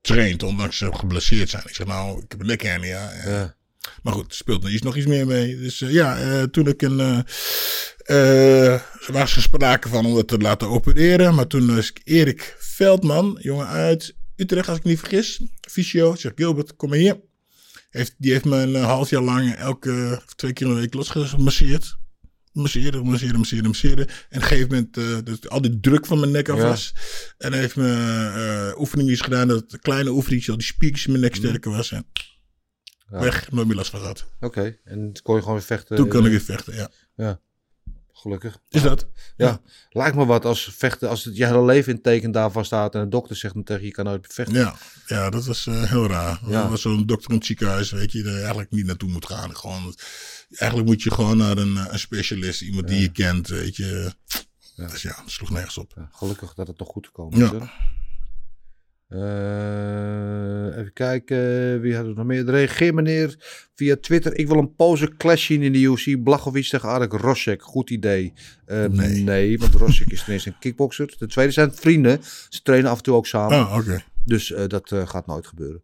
traint, 0.00 0.42
ondanks 0.42 0.76
ze 0.76 0.92
geblesseerd 0.94 1.50
zijn. 1.50 1.62
Ik 1.66 1.74
zeg, 1.74 1.86
nou, 1.86 2.22
ik 2.22 2.30
heb 2.30 2.40
een 2.40 2.46
nekhernia. 2.46 3.10
En- 3.12 3.30
Ja. 3.30 3.54
Maar 4.02 4.12
goed, 4.12 4.28
er 4.28 4.34
speelt 4.34 4.64
er 4.64 4.70
iets 4.70 4.82
nog 4.82 4.96
iets 4.96 5.06
meer 5.06 5.26
mee. 5.26 5.58
Dus 5.58 5.80
eh, 5.80 5.92
ja, 5.92 6.18
eh, 6.18 6.42
toen 6.42 6.66
ik 6.66 6.82
een... 6.82 7.24
er 8.04 8.84
was 9.12 9.36
er 9.36 9.42
sprake 9.42 9.88
van 9.88 10.06
om 10.06 10.16
het 10.16 10.28
te 10.28 10.38
laten 10.38 10.68
opereren. 10.68 11.34
Maar 11.34 11.46
toen 11.46 11.78
is 11.78 11.92
Erik 12.04 12.56
Veldman, 12.58 13.38
jongen 13.40 13.66
uit 13.66 14.14
Utrecht 14.36 14.68
als 14.68 14.78
ik 14.78 14.84
me 14.84 14.90
niet 14.90 14.98
vergis. 14.98 15.40
Fysio, 15.60 16.14
zegt 16.14 16.34
Gilbert, 16.36 16.76
kom 16.76 16.88
maar 16.88 16.98
hier. 16.98 17.20
Heeft, 17.90 18.14
die 18.18 18.32
heeft 18.32 18.44
me 18.44 18.56
een 18.56 18.74
half 18.74 19.10
jaar 19.10 19.22
lang 19.22 19.54
elke 19.54 20.22
twee 20.36 20.52
keer 20.52 20.66
de 20.66 20.74
week 20.74 20.94
losgemasseerd. 20.94 21.96
Masseren, 22.52 23.06
masseren, 23.06 23.36
masseren, 23.38 23.66
masseren. 23.66 24.06
En 24.06 24.14
op 24.14 24.16
een 24.28 24.42
gegeven 24.42 24.68
moment, 24.94 25.26
dus 25.26 25.48
al 25.48 25.60
die 25.60 25.80
druk 25.80 26.06
van 26.06 26.20
mijn 26.20 26.30
nek 26.32 26.48
af 26.48 26.58
Ja. 26.58 26.62
was. 26.64 26.94
En 27.38 27.52
hij 27.52 27.60
heeft 27.60 27.76
me 27.76 28.74
oefeningen 28.78 29.16
gedaan, 29.16 29.48
dat 29.48 29.78
kleine 29.80 30.10
oefeningen, 30.10 30.58
die 30.58 30.66
spiekjes 30.66 31.04
in 31.04 31.10
mijn 31.10 31.22
nek 31.22 31.34
sterker 31.34 31.70
was. 31.70 31.92
En 31.92 32.06
Ja. 33.10 33.18
weg, 33.20 33.50
nooit 33.50 33.66
meer 33.66 33.76
last 33.76 33.90
van 33.90 34.00
gehad. 34.00 34.26
Oké, 34.40 34.78
en 34.84 34.98
toen 35.12 35.22
kon 35.22 35.34
je 35.34 35.40
gewoon 35.40 35.56
weer 35.56 35.66
vechten. 35.66 35.96
Toen 35.96 36.08
kon 36.08 36.24
ik 36.24 36.30
weer 36.30 36.40
vechten, 36.40 36.74
ja. 36.74 36.88
Ja, 37.16 37.40
gelukkig. 38.12 38.58
Is 38.68 38.82
dat? 38.82 39.06
Ja. 39.36 39.60
lijkt 39.90 40.16
me 40.16 40.26
wat 40.26 40.44
als 40.44 40.70
vechten, 40.76 41.08
als 41.08 41.24
het 41.24 41.36
je 41.36 41.46
hele 41.46 41.64
leven 41.64 41.88
in 41.88 41.94
het 41.94 42.04
teken 42.04 42.30
daarvan 42.30 42.64
staat 42.64 42.94
en 42.94 43.00
een 43.00 43.10
dokter 43.10 43.36
zegt 43.36 43.54
dan 43.54 43.62
tegen 43.64 43.82
je, 43.82 43.88
je 43.88 43.94
kan 43.94 44.04
nooit 44.04 44.20
meer 44.20 44.30
vechten. 44.32 44.54
Ja, 44.56 44.74
ja 45.06 45.30
dat 45.30 45.44
was 45.46 45.66
eh, 45.66 45.82
heel 45.82 46.06
raar. 46.06 46.40
Ja. 46.46 46.62
Er 46.64 46.70
was 46.70 46.80
zo'n 46.82 47.06
dokter 47.06 47.30
in 47.30 47.36
het 47.36 47.46
ziekenhuis, 47.46 47.90
weet 47.90 48.12
je, 48.12 48.22
daar 48.22 48.38
eigenlijk 48.38 48.70
niet 48.70 48.86
naartoe 48.86 49.10
moet 49.10 49.26
gaan. 49.26 49.56
Gewoon, 49.56 49.94
eigenlijk 50.48 50.88
moet 50.88 51.02
je 51.02 51.10
gewoon 51.10 51.36
naar 51.36 51.56
een, 51.58 51.76
eh, 51.76 51.86
een 51.88 51.98
specialist, 51.98 52.60
iemand 52.62 52.88
die 52.88 53.00
je 53.00 53.12
kent, 53.12 53.48
weet 53.48 53.76
je. 53.76 54.12
Dus 54.76 55.02
ja, 55.02 55.16
dat 55.16 55.30
sloeg 55.30 55.50
nergens 55.50 55.78
op. 55.78 55.92
Ja, 55.96 56.08
gelukkig 56.12 56.54
dat 56.54 56.66
het 56.66 56.76
toch 56.78 56.88
goed 56.88 57.06
gekomen 57.06 57.38
Ja. 57.38 57.44
is. 57.44 57.50
hè? 57.50 57.66
Eh, 59.08 60.78
even 60.78 60.92
kijken, 60.92 61.80
wie 61.80 61.94
hadden 61.94 62.12
we 62.12 62.18
nog 62.18 62.26
meer? 62.26 62.44
Reageer 62.44 62.94
meneer 62.94 63.36
via 63.74 63.96
Twitter. 64.00 64.38
Ik 64.38 64.48
wil 64.48 64.58
een 64.58 64.74
pose 64.74 65.16
clash 65.16 65.46
zien 65.46 65.62
in 65.62 65.72
de 65.72 65.80
UFC. 65.80 66.22
Blachowicz 66.22 66.70
tegen 66.70 66.88
Arek 66.88 67.12
Rosek. 67.12 67.62
Goed 67.62 67.90
idee. 67.90 68.32
Eh, 68.66 68.84
nee. 68.86 69.58
want 69.58 69.74
Rosek 69.74 70.10
is 70.10 70.24
ten 70.24 70.32
eerste 70.32 70.48
een 70.48 70.58
kickboxer. 70.58 71.16
Ten 71.16 71.28
tweede 71.28 71.52
zijn 71.52 71.68
het 71.68 71.80
vrienden. 71.80 72.18
Ze 72.48 72.62
trainen 72.62 72.90
af 72.90 72.96
en 72.96 73.02
toe 73.02 73.14
ook 73.14 73.26
samen. 73.26 73.58
Oh. 73.58 73.98
Dus 74.24 74.52
eh, 74.52 74.66
dat 74.66 74.92
gaat 75.04 75.26
nooit 75.26 75.46
gebeuren. 75.46 75.82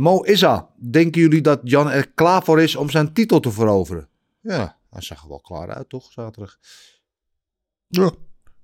Mo 0.00 0.22
Issa, 0.22 0.68
denken 0.90 1.20
jullie 1.20 1.40
dat 1.40 1.60
Jan 1.62 1.90
er 1.90 2.10
klaar 2.10 2.42
voor 2.42 2.60
is 2.60 2.76
om 2.76 2.90
zijn 2.90 3.12
titel 3.12 3.40
te 3.40 3.50
veroveren? 3.50 4.08
Ja, 4.40 4.76
hij 4.90 5.02
zag 5.02 5.22
er 5.22 5.28
wel 5.28 5.40
klaar 5.40 5.74
uit, 5.74 5.88
toch? 5.88 6.12
Zaterdag. 6.12 6.58
Ja, 7.86 8.10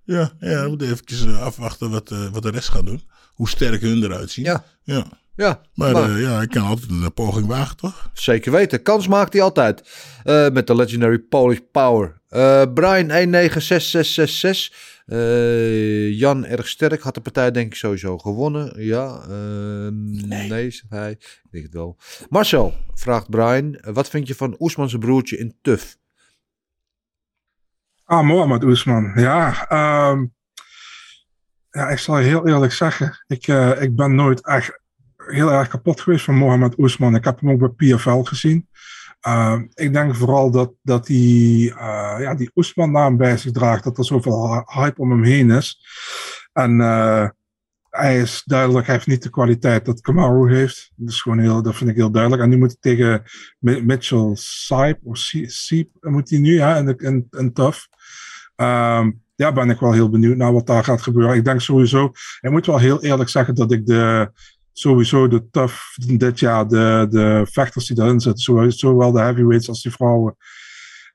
ja, 0.05 0.33
ja 0.39 0.63
we 0.63 0.69
moeten 0.69 0.91
even 0.91 1.41
afwachten 1.41 1.91
wat, 1.91 2.09
wat 2.09 2.43
de 2.43 2.51
rest 2.51 2.69
gaat 2.69 2.87
doen. 2.87 3.03
Hoe 3.37 3.49
sterk 3.49 3.81
hun 3.81 4.03
eruit 4.05 4.31
zien. 4.31 4.45
Ja. 4.45 4.65
ja. 4.83 5.07
Ja, 5.37 5.61
Maar, 5.75 5.93
maar- 5.93 6.11
eh, 6.17 6.21
ja, 6.21 6.41
ik 6.41 6.49
kan 6.51 6.63
altijd 6.67 6.91
een 6.91 7.13
poging 7.15 7.47
wagen, 7.47 7.77
toch? 7.77 8.11
Zeker 8.13 8.53
weten. 8.53 8.83
Kans 8.83 9.09
maakt 9.09 9.33
hij 9.33 9.43
altijd. 9.43 9.89
Eh, 10.25 10.49
met 10.49 10.67
de 10.67 10.75
legendary 10.75 11.19
Polish 11.19 11.59
Power. 11.73 12.21
Eh, 12.29 12.63
Brian 12.75 13.07
196666. 13.07 14.73
Eh, 15.07 16.11
Jan 16.19 16.45
erg 16.45 16.69
sterk. 16.69 17.01
Had 17.03 17.15
de 17.15 17.21
partij 17.21 17.51
denk 17.51 17.67
ik 17.67 17.75
sowieso 17.75 18.19
gewonnen. 18.19 18.85
Ja. 18.85 19.21
ehm, 19.29 20.11
nee. 20.29 20.71
zegt 20.71 20.85
hij. 20.91 21.11
Ik 21.11 21.43
denk 21.51 21.65
het 21.65 21.75
wel. 21.75 21.97
Marcel 22.29 22.75
vraagt 22.95 23.31
Brian. 23.31 23.75
eh, 23.75 23.95
wat 23.95 24.09
vind 24.09 24.29
je 24.29 24.35
van 24.35 24.57
Oesman 24.59 24.89
zijn 24.89 25.01
broertje 25.01 25.39
in 25.39 25.57
Tuf? 25.63 25.97
Ah, 28.05 28.27
Mohamed 28.27 28.65
Oesman. 28.65 29.13
Ja, 29.15 29.69
ehm, 29.69 30.25
ja, 31.77 31.89
ik 31.89 31.99
zal 31.99 32.17
heel 32.17 32.47
eerlijk 32.49 32.73
zeggen. 32.73 33.25
Ik, 33.27 33.47
eh, 33.49 33.83
ik 33.83 33.97
ben 33.97 34.15
nooit 34.15 34.47
echt 34.47 34.81
heel 35.17 35.53
erg 35.53 35.69
kapot 35.69 36.01
geweest 36.01 36.25
van 36.25 36.35
Mohamed 36.35 36.79
Oesman. 36.79 37.15
Ik 37.15 37.25
heb 37.25 37.41
hem 37.41 37.51
ook 37.51 37.77
bij 37.77 37.95
PFL 37.97 38.23
gezien. 38.23 38.69
Ehm, 39.21 39.65
ik 39.75 39.93
denk 39.93 40.15
vooral 40.17 40.51
dat, 40.51 40.73
dat 40.83 41.07
die, 41.07 41.71
eh, 41.71 42.17
ja, 42.19 42.35
die 42.35 42.51
Oesman-naam 42.55 43.17
bij 43.17 43.37
zich 43.37 43.53
draagt. 43.53 43.85
Dat 43.85 43.99
er 43.99 44.05
zoveel 44.05 44.55
hy- 44.55 44.81
hype 44.83 45.01
om 45.01 45.11
hem 45.11 45.23
heen 45.25 45.51
is. 45.51 45.81
En 46.53 46.81
eh, 46.81 47.29
hij 47.91 48.21
is 48.21 48.43
duidelijk, 48.45 48.87
hij 48.87 48.95
heeft 48.95 49.07
niet 49.07 49.23
de 49.23 49.31
kwaliteit 49.31 49.85
dat 49.85 50.01
Kamaru 50.01 50.55
heeft. 50.55 50.91
Dat, 50.95 51.09
is 51.09 51.21
gewoon 51.23 51.39
heel, 51.39 51.63
dat 51.63 51.77
vind 51.77 51.91
ik 51.91 51.97
heel 51.97 52.11
duidelijk. 52.11 52.43
En 52.43 52.49
nu 52.49 52.59
moet 52.59 52.77
hij 52.81 52.95
tegen 52.95 53.23
Mi- 53.59 53.83
Mitchell 53.83 54.31
Sipe, 54.35 54.99
of 55.03 55.19
Sie- 55.19 55.51
Siep, 55.51 55.89
moet 56.01 56.31
hij 56.31 56.39
nu, 56.39 56.55
ja, 56.55 56.77
in, 56.77 56.85
de- 56.87 56.95
in, 56.97 57.27
in 57.31 57.53
Tough. 57.53 57.79
Ja, 59.37 59.53
ben 59.53 59.71
ik 59.71 59.81
wel 59.81 59.93
heel 59.93 60.11
benieuwd 60.11 60.37
naar 60.37 60.53
wat 60.53 60.67
daar 60.67 60.85
gaat 60.85 61.03
gebeuren. 61.03 61.37
Ik 61.37 61.45
denk 61.45 61.61
sowieso, 61.61 62.13
ik 62.41 62.51
moet 62.51 62.67
wel 62.67 62.79
heel 62.79 63.03
eerlijk 63.03 63.31
zeggen 63.31 63.55
dat 63.55 63.73
ik 63.73 63.87
de, 63.87 64.31
sowieso 64.73 65.29
de 65.29 65.51
tough 65.51 65.75
dit 66.17 66.39
jaar, 66.39 66.69
de, 66.69 67.07
de 67.11 67.47
vechters 67.51 67.87
die 67.87 67.97
daarin 67.97 68.21
zitten, 68.21 68.43
zowel, 68.43 68.73
zowel 68.73 69.13
de 69.13 69.21
heavyweights 69.21 69.69
als 69.69 69.83
die 69.83 69.93
vrouwen, 69.93 70.37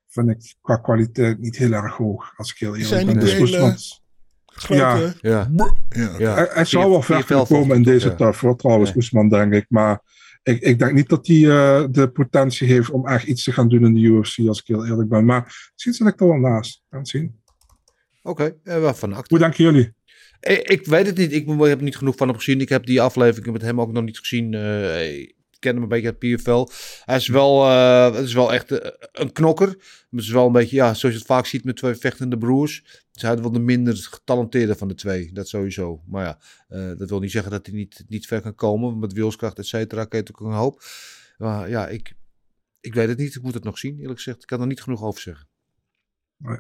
vind 0.08 0.30
ik 0.30 0.54
qua 0.62 0.78
kwaliteit 0.78 1.40
niet 1.40 1.58
heel 1.58 1.72
erg 1.72 1.96
hoog, 1.96 2.34
als 2.36 2.52
ik 2.52 2.58
heel 2.58 2.76
eerlijk 2.76 2.88
Zijn 2.88 3.06
ben. 3.06 3.20
die 3.20 3.24
Dus 3.24 3.34
hele 3.34 3.78
grote? 4.46 5.16
Ja. 5.22 5.50
Ja, 5.90 6.18
Ja. 6.18 6.34
hij, 6.34 6.50
hij 6.52 6.66
zal 6.66 6.90
wel 6.90 7.24
kunnen 7.24 7.48
komen 7.48 7.76
in 7.76 7.84
deze 7.84 8.10
ja. 8.10 8.16
tough, 8.16 8.40
hoor, 8.40 8.56
trouwens, 8.56 8.90
Nee. 8.90 8.98
Oesman, 8.98 9.30
denk 9.30 9.54
ik. 9.54 9.66
Maar 9.70 10.02
ik, 10.44 10.62
ik 10.62 10.80
denk 10.80 10.94
niet 10.94 11.10
dat 11.10 11.28
hij 11.28 11.36
eh, 11.36 11.88
de 11.92 12.10
potentie 12.10 12.68
heeft 12.68 12.90
om 12.90 13.08
echt 13.08 13.26
iets 13.26 13.44
te 13.44 13.52
gaan 13.52 13.68
doen 13.68 13.86
in 13.86 13.94
de 13.94 14.00
UFC, 14.00 14.40
als 14.48 14.60
ik 14.60 14.68
heel 14.68 14.86
eerlijk 14.86 15.10
ben. 15.10 15.26
Maar 15.26 15.70
misschien 15.74 15.94
zit 15.94 16.08
ik 16.08 16.20
er 16.20 16.28
wel 16.28 16.38
naast. 16.38 16.82
Gaan 16.90 17.02
we 17.02 17.08
zien. 17.08 17.41
Oké, 18.22 18.56
eh, 18.64 18.80
wel 18.80 18.94
van 18.94 19.14
acte. 19.14 19.28
Hoe 19.30 19.40
denken 19.40 19.64
jullie? 19.64 19.94
Ik, 20.40 20.70
ik 20.70 20.86
weet 20.86 21.06
het 21.06 21.18
niet. 21.18 21.32
Ik 21.32 21.48
heb 21.48 21.82
niet 21.82 21.98
genoeg 21.98 22.16
van 22.16 22.28
hem 22.28 22.38
gezien. 22.38 22.62
Ik 22.62 22.70
heb 22.70 22.86
die 22.86 23.02
afleveringen 23.02 23.54
met 23.54 23.62
hem 23.62 23.82
ook 23.82 23.92
nog 23.92 24.04
niet 24.04 24.20
gezien. 24.20 24.54
Eh, 24.54 25.30
ken 25.62 25.74
hem 25.74 25.84
een 25.84 25.90
beetje 25.90 26.16
uit 26.18 26.20
PFL. 26.20 26.68
Hij 27.06 27.16
is 27.16 27.28
wel, 27.28 27.66
eh, 27.66 28.14
het 28.14 28.26
is 28.26 28.34
wel 28.34 28.54
echt 28.54 28.72
eh, 28.72 28.92
een 29.12 29.32
knokker. 29.32 29.68
Maar 29.68 30.08
het 30.10 30.20
is 30.20 30.30
wel 30.30 30.46
een 30.46 30.52
beetje, 30.52 30.76
ja, 30.76 30.94
zoals 30.94 31.16
je 31.16 31.22
het 31.22 31.30
vaak 31.30 31.46
ziet 31.46 31.64
met 31.64 31.76
twee 31.76 31.96
vechtende 31.96 32.38
broers. 32.38 32.82
Dus 33.12 33.22
hij 33.22 33.34
is 33.34 33.42
wel 33.42 33.52
de 33.52 33.60
minder 33.60 33.96
getalenteerde 33.96 34.76
van 34.76 34.88
de 34.88 34.96
twee. 34.96 35.34
Dat 35.34 35.48
sowieso. 35.48 36.02
Maar 36.06 36.26
ja, 36.26 36.40
eh, 36.68 36.98
dat 36.98 37.10
wil 37.10 37.20
niet 37.20 37.32
zeggen 37.32 37.52
dat 37.52 37.66
hij 37.66 37.76
niet, 37.76 38.04
niet 38.08 38.26
ver 38.26 38.42
kan 38.42 38.56
komen. 38.56 39.00
Met 39.00 39.14
wilskracht, 39.14 39.60
et 39.60 39.66
cetera, 39.66 40.06
kan 40.06 40.20
je 40.20 40.34
ook 40.34 40.48
een 40.48 40.56
hoop. 40.56 40.84
Maar 41.38 41.70
ja, 41.70 41.88
ik, 41.88 42.14
ik 42.80 42.94
weet 42.94 43.08
het 43.08 43.18
niet. 43.18 43.36
Ik 43.36 43.42
moet 43.42 43.54
het 43.54 43.64
nog 43.64 43.78
zien, 43.78 44.00
eerlijk 44.00 44.18
gezegd. 44.18 44.42
Ik 44.42 44.48
kan 44.48 44.62
er 44.62 44.68
niet 44.68 44.82
genoeg 44.82 45.04
over 45.04 45.22
zeggen. 45.22 45.48
Nee. 46.38 46.60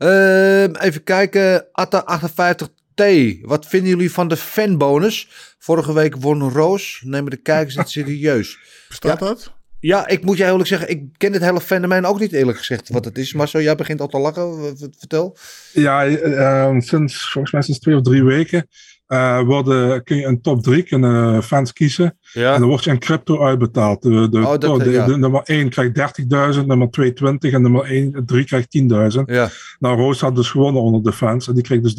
Ehm, 0.00 0.74
even 0.74 1.02
kijken. 1.02 1.64
Atta58T. 1.64 3.02
Wat 3.42 3.66
vinden 3.66 3.88
jullie 3.88 4.12
van 4.12 4.28
de 4.28 4.36
fanbonus? 4.36 5.28
Vorige 5.58 5.92
week 5.92 6.16
won 6.16 6.50
Roos. 6.50 7.02
Nemen 7.04 7.30
de 7.30 7.36
kijkers 7.36 7.74
het 7.74 7.90
serieus? 7.90 8.58
Bestaat 8.88 9.18
dat? 9.18 9.52
Ja, 9.80 10.06
ik 10.08 10.24
moet 10.24 10.36
je 10.36 10.44
eerlijk 10.44 10.68
zeggen, 10.68 10.90
ik 10.90 11.02
ken 11.16 11.32
het 11.32 11.42
hele 11.42 11.60
fenomeen 11.60 12.06
ook 12.06 12.20
niet 12.20 12.32
eerlijk 12.32 12.58
gezegd 12.58 12.88
wat 12.88 13.04
het 13.04 13.18
is. 13.18 13.32
Maar 13.32 13.48
zo, 13.48 13.62
jij 13.62 13.74
begint 13.74 14.00
al 14.00 14.06
te 14.06 14.18
lachen. 14.18 14.76
Vertel. 14.98 15.36
Ja, 15.72 16.06
eh, 16.06 16.64
eh, 16.64 16.80
sinds 16.80 17.30
volgens 17.30 17.52
mij 17.52 17.62
sinds 17.62 17.80
twee 17.80 17.96
of 17.96 18.02
drie 18.02 18.24
weken 18.24 18.68
eh, 19.10 19.40
worden, 19.40 20.04
kun 20.04 20.16
je 20.16 20.26
een 20.26 20.40
top 20.40 20.62
drie 20.62 20.82
kunnen 20.82 21.42
fans 21.42 21.72
kiezen. 21.72 22.18
Ja. 22.32 22.54
En 22.54 22.60
dan 22.60 22.68
wordt 22.68 22.84
je 22.84 22.90
in 22.90 22.98
crypto 22.98 23.44
uitbetaald. 23.44 24.02
De, 24.02 24.28
de, 24.28 24.38
Oh, 24.38 24.58
dat, 24.58 24.80
de, 24.80 24.90
ja. 24.90 25.06
de 25.06 25.16
nummer 25.16 25.42
1 25.44 25.68
krijgt 25.68 26.22
30.000, 26.58 26.66
nummer 26.66 26.90
2 26.90 27.12
20 27.12 27.52
en 27.52 27.62
nummer 27.62 27.84
1, 27.84 28.22
3 28.26 28.44
krijgt 28.44 28.78
10.000. 28.78 28.86
Ja. 29.24 29.48
Nou, 29.78 29.96
Roos 29.96 30.20
had 30.20 30.36
dus 30.36 30.50
gewonnen 30.50 30.82
onder 30.82 31.02
de 31.02 31.12
fans 31.12 31.48
en 31.48 31.54
die 31.54 31.62
kreeg 31.62 31.80
dus 31.80 31.94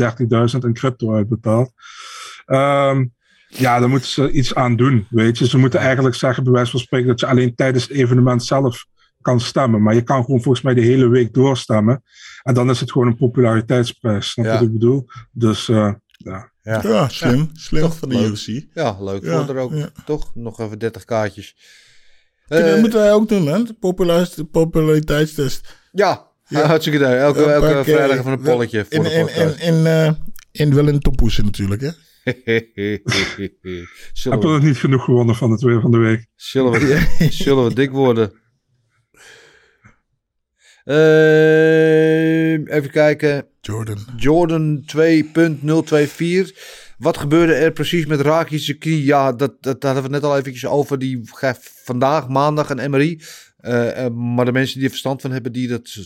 30.000 0.56 0.60
in 0.66 0.74
crypto 0.74 1.14
uitbetaald. 1.14 1.72
Ehm, 2.46 3.06
ja, 3.48 3.80
daar 3.80 3.90
moeten 3.90 4.10
ze 4.10 4.32
iets 4.32 4.56
aan 4.56 4.76
doen, 4.76 5.08
weet 5.10 5.38
je. 5.38 5.48
Ze 5.48 5.58
moeten 5.58 5.80
eigenlijk 5.80 6.16
zeggen, 6.16 6.44
bij 6.44 6.52
wijze 6.54 6.72
van 6.72 6.80
spreken, 6.80 7.08
dat 7.08 7.20
je 7.20 7.26
alleen 7.28 7.56
tijdens 7.56 7.84
het 7.88 7.92
evenement 7.98 8.44
zelf 8.44 8.86
kan 9.22 9.40
stemmen. 9.40 9.82
Maar 9.82 9.94
je 9.96 10.02
kan 10.04 10.24
gewoon 10.26 10.42
volgens 10.42 10.64
mij 10.64 10.74
de 10.74 10.82
hele 10.82 11.08
week 11.08 11.34
doorstemmen. 11.34 12.04
En 12.44 12.54
dan 12.54 12.70
is 12.70 12.80
het 12.80 12.92
gewoon 12.92 13.08
een 13.08 13.18
populariteitsprijs. 13.18 14.30
Snap 14.30 14.46
je 14.46 14.52
Ja. 14.52 14.58
wat 14.58 14.68
ik 14.68 14.74
bedoel? 14.74 15.06
Dus 15.32 15.68
uh, 15.70 15.92
ja. 16.24 16.52
Ja. 16.62 16.82
Ja, 16.84 17.08
slim. 17.10 17.50
Slim 17.54 17.82
Toch 17.82 17.98
van 17.98 18.10
de 18.10 18.16
leuk. 18.16 18.32
UFC. 18.32 18.66
Ja, 18.74 18.98
leuk. 19.00 19.24
Ja, 19.24 19.46
Voor 19.46 19.56
er 19.56 19.62
ook. 19.62 19.74
ja. 19.74 19.90
Toch? 20.06 20.32
Nog 20.36 20.60
even 20.60 20.80
30 20.80 21.06
kaartjes. 21.06 21.56
dat 22.48 22.60
Eh, 22.60 22.80
moeten 22.80 23.00
wij 23.00 23.14
ook 23.14 23.30
doen, 23.30 23.44
man. 23.44 23.64
De 23.64 24.44
populariteitstest. 24.52 25.76
Ja, 25.92 26.28
Ja. 26.48 26.66
hartstikke 26.68 27.00
idee. 27.00 27.16
Elke, 27.16 27.44
elke 27.44 27.84
vrijdag 27.92 28.18
even 28.18 28.32
een 28.32 28.42
polletje 28.42 28.86
voor 28.86 28.94
in, 28.94 29.04
de 29.04 29.10
in, 29.12 29.26
podcast. 29.26 29.60
in, 29.60 29.76
in, 29.76 29.86
eh, 29.86 30.12
in 30.52 30.74
wel 30.76 30.88
in 30.88 31.00
natuurlijk, 31.44 31.82
hè? 31.82 31.90
zullen, 34.14 34.38
Heb 34.38 34.42
je 34.42 34.48
we, 34.48 34.54
nog 34.54 34.62
niet 34.62 34.78
genoeg 34.78 35.04
gewonnen 35.04 35.36
van 35.36 35.52
het 35.52 35.62
weer 35.62 35.82
van 35.82 35.92
de 35.92 35.98
week? 35.98 36.26
zullen, 36.36 36.72
we, 36.72 37.08
zullen 37.44 37.64
we 37.64 37.74
dik 37.74 37.92
worden? 37.92 38.41
Eh, 40.84 42.52
even 42.52 42.90
kijken. 42.92 43.46
Jordan. 43.62 43.98
Jordan 44.16 44.84
2.024. 44.86 46.52
Wat 46.98 47.18
gebeurde 47.18 47.54
er 47.54 47.72
precies 47.72 48.06
met 48.06 48.22
Raki's 48.22 48.78
knie? 48.78 49.04
Ja, 49.04 49.32
dat, 49.32 49.64
dat 49.64 49.84
hadden 49.84 50.04
we 50.04 50.10
net 50.10 50.24
al 50.24 50.38
eventjes 50.38 50.66
over. 50.66 51.00
Die 51.00 51.22
vandaag, 51.84 52.28
maandag, 52.28 52.70
een 52.70 52.92
MRI. 52.92 53.22
Eh, 53.62 54.06
eh, 54.06 54.14
maar 54.14 54.46
de 54.46 54.52
mensen 54.52 54.76
die 54.76 54.84
er 54.84 54.90
verstand 54.90 55.22
van 55.22 55.32
hebben, 55.32 55.52
die 55.52 55.68
dat, 55.68 55.98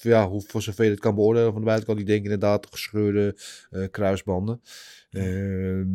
ja, 0.00 0.28
hoe 0.28 0.42
voor 0.46 0.62
zover 0.62 0.84
je 0.84 0.90
het 0.90 1.00
kan 1.00 1.14
beoordelen 1.14 1.52
van 1.52 1.60
de 1.60 1.66
buitenkant, 1.66 1.98
die 1.98 2.06
denken 2.06 2.24
inderdaad 2.24 2.66
gescheurde 2.70 3.36
eh, 3.70 3.82
kruisbanden. 3.90 4.60
Ehm, 5.10 5.86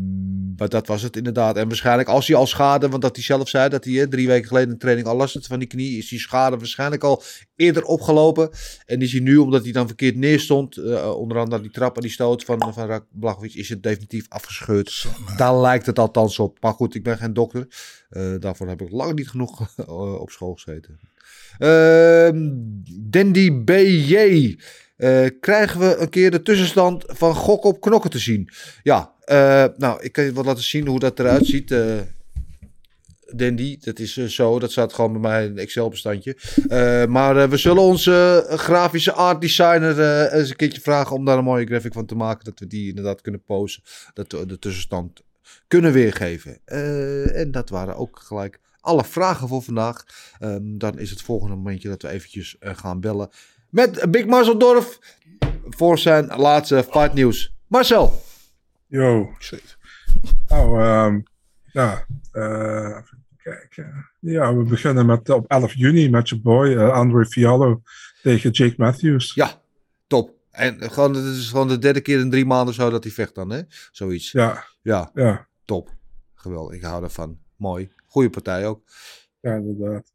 maar 0.57 0.69
dat 0.69 0.87
was 0.87 1.01
het 1.01 1.17
inderdaad. 1.17 1.57
En 1.57 1.67
waarschijnlijk 1.67 2.09
als 2.09 2.27
hij 2.27 2.35
al 2.35 2.47
schade, 2.47 2.89
want 2.89 3.01
dat 3.01 3.15
hij 3.15 3.25
zelf 3.25 3.49
zei 3.49 3.69
dat 3.69 3.83
hij 3.83 3.93
hè, 3.93 4.07
drie 4.07 4.27
weken 4.27 4.47
geleden 4.47 4.69
in 4.69 4.77
training 4.77 5.07
al 5.07 5.15
last 5.15 5.33
had 5.33 5.45
van 5.45 5.59
die 5.59 5.67
knie, 5.67 5.97
is 5.97 6.09
die 6.09 6.19
schade 6.19 6.57
waarschijnlijk 6.57 7.03
al 7.03 7.23
eerder 7.55 7.83
opgelopen. 7.83 8.49
En 8.85 9.01
is 9.01 9.11
hij 9.11 9.21
nu, 9.21 9.37
omdat 9.37 9.63
hij 9.63 9.71
dan 9.71 9.87
verkeerd 9.87 10.15
neerstond, 10.15 10.77
eh, 10.77 11.15
onder 11.15 11.37
andere 11.37 11.61
die 11.61 11.71
trap 11.71 11.95
en 11.95 12.01
die 12.01 12.11
stoot 12.11 12.43
van, 12.43 12.73
van 12.73 13.05
Blachowicz, 13.11 13.55
is 13.55 13.69
het 13.69 13.83
definitief 13.83 14.25
afgescheurd. 14.29 15.05
Daar 15.37 15.59
lijkt 15.59 15.85
het 15.85 15.99
althans 15.99 16.39
op. 16.39 16.57
Maar 16.61 16.73
goed, 16.73 16.95
ik 16.95 17.03
ben 17.03 17.17
geen 17.17 17.33
dokter. 17.33 17.67
Eh, 18.09 18.33
daarvoor 18.39 18.67
heb 18.67 18.81
ik 18.81 18.91
lang 18.91 19.15
niet 19.15 19.29
genoeg 19.29 19.75
eh, 19.77 20.21
op 20.21 20.29
school 20.29 20.53
gezeten. 20.53 20.99
Ehm 21.57 22.51
Dandy 23.01 23.63
BJ. 23.63 24.55
Eh, 24.95 25.25
krijgen 25.39 25.79
we 25.79 25.95
een 25.95 26.09
keer 26.09 26.31
de 26.31 26.41
tussenstand 26.41 27.03
van 27.07 27.35
gok 27.35 27.63
op 27.63 27.81
knokken 27.81 28.09
te 28.09 28.19
zien? 28.19 28.49
Ja, 28.83 29.13
eh, 29.19 29.65
nou, 29.77 30.01
ik 30.01 30.11
kan 30.11 30.23
je 30.23 30.33
wel 30.33 30.43
laten 30.43 30.63
zien 30.63 30.87
hoe 30.87 30.99
dat 30.99 31.19
eruit 31.19 31.45
ziet. 31.45 31.71
eh 31.71 31.99
Dandy, 33.35 33.77
dat 33.79 33.99
is 33.99 34.13
zo. 34.13 34.59
Dat 34.59 34.71
staat 34.71 34.93
gewoon 34.93 35.11
bij 35.11 35.21
mij 35.21 35.45
in 35.45 35.51
een 35.51 35.57
Excel-bestandje. 35.57 36.37
Maar 37.09 37.49
we 37.49 37.57
zullen 37.57 37.81
onze 37.83 38.45
grafische 38.49 39.11
art 39.11 39.41
designer 39.41 40.27
eens 40.33 40.49
een 40.49 40.55
keertje 40.55 40.81
vragen 40.81 41.15
om 41.15 41.25
daar 41.25 41.37
een 41.37 41.43
mooie 41.43 41.65
graphic 41.65 41.93
van 41.93 42.05
te 42.05 42.15
maken. 42.15 42.45
Dat 42.45 42.59
we 42.59 42.67
die 42.67 42.89
inderdaad 42.89 43.21
kunnen 43.21 43.43
posten. 43.43 43.83
Dat 44.13 44.31
we 44.31 44.45
de 44.45 44.59
tussenstand 44.59 45.21
kunnen 45.67 45.91
weergeven. 45.91 46.57
En 47.33 47.51
dat 47.51 47.69
waren 47.69 47.95
ook 47.95 48.19
gelijk 48.19 48.59
alle 48.79 49.03
vragen 49.03 49.47
voor 49.47 49.61
vandaag. 49.61 50.03
Ehm, 50.39 50.77
dan 50.77 50.99
is 50.99 51.09
het 51.09 51.21
volgende 51.21 51.55
momentje 51.55 51.89
dat 51.89 52.01
we 52.01 52.09
eventjes 52.09 52.55
gaan 52.59 52.99
bellen 52.99 53.29
met 53.73 54.11
Big 54.11 54.25
Marcel 54.25 54.57
Dorf 54.57 54.99
voor 55.69 55.97
zijn 55.97 56.25
laatste 56.25 56.83
fight 56.83 57.13
nieuws. 57.13 57.55
Marcel. 57.67 58.21
Yo. 58.87 59.31
Nou, 60.47 60.81
ehm, 60.81 61.21
ja. 61.71 62.05
even 62.31 63.25
kijken. 63.43 64.09
Ja, 64.19 64.55
we 64.55 64.63
beginnen 64.63 65.05
met 65.05 65.29
op 65.29 65.45
11 65.47 65.73
juni 65.73 66.09
met 66.09 66.29
je 66.29 66.41
boy 66.41 66.75
eh, 66.75 66.89
Andre 66.89 67.25
Fiallo 67.25 67.81
tegen 68.21 68.51
Jake 68.51 68.73
Matthews. 68.77 69.33
Ja, 69.33 69.61
top. 70.07 70.31
En 70.51 70.91
gewoon, 70.91 71.13
het 71.13 71.35
is 71.35 71.49
gewoon 71.49 71.67
de 71.67 71.79
derde 71.79 72.01
keer 72.01 72.19
in 72.19 72.29
drie 72.29 72.45
maanden 72.45 72.73
zo 72.73 72.89
dat 72.89 73.03
hij 73.03 73.13
vecht 73.13 73.35
dan, 73.35 73.49
hè? 73.49 73.61
Zoiets. 73.91 74.31
Ja. 74.31 74.65
Ja, 74.81 75.11
Ja, 75.13 75.47
top. 75.65 75.89
Geweldig, 76.35 76.75
ik 76.75 76.83
hou 76.83 77.03
ervan. 77.03 77.39
Mooi. 77.55 77.91
Goeie 78.05 78.29
partij 78.29 78.67
ook. 78.67 78.81
ja 79.39 79.55
inderdaad. 79.55 80.12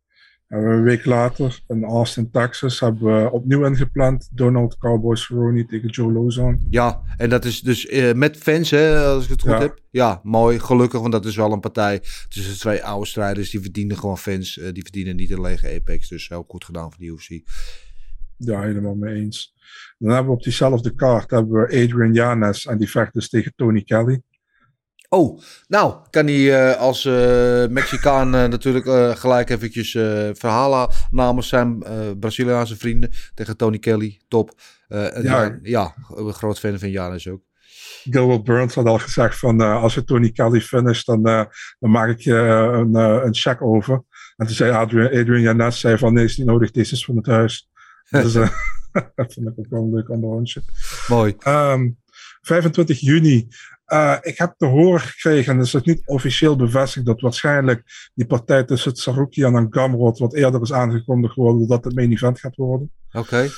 En 0.49 0.59
een 0.65 0.83
week 0.83 1.05
later 1.05 1.61
in 1.69 1.85
Austin, 1.85 2.31
Texas, 2.31 2.81
hebben 2.81 3.23
we 3.23 3.31
opnieuw 3.31 3.65
ingepland 3.67 4.29
Donald 4.33 4.79
Cowboy 4.79 5.17
Cerrone 5.17 5.67
tegen 5.67 5.89
Joe 5.89 6.13
Lozon. 6.13 6.67
Ja, 6.71 7.01
en 7.17 7.29
dat 7.31 7.45
is 7.45 7.61
dus 7.61 7.87
eh, 7.87 8.15
met 8.15 8.37
fans, 8.37 8.71
hè, 8.71 8.99
als 8.99 9.25
ik 9.25 9.31
het 9.31 9.41
goed 9.41 9.51
Ja. 9.51 9.61
heb. 9.61 9.79
Ja, 9.91 10.21
mooi. 10.23 10.59
Gelukkig, 10.59 11.01
want 11.01 11.13
dat 11.13 11.25
is 11.25 11.37
wel 11.37 11.53
een 11.53 11.61
partij 11.61 12.01
tussen 12.29 12.59
twee 12.59 12.85
oude 12.85 13.07
strijders. 13.07 13.51
Die 13.51 13.61
verdienen 13.61 13.99
gewoon 13.99 14.19
fans. 14.19 14.59
eh, 14.59 14.73
die 14.73 14.83
verdienen 14.83 15.17
niet 15.17 15.31
een 15.31 15.41
lege 15.41 15.75
Apex. 15.75 16.09
Dus 16.09 16.29
heel 16.29 16.45
goed 16.49 16.65
gedaan 16.65 16.91
van 16.93 16.99
de 16.99 17.07
UFC. 17.07 17.41
Ja, 18.37 18.61
helemaal 18.63 18.95
mee 18.95 19.15
eens. 19.15 19.55
Dan 19.99 20.11
hebben 20.11 20.31
we 20.31 20.37
op 20.39 20.43
diezelfde 20.43 20.95
kaart 20.95 21.31
hebben 21.31 21.53
we 21.61 21.65
Adrian 21.85 22.13
Yanes 22.13 22.67
en 22.67 22.79
die 22.79 22.91
vecht 22.91 23.13
dus 23.13 23.29
tegen 23.29 23.53
Tony 23.57 23.83
Kelly. 23.83 24.21
Oh, 25.11 25.41
nou, 25.69 25.95
kan 26.11 26.27
hij 26.27 26.71
eh, 26.71 26.81
als 26.81 27.05
eh, 27.05 27.67
Mexicaan 27.67 28.35
eh, 28.35 28.47
natuurlijk 28.47 29.19
gelijk 29.19 29.51
eventjes 29.51 29.91
verhalen 30.39 30.89
namens 31.11 31.49
zijn 31.49 31.85
Braziliaanse 32.21 32.77
vrienden 32.77 33.11
tegen 33.35 33.57
Tony 33.57 33.79
Kelly. 33.79 34.21
Top. 34.29 34.53
Ja. 34.89 35.21
ja, 35.23 35.59
ja, 35.63 35.95
een 36.15 36.33
groot 36.33 36.59
fan 36.59 36.79
van 36.79 36.91
Janus 36.91 37.29
ook. 37.29 37.43
Gilbert 38.11 38.45
Burns 38.45 38.75
had 38.75 38.87
al 38.87 38.99
gezegd 38.99 39.39
van 39.39 39.61
als 39.61 39.95
je 39.95 40.05
Tony 40.05 40.31
Kelly 40.31 40.61
finisht, 40.61 41.07
dan, 41.07 41.27
eh, 41.27 41.45
dan 41.79 41.91
maak 41.91 42.09
ik 42.09 42.21
je 42.21 42.35
een, 42.35 42.95
een 42.95 43.35
check 43.35 43.63
over. 43.63 44.03
En 44.37 44.47
toen 44.47 44.55
zei 44.55 44.73
Adrian, 44.73 45.21
Adrian 45.21 45.73
zei 45.73 45.99
van 45.99 46.13
nee, 46.13 46.25
is 46.25 46.37
niet 46.37 46.47
nodig, 46.47 46.71
deze 46.71 46.95
is 46.95 47.05
van 47.05 47.17
het 47.17 47.27
huis. 47.27 47.71
dus 48.11 48.33
dat 49.15 49.33
vind 49.33 49.47
ik 49.47 49.53
ook 49.57 49.67
wel 49.69 49.83
een 49.83 49.95
leuk 49.95 50.11
onderhondje. 50.11 50.63
Mooi. 51.09 51.35
Ehm, 51.39 51.91
25 52.41 53.01
juni. 53.01 53.49
Eh, 53.89 54.17
ik 54.21 54.39
heb 54.39 54.55
te 54.57 54.67
horen 54.67 55.01
gekregen, 55.01 55.53
en 55.53 55.59
dat 55.59 55.67
is 55.67 55.73
nog 55.73 55.85
niet 55.85 56.03
officieel 56.05 56.57
bevestigd, 56.57 57.07
dat 57.07 57.21
waarschijnlijk 57.21 58.11
die 58.15 58.27
partij 58.27 58.65
tussen 58.65 58.97
Sarukian 58.97 59.57
en 59.57 59.67
Gamrot 59.71 60.19
wat 60.19 60.35
eerder 60.35 60.63
is 60.63 60.73
aangekondigd 60.73 61.35
worden 61.35 61.69
dat 61.69 61.85
het 61.85 61.95
main 61.95 62.13
event 62.13 62.41
gaat 62.41 62.57
worden. 62.57 62.93
Oké. 63.13 63.49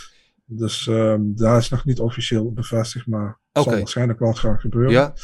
Dus 0.45 0.87
ehm 0.87 1.21
daar 1.23 1.59
is 1.59 1.69
nog 1.69 1.85
niet 1.85 2.01
officieel 2.01 2.53
bevestigd, 2.53 3.07
maar 3.07 3.27
het 3.27 3.63
Oké. 3.63 3.71
zal 3.71 3.79
waarschijnlijk 3.79 4.19
wel 4.19 4.33
gaan 4.33 4.61
gebeuren. 4.61 4.93
Ja. 4.93 5.15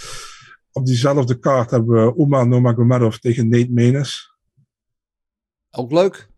Op 0.72 0.86
diezelfde 0.86 1.38
kaart 1.38 1.70
hebben 1.70 2.06
we 2.06 2.22
Uma 2.22 2.44
Nomagomedov 2.44 3.16
tegen 3.16 3.48
Nate 3.48 3.70
Menes. 3.70 4.34
Ook 5.70 5.92
leuk. 5.92 6.28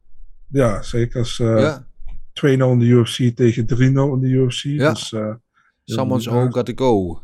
Ja, 0.49 0.83
zeker. 0.83 1.21
Is, 1.21 1.39
eh, 1.39 1.59
ja. 1.59 1.87
2-0 2.33 2.71
in 2.71 2.79
de 2.79 2.85
UFC 2.85 3.37
tegen 3.37 3.67
3-0 3.67 4.15
in 4.15 4.21
de 4.21 4.29
UFC. 4.29 4.63
Ja. 4.63 4.91
Dus, 4.93 5.13
eh, 5.13 5.35
Someone's 5.85 6.29
all 6.29 6.51
got 6.51 6.67
to 6.67 6.73
go. 6.75 7.23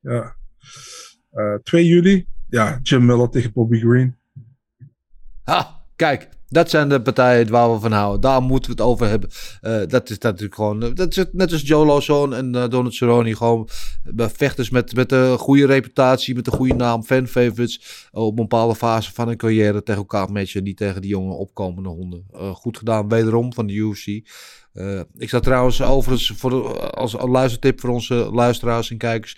Ja. 0.00 0.36
Eh, 1.30 1.58
2 1.62 1.84
juli, 1.84 2.26
ja, 2.50 2.78
Jim 2.82 3.06
Miller 3.06 3.28
tegen 3.28 3.52
Bobby 3.52 3.80
Green. 3.80 4.16
Ha! 5.44 5.77
Kijk, 5.98 6.28
dat 6.48 6.70
zijn 6.70 6.88
de 6.88 7.02
partijen 7.02 7.50
waar 7.50 7.72
we 7.72 7.80
van 7.80 7.92
houden. 7.92 8.20
Daar 8.20 8.42
moeten 8.42 8.70
we 8.70 8.76
het 8.82 8.90
over 8.90 9.08
hebben. 9.08 9.30
Eh, 9.60 9.80
dat 9.86 10.10
is 10.10 10.18
natuurlijk 10.18 10.54
gewoon. 10.54 10.82
eh, 10.82 10.94
dat 10.94 11.16
is 11.16 11.24
net 11.32 11.52
als 11.52 11.62
Joe 11.62 11.86
Lawson 11.86 12.34
en 12.34 12.54
eh, 12.54 12.68
Donald 12.68 12.94
Cerrone. 12.94 13.36
Gewoon 13.36 13.68
vechters 14.16 14.70
met, 14.70 14.94
met 14.94 15.12
een 15.12 15.38
goede 15.38 15.66
reputatie, 15.66 16.34
met 16.34 16.46
een 16.46 16.52
goede 16.52 16.74
naam, 16.74 17.02
fan 17.02 17.26
favorites. 17.26 18.08
op 18.10 18.28
een 18.30 18.34
bepaalde 18.34 18.74
fase 18.74 19.12
van 19.12 19.28
hun 19.28 19.36
carrière 19.36 19.82
tegen 19.82 20.00
elkaar 20.00 20.32
matchen. 20.32 20.62
Niet 20.62 20.76
tegen 20.76 21.00
die 21.00 21.10
jonge 21.10 21.34
opkomende 21.34 21.88
honden. 21.88 22.24
Goed 22.32 22.78
gedaan, 22.78 23.08
wederom 23.08 23.52
van 23.52 23.66
de 23.66 23.72
UFC. 23.72 24.06
Ik 25.16 25.28
zat 25.28 25.42
trouwens 25.42 25.82
overigens 25.82 26.32
voor 26.36 26.80
als, 26.90 27.12
luistertip 27.12 27.80
voor 27.80 27.90
onze 27.90 28.14
luisteraars 28.14 28.90
en 28.90 28.98
kijkers. 28.98 29.36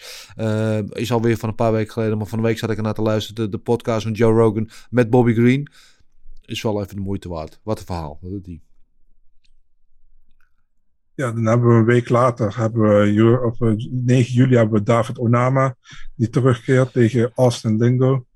is 0.92 1.12
alweer 1.12 1.36
van 1.36 1.48
een 1.48 1.54
paar 1.54 1.72
weken 1.72 1.92
geleden. 1.92 2.18
Maar 2.18 2.26
van 2.26 2.38
de 2.38 2.44
week 2.44 2.58
zat 2.58 2.70
ik 2.70 2.76
ernaar 2.76 2.94
te 2.94 3.02
luisteren. 3.02 3.44
De, 3.44 3.50
de 3.50 3.62
podcast 3.62 4.02
van 4.02 4.12
Joe 4.12 4.32
Rogan 4.32 4.70
met 4.90 5.10
Bobby 5.10 5.32
Green. 5.32 5.68
Is 6.50 6.62
wel 6.62 6.82
even 6.82 6.96
de 6.96 7.02
moeite 7.02 7.28
waard. 7.28 7.60
Wat 7.62 7.78
een 7.78 7.84
verhaal. 7.84 8.18
Die. 8.22 8.62
Ja, 11.14 11.32
dan 11.32 11.46
hebben 11.46 11.68
we 11.68 11.74
een 11.74 11.84
week 11.84 12.08
later, 12.08 12.56
hebben 12.56 12.82
we, 12.82 13.40
op 13.44 13.62
eh, 13.62 13.74
9 13.90 14.32
juli, 14.32 14.56
hebben 14.56 14.78
we 14.78 14.84
David 14.84 15.18
Onama, 15.18 15.76
die 16.14 16.28
terugkeert 16.28 16.92
tegen 16.92 17.32
Austin 17.34 17.76
Lingo. 17.76 18.26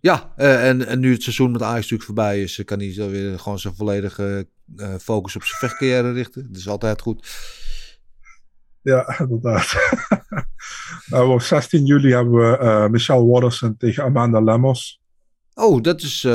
Ja, 0.00 0.32
eh, 0.36 0.68
en, 0.68 0.86
en 0.86 1.00
nu 1.00 1.12
het 1.12 1.22
seizoen 1.22 1.50
met 1.50 1.62
Ajax 1.62 1.76
natuurlijk 1.76 2.04
voorbij 2.04 2.42
is, 2.42 2.58
eh, 2.58 2.64
kan 2.64 2.78
hij 2.78 2.92
zo 2.92 3.10
weer 3.10 3.38
gewoon 3.38 3.58
zijn 3.58 3.74
volledige 3.74 4.48
eh, 4.76 4.94
focus 4.94 5.36
op 5.36 5.42
zijn 5.44 5.58
vechtcarrière 5.58 6.12
richten. 6.12 6.46
Dat 6.46 6.56
is 6.56 6.68
altijd 6.68 7.00
goed. 7.00 7.26
Ja, 8.82 9.14
inderdaad. 9.20 9.74
Nou, 11.06 11.32
op 11.32 11.40
16 11.40 11.84
juli 11.84 12.12
hebben 12.12 12.32
we 12.34 12.58
eh, 12.58 12.88
Michelle 12.88 13.24
Watterson 13.24 13.76
tegen 13.76 14.04
Amanda 14.04 14.40
Lemos. 14.40 15.00
Oh, 15.58 15.82
dat 15.82 16.02
is 16.02 16.24
eh, 16.24 16.32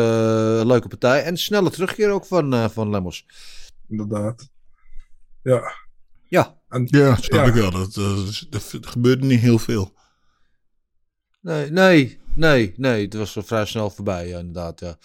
een 0.59 0.67
leuke 0.67 0.87
partij. 0.87 1.23
En 1.23 1.37
snelle 1.37 1.69
terugkeer 1.69 2.09
ook 2.09 2.25
van, 2.25 2.53
eh, 2.53 2.69
van 2.69 2.89
Lemos. 2.89 3.25
Inderdaad. 3.87 4.49
Ja. 5.41 5.73
Ja. 6.27 6.61
En, 6.69 6.87
Ja, 6.89 7.15
snap 7.15 7.39
ja. 7.39 7.45
ik 7.45 7.53
wel. 7.53 7.71
Dat, 7.71 7.93
dat, 7.93 8.45
dat, 8.49 8.69
dat 8.71 8.87
gebeurde 8.87 9.25
niet 9.25 9.39
heel 9.39 9.59
veel. 9.59 9.93
Nee, 11.41 11.71
nee, 11.71 12.19
nee, 12.35 12.73
nee. 12.77 13.03
Het 13.03 13.13
was 13.13 13.33
wel 13.33 13.43
vrij 13.43 13.65
snel 13.65 13.89
voorbij, 13.89 14.27
ja, 14.27 14.39
inderdaad. 14.39 14.79
Ja. 14.79 14.97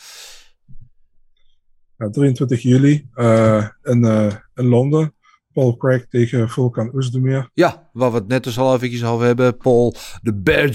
Ja, 1.99 2.11
23 2.11 2.63
juli 2.63 3.09
eh, 3.15 3.69
in, 3.83 4.05
eh, 4.05 4.35
in 4.55 4.67
Londen. 4.67 5.15
Paul 5.53 5.77
Craig 5.77 6.07
tegen 6.09 6.49
Volkan 6.49 6.95
Oezdemir. 6.95 7.51
Ja, 7.55 7.91
waar 7.93 8.11
we 8.11 8.17
het 8.17 8.29
net 8.29 8.45
dus 8.45 8.59
al 8.59 8.75
eventjes 8.75 9.05
over 9.05 9.27
hebben. 9.27 9.57
Paul, 9.57 9.95
de 10.23 10.35
Bear 10.35 10.69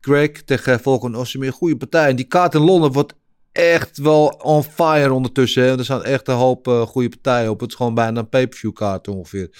Craig 0.00 0.42
tegen 0.44 0.80
Volkan 0.80 1.14
Osimir. 1.14 1.52
Goede 1.52 1.76
partij. 1.76 2.08
En 2.08 2.16
die 2.16 2.24
kaart 2.24 2.54
in 2.54 2.60
Londen 2.60 2.92
wordt 2.92 3.14
echt 3.52 3.98
wel 3.98 4.26
on 4.26 4.62
fire 4.62 5.12
ondertussen. 5.12 5.62
Hè. 5.62 5.78
Er 5.78 5.84
staan 5.84 6.04
echt 6.04 6.28
een 6.28 6.34
hoop 6.34 6.68
eh, 6.68 6.80
goede 6.80 7.08
partijen 7.08 7.50
op. 7.50 7.60
Het 7.60 7.70
is 7.70 7.76
gewoon 7.76 7.94
bijna 7.94 8.20
een 8.20 8.28
pay-per-view 8.28 8.72
kaart 8.72 9.08
ongeveer. 9.08 9.50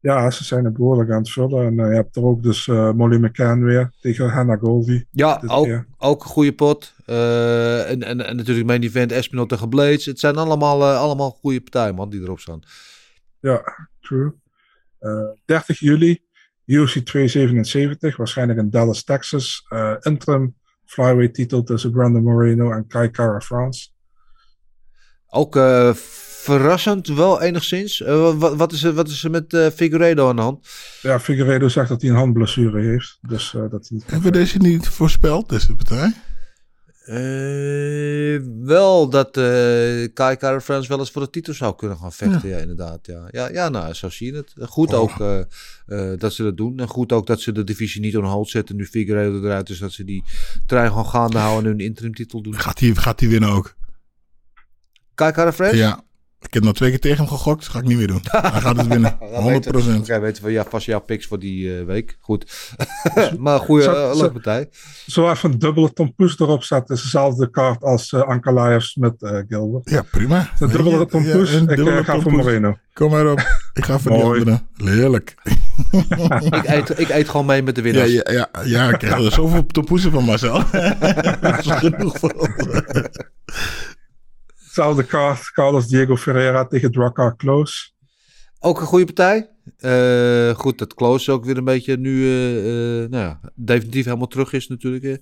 Ja, 0.00 0.30
ze 0.30 0.44
zijn 0.44 0.64
er 0.64 0.72
behoorlijk 0.72 1.10
aan 1.10 1.18
het 1.18 1.30
vullen. 1.30 1.66
En 1.66 1.78
eh, 1.78 1.88
je 1.88 1.94
hebt 1.94 2.16
er 2.16 2.24
ook 2.24 2.42
dus 2.42 2.68
eh, 2.68 2.92
Molly 2.92 3.16
McCann 3.16 3.64
weer 3.64 3.92
tegen 4.00 4.28
Hannah 4.28 4.60
Goldy. 4.60 5.04
Ja, 5.10 5.42
ook, 5.46 5.64
keer. 5.64 5.86
ook 5.98 6.22
een 6.22 6.30
goede 6.30 6.52
pot. 6.52 6.94
En, 7.06 8.02
en, 8.02 8.26
en 8.26 8.36
natuurlijk 8.36 8.66
main 8.66 8.82
event 8.82 9.12
Espinol 9.12 9.46
tegen 9.46 9.68
Blades. 9.68 10.04
Het 10.04 10.20
zijn 10.20 10.36
allemaal, 10.36 10.84
allemaal 10.84 11.30
goede 11.30 11.60
partijen, 11.60 11.94
man, 11.94 12.10
die 12.10 12.20
erop 12.20 12.40
staan. 12.40 12.62
Ja, 13.40 13.88
true. 14.00 14.32
Eh, 15.02 15.30
30 15.44 15.78
juli, 15.78 16.22
UFC 16.72 16.98
277, 16.98 18.16
waarschijnlijk 18.16 18.58
in 18.58 18.70
Dallas, 18.70 19.04
Texas. 19.04 19.66
Eh, 19.68 19.94
interim 20.00 20.54
flyweight 20.84 21.34
titel 21.34 21.62
tussen 21.62 21.90
Brandon 21.90 22.22
Moreno 22.22 22.72
en 22.72 22.86
Kai 22.86 23.10
Kara 23.10 23.40
France. 23.40 23.88
Ook 25.26 25.56
eh, 25.56 25.94
verrassend, 26.42 27.08
wel 27.08 27.42
enigszins. 27.42 28.02
Eh, 28.02 28.38
wat, 28.38 28.56
wat, 28.56 28.72
is 28.72 28.82
er, 28.82 28.92
wat 28.92 29.08
is 29.08 29.24
er 29.24 29.30
met 29.30 29.54
eh, 29.54 29.66
Figueiredo 29.74 30.28
aan 30.28 30.36
de 30.36 30.42
hand? 30.42 30.66
Ja, 31.02 31.20
Figueiredo 31.20 31.68
zegt 31.68 31.88
dat 31.88 32.02
hij 32.02 32.10
een 32.10 32.16
handblessure 32.16 32.82
heeft. 32.82 33.18
Dus 33.20 33.54
eh, 33.54 33.60
dat 33.60 33.88
hij 33.88 33.98
niet 33.98 34.10
Hebben 34.10 34.32
we 34.32 34.38
deze 34.38 34.58
niet 34.58 34.88
voorspeld, 34.88 35.48
deze 35.48 35.74
partij? 35.74 36.14
Eh, 37.04 38.40
wel 38.64 39.08
dat 39.08 39.36
eh 39.36 40.08
Kai 40.14 40.36
Kara 40.36 40.60
wel 40.88 40.98
eens 40.98 41.10
voor 41.10 41.22
de 41.22 41.30
titel 41.30 41.54
zou 41.54 41.76
kunnen 41.76 41.96
gaan 41.96 42.12
vechten, 42.12 42.48
ja, 42.48 42.58
inderdaad. 42.58 43.06
Ja. 43.06 43.28
Ja, 43.30 43.48
ja, 43.50 43.68
nou, 43.68 43.94
zo 43.94 44.08
zie 44.08 44.32
je 44.32 44.36
het. 44.36 44.52
Goed 44.58 44.92
Oh. 44.92 45.00
ook 45.00 45.20
eh, 45.86 46.12
dat 46.18 46.32
ze 46.32 46.42
dat 46.42 46.56
doen. 46.56 46.78
En 46.78 46.88
goed 46.88 47.12
ook 47.12 47.26
dat 47.26 47.40
ze 47.40 47.52
de 47.52 47.64
divisie 47.64 48.00
niet 48.00 48.16
on 48.16 48.24
hold 48.24 48.48
zetten. 48.48 48.76
Nu 48.76 48.86
Figueiredo 48.86 49.42
eruit 49.44 49.68
is, 49.68 49.78
dat 49.78 49.92
ze 49.92 50.04
die 50.04 50.24
trein 50.66 50.88
gewoon 50.88 51.06
gaande 51.06 51.38
houden 51.38 51.70
en 51.72 51.78
hun 51.78 51.86
interim 51.86 52.14
titel 52.14 52.42
doen. 52.42 52.58
Gaat 52.60 52.78
hij 52.78 52.94
gaat 52.94 53.20
hij 53.20 53.28
winnen 53.28 53.48
ook? 53.48 53.74
Kai 55.14 55.32
Kara? 55.32 55.72
Ja. 55.72 56.04
Ik 56.42 56.54
heb 56.54 56.62
nog 56.62 56.74
twee 56.74 56.90
keer 56.90 57.00
tegen 57.00 57.16
hem 57.18 57.26
gegokt. 57.28 57.60
Dat 57.60 57.68
ga 57.72 57.78
ik 57.78 57.84
niet 57.84 57.96
meer 57.96 58.06
doen. 58.06 58.20
Hij 58.22 58.60
gaat 58.60 58.76
het 58.76 58.86
winnen. 58.86 59.18
100%. 59.64 60.00
Oké, 60.00 60.20
weten 60.20 60.44
we 60.44 60.50
ja, 60.50 60.64
vast 60.68 60.86
jouw 60.86 61.00
picks 61.00 61.26
voor 61.26 61.38
die 61.38 61.78
eh, 61.78 61.84
week. 61.84 62.16
Goed. 62.20 62.52
maar 63.38 63.58
goede, 63.60 63.82
Zo- 63.82 63.92
eh, 63.92 64.10
zo- 64.12 64.16
leuke 64.20 64.32
partij. 64.32 64.68
Zo 65.06 65.30
even 65.30 65.52
een 65.52 65.58
dubbele 65.58 65.92
Tom 65.92 66.14
Poes 66.14 66.38
erop 66.38 66.62
zetten. 66.62 66.94
is 66.94 67.02
dezelfde 67.02 67.50
kaart 67.50 67.82
als 67.82 68.12
uh, 68.12 68.20
Ankalaevs 68.22 68.94
met 68.96 69.22
eh, 69.22 69.38
Gilbert. 69.48 69.90
Ja, 69.90 70.02
prima. 70.10 70.50
Een 70.58 70.68
dubbele 70.68 70.98
Ja, 70.98 71.04
Tom 71.04 71.24
Poes. 71.30 71.52
ik 71.52 71.78
ga 72.04 72.04
voor 72.04 72.22
Poes. 72.22 72.32
Moreno. 72.32 72.76
Kom 72.92 73.10
maar 73.10 73.30
op. 73.30 73.38
Ik 73.72 73.84
ga 73.84 73.98
voor 73.98 74.12
die 74.12 74.22
andere. 74.22 74.60
Heerlijk. 74.76 75.34
ik, 76.50 76.64
eet, 76.68 76.98
ik 76.98 77.08
eet 77.08 77.28
gewoon 77.28 77.46
mee 77.46 77.62
met 77.62 77.74
de 77.74 77.82
Ja, 77.82 77.86
winnaars. 77.90 78.12
ja, 78.12 78.32
ja, 78.32 78.48
ja, 78.64 78.88
ik 78.90 78.98
krijg 78.98 79.24
er 79.24 79.32
zoveel 79.32 79.66
topoezen 79.66 80.10
van 80.10 80.24
Marcel. 80.24 80.62
Dat 81.40 81.58
is 81.58 81.70
genoeg 81.70 82.18
voor 82.18 82.32
ons. 82.32 82.68
Hetzelfde 84.72 85.04
kaart. 85.04 85.50
Carlos 85.52 85.86
Diego 85.86 86.16
Ferreira 86.16 86.64
tegen 86.64 86.92
Drakkar 86.92 87.36
Close. 87.36 87.90
Ook 88.58 88.80
een 88.80 88.86
goede 88.86 89.04
partij. 89.04 89.50
Eh, 89.78 90.54
goed, 90.58 90.78
dat 90.78 90.94
Close 90.94 91.32
ook 91.32 91.44
weer 91.44 91.56
een 91.56 91.64
beetje 91.64 91.96
nu 91.96 92.24
eh, 92.24 93.02
eh, 93.02 93.10
nou 93.10 93.24
ja, 93.24 93.40
definitief 93.54 94.04
helemaal 94.04 94.26
terug 94.26 94.52
is 94.52 94.68
natuurlijk. 94.68 95.20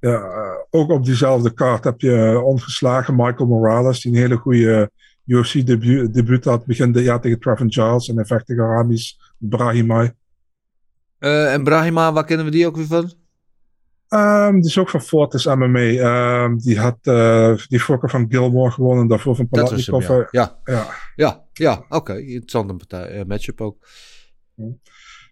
Ja, 0.00 0.22
ook 0.70 0.90
op 0.90 1.04
diezelfde 1.04 1.54
kaart 1.54 1.84
heb 1.84 2.00
je 2.00 2.40
ongeslagen 2.44 3.16
Michael 3.16 3.48
Morales, 3.48 4.00
die 4.00 4.12
een 4.12 4.18
hele 4.18 4.36
goede 4.36 4.90
UFC-debuut 5.26 6.14
debuut 6.14 6.44
had 6.44 6.66
begin 6.66 6.92
dit 6.92 7.04
jaar 7.04 7.20
tegen 7.20 7.40
Trevin 7.40 7.72
Giles 7.72 8.08
en 8.08 8.26
vecht 8.26 8.46
tegen 8.46 8.66
Ramis 8.66 9.34
Brahimai. 9.38 10.12
En 11.18 11.64
Brahima, 11.64 12.12
waar 12.12 12.24
kennen 12.24 12.46
we 12.46 12.52
die 12.52 12.66
ook 12.66 12.76
weer 12.76 12.86
van? 12.86 13.23
Ehm, 14.08 14.54
die 14.54 14.64
is 14.64 14.78
ook 14.78 14.90
van 14.90 15.00
Fortis 15.02 15.46
MMA. 15.46 15.78
Ehm, 15.78 16.56
die 16.56 16.78
had 16.78 16.98
uh, 17.02 17.56
die 17.68 17.80
fokker 17.80 18.10
van 18.10 18.26
Gilmore 18.28 18.70
gewonnen, 18.70 19.06
daarvoor 19.08 19.36
van 19.36 19.48
Palatnikov. 19.48 20.08
ja. 20.08 20.28
Ja, 20.30 20.60
ja. 20.64 20.86
ja, 21.16 21.44
ja 21.52 21.84
oké. 21.88 22.18
Interessante 22.18 22.74
partij, 22.74 23.08
eh, 23.08 23.24
matchup 23.24 23.60
ook. 23.60 23.86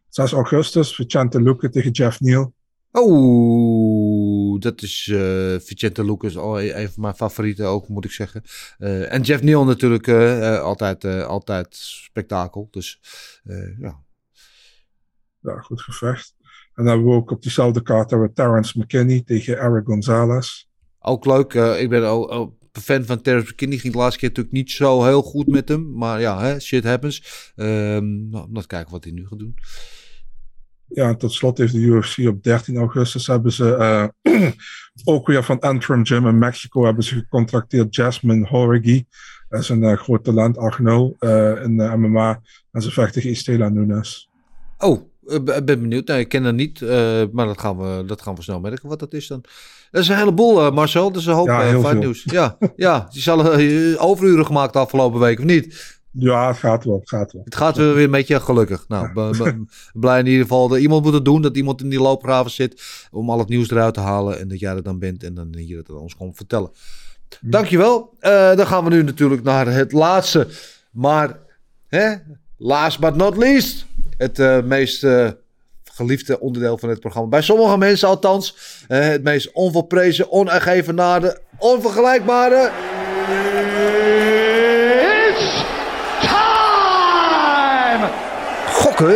6 0.08 0.32
augustus, 0.32 0.94
Vicente 0.94 1.42
Luque 1.42 1.68
tegen 1.68 1.90
Jeff 1.90 2.20
Neal. 2.20 2.52
Oeh, 2.92 4.60
dat 4.60 4.82
is 4.82 5.08
eh 5.12 5.54
Vicente 5.58 6.04
Lucas, 6.04 6.36
al 6.36 6.60
een 6.60 6.78
een 6.80 6.90
van 6.90 7.02
mijn 7.02 7.14
favorieten 7.14 7.66
ook, 7.66 7.88
moet 7.88 8.04
ik 8.04 8.10
zeggen. 8.10 8.42
Eh, 8.78 9.12
en 9.12 9.22
Jeff 9.22 9.42
Neal 9.42 9.64
natuurlijk, 9.64 10.06
eh, 10.06 10.54
eh, 10.54 10.62
altijd, 10.62 11.04
eh, 11.04 11.26
altijd 11.26 11.76
spektakel. 11.76 12.68
Dus 12.70 13.00
eh, 13.44 13.78
ja. 13.78 14.00
Ja, 15.40 15.60
goed 15.60 15.80
gevecht. 15.80 16.34
En 16.74 16.84
dan 16.84 16.86
hebben 16.86 17.06
we 17.06 17.12
ook 17.12 17.30
op 17.30 17.42
diezelfde 17.42 17.82
kaart 17.82 18.10
hebben 18.10 18.28
we 18.28 18.34
Terrence 18.34 18.78
McKinney 18.78 19.22
tegen 19.24 19.58
Eric 19.58 19.86
Gonzalez. 19.86 20.64
Ook 20.98 21.26
leuk. 21.26 21.54
eh, 21.54 21.80
ik 21.80 21.88
ben 21.88 22.08
ook 22.08 22.30
een 22.72 22.82
fan 22.82 23.04
van 23.04 23.20
Terrence 23.20 23.52
McKinney. 23.52 23.78
Ging 23.78 23.92
de 23.92 23.98
laatste 23.98 24.18
keer 24.18 24.28
natuurlijk 24.28 24.54
niet 24.54 24.70
zo 24.70 25.04
heel 25.04 25.22
goed 25.22 25.46
met 25.46 25.68
hem. 25.68 25.92
Maar 25.92 26.20
ja, 26.20 26.40
hè, 26.40 26.60
shit 26.60 26.84
happens. 26.84 27.52
Ehm 27.56 28.30
nou, 28.30 28.48
laten 28.52 28.68
kijken 28.68 28.92
wat 28.92 29.04
hij 29.04 29.12
nu 29.12 29.26
gaat 29.26 29.38
doen. 29.38 29.56
Ja, 30.86 31.08
en 31.08 31.18
tot 31.18 31.32
slot 31.32 31.58
heeft 31.58 31.72
de 31.72 31.78
UFC 31.78 32.18
op 32.18 32.42
13 32.42 32.76
augustus 32.76 33.26
hebben 33.26 33.52
ze 33.52 33.76
uh, 34.24 34.50
ook 35.14 35.26
weer 35.26 35.44
van 35.44 35.60
Antrim 35.60 36.06
Gym 36.06 36.26
in 36.26 36.38
Mexico 36.38 36.84
hebben 36.84 37.04
ze 37.04 37.14
gecontracteerd 37.14 37.94
Jasmine 37.94 38.46
Horigi. 38.46 39.06
Dat 39.48 39.60
is 39.60 39.68
een 39.68 39.82
uh, 39.82 39.96
groot 39.96 40.24
talent, 40.24 40.56
8-0 40.56 40.60
uh, 40.82 41.62
in 41.62 41.76
de 41.76 41.96
MMA. 41.96 42.40
En 42.70 42.82
ze 42.82 42.90
vecht 42.90 43.12
tegen 43.12 43.30
Estela 43.30 43.68
Nunes. 43.68 44.30
Oh, 44.78 45.11
ik 45.26 45.44
ben 45.44 45.64
benieuwd. 45.64 46.06
Nee, 46.06 46.20
ik 46.20 46.28
ken 46.28 46.42
haar 46.42 46.54
niet. 46.54 46.80
Uh, 46.80 47.22
maar 47.32 47.46
dat 47.46 47.60
gaan, 47.60 47.78
we, 47.78 48.04
dat 48.06 48.22
gaan 48.22 48.34
we 48.34 48.42
snel 48.42 48.60
merken 48.60 48.88
wat 48.88 48.98
dat 48.98 49.12
is 49.12 49.26
dan. 49.26 49.44
Dat 49.90 50.02
is 50.02 50.08
een 50.08 50.16
heleboel, 50.16 50.66
uh, 50.66 50.72
Marcel. 50.72 51.10
Dat 51.10 51.20
is 51.20 51.26
een 51.26 51.34
hoop 51.34 51.46
ja, 51.46 51.80
fijn 51.80 51.98
nieuws. 51.98 52.22
Ja, 52.24 52.56
ja, 52.76 53.08
die 53.10 53.22
zal 53.22 53.54
overuren 53.98 54.46
gemaakt 54.46 54.72
de 54.72 54.78
afgelopen 54.78 55.20
week, 55.20 55.38
of 55.38 55.44
niet? 55.44 56.00
Ja, 56.14 56.48
het 56.48 56.56
gaat 56.56 56.84
wel. 56.84 56.98
Het 56.98 57.08
gaat 57.08 57.32
wel. 57.32 57.42
Het 57.44 57.54
gaat 57.54 57.76
weer 57.76 57.98
een 57.98 58.10
beetje 58.10 58.40
gelukkig. 58.40 58.84
Nou, 58.88 59.66
blij 59.92 60.18
in 60.18 60.26
ieder 60.26 60.42
geval 60.42 60.68
dat 60.68 60.78
iemand 60.78 61.04
moet 61.04 61.12
het 61.12 61.24
doen. 61.24 61.42
Dat 61.42 61.56
iemand 61.56 61.82
in 61.82 61.88
die 61.88 62.00
loopgraven 62.00 62.50
zit. 62.50 62.82
Om 63.10 63.30
al 63.30 63.38
het 63.38 63.48
nieuws 63.48 63.70
eruit 63.70 63.94
te 63.94 64.00
halen. 64.00 64.38
En 64.38 64.48
dat 64.48 64.58
jij 64.58 64.74
er 64.74 64.82
dan 64.82 64.98
bent. 64.98 65.24
En 65.24 65.34
dan 65.34 65.56
hier 65.56 65.76
het 65.76 65.90
ons 65.90 66.12
gewoon 66.12 66.34
vertellen. 66.34 66.70
Dankjewel. 67.40 68.14
Uh, 68.20 68.56
dan 68.56 68.66
gaan 68.66 68.84
we 68.84 68.90
nu 68.90 69.02
natuurlijk 69.02 69.42
naar 69.42 69.66
het 69.66 69.92
laatste. 69.92 70.48
Maar, 70.90 71.38
hè, 71.86 72.14
last 72.56 73.00
but 73.00 73.16
not 73.16 73.36
least. 73.36 73.86
Het 74.22 74.38
uh, 74.38 74.60
meest 74.60 75.04
uh, 75.04 75.28
geliefde 75.92 76.40
onderdeel 76.40 76.78
van 76.78 76.88
het 76.88 77.00
programma. 77.00 77.28
Bij 77.28 77.42
sommige 77.42 77.78
mensen 77.78 78.08
althans. 78.08 78.56
het 78.86 79.22
meest 79.22 79.52
onvolprezen, 79.52 80.32
onegevenaarde, 80.32 81.38
onvergelijkbare... 81.58 82.70
Time! 86.20 88.08
Gokken 88.66 89.08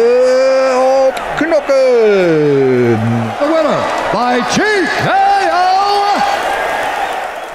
op 1.06 1.22
knokken! 1.36 1.76
The 3.38 3.46
winner 3.54 3.82
by 4.12 4.40
TKO! 4.48 5.26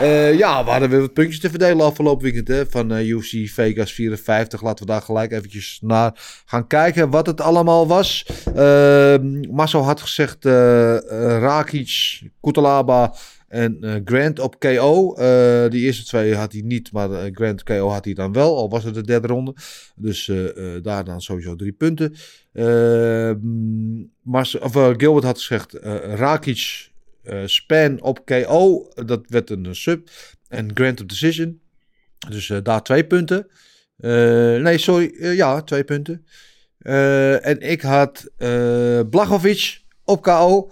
Eh, 0.01 0.37
ja, 0.37 0.63
we 0.63 0.69
hadden 0.69 0.89
weer 0.89 0.99
wat 0.99 1.13
puntjes 1.13 1.39
te 1.39 1.49
verdelen 1.49 1.85
afgelopen 1.85 2.23
weekend 2.23 2.47
hè, 2.47 2.65
van 2.65 2.93
eh, 2.93 3.07
UFC 3.07 3.49
Vegas 3.49 3.91
54. 3.91 4.61
Laten 4.61 4.85
we 4.85 4.91
daar 4.91 5.01
gelijk 5.01 5.31
eventjes 5.31 5.79
naar 5.81 6.41
gaan 6.45 6.67
kijken 6.67 7.09
wat 7.09 7.25
het 7.25 7.41
allemaal 7.41 7.87
was. 7.87 8.25
Uh, 8.55 9.15
Marcel 9.51 9.83
had 9.83 10.01
gezegd 10.01 10.45
uh, 10.45 10.51
Rakic, 11.17 12.21
Kutalaba 12.41 13.13
en 13.47 13.77
uh, 13.81 13.95
Grant 14.05 14.39
op 14.39 14.59
KO. 14.59 15.15
Uh, 15.19 15.69
die 15.69 15.81
eerste 15.85 16.05
twee 16.05 16.35
had 16.35 16.51
hij 16.51 16.61
niet, 16.61 16.91
maar 16.91 17.09
uh, 17.09 17.19
Grant 17.31 17.63
KO 17.63 17.89
had 17.89 18.05
hij 18.05 18.13
dan 18.13 18.33
wel. 18.33 18.57
Al 18.57 18.69
was 18.69 18.83
het 18.83 18.93
de 18.93 19.03
derde 19.03 19.27
ronde. 19.27 19.55
Dus 19.95 20.31
daar 20.81 21.03
dan 21.03 21.21
sowieso 21.21 21.55
drie 21.55 21.71
punten. 21.73 22.15
Marcel, 24.21 24.59
of, 24.59 24.73
Gilbert 24.97 25.25
had 25.25 25.37
gezegd 25.37 25.73
Rakic, 26.15 26.90
Span 27.45 28.01
op 28.01 28.25
KO. 28.25 28.87
Dat 28.93 29.21
werd 29.27 29.49
een 29.49 29.75
sub. 29.75 30.09
En 30.47 30.71
Grant 30.73 31.01
op 31.01 31.09
decision. 31.09 31.61
Dus 32.29 32.51
daar 32.63 32.83
twee 32.83 33.05
punten. 33.05 33.47
nee, 34.61 34.77
sorry. 34.77 35.33
ja, 35.35 35.61
twee 35.61 35.83
punten. 35.83 36.25
en 37.41 37.59
ik 37.59 37.81
had 37.81 38.29
Blachowicz 39.09 39.79
op 40.03 40.21
KO. 40.21 40.71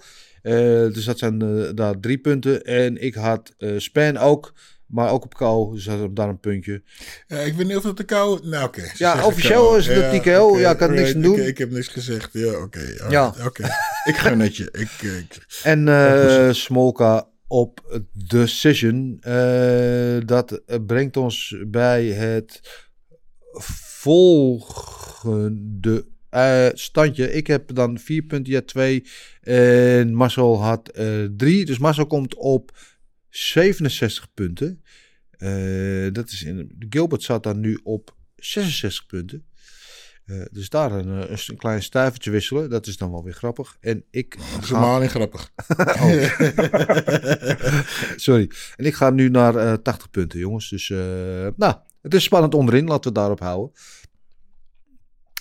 Dus 0.92 1.04
dat 1.04 1.18
zijn 1.18 1.38
daar 1.74 2.00
drie 2.00 2.18
punten. 2.18 2.64
En 2.64 3.02
ik 3.02 3.14
had 3.14 3.54
Span 3.76 4.16
ook, 4.16 4.54
maar 4.90 5.10
ook 5.10 5.24
op 5.24 5.34
kou. 5.34 5.74
Dus 5.74 5.88
daar 6.10 6.28
een 6.28 6.40
puntje. 6.40 6.82
ik 7.26 7.54
weet 7.54 7.66
niet 7.66 7.76
of 7.76 7.82
dat 7.82 7.96
de 7.96 8.04
kou... 8.04 8.48
Nou, 8.48 8.64
oké. 8.64 8.80
Okay. 8.80 8.92
Ja, 8.96 9.26
officieel 9.26 9.76
is 9.76 9.86
het 9.86 10.24
ja. 10.24 10.42
Okay, 10.42 10.60
ja, 10.60 10.70
ik 10.70 10.76
kan 10.76 10.94
niks 10.94 11.12
doen. 11.12 11.32
Okay, 11.32 11.46
ik 11.46 11.58
heb 11.58 11.70
niks 11.70 11.88
gezegd. 11.88 12.28
Ja, 12.32 12.62
oké. 12.62 12.94
Ja. 13.08 13.34
Oké. 13.44 13.64
ik 14.10 14.16
ga 14.16 14.34
net 14.34 14.56
je. 14.56 14.68
Ik, 14.72 14.90
ik, 15.02 15.46
en 15.62 16.54
Smolka 16.54 17.28
op 17.46 18.02
Decision. 18.12 19.20
dat 20.26 20.60
brengt 20.86 21.16
ons 21.16 21.56
bij 21.66 22.06
het 22.06 22.60
volgende 24.00 26.06
uh, 26.30 26.66
standje. 26.72 27.32
Ik 27.32 27.46
heb 27.46 27.74
dan 27.74 27.98
vier 27.98 28.22
punten, 28.22 28.52
ja 28.52 28.60
twee. 28.60 29.04
En 29.42 30.14
Marcel 30.14 30.62
had 30.62 30.98
uh, 30.98 31.28
drie. 31.36 31.64
Dus 31.64 31.78
Marcel 31.78 32.06
komt 32.06 32.34
op 32.34 32.70
67 33.30 34.34
punten. 34.34 34.82
Uh, 35.38 36.12
dat 36.12 36.30
is 36.30 36.42
in, 36.42 36.76
Gilbert 36.88 37.22
zat 37.22 37.42
dan 37.42 37.60
nu 37.60 37.80
op 37.82 38.16
66 38.36 39.06
punten. 39.06 39.44
dus 40.50 40.68
daar 40.68 40.92
een, 40.92 41.32
een, 41.32 41.56
klein 41.56 41.82
stuivertje 41.82 42.30
wisselen. 42.30 42.70
Dat 42.70 42.86
is 42.86 42.96
dan 42.96 43.10
wel 43.10 43.24
weer 43.24 43.32
grappig. 43.32 43.76
En 43.80 44.04
ik 44.10 44.36
dat 44.54 44.62
is 44.62 44.68
helemaal 44.68 45.00
niet 45.00 45.10
grappig. 45.10 45.52
oh. 46.02 46.22
Sorry. 48.26 48.50
En 48.76 48.84
ik 48.84 48.94
ga 48.94 49.10
nu 49.10 49.28
naar 49.28 49.82
80 49.82 50.10
punten, 50.10 50.38
jongens. 50.38 50.68
Dus 50.68 50.88
nou, 51.56 51.74
het 52.02 52.14
is 52.14 52.24
spannend 52.24 52.54
onderin. 52.54 52.86
Laten 52.86 53.12
we 53.12 53.18
daarop 53.18 53.40
houden. 53.40 53.72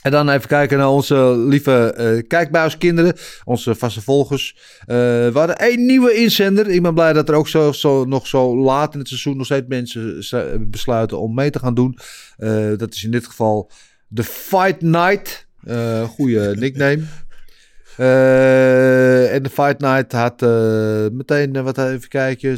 En 0.01 0.11
dan 0.11 0.29
even 0.29 0.47
kijken 0.47 0.77
naar 0.77 0.89
onze 0.89 1.37
lieve 1.37 1.95
uh, 1.97 2.27
kijkbuiskinderen, 2.27 3.13
onze 3.43 3.75
vaste 3.75 4.01
volgers. 4.01 4.55
Uh, 4.81 4.85
we 4.85 5.31
hadden 5.33 5.57
één 5.57 5.85
nieuwe 5.85 6.13
inzender. 6.13 6.67
Ik 6.67 6.81
ben 6.81 6.93
blij 6.93 7.13
dat 7.13 7.29
er 7.29 7.35
ook 7.35 7.47
zo, 7.47 7.71
zo, 7.71 8.05
nog 8.05 8.27
zo 8.27 8.57
laat 8.57 8.93
in 8.93 8.99
het 8.99 9.07
seizoen 9.07 9.37
nog 9.37 9.45
steeds 9.45 9.67
mensen 9.67 10.69
besluiten 10.69 11.19
om 11.19 11.33
mee 11.33 11.49
te 11.49 11.59
gaan 11.59 11.73
doen. 11.73 11.97
Uh, 12.37 12.77
dat 12.77 12.93
is 12.93 13.03
in 13.03 13.11
dit 13.11 13.25
geval 13.25 13.71
de 14.07 14.23
Fight 14.23 14.81
Night. 14.81 15.47
goede 16.07 16.55
nickname. 16.59 17.03
en 19.31 19.43
de 19.43 19.49
Fight 19.51 19.79
Night 19.79 20.11
had 20.11 20.41
meteen, 21.11 21.63
wat 21.63 21.77
even 21.77 22.09
kijken, 22.09 22.55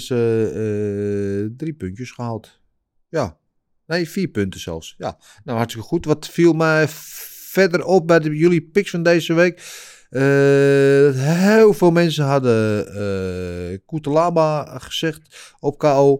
drie 1.58 1.74
puntjes 1.74 2.12
gehaald. 2.12 2.60
Ja, 3.10 3.40
Nee, 3.92 4.10
vier 4.10 4.28
punten 4.28 4.60
zelfs. 4.60 4.96
Ja, 4.98 5.18
nou 5.44 5.58
hartstikke 5.58 5.88
goed. 5.88 6.06
Wat 6.06 6.30
viel 6.30 6.54
mij 6.54 6.88
verder 7.52 7.86
op 7.86 8.08
bij 8.08 8.20
de, 8.20 8.36
jullie 8.36 8.62
picks 8.62 8.90
van 8.90 9.04
deze 9.04 9.34
week. 9.34 9.60
Uh, 10.10 10.22
heel 11.12 11.74
veel 11.74 11.92
mensen 11.92 12.26
hadden 12.26 12.88
uh, 13.82 14.82
gezegd 14.82 15.54
op 15.60 15.78
KO. 15.78 16.20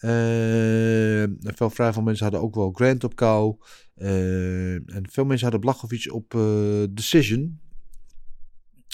Uh, 0.00 1.24
veel, 1.40 1.70
vrij 1.70 1.92
veel 1.92 2.02
mensen 2.02 2.24
hadden 2.24 2.42
ook 2.42 2.54
wel 2.54 2.70
Grant 2.72 3.04
op 3.04 3.16
KO. 3.16 3.58
en 3.96 5.06
veel 5.10 5.24
mensen 5.24 5.50
hadden 5.50 5.60
Blachowicz 5.60 6.06
op 6.06 6.36
Decision. 6.90 7.60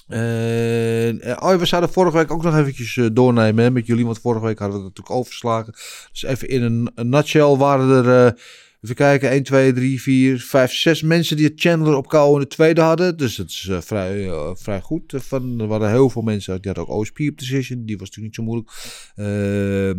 oh, 0.08 1.56
we 1.56 1.64
zouden 1.64 1.92
vorige 1.92 2.16
week 2.16 2.30
ook 2.30 2.42
nog 2.42 2.56
eventjes 2.56 3.10
doornemen 3.12 3.72
met 3.72 3.86
jullie. 3.86 4.04
Want 4.04 4.18
vorige 4.18 4.46
week 4.46 4.58
hadden 4.58 4.78
we 4.78 4.84
het 4.84 4.96
natuurlijk 4.96 5.20
overgeslagen. 5.20 5.72
Dus 6.12 6.22
even 6.22 6.48
in 6.48 6.62
een, 6.62 6.90
een 6.94 7.08
nutshell 7.08 7.56
waren 7.56 8.06
er 8.06 8.34
Even 8.82 8.96
kijken, 8.96 9.30
1, 9.30 9.42
2, 9.42 9.72
3, 9.72 10.02
4, 10.02 10.38
5, 10.40 10.72
6 10.72 11.02
mensen 11.02 11.36
die 11.36 11.46
het 11.46 11.60
Chandler 11.60 11.96
op 11.96 12.08
kou 12.08 12.34
in 12.34 12.40
de 12.40 12.46
tweede 12.46 12.80
hadden. 12.80 13.16
Dus 13.16 13.36
dat 13.36 13.48
is 13.48 13.66
uh, 13.70 13.80
vrij, 13.80 14.24
uh, 14.24 14.50
vrij 14.54 14.80
goed. 14.80 15.14
Van, 15.16 15.60
er 15.60 15.66
waren 15.66 15.90
heel 15.90 16.10
veel 16.10 16.22
mensen, 16.22 16.62
die 16.62 16.72
hadden 16.72 16.94
ook 16.94 17.00
OSP 17.00 17.18
op 17.20 17.38
decision. 17.38 17.84
Die 17.84 17.98
was 17.98 18.08
natuurlijk 18.08 18.26
niet 18.26 18.34
zo 18.34 18.42
moeilijk. 18.42 18.70
Uh, 19.16 19.94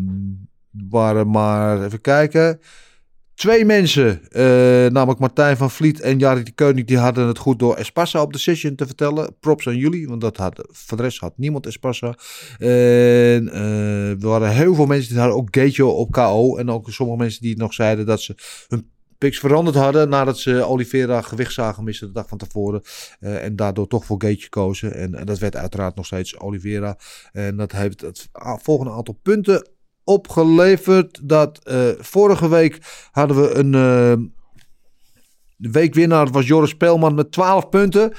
waren 0.90 1.30
maar, 1.30 1.86
even 1.86 2.02
kijken... 2.02 2.60
Twee 3.44 3.65
mensen, 3.65 4.22
uh, 4.32 4.41
namelijk 4.91 5.20
Martijn 5.20 5.57
van 5.57 5.72
Vliet 5.72 5.99
en 5.99 6.20
Jari 6.20 6.44
de 6.44 6.52
Koning, 6.52 6.88
die 6.88 6.98
hadden 6.98 7.28
het 7.28 7.38
goed 7.38 7.60
door 7.60 7.76
Espassa 7.76 8.22
op 8.22 8.34
de 8.34 8.40
session 8.40 8.76
te 8.76 8.86
vertellen. 8.86 9.36
Props 9.40 9.68
aan 9.68 9.78
jullie, 9.78 10.07
want 10.07 10.22
dat 10.22 10.38
had, 10.38 10.68
voor 10.72 10.98
de 10.98 11.03
rest 11.03 11.20
had 11.20 11.34
niemand 11.38 11.65
Espassa. 11.65 12.15
En 12.57 13.48
uh, 13.48 14.10
er 14.10 14.28
waren 14.28 14.52
heel 14.52 14.76
veel 14.76 14.86
mensen 14.86 15.10
die 15.10 15.20
hadden 15.20 15.38
ook 15.38 15.48
Gatejo 15.52 15.90
op 15.90 16.11
KO. 16.11 16.57
En 16.57 16.70
ook 16.70 16.90
sommige 16.91 17.20
mensen 17.20 17.41
die 17.41 17.57
nog 17.57 17.74
zeiden 17.74 18.06
dat 18.06 18.22
ze 18.22 18.36
hun 18.68 18.90
picks 19.18 19.40
veranderd 19.40 19.76
hadden 19.76 20.10
nadat 20.10 20.38
ze 20.40 20.64
Oliveira 20.64 21.22
gewicht 21.22 21.53
zagen 21.53 21.84
missen 21.84 22.07
de 22.07 22.14
dag 22.14 22.28
van 22.28 22.38
tevoren. 22.38 22.82
Uh, 23.20 23.44
en 23.44 23.56
daardoor 23.56 23.88
toch 23.88 24.06
voor 24.06 24.22
Gate 24.22 24.49
kozen. 24.49 24.94
En, 24.94 25.15
en, 25.15 25.26
dat 25.26 25.40
werd 25.40 25.56
uiteraard 25.56 25.95
nog 25.95 26.06
steeds 26.06 26.40
Oliveira. 26.40 26.98
En 27.32 27.57
dat 27.57 27.72
heeft 27.72 28.02
het 28.02 28.30
volgende 28.61 28.91
aantal 28.91 29.20
punten 29.22 29.72
opgeleverd 30.04 31.20
dat 31.24 31.60
uh, 31.64 31.88
vorige 31.98 32.50
week 32.50 32.80
hadden 33.12 33.42
we 33.42 33.54
een 33.54 33.74
uh, 33.74 34.28
weekwinnaar 35.72 36.30
was 36.32 36.48
Joris 36.48 36.76
Pelman 36.76 37.16
met 37.16 37.32
12 37.32 37.70
punten. 37.70 38.12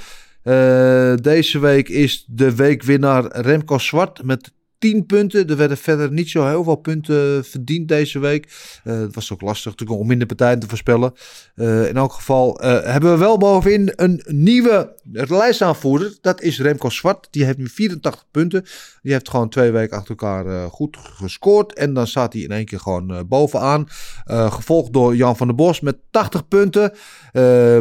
Uh, 0.45 1.15
deze 1.15 1.59
week 1.59 1.89
is 1.89 2.25
de 2.29 2.55
weekwinnaar 2.55 3.41
Remco 3.41 3.79
Zwart 3.79 4.23
met 4.23 4.53
10 4.85 5.07
punten. 5.07 5.49
Er 5.49 5.57
werden 5.57 5.77
verder 5.77 6.13
niet 6.13 6.31
zo 6.31 6.47
heel 6.47 6.65
veel 6.65 6.77
punten 6.77 7.45
verdiend 7.45 7.89
deze 7.89 8.19
week. 8.19 8.49
Uh, 8.85 9.01
het 9.01 9.15
was 9.15 9.33
ook 9.33 9.41
lastig 9.41 9.71
natuurlijk 9.71 10.01
om 10.01 10.07
minder 10.07 10.27
partijen 10.27 10.59
te 10.59 10.69
voorspellen. 10.69 11.13
Uh, 11.57 11.89
in 11.89 11.97
elk 11.97 12.13
geval 12.13 12.65
uh, 12.65 12.83
hebben 12.83 13.13
we 13.13 13.19
wel 13.19 13.39
bovenin 13.39 13.93
een 13.97 14.23
nieuwe 14.27 14.95
lijstaanvoerder. 15.13 16.19
Dat 16.21 16.41
is 16.43 16.61
Remco 16.61 16.91
Zwart. 16.91 17.29
Die 17.31 17.45
heeft 17.45 17.59
nu 17.59 17.69
84 17.69 18.25
punten. 18.31 18.65
Die 19.03 19.13
heeft 19.13 19.29
gewoon 19.29 19.49
twee 19.49 19.71
weken 19.71 19.97
achter 19.97 20.11
elkaar 20.11 20.71
goed 20.71 20.97
gescoord. 21.01 21.75
En 21.75 21.95
dan 21.95 22.07
staat 22.07 22.33
hij 22.33 22.43
in 22.43 22.51
één 22.51 22.65
keer 22.65 22.81
gewoon 22.81 23.27
bovenaan. 23.29 23.87
gevolgd 24.27 24.93
door 24.93 25.17
Jan 25.17 25.37
van 25.37 25.47
der 25.47 25.57
Bos 25.57 25.81
met 25.81 25.97
80 26.11 26.49
punten. 26.49 26.93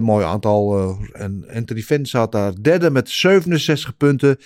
mooi 0.02 0.26
aantal. 0.26 0.98
en 1.14 1.46
Anthony 1.54 1.82
Fent 1.82 2.08
staat 2.08 2.32
daar 2.32 2.54
derde 2.62 2.92
met 2.92 3.10
67 3.10 3.98
punten. 3.98 4.38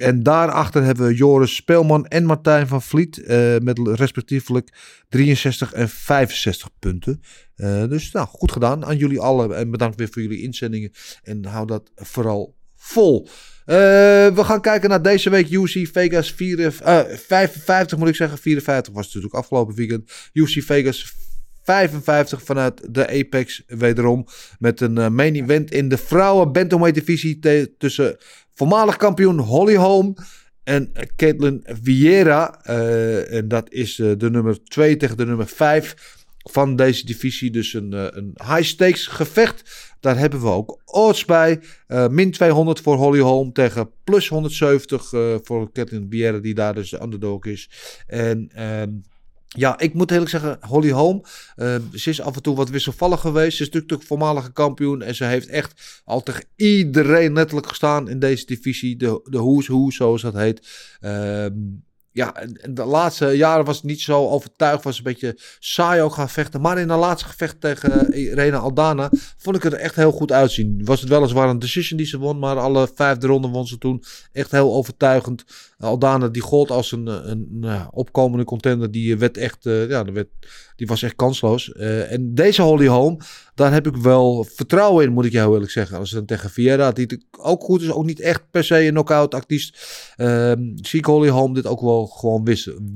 En 0.00 0.22
daarachter 0.22 0.82
hebben 0.82 1.06
we 1.06 1.14
Joris 1.14 1.54
Speelman 1.54 2.06
en 2.06 2.24
Martijn 2.24 2.66
van 2.66 2.82
Vliet 2.82 3.18
uh, 3.18 3.56
met 3.58 3.78
respectievelijk 3.78 4.68
63 5.08 5.72
en 5.72 5.88
65 5.88 6.68
punten. 6.78 7.22
Uh, 7.56 7.88
dus 7.88 8.12
nou, 8.12 8.26
goed 8.26 8.52
gedaan 8.52 8.84
aan 8.84 8.96
jullie 8.96 9.20
allen 9.20 9.56
en 9.56 9.70
bedankt 9.70 9.96
weer 9.96 10.08
voor 10.10 10.22
jullie 10.22 10.42
inzendingen. 10.42 10.92
En 11.22 11.44
hou 11.44 11.66
dat 11.66 11.90
vooral 11.94 12.54
vol. 12.76 13.28
Uh, 13.66 13.76
we 14.34 14.44
gaan 14.44 14.60
kijken 14.60 14.88
naar 14.88 15.02
deze 15.02 15.30
week 15.30 15.50
UC 15.50 15.88
Vegas 15.92 16.32
4, 16.32 16.72
55 16.72 17.98
moet 17.98 18.08
ik 18.08 18.14
zeggen. 18.14 18.38
54 18.38 18.92
was 18.94 19.04
het 19.04 19.14
natuurlijk 19.14 19.42
afgelopen 19.42 19.74
weekend. 19.74 20.10
UC 20.32 20.62
Vegas 20.62 21.14
55 21.62 22.42
vanuit 22.42 22.94
de 22.94 23.08
Apex 23.08 23.62
wederom. 23.66 24.26
Met 24.58 24.80
een 24.80 24.98
uh, 24.98 25.08
main 25.08 25.34
event 25.34 25.70
in 25.70 25.88
de 25.88 25.98
vrouwen 25.98 26.52
bantamweight 26.52 27.06
divisie 27.06 27.38
tussen 27.78 28.16
voormalig 28.54 28.96
kampioen 28.96 29.38
Holly 29.38 29.76
Holm 29.76 30.16
en 30.64 30.92
Caitlin 31.16 31.64
Vieira. 31.82 32.60
Uh, 32.66 33.32
en 33.32 33.48
dat 33.48 33.72
is 33.72 33.98
uh, 33.98 34.12
de 34.16 34.30
nummer 34.30 34.64
2 34.64 34.96
tegen 34.96 35.16
de 35.16 35.26
nummer 35.26 35.48
5 35.48 36.18
van 36.38 36.76
deze 36.76 37.06
divisie. 37.06 37.50
Dus 37.50 37.74
een, 37.74 37.92
een 37.92 38.34
high 38.34 38.62
stakes 38.62 39.06
gevecht. 39.06 39.88
Daar 40.00 40.18
hebben 40.18 40.40
we 40.40 40.48
ook 40.48 40.80
odds 40.84 41.24
bij. 41.24 41.60
min 42.10 42.30
200 42.30 42.80
voor 42.80 42.96
Holly 42.96 43.20
Holm 43.20 43.52
tegen 43.52 43.90
plus 44.04 44.28
170 44.28 45.08
voor 45.42 45.72
Caitlin 45.72 46.06
Vieira 46.10 46.38
die 46.38 46.54
daar 46.54 46.74
dus 46.74 46.90
de 46.90 47.02
underdog 47.02 47.44
is. 47.44 47.70
En... 48.06 48.62
Um, 48.62 49.02
Ja, 49.56 49.78
ik 49.78 49.94
moet 49.94 50.10
eerlijk 50.10 50.30
zeggen, 50.30 50.58
Holly 50.60 50.90
Holm, 50.90 51.22
eh, 51.56 51.74
ze 51.92 52.10
is 52.10 52.20
af 52.20 52.36
en 52.36 52.42
toe 52.42 52.56
wat 52.56 52.68
wisselvallig 52.68 53.20
geweest. 53.20 53.56
Ze 53.56 53.62
is 53.62 53.70
natuurlijk 53.70 54.08
voormalige 54.08 54.52
kampioen 54.52 55.02
en 55.02 55.14
ze 55.14 55.24
heeft 55.24 55.48
echt 55.48 56.02
al 56.04 56.22
tegen 56.22 56.44
iedereen 56.56 57.32
letterlijk 57.32 57.68
gestaan 57.68 58.08
in 58.08 58.18
deze 58.18 58.46
divisie. 58.46 58.96
De, 58.96 59.20
de 59.24 59.38
who's 59.38 59.66
who, 59.66 59.90
zoals 59.90 60.22
dat 60.22 60.34
heet. 60.34 60.68
Ehm, 61.00 61.52
ja, 62.20 62.34
de 62.70 62.84
laatste 62.84 63.26
jaren 63.26 63.64
was 63.64 63.76
het 63.76 63.84
niet 63.84 64.00
zo 64.00 64.28
overtuigd. 64.28 64.84
Was 64.84 64.98
een 64.98 65.04
beetje 65.04 65.38
saai 65.58 66.02
ook 66.02 66.12
gaan 66.12 66.28
vechten. 66.28 66.60
Maar 66.60 66.78
in 66.78 66.88
de 66.88 66.94
laatste 66.94 67.28
gevecht 67.28 67.60
tegen 67.60 68.12
Irene 68.12 68.56
Aldana 68.56 69.10
vond 69.36 69.56
ik 69.56 69.62
het 69.62 69.72
er 69.72 69.78
echt 69.78 69.96
heel 69.96 70.12
goed 70.12 70.32
uitzien. 70.32 70.80
Was 70.84 71.00
het 71.00 71.08
weliswaar 71.08 71.48
een 71.48 71.58
decision 71.58 71.98
die 71.98 72.06
ze 72.06 72.18
won. 72.18 72.38
Maar 72.38 72.58
alle 72.58 72.90
vijfde 72.94 73.26
ronden 73.26 73.50
won 73.50 73.66
ze 73.66 73.78
toen 73.78 74.02
echt 74.32 74.50
heel 74.50 74.74
overtuigend. 74.74 75.44
Aldana 75.78 76.28
die 76.28 76.42
gold 76.42 76.70
als 76.70 76.92
een, 76.92 77.06
een, 77.06 77.46
nou, 77.50 77.88
opkomende 77.90 78.44
contender. 78.44 78.90
Die 78.90 79.18
werd 79.18 79.36
echt, 79.36 79.66
eh, 79.66 79.88
ja, 79.88 80.04
werd, 80.04 80.28
die 80.80 80.88
was 80.88 81.02
echt 81.02 81.16
kansloos. 81.16 81.72
Eh, 81.72 82.12
en 82.12 82.34
deze 82.34 82.62
Holly 82.62 82.86
Holm, 82.86 83.18
daar 83.54 83.72
heb 83.72 83.86
ik 83.86 83.96
wel 83.96 84.44
vertrouwen 84.44 85.04
in, 85.04 85.12
moet 85.12 85.24
ik 85.24 85.32
jou 85.32 85.52
eerlijk 85.52 85.70
zeggen. 85.70 85.98
Als 85.98 86.10
het 86.10 86.18
dan 86.18 86.26
tegen 86.26 86.50
Vieira, 86.50 86.92
die 86.92 87.26
ook 87.30 87.62
goed 87.62 87.82
is, 87.82 87.90
ook 87.90 88.04
niet 88.04 88.20
echt 88.20 88.50
per 88.50 88.64
se 88.64 88.84
een 88.84 88.90
knockout 88.90 89.34
artiest. 89.34 89.78
Ehm, 90.16 90.60
zie 90.74 90.98
ik 90.98 91.04
Holly 91.04 91.28
Holm 91.28 91.54
dit 91.54 91.66
ook 91.66 91.80
wel 91.80 92.06
gewoon 92.06 92.48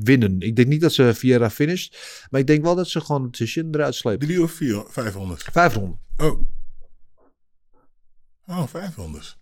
winnen. 0.02 0.40
Ik 0.40 0.56
denk 0.56 0.68
niet 0.68 0.80
dat 0.80 0.92
ze 0.92 1.14
Vieira 1.14 1.50
finisht, 1.50 1.96
maar 2.30 2.40
ik 2.40 2.46
denk 2.46 2.62
wel 2.64 2.74
dat 2.74 2.88
ze 2.88 3.00
gewoon 3.00 3.22
een 3.22 3.30
decision 3.30 3.74
eruit 3.74 3.94
sleept. 3.94 4.20
Drie 4.20 4.42
of 4.42 4.50
vier, 4.50 4.84
500. 4.88 5.42
Vijf 5.52 5.74
ronden. 5.74 5.98
Oh. 6.16 6.40
Oh, 8.46 8.66
500. 8.66 9.36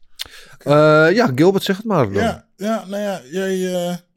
Eh, 0.59 0.73
ja, 1.13 1.33
Gilbert, 1.35 1.65
zeg 1.65 1.77
het 1.77 1.87
maar. 1.87 2.13
dan. 2.13 2.23
Ja, 2.23 2.49
ja, 2.57 2.85
nou 2.87 3.03
ja, 3.03 3.21
jij. 3.31 4.11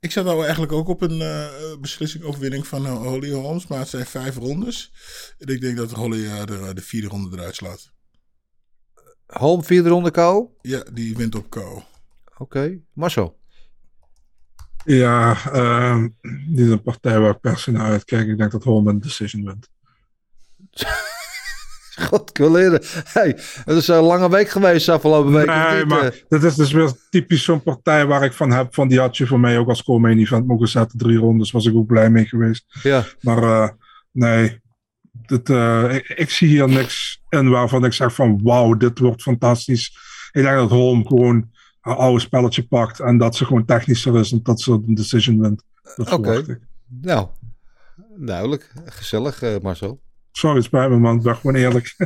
Ik 0.00 0.10
zat 0.10 0.24
nou 0.24 0.42
eigenlijk 0.42 0.72
ook 0.72 0.88
op 0.88 1.00
een 1.00 1.20
eh 1.20 1.76
beslissing 1.80 2.24
overwinning 2.24 2.66
van 2.66 2.86
eh, 2.86 2.96
Holly 2.96 3.32
Holmes, 3.32 3.66
maar 3.66 3.78
het 3.78 3.88
zijn 3.88 4.06
vijf 4.06 4.36
rondes. 4.36 4.92
En 5.38 5.48
ik 5.48 5.60
denk 5.60 5.76
dat 5.76 5.90
Holly 5.90 6.26
eh, 6.26 6.44
de, 6.44 6.70
de 6.74 6.82
vierde 6.82 7.08
ronde 7.08 7.36
eruit 7.36 7.54
slaat. 7.54 7.92
Holm, 9.26 9.64
vierde 9.64 9.88
ronde 9.88 10.10
KO. 10.10 10.56
Ja, 10.60 10.84
die 10.92 11.16
wint 11.16 11.34
op 11.34 11.50
KO. 11.50 11.82
Oké, 12.38 12.80
Marcel. 12.92 13.40
Ja, 14.84 15.52
ehm 15.52 16.08
dit 16.48 16.66
is 16.66 16.72
een 16.72 16.82
partij 16.82 17.20
waar 17.20 17.30
ik 17.30 17.40
per 17.40 17.58
se 17.58 17.70
naar 17.70 17.90
uitkijk. 17.90 18.28
Ik 18.28 18.38
denk 18.38 18.50
dat 18.50 18.64
Holman 18.64 18.94
een 18.94 19.00
decision 19.00 19.44
wint. 19.44 19.68
God, 22.08 22.30
ik 22.30 22.36
wil 22.38 22.50
leren. 22.52 22.80
Hey, 23.04 23.38
het 23.64 23.76
is 23.76 23.88
een 23.88 24.02
lange 24.02 24.30
week 24.30 24.48
geweest 24.48 24.88
afgelopen 24.88 25.32
week. 25.32 25.46
Nee, 25.46 25.84
maar 25.84 26.04
Eh, 26.04 26.10
dit 26.28 26.42
is 26.42 26.54
dus 26.54 26.72
weer 26.72 26.92
typisch 27.10 27.44
zo'n 27.44 27.62
partij 27.62 28.06
waar 28.06 28.24
ik 28.24 28.32
van 28.32 28.50
heb. 28.50 28.74
Van 28.74 28.88
die 28.88 29.00
had 29.00 29.16
je 29.16 29.26
voor 29.26 29.40
mij 29.40 29.58
ook 29.58 29.68
als 29.68 29.82
co-main 29.84 30.18
event 30.18 30.46
mogen 30.46 30.68
zetten. 30.68 30.98
Drie 30.98 31.18
rondes 31.18 31.50
was 31.50 31.66
ik 31.66 31.74
ook 31.74 31.86
blij 31.86 32.10
mee 32.10 32.24
geweest. 32.26 32.64
Ja. 32.82 33.04
Maar 33.20 33.42
eh, 33.42 33.68
nee, 34.12 34.60
dit, 35.26 35.50
eh, 35.50 35.94
ik, 35.94 36.08
ik 36.08 36.30
zie 36.30 36.48
hier 36.48 36.68
niks 36.68 37.22
in 37.28 37.48
waarvan 37.50 37.84
ik 37.84 37.92
zeg 37.92 38.14
van 38.14 38.40
wauw, 38.42 38.74
dit 38.74 38.98
wordt 38.98 39.22
fantastisch. 39.22 39.96
Ik 40.32 40.42
denk 40.42 40.56
dat 40.56 40.70
Holm 40.70 41.06
gewoon 41.06 41.50
een 41.82 41.94
oude 41.94 42.20
spelletje 42.20 42.66
pakt 42.66 43.00
en 43.00 43.18
dat 43.18 43.36
ze 43.36 43.44
gewoon 43.44 43.64
technischer 43.64 44.18
is 44.18 44.32
en 44.32 44.40
dat 44.42 44.60
ze 44.60 44.70
een 44.72 44.94
decision 44.94 45.40
wint. 45.40 45.62
Dat 45.96 46.12
Oké. 46.12 46.24
verwacht 46.24 46.48
ik. 46.48 46.60
Nou, 47.00 47.26
duidelijk. 48.16 48.72
Gezellig, 48.84 49.42
Marcel. 49.62 50.00
Sorry, 50.32 50.56
het 50.56 50.64
spijt 50.64 50.90
me 50.90 50.96
man, 50.96 51.20
ik 51.24 51.34
gewoon 51.34 51.54
eerlijk. 51.54 51.94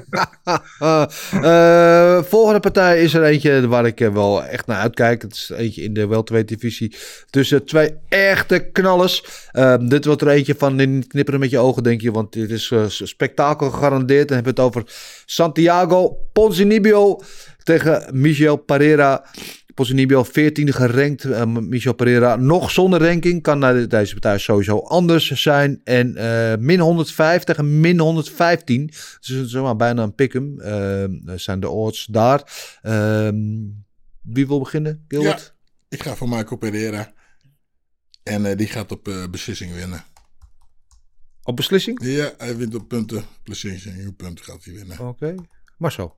Eh, 1.42 2.22
volgende 2.22 2.60
partij 2.60 3.02
is 3.02 3.14
er 3.14 3.22
eentje 3.22 3.68
waar 3.68 3.86
ik 3.86 4.00
eh, 4.00 4.12
wel 4.12 4.44
echt 4.44 4.66
naar 4.66 4.80
uitkijk. 4.80 5.22
Het 5.22 5.32
is 5.32 5.50
eentje 5.54 5.82
in 5.82 5.94
de 5.94 6.06
welterweight 6.06 6.48
divisie 6.48 6.96
tussen 7.30 7.64
twee 7.64 7.94
echte 8.08 8.58
knallers. 8.58 9.24
Ehm, 9.52 9.88
dit 9.88 10.04
wordt 10.04 10.22
er 10.22 10.28
eentje 10.28 10.54
van 10.58 11.04
knipperen 11.08 11.40
met 11.40 11.50
je 11.50 11.58
ogen, 11.58 11.82
denk 11.82 12.00
je. 12.00 12.10
Want 12.10 12.32
dit 12.32 12.50
is 12.50 12.70
eh, 12.70 12.84
spektakel 12.88 13.70
gegarandeerd. 13.70 14.28
Dan 14.28 14.36
hebben 14.36 14.54
we 14.54 14.62
het 14.62 14.70
over 14.70 14.92
Santiago 15.26 16.18
Ponzinibbio 16.32 17.20
tegen 17.62 18.08
Michel 18.12 18.56
Pereira. 18.56 19.24
Ponzinibbio 19.76 20.24
14e 20.24 20.72
gerankt. 20.72 21.24
Eh, 21.24 21.46
Michel 21.46 21.94
Pereira 21.94 22.36
nog 22.36 22.70
zonder 22.70 23.00
ranking. 23.00 23.42
Kan 23.42 23.58
na 23.58 23.86
deze 23.86 24.12
partij 24.12 24.38
sowieso 24.38 24.78
anders 24.78 25.30
zijn. 25.30 25.80
En 25.84 26.16
eh, 26.16 26.58
min 26.58 26.78
105 26.78 27.44
tegen 27.44 27.80
min 27.80 27.98
115. 27.98 28.86
Dus 29.20 29.44
zomaar 29.44 29.76
bijna 29.76 30.02
een 30.02 30.14
pick'em. 30.14 30.60
Eh, 30.60 31.04
zijn 31.34 31.60
de 31.60 31.68
odds 31.68 32.06
daar. 32.06 32.42
Ehm, 32.82 33.36
wie 34.22 34.46
wil 34.46 34.58
beginnen? 34.58 35.04
Gilbert? 35.08 35.54
Ja, 35.58 35.74
ik 35.88 36.02
ga 36.02 36.14
voor 36.14 36.28
Michael 36.28 36.56
Pereira. 36.56 37.12
En 38.22 38.56
die 38.56 38.66
gaat 38.66 38.92
op 38.92 39.28
beslissing 39.30 39.74
winnen. 39.74 40.04
Op 41.42 41.56
beslissing? 41.56 41.98
Ja, 42.02 42.32
hij 42.38 42.56
wint 42.56 42.74
op 42.74 42.88
punten. 42.88 43.24
Beslissing, 43.44 44.16
punten 44.16 44.44
gaat 44.44 44.64
hij 44.64 44.74
winnen. 44.74 45.08
Oké. 45.08 45.34
Marcel. 45.78 46.16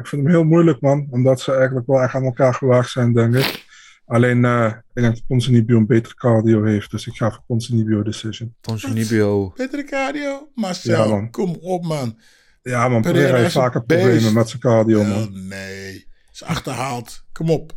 Ik 0.00 0.06
vind 0.06 0.22
hem 0.22 0.30
heel 0.30 0.44
moeilijk, 0.44 0.80
man. 0.80 1.06
Omdat 1.10 1.40
ze 1.40 1.52
eigenlijk 1.54 1.86
wel 1.86 2.02
echt 2.02 2.14
aan 2.14 2.24
elkaar 2.24 2.54
gewaagd 2.54 2.90
zijn, 2.90 3.12
denk 3.12 3.34
ik. 3.34 3.68
Alleen, 4.06 4.44
eh, 4.44 4.66
ik 4.66 5.02
denk 5.02 5.14
dat 5.14 5.26
Ponzinibbio 5.26 5.76
een 5.76 5.86
betere 5.86 6.14
cardio 6.14 6.64
heeft. 6.64 6.90
Dus 6.90 7.06
ik 7.06 7.16
ga 7.16 7.30
voor 7.30 7.42
Ponzinibbio 7.46 8.02
decision. 8.02 8.54
Ponzinibbio. 8.60 9.48
Peter 9.48 9.84
Cardio, 9.84 10.48
Marcel, 10.54 11.02
Ja, 11.04 11.06
man. 11.10 11.30
kom 11.30 11.56
op 11.60 11.84
man. 11.84 12.18
Ja, 12.62 12.88
man. 12.88 13.02
Pereira 13.02 13.36
heeft 13.36 13.52
vaker 13.52 13.84
beest. 13.86 14.00
problemen 14.02 14.32
met 14.32 14.48
zijn 14.48 14.60
cardio, 14.62 15.00
Oh, 15.00 15.08
man. 15.08 15.48
nee, 15.48 16.06
is 16.32 16.44
achterhaald. 16.44 17.24
Kom 17.32 17.50
op. 17.50 17.72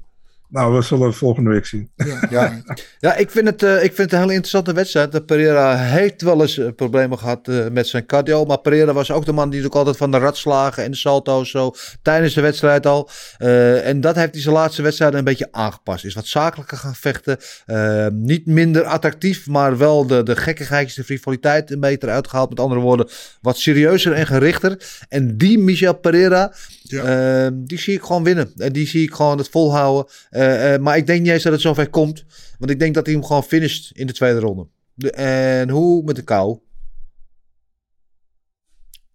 Nou, 0.53 0.73
we 0.73 0.81
zullen 0.81 1.07
het 1.07 1.15
volgende 1.15 1.49
week 1.49 1.65
zien. 1.65 1.91
Ja, 2.30 2.61
ja 2.99 3.15
ik, 3.15 3.31
vind 3.31 3.45
het, 3.47 3.63
eh, 3.63 3.75
ik 3.75 3.93
vind 3.93 3.97
het 3.97 4.11
een 4.11 4.19
hele 4.19 4.31
interessante 4.31 4.73
wedstrijd. 4.73 5.11
De 5.11 5.23
Pereira 5.23 5.77
heeft 5.77 6.21
wel 6.21 6.41
eens 6.41 6.57
eh, 6.57 6.67
problemen 6.75 7.17
gehad 7.17 7.47
eh, 7.47 7.67
met 7.71 7.88
zijn 7.88 8.05
cardio. 8.05 8.45
Maar 8.45 8.59
Pereira 8.59 8.93
was 8.93 9.11
ook 9.11 9.25
de 9.25 9.31
man 9.31 9.49
die 9.49 9.65
ook 9.65 9.75
altijd 9.75 9.97
van 9.97 10.11
de 10.11 10.17
ratslagen 10.17 10.84
en 10.84 10.91
de 10.91 10.97
salto's 10.97 11.49
zo 11.49 11.73
tijdens 12.01 12.34
de 12.34 12.41
wedstrijd 12.41 12.85
al. 12.85 13.09
Eh, 13.38 13.88
en 13.88 14.01
dat 14.01 14.15
heeft 14.15 14.34
hij 14.34 14.41
zijn 14.41 14.55
laatste 14.55 14.81
wedstrijd 14.81 15.13
een 15.13 15.23
beetje 15.23 15.47
aangepast. 15.51 16.05
Is 16.05 16.13
wat 16.13 16.27
zakelijker 16.27 16.77
gaan 16.77 16.95
vechten. 16.95 17.38
Eh, 17.65 18.07
niet 18.11 18.45
minder 18.45 18.84
attractief, 18.84 19.47
maar 19.47 19.77
wel 19.77 20.07
de, 20.07 20.23
de 20.23 20.35
gekkigheidjes, 20.35 20.95
de 20.95 21.03
frivoliteit 21.03 21.71
een 21.71 21.80
beetje 21.80 22.07
eruit 22.07 22.27
gehaald. 22.27 22.49
Met 22.49 22.59
andere 22.59 22.81
woorden, 22.81 23.09
wat 23.41 23.57
serieuzer 23.57 24.13
en 24.13 24.27
gerichter. 24.27 24.77
En 25.09 25.38
die 25.38 25.59
Michel 25.59 25.93
Pereira, 25.93 26.53
eh, 26.88 27.47
die 27.53 27.80
zie 27.80 27.93
ik 27.93 28.01
gewoon 28.01 28.23
winnen. 28.23 28.51
En 28.57 28.73
die 28.73 28.88
zie 28.88 29.03
ik 29.03 29.14
gewoon 29.14 29.38
het 29.38 29.49
volhouden. 29.49 30.14
Eh, 30.30 30.73
eh, 30.73 30.81
maar 30.81 30.97
ik 30.97 31.05
denk 31.05 31.22
niet 31.22 31.31
eens 31.31 31.43
dat 31.43 31.51
het 31.51 31.61
zover 31.61 31.89
komt. 31.89 32.26
Want 32.57 32.72
ik 32.72 32.80
denk 32.80 32.93
dat 32.93 33.05
hij 33.05 33.15
hem 33.15 33.26
gewoon 33.26 33.43
finisht 33.43 33.91
in 33.91 34.07
de 34.07 34.14
tweede 34.14 34.39
ronde. 34.39 34.68
De, 34.93 35.11
en 35.11 35.69
hoe 35.69 36.03
met 36.03 36.15
de 36.15 36.23
kou? 36.23 36.60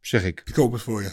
Zeg 0.01 0.24
ik. 0.24 0.43
Ik 0.45 0.55
hoop 0.55 0.73
het 0.73 0.82
voor 0.82 1.03
je. 1.03 1.11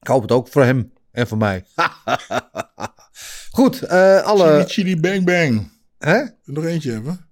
Ik 0.00 0.08
hoop 0.08 0.22
het 0.22 0.32
ook 0.32 0.48
voor 0.48 0.64
hem 0.64 0.92
en 1.10 1.26
voor 1.26 1.38
mij. 1.38 1.64
Goed, 3.50 3.82
eh, 3.82 4.22
alle... 4.22 4.50
Chili, 4.50 4.68
chili 4.68 5.00
bang 5.00 5.24
bang. 5.24 5.70
Hè? 5.98 6.22
Nog 6.44 6.64
eentje 6.64 6.92
hebben. 6.92 7.29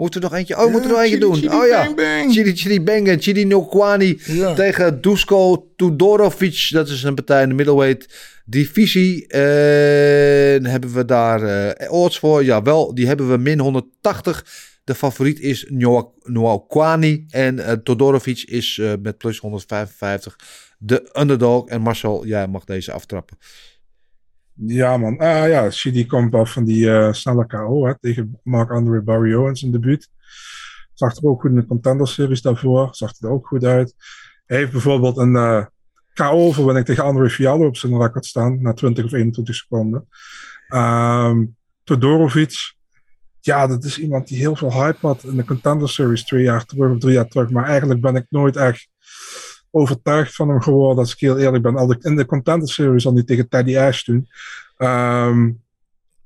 Moeten 0.00 0.20
we 0.20 0.26
nog 0.26 0.36
eentje? 0.36 0.56
Oh, 0.58 0.64
Ja, 0.64 0.70
moeten 0.70 0.90
er 0.90 0.96
nog 0.96 1.04
eentje 1.04 1.16
chili, 1.18 1.30
doen. 1.30 1.40
chili, 1.50 1.54
oh 1.62 1.66
ja. 1.66 1.84
bang, 1.84 1.96
bang. 1.96 2.32
Chili 2.32 2.56
Chili 2.56 2.80
Bang 2.80 3.08
en 3.08 3.20
Chili 3.20 3.44
Nokwani 3.44 4.20
tegen 4.54 5.00
Dusko 5.00 5.70
Tudorovic. 5.76 6.68
Dat 6.70 6.88
is 6.88 7.02
een 7.02 7.14
partij 7.14 7.42
in 7.42 7.48
de 7.48 7.54
middleweight 7.54 8.08
divisie. 8.44 9.26
En 9.26 10.66
hebben 10.66 10.92
we 10.94 11.04
daar 11.04 11.42
eh 11.42 11.92
odds 11.92 12.18
voor? 12.18 12.44
Jawel, 12.44 12.94
die 12.94 13.06
hebben 13.06 13.30
we 13.30 13.36
min 13.36 13.58
180. 13.60 14.44
De 14.84 14.94
favoriet 14.94 15.40
is 15.40 15.66
Nokwani. 16.22 17.24
En 17.30 17.58
eh, 17.58 17.72
Todorovic 17.72 18.42
is 18.42 18.78
eh, 18.78 18.92
met 19.02 19.18
plus 19.18 19.38
155 19.38 20.36
de 20.78 21.10
underdog. 21.18 21.66
En 21.68 21.80
Marcel, 21.80 22.26
jij 22.26 22.46
mag 22.46 22.64
deze 22.64 22.92
aftrappen. 22.92 23.36
Ja, 24.66 24.96
man. 24.96 25.18
Ah 25.18 25.48
ja, 25.48 25.70
Shidi 25.70 26.06
komt 26.06 26.34
af 26.34 26.52
van 26.52 26.64
die 26.64 26.90
eh, 26.90 27.12
snelle 27.12 27.46
KO 27.46 27.86
hè, 27.86 27.98
tegen 27.98 28.40
Mark-André 28.42 29.00
Barrio 29.02 29.48
in 29.48 29.56
zijn 29.56 29.72
debuut. 29.72 30.08
Zag 30.94 31.16
er 31.16 31.24
ook 31.24 31.40
goed 31.40 31.50
in 31.50 31.56
de 31.56 31.66
Contender 31.66 32.08
Series 32.08 32.42
daarvoor. 32.42 32.88
Zag 32.90 33.12
er 33.20 33.30
ook 33.30 33.46
goed 33.46 33.64
uit. 33.64 33.94
Hij 34.46 34.56
heeft 34.56 34.72
bijvoorbeeld 34.72 35.16
een 35.16 35.36
eh, 35.36 35.64
KO-overwinning 36.14 36.86
tegen 36.86 37.04
André 37.04 37.30
Fiallo 37.30 37.66
op 37.66 37.76
zijn 37.76 37.98
record 37.98 38.26
staan. 38.26 38.62
Na 38.62 38.72
20 38.72 39.04
of 39.04 39.12
21 39.12 39.54
seconden. 39.54 40.08
Ehm 40.68 41.44
Todorovic. 41.84 42.74
Ja, 43.40 43.66
dat 43.66 43.84
is 43.84 43.98
iemand 43.98 44.28
die 44.28 44.38
heel 44.38 44.56
veel 44.56 44.72
hype 44.72 45.06
had 45.06 45.24
in 45.24 45.36
de 45.36 45.44
Contender 45.44 45.88
Series 45.88 46.24
twee 46.24 46.42
jaar 46.42 46.64
terug 46.64 46.92
of 46.92 46.98
drie 46.98 47.12
jaar 47.12 47.28
terug. 47.28 47.50
Maar 47.50 47.64
eigenlijk 47.64 48.00
ben 48.00 48.16
ik 48.16 48.26
nooit 48.28 48.56
echt 48.56 48.88
overtuigd 49.70 50.34
van 50.34 50.48
hem 50.48 50.62
geworden, 50.62 50.98
als 50.98 51.12
ik 51.12 51.20
heel 51.20 51.38
eerlijk 51.38 51.62
ben. 51.62 51.76
Al 51.76 51.92
in 51.92 52.16
de 52.16 52.26
Contender 52.26 52.68
Series 52.68 53.06
al 53.06 53.12
niet 53.12 53.26
tegen 53.26 53.48
Teddy 53.48 53.78
Ash 53.78 54.02
toen. 54.02 54.28
Ehm, 54.76 55.50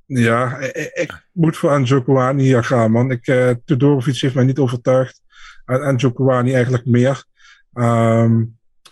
ja, 0.06 0.58
ik, 0.72 1.26
moet 1.32 1.56
voor 1.56 1.70
Anjo 1.70 2.02
Kouani 2.02 2.42
hier 2.42 2.64
gaan, 2.64 2.90
man. 2.90 3.10
Ik, 3.10 3.26
uh, 3.26 3.50
heeft 4.04 4.34
mij 4.34 4.44
niet 4.44 4.58
overtuigd. 4.58 5.22
En 5.64 5.82
Anjo 5.82 6.10
Kouani 6.10 6.52
eigenlijk 6.52 6.86
meer. 6.86 7.24
Ehm, 7.72 8.44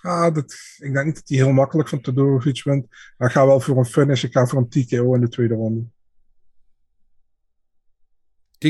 ah, 0.02 0.34
dat, 0.34 0.54
ik 0.78 0.92
denk 0.92 1.06
niet 1.06 1.14
dat 1.14 1.28
hij 1.28 1.38
heel 1.38 1.52
makkelijk 1.52 1.88
van 1.88 2.00
Tudorovic 2.00 2.62
wint. 2.64 2.84
Ik 3.18 3.30
ga 3.30 3.46
wel 3.46 3.60
voor 3.60 3.78
een 3.78 3.84
finish. 3.84 4.22
Ik 4.22 4.32
ga 4.32 4.46
voor 4.46 4.58
een 4.58 4.68
TKO 4.68 5.14
in 5.14 5.20
de 5.20 5.28
tweede 5.28 5.54
ronde. 5.54 5.84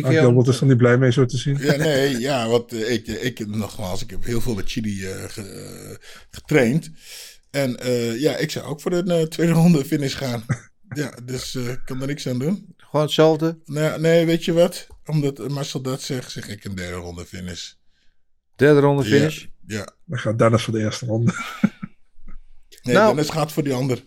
Ah, 0.05 0.11
Gilbert 0.11 0.47
is 0.49 0.61
er 0.61 0.67
niet 0.67 0.77
blij 0.77 0.99
mee 0.99 1.13
zo 1.13 1.25
te 1.25 1.37
zien. 1.37 1.59
Ja, 1.61 1.77
nee, 1.77 2.19
ja, 2.19 2.49
want 2.49 2.73
eh, 2.73 2.93
ik, 2.93 3.07
ik, 3.07 3.47
nogmaals, 3.47 4.03
ik 4.03 4.11
heb 4.11 4.25
heel 4.25 4.41
veel 4.41 4.55
met 4.55 4.71
Chili 4.71 5.05
eh, 5.07 5.25
ge- 5.29 5.43
eh, 5.43 5.97
getraind. 6.31 6.91
En 7.51 7.79
eh, 7.81 8.21
ja, 8.21 8.37
ik 8.37 8.51
zou 8.51 8.67
ook 8.67 8.81
voor 8.81 8.91
de 9.05 9.27
tweede 9.29 9.53
ronde 9.53 9.85
finish 9.85 10.17
gaan. 10.17 10.45
ja, 10.95 11.13
dus 11.25 11.55
eh, 11.55 11.69
ik 11.69 11.81
kan 11.85 12.01
er 12.01 12.07
niks 12.07 12.29
aan 12.29 12.39
doen. 12.39 12.75
Gewoon 12.77 13.07
hetzelfde? 13.07 13.59
Nee, 13.65 13.99
nee, 13.99 14.27
weet 14.27 14.45
je 14.45 14.53
wat? 14.53 14.87
Omdat 15.07 15.49
Marcel 15.49 15.81
dat 15.83 16.03
zegt, 16.03 16.31
zeg 16.31 16.49
ik 16.49 16.65
een 16.65 16.75
derde 16.75 16.97
ronde 16.97 17.25
finish. 17.27 17.73
Derde 18.57 18.81
ronde 18.81 19.05
finish? 19.05 19.39
Ja. 19.67 19.77
ja. 19.77 19.95
Dan 20.05 20.19
gaat 20.19 20.39
Dennis 20.39 20.63
voor 20.63 20.73
de 20.75 20.81
eerste 20.81 21.07
ronde. 21.07 21.33
Nee, 22.83 22.95
Nou. 22.95 23.07
Dennis 23.15 23.31
gaat 23.31 23.53
voor 23.53 23.63
die 23.63 23.73
ander. 23.75 24.05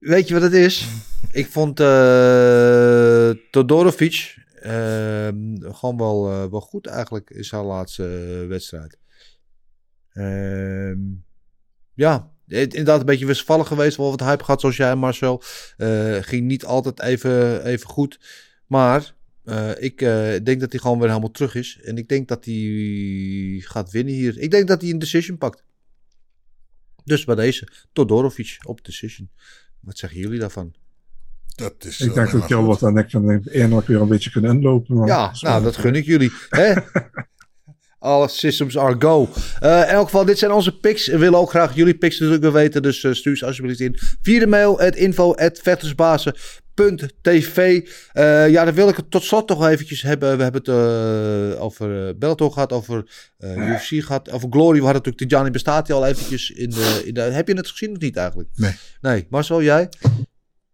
Weet 0.00 0.28
je 0.28 0.34
wat 0.34 0.42
het 0.42 0.52
is? 0.52 0.86
Ik 1.32 1.46
vond 1.46 1.80
eh 1.80 3.30
Todorovic 3.50 4.36
eh, 4.54 5.28
gewoon 5.62 5.96
wel, 5.96 6.30
eh, 6.30 6.50
wel 6.50 6.60
goed 6.60 6.86
eigenlijk 6.86 7.30
in 7.30 7.44
zijn 7.44 7.64
laatste 7.64 8.02
wedstrijd. 8.48 8.98
Ehm, 10.12 10.98
ja, 11.94 12.32
inderdaad 12.46 13.00
een 13.00 13.06
beetje 13.06 13.26
wisselvallig 13.26 13.66
geweest. 13.66 13.96
Wel 13.96 14.10
wat 14.10 14.20
hype 14.20 14.44
gehad 14.44 14.60
zoals 14.60 14.76
jij 14.76 14.96
Marcel. 14.96 15.42
Ging 16.20 16.46
niet 16.46 16.64
altijd 16.64 17.00
even, 17.00 17.64
even 17.64 17.88
goed. 17.88 18.20
Maar 18.66 19.14
ik 19.78 19.98
denk 20.44 20.60
dat 20.60 20.72
hij 20.72 20.80
gewoon 20.80 20.98
weer 20.98 21.08
helemaal 21.08 21.30
terug 21.30 21.54
is. 21.54 21.80
En 21.82 21.96
ik 21.96 22.08
denk 22.08 22.28
dat 22.28 22.44
hij 22.44 23.62
gaat 23.64 23.90
winnen 23.90 24.14
hier. 24.14 24.38
Ik 24.38 24.50
denk 24.50 24.68
dat 24.68 24.80
hij 24.80 24.90
een 24.90 24.98
decision 24.98 25.38
pakt. 25.38 25.64
Dus 27.04 27.24
bij 27.24 27.34
deze, 27.34 27.68
Todorovic 27.92 28.58
op 28.62 28.84
decision. 28.84 29.30
Wat 29.80 29.98
zeggen 29.98 30.20
jullie 30.20 30.38
daarvan? 30.38 30.74
Dat 31.54 31.74
is 31.84 32.00
ik 32.00 32.14
denk 32.14 32.30
dat 32.30 32.42
Gilbert 32.42 32.82
en 32.82 32.96
ik 32.96 33.10
van 33.10 33.30
eindelijk 33.46 33.86
weer 33.86 34.00
een 34.00 34.08
beetje 34.08 34.30
kunnen 34.30 34.54
inlopen. 34.56 34.96
maar- 34.96 35.08
Ja, 35.08 35.32
nou, 35.40 35.62
dat 35.62 35.76
gun 35.76 35.94
ik 35.94 36.04
jullie. 36.04 36.32
Hè? 36.48 36.72
Alle 38.00 38.28
systems 38.28 38.78
are 38.78 38.96
go. 38.98 39.28
Eh, 39.58 39.78
in 39.78 39.84
elk 39.84 40.04
geval, 40.04 40.24
dit 40.24 40.38
zijn 40.38 40.50
onze 40.50 40.78
picks. 40.78 41.06
We 41.06 41.18
willen 41.18 41.38
ook 41.38 41.50
graag 41.50 41.74
jullie 41.74 41.98
picks 41.98 42.18
natuurlijk 42.18 42.42
weer 42.42 42.52
weten. 42.52 42.82
Dus 42.82 43.04
eh, 43.04 43.12
stuur 43.12 43.36
ze 43.36 43.46
alsjeblieft 43.46 43.80
in. 43.80 43.98
Via 44.22 44.38
de 44.38 44.46
mail, 44.46 44.80
at 44.80 44.96
info, 44.96 45.34
at 45.34 45.60
vechtersbazen.tv. 45.62 47.88
Eh, 48.12 48.48
ja, 48.48 48.64
dan 48.64 48.74
wil 48.74 48.88
ik 48.88 48.96
het 48.96 49.10
tot 49.10 49.22
slot 49.22 49.48
nog 49.48 49.66
eventjes 49.66 50.02
hebben. 50.02 50.36
We 50.36 50.42
hebben 50.42 50.60
het 50.60 50.70
over 51.58 52.08
uh, 52.08 52.14
Bellator 52.16 52.52
gehad, 52.52 52.72
over 52.72 53.30
eh, 53.38 53.68
UFC 53.68 54.04
gehad, 54.04 54.30
over 54.30 54.48
Glory. 54.50 54.78
We 54.78 54.84
hadden 54.84 55.02
natuurlijk 55.02 55.30
Tijani 55.30 55.50
bestaat 55.50 55.86
hij 55.86 55.96
al 55.96 56.06
eventjes 56.06 56.50
in 56.50 56.70
de, 56.70 57.02
in 57.04 57.14
de... 57.14 57.20
Heb 57.20 57.48
je 57.48 57.54
het 57.54 57.70
gezien 57.70 57.90
of 57.90 57.98
niet 57.98 58.16
eigenlijk? 58.16 58.48
Nee. 58.54 58.74
Nee. 59.00 59.26
Marcel, 59.30 59.62
jij? 59.62 59.88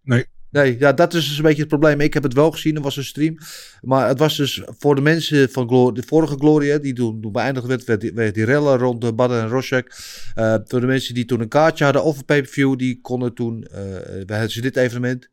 Nee. 0.03 0.27
Nee, 0.51 0.77
ja, 0.78 0.93
dat 0.93 1.14
is 1.14 1.28
dus 1.28 1.36
een 1.36 1.43
beetje 1.43 1.60
het 1.60 1.68
probleem. 1.68 2.01
Ik 2.01 2.14
heb 2.14 2.23
het 2.23 2.35
wel 2.35 2.51
gezien, 2.51 2.77
er 2.77 2.82
was 2.82 2.97
een 2.97 3.05
stream. 3.05 3.39
Maar 3.82 4.09
het 4.09 4.18
was 4.18 4.36
dus 4.36 4.62
voor 4.78 4.94
de 4.94 5.01
mensen 5.01 5.51
van 5.51 5.66
de 5.66 6.02
vorige 6.06 6.36
Glory, 6.39 6.68
hè, 6.68 6.81
die 6.81 6.93
toen, 6.93 7.32
beëindigd 7.32 7.66
werd, 7.66 7.85
werd 7.85 8.01
die, 8.01 8.12
werd 8.12 8.81
rond 8.81 9.01
de 9.01 9.12
Badden 9.12 9.40
en 9.40 9.48
Rosjek. 9.48 9.97
Uh, 10.36 10.55
voor 10.64 10.81
de 10.81 10.86
mensen 10.86 11.14
die 11.14 11.24
toen 11.24 11.40
een 11.40 11.48
kaartje 11.48 11.85
hadden 11.85 12.02
of 12.05 12.18
een 12.18 12.24
pay-per-view, 12.24 12.77
die 12.77 13.01
konden 13.01 13.35
toen, 13.35 13.66
uh, 13.73 14.24
bij 14.24 14.40
het 14.40 14.59
dit 14.62 14.77
evenement, 14.77 15.28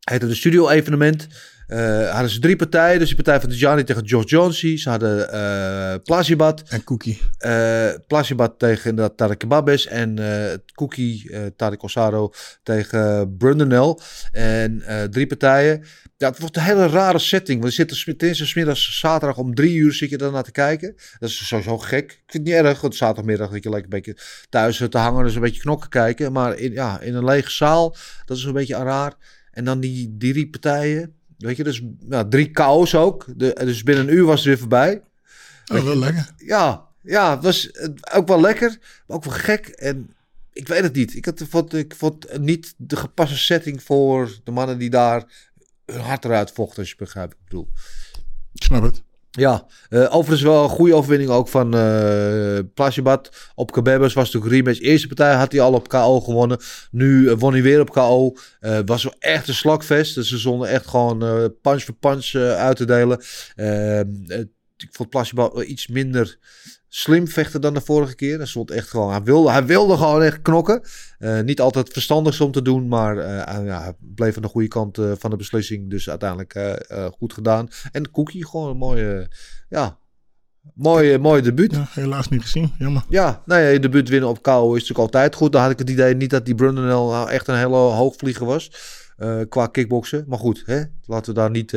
heette 0.00 0.26
de 0.26 0.34
studio 0.34 0.68
evenement. 0.68 1.26
Uh, 1.68 2.10
hadden 2.10 2.30
ze 2.30 2.38
drie 2.38 2.56
partijen. 2.56 2.98
Dus 2.98 3.06
die 3.06 3.16
partij 3.16 3.40
van 3.40 3.50
Tijani 3.50 3.84
tegen 3.84 4.08
George 4.08 4.28
Jonesy. 4.28 4.76
Ze 4.76 4.88
hadden 4.88 5.34
uh, 5.34 5.94
Plazibat. 6.02 6.62
En 6.68 6.84
Cookie. 6.84 7.20
Uh, 7.46 7.88
Plazibat 8.06 8.58
tegen 8.58 8.90
inderdaad 8.90 9.16
Tarek 9.16 9.48
Babes. 9.48 9.86
En 9.86 10.20
uh, 10.20 10.52
Cookie, 10.74 11.30
uh, 11.30 11.40
Tarek 11.56 11.82
Osaro 11.82 12.32
tegen 12.62 13.36
Brundonel. 13.36 14.00
En 14.32 14.82
drie 15.10 15.26
partijen. 15.26 15.84
Ja, 16.16 16.28
het 16.28 16.38
wordt 16.38 16.56
een 16.56 16.62
hele 16.62 16.86
rare 16.86 17.18
setting. 17.18 17.60
Want 17.60 17.74
je 17.74 17.86
zit 17.86 18.20
er 18.40 18.46
smiddags 18.46 19.00
zaterdag 19.00 19.38
om 19.38 19.54
drie 19.54 19.76
uur 19.76 19.92
zit 19.92 20.10
je 20.10 20.18
daarna 20.18 20.42
te 20.42 20.52
kijken. 20.52 20.94
Dat 21.18 21.28
is 21.28 21.46
sowieso 21.46 21.78
gek. 21.78 22.04
Ik 22.04 22.22
vind 22.26 22.46
het 22.46 22.56
niet 22.56 22.64
erg. 22.66 22.80
Want 22.80 22.96
zaterdagmiddag 22.96 23.50
dat 23.50 23.62
je 23.62 23.70
lekker 23.70 23.92
een 23.92 24.02
beetje 24.02 24.22
thuis 24.48 24.76
te 24.76 24.98
hangen. 24.98 25.24
Dus 25.24 25.34
een 25.34 25.40
beetje 25.40 25.60
knokken 25.60 25.90
kijken. 25.90 26.32
Maar 26.32 26.58
in, 26.58 26.72
ja, 26.72 27.00
in 27.00 27.14
een 27.14 27.24
lege 27.24 27.50
zaal. 27.50 27.96
Dat 28.24 28.36
is 28.36 28.44
een 28.44 28.52
beetje 28.52 28.76
raar. 28.76 29.14
En 29.50 29.64
dan 29.64 29.80
die 29.80 30.14
drie 30.18 30.50
partijen. 30.50 31.14
Weet 31.38 31.56
je, 31.56 31.64
dus 31.64 31.82
nou, 32.00 32.28
drie 32.28 32.48
chaos 32.52 32.94
ook. 32.94 33.26
De, 33.36 33.60
dus 33.64 33.82
binnen 33.82 34.08
een 34.08 34.14
uur 34.14 34.24
was 34.24 34.36
het 34.36 34.46
weer 34.46 34.58
voorbij. 34.58 35.02
Oh, 35.72 35.84
wel 35.84 35.96
lekker. 35.96 36.30
Ja, 36.36 36.88
ja, 37.02 37.34
het 37.34 37.42
was 37.42 37.70
ook 38.12 38.28
wel 38.28 38.40
lekker, 38.40 38.78
maar 39.06 39.16
ook 39.16 39.24
wel 39.24 39.34
gek. 39.34 39.66
En 39.66 40.14
ik 40.52 40.68
weet 40.68 40.82
het 40.82 40.94
niet. 40.94 41.14
Ik, 41.14 41.24
had, 41.24 41.44
vond, 41.48 41.74
ik 41.74 41.94
vond 41.94 42.38
niet 42.38 42.74
de 42.76 42.96
gepaste 42.96 43.38
setting 43.38 43.82
voor 43.82 44.40
de 44.44 44.50
mannen 44.50 44.78
die 44.78 44.90
daar 44.90 45.50
hun 45.86 46.00
hart 46.00 46.24
eruit 46.24 46.50
vochten, 46.50 46.78
als 46.78 46.90
je 46.90 46.96
begrijpt 46.96 47.32
ik 47.32 47.38
bedoel. 47.44 47.68
Ik 48.52 48.62
snap 48.62 48.82
het. 48.82 49.02
Ja, 49.36 49.66
uh, 49.90 50.14
overigens 50.14 50.42
wel 50.42 50.62
een 50.62 50.68
goede 50.68 50.94
overwinning 50.94 51.30
ook 51.30 51.48
van 51.48 51.76
uh, 51.76 52.58
Plasjebat 52.74 53.50
op 53.54 53.72
Kabebes. 53.72 54.12
Was 54.12 54.32
natuurlijk 54.32 54.52
rematch. 54.52 54.80
Eerste 54.80 55.06
partij 55.06 55.34
had 55.34 55.52
hij 55.52 55.60
al 55.60 55.72
op 55.72 55.88
KO 55.88 56.20
gewonnen. 56.20 56.58
Nu 56.90 57.22
uh, 57.22 57.34
won 57.38 57.52
hij 57.52 57.62
weer 57.62 57.80
op 57.80 57.90
KO. 57.90 58.36
Was 58.84 59.08
echt 59.18 59.48
een 59.48 59.54
slagvest. 59.54 60.14
Dus 60.14 60.28
ze 60.28 60.38
zonden 60.38 60.68
echt 60.68 60.86
gewoon 60.86 61.18
punch 61.62 61.82
voor 61.82 61.94
punch 61.94 62.34
uit 62.34 62.76
te 62.76 62.84
delen. 62.84 63.18
ik 64.76 64.88
vond 64.90 65.10
Plasjebat 65.10 65.62
iets 65.62 65.88
minder 65.88 66.38
slim 66.96 67.28
vechten 67.28 67.60
dan 67.60 67.74
de 67.74 67.80
vorige 67.80 68.14
keer. 68.14 68.36
Hij 68.36 68.46
stond 68.46 68.70
echt 68.70 68.88
gewoon, 68.88 69.10
hij 69.10 69.22
wilde, 69.22 69.50
hij 69.50 69.66
wilde 69.66 69.96
gewoon 69.96 70.22
echt 70.22 70.42
knokken. 70.42 70.82
Uh, 71.18 71.40
niet 71.40 71.60
altijd 71.60 71.88
verstandig 71.88 72.40
om 72.40 72.52
te 72.52 72.62
doen, 72.62 72.88
maar 72.88 73.16
uh, 73.16 73.66
ja, 73.66 73.82
hij 73.82 73.92
bleef 73.98 74.36
aan 74.36 74.42
de 74.42 74.48
goede 74.48 74.68
kant 74.68 74.98
uh, 74.98 75.12
van 75.18 75.30
de 75.30 75.36
beslissing. 75.36 75.90
Dus 75.90 76.10
uiteindelijk 76.10 76.82
goed 77.18 77.32
gedaan. 77.32 77.68
En 77.92 78.10
Cookie 78.10 78.46
gewoon 78.46 78.70
een 78.70 78.76
mooie, 78.76 79.28
ja, 79.68 79.98
mooie, 80.74 81.18
mooie 81.18 81.42
debuut. 81.42 81.72
Ja, 81.72 81.86
helaas 81.90 82.28
niet 82.28 82.42
gezien, 82.42 82.72
jammer. 82.78 83.04
Ja, 83.08 83.42
nou 83.46 83.60
ja, 83.60 83.68
je 83.68 83.80
debuut 83.80 84.08
winnen 84.08 84.28
op 84.28 84.42
KO 84.42 84.66
is 84.66 84.72
natuurlijk 84.72 84.98
altijd 84.98 85.34
goed. 85.34 85.52
Dan 85.52 85.62
had 85.62 85.70
ik 85.70 85.78
het 85.78 85.90
idee 85.90 86.14
niet 86.14 86.30
dat 86.30 86.44
die 86.44 86.54
Brundonel 86.54 87.10
nou 87.10 87.30
echt 87.30 87.48
een 87.48 87.56
hele 87.56 87.76
hoogvlieger 87.76 88.46
was. 88.46 88.70
qua 89.48 89.66
kickboksen. 89.66 90.24
Maar 90.28 90.38
goed, 90.38 90.62
hè? 90.66 90.82
laten 91.04 91.34
we 91.34 91.40
daar 91.40 91.50
niet... 91.50 91.70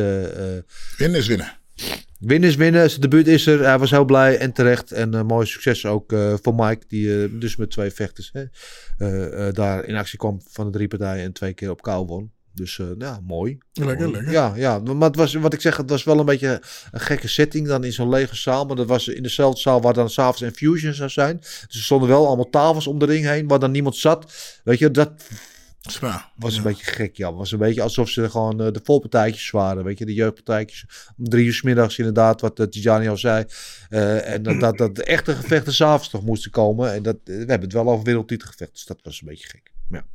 winnen 0.98 1.19
is 1.19 1.27
winnen. 1.27 1.57
Winnen 2.19 2.49
is 2.49 2.56
winnen. 2.56 2.89
Zijn 2.89 3.02
debuut 3.02 3.27
is 3.27 3.45
er. 3.45 3.64
Hij 3.64 3.80
was 3.80 3.91
heel 3.91 4.06
blij 4.06 4.38
en 4.38 4.53
terecht. 4.53 4.91
En 4.91 5.15
uh, 5.15 5.22
mooi 5.22 5.45
succes 5.45 5.85
ook 5.85 6.11
uh, 6.11 6.34
voor 6.41 6.56
Mike. 6.56 6.85
Die 6.88 7.07
uh, 7.07 7.39
dus 7.39 7.56
met 7.56 7.72
twee 7.72 7.91
vechters 7.91 8.31
hè, 8.34 9.52
daar 9.52 9.85
in 9.85 9.95
actie 9.95 10.18
kwam 10.18 10.41
van 10.49 10.65
de 10.65 10.72
drie 10.72 10.88
partijen. 10.88 11.23
En 11.23 11.34
twee 11.34 11.53
keer 11.53 11.69
op 11.69 11.81
kou 11.81 12.06
won. 12.06 12.31
Dus 12.53 12.81
ja, 12.98 13.19
mooi. 13.23 13.57
Lekker, 13.73 14.11
lekker. 14.11 14.31
Ja, 14.31 14.53
ja, 14.56 14.80
maar 14.80 15.07
het 15.07 15.15
was, 15.15 15.34
wat 15.34 15.53
ik 15.53 15.61
zeg, 15.61 15.77
het 15.77 15.89
was 15.89 16.03
wel 16.03 16.19
een 16.19 16.26
beetje 16.26 16.61
een 16.91 16.99
gekke 16.99 17.27
setting 17.27 17.68
dan 17.68 17.84
in 17.84 17.94
zo'n 17.94 18.10
lege 18.10 18.35
zaal. 18.35 18.65
Maar 18.65 18.76
dat 18.76 18.88
was 18.88 19.07
in 19.07 19.23
dezelfde 19.23 19.61
zaal 19.61 19.81
waar 19.81 19.94
dan 19.94 20.10
s'avonds 20.10 20.41
een 20.41 20.56
fusion 20.56 20.94
zou 20.94 21.10
zijn. 21.10 21.38
Dus 21.38 21.76
er 21.76 21.81
stonden 21.81 22.10
wel 22.10 22.27
allemaal 22.27 22.49
tafels 22.49 22.88
om 22.88 22.99
de 22.99 23.06
ring 23.06 23.26
heen 23.26 23.48
waar 23.48 23.60
dan 23.60 23.72
niemand 23.72 23.95
zat. 23.95 24.34
Weet 24.64 24.80
je, 24.80 24.91
dat 24.91 25.11
Zwaar. 25.91 26.31
Was 26.35 26.51
ja. 26.51 26.57
een 26.57 26.64
beetje 26.64 26.85
gek, 26.85 27.18
ja. 27.18 27.34
Was 27.34 27.51
een 27.51 27.59
beetje 27.59 27.81
alsof 27.81 28.09
ze 28.09 28.30
gewoon 28.30 28.61
uh, 28.61 28.72
de 28.72 28.80
volpartijtjes 28.84 29.49
waren. 29.49 29.84
Weet 29.84 29.97
je, 29.97 30.05
de 30.05 30.14
jeugdpartijtjes. 30.14 30.85
Om 31.18 31.30
drie 31.30 31.45
uur 31.45 31.53
s 31.53 31.61
middags 31.61 31.97
inderdaad, 31.97 32.41
wat 32.41 32.59
uh, 32.59 32.65
Tijani 32.65 33.07
al 33.07 33.18
zei. 33.18 33.45
Uh, 33.89 34.30
en 34.30 34.43
dat, 34.43 34.59
dat, 34.59 34.77
dat 34.77 34.95
de 34.95 35.03
echte 35.03 35.35
gevechten 35.35 35.73
s'avonds 35.73 36.09
toch 36.09 36.23
moesten 36.23 36.51
komen. 36.51 36.93
En 36.93 37.03
dat, 37.03 37.18
we 37.23 37.34
hebben 37.34 37.61
het 37.61 37.73
wel 37.73 37.89
over 37.89 38.05
wereldtitelgevecht. 38.05 38.72
Dus 38.72 38.85
dat 38.85 38.99
was 39.01 39.22
een 39.22 39.27
beetje 39.27 39.47
gek. 39.47 39.73
Ja. 39.89 40.05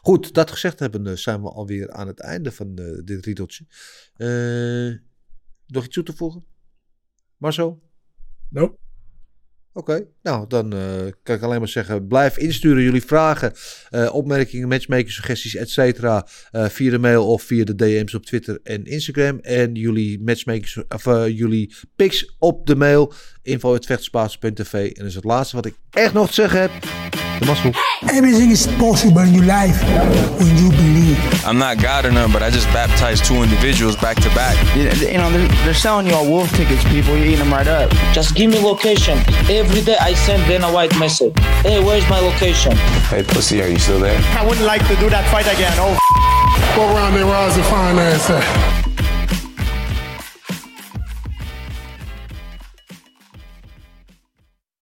Goed, 0.00 0.34
dat 0.34 0.50
gezegd 0.50 0.78
hebben, 0.78 1.18
zijn 1.18 1.42
we 1.42 1.48
alweer 1.48 1.90
aan 1.90 2.06
het 2.06 2.20
einde 2.20 2.52
van 2.52 2.74
dit 3.04 3.24
riedeltje. 3.24 3.64
nog 5.66 5.84
iets 5.84 5.94
toe 5.94 6.04
te 6.04 6.16
voegen? 6.16 6.44
Marzo? 7.36 7.80
Nope. 8.48 8.78
Oké, 9.72 10.06
nou 10.22 10.44
dan 10.48 10.74
uh, 10.74 10.80
kan 11.22 11.36
ik 11.36 11.42
alleen 11.42 11.58
maar 11.58 11.68
zeggen, 11.68 12.06
blijf 12.06 12.38
insturen 12.38 12.82
jullie 12.82 13.04
vragen, 13.04 13.52
uh, 13.90 14.14
opmerkingen, 14.14 14.68
matchmaking, 14.68 15.10
suggesties, 15.10 15.54
et 15.54 15.70
cetera, 15.70 16.26
uh, 16.52 16.68
via 16.68 16.90
de 16.90 16.98
mail 16.98 17.26
of 17.26 17.42
via 17.42 17.64
de 17.64 17.74
DM's 17.74 18.14
op 18.14 18.26
Twitter 18.26 18.60
en 18.62 18.84
Instagram. 18.84 19.38
En 19.38 19.74
jullie 19.74 20.22
matchmaking, 20.22 20.84
of 20.88 21.04
jullie 21.26 21.74
pics 21.96 22.36
op 22.38 22.66
de 22.66 22.76
mail, 22.76 23.12
info.vechterspaas.tv. 23.42 24.72
En 24.74 24.92
dat 24.94 25.06
is 25.06 25.14
het 25.14 25.24
laatste 25.24 25.56
wat 25.56 25.66
ik 25.66 25.74
echt 25.90 26.12
nog 26.12 26.26
te 26.26 26.32
zeggen 26.32 26.60
heb. 26.60 26.70
De 27.38 27.46
mazzel. 27.46 27.72
Everything 28.06 28.50
is 28.52 28.66
possible 28.78 29.22
in 29.22 29.32
your 29.32 29.46
life 29.60 29.84
when 30.36 30.56
you 30.56 30.68
believe. 30.74 31.48
I'm 31.50 31.56
not 31.58 31.78
God 31.82 32.04
or 32.04 32.12
none, 32.12 32.30
but 32.32 32.42
I 32.42 32.50
just 32.50 32.72
baptized 32.72 33.24
two 33.24 33.42
individuals 33.42 33.96
back 33.96 34.20
to 34.20 34.28
back. 34.34 34.56
You, 34.74 34.82
you 34.82 35.18
know, 35.18 35.30
they're, 35.32 35.48
they're 35.64 35.74
selling 35.74 36.06
you 36.06 36.14
all 36.14 36.26
wolf 36.28 36.50
tickets, 36.56 36.84
people. 36.84 37.16
You're 37.16 37.26
eating 37.26 37.38
them 37.38 37.52
right 37.52 37.68
up. 37.68 37.90
Just 38.12 38.34
give 38.34 38.50
me 38.50 38.58
location. 38.58 39.18
Every 39.48 39.80
day 39.82 39.96
I 40.00 40.14
send 40.14 40.46
Dana 40.46 40.66
White 40.70 40.98
message. 40.98 41.32
Hey, 41.62 41.80
where's 41.82 42.06
my 42.10 42.20
location? 42.20 42.72
Hey, 43.08 43.22
pussy, 43.22 43.62
are 43.62 43.68
you 43.68 43.78
still 43.78 44.00
there? 44.00 44.20
I 44.38 44.44
wouldn't 44.46 44.66
like 44.66 44.86
to 44.88 44.96
do 44.96 45.08
that 45.08 45.24
fight 45.30 45.46
again. 45.46 45.72
Oh, 45.78 45.96
What 46.76 46.94
round 46.94 47.16
they 47.16 47.22
rise 47.22 47.56
and 47.56 47.64
find 47.66 47.98
ass 47.98 48.30
at? 48.30 48.89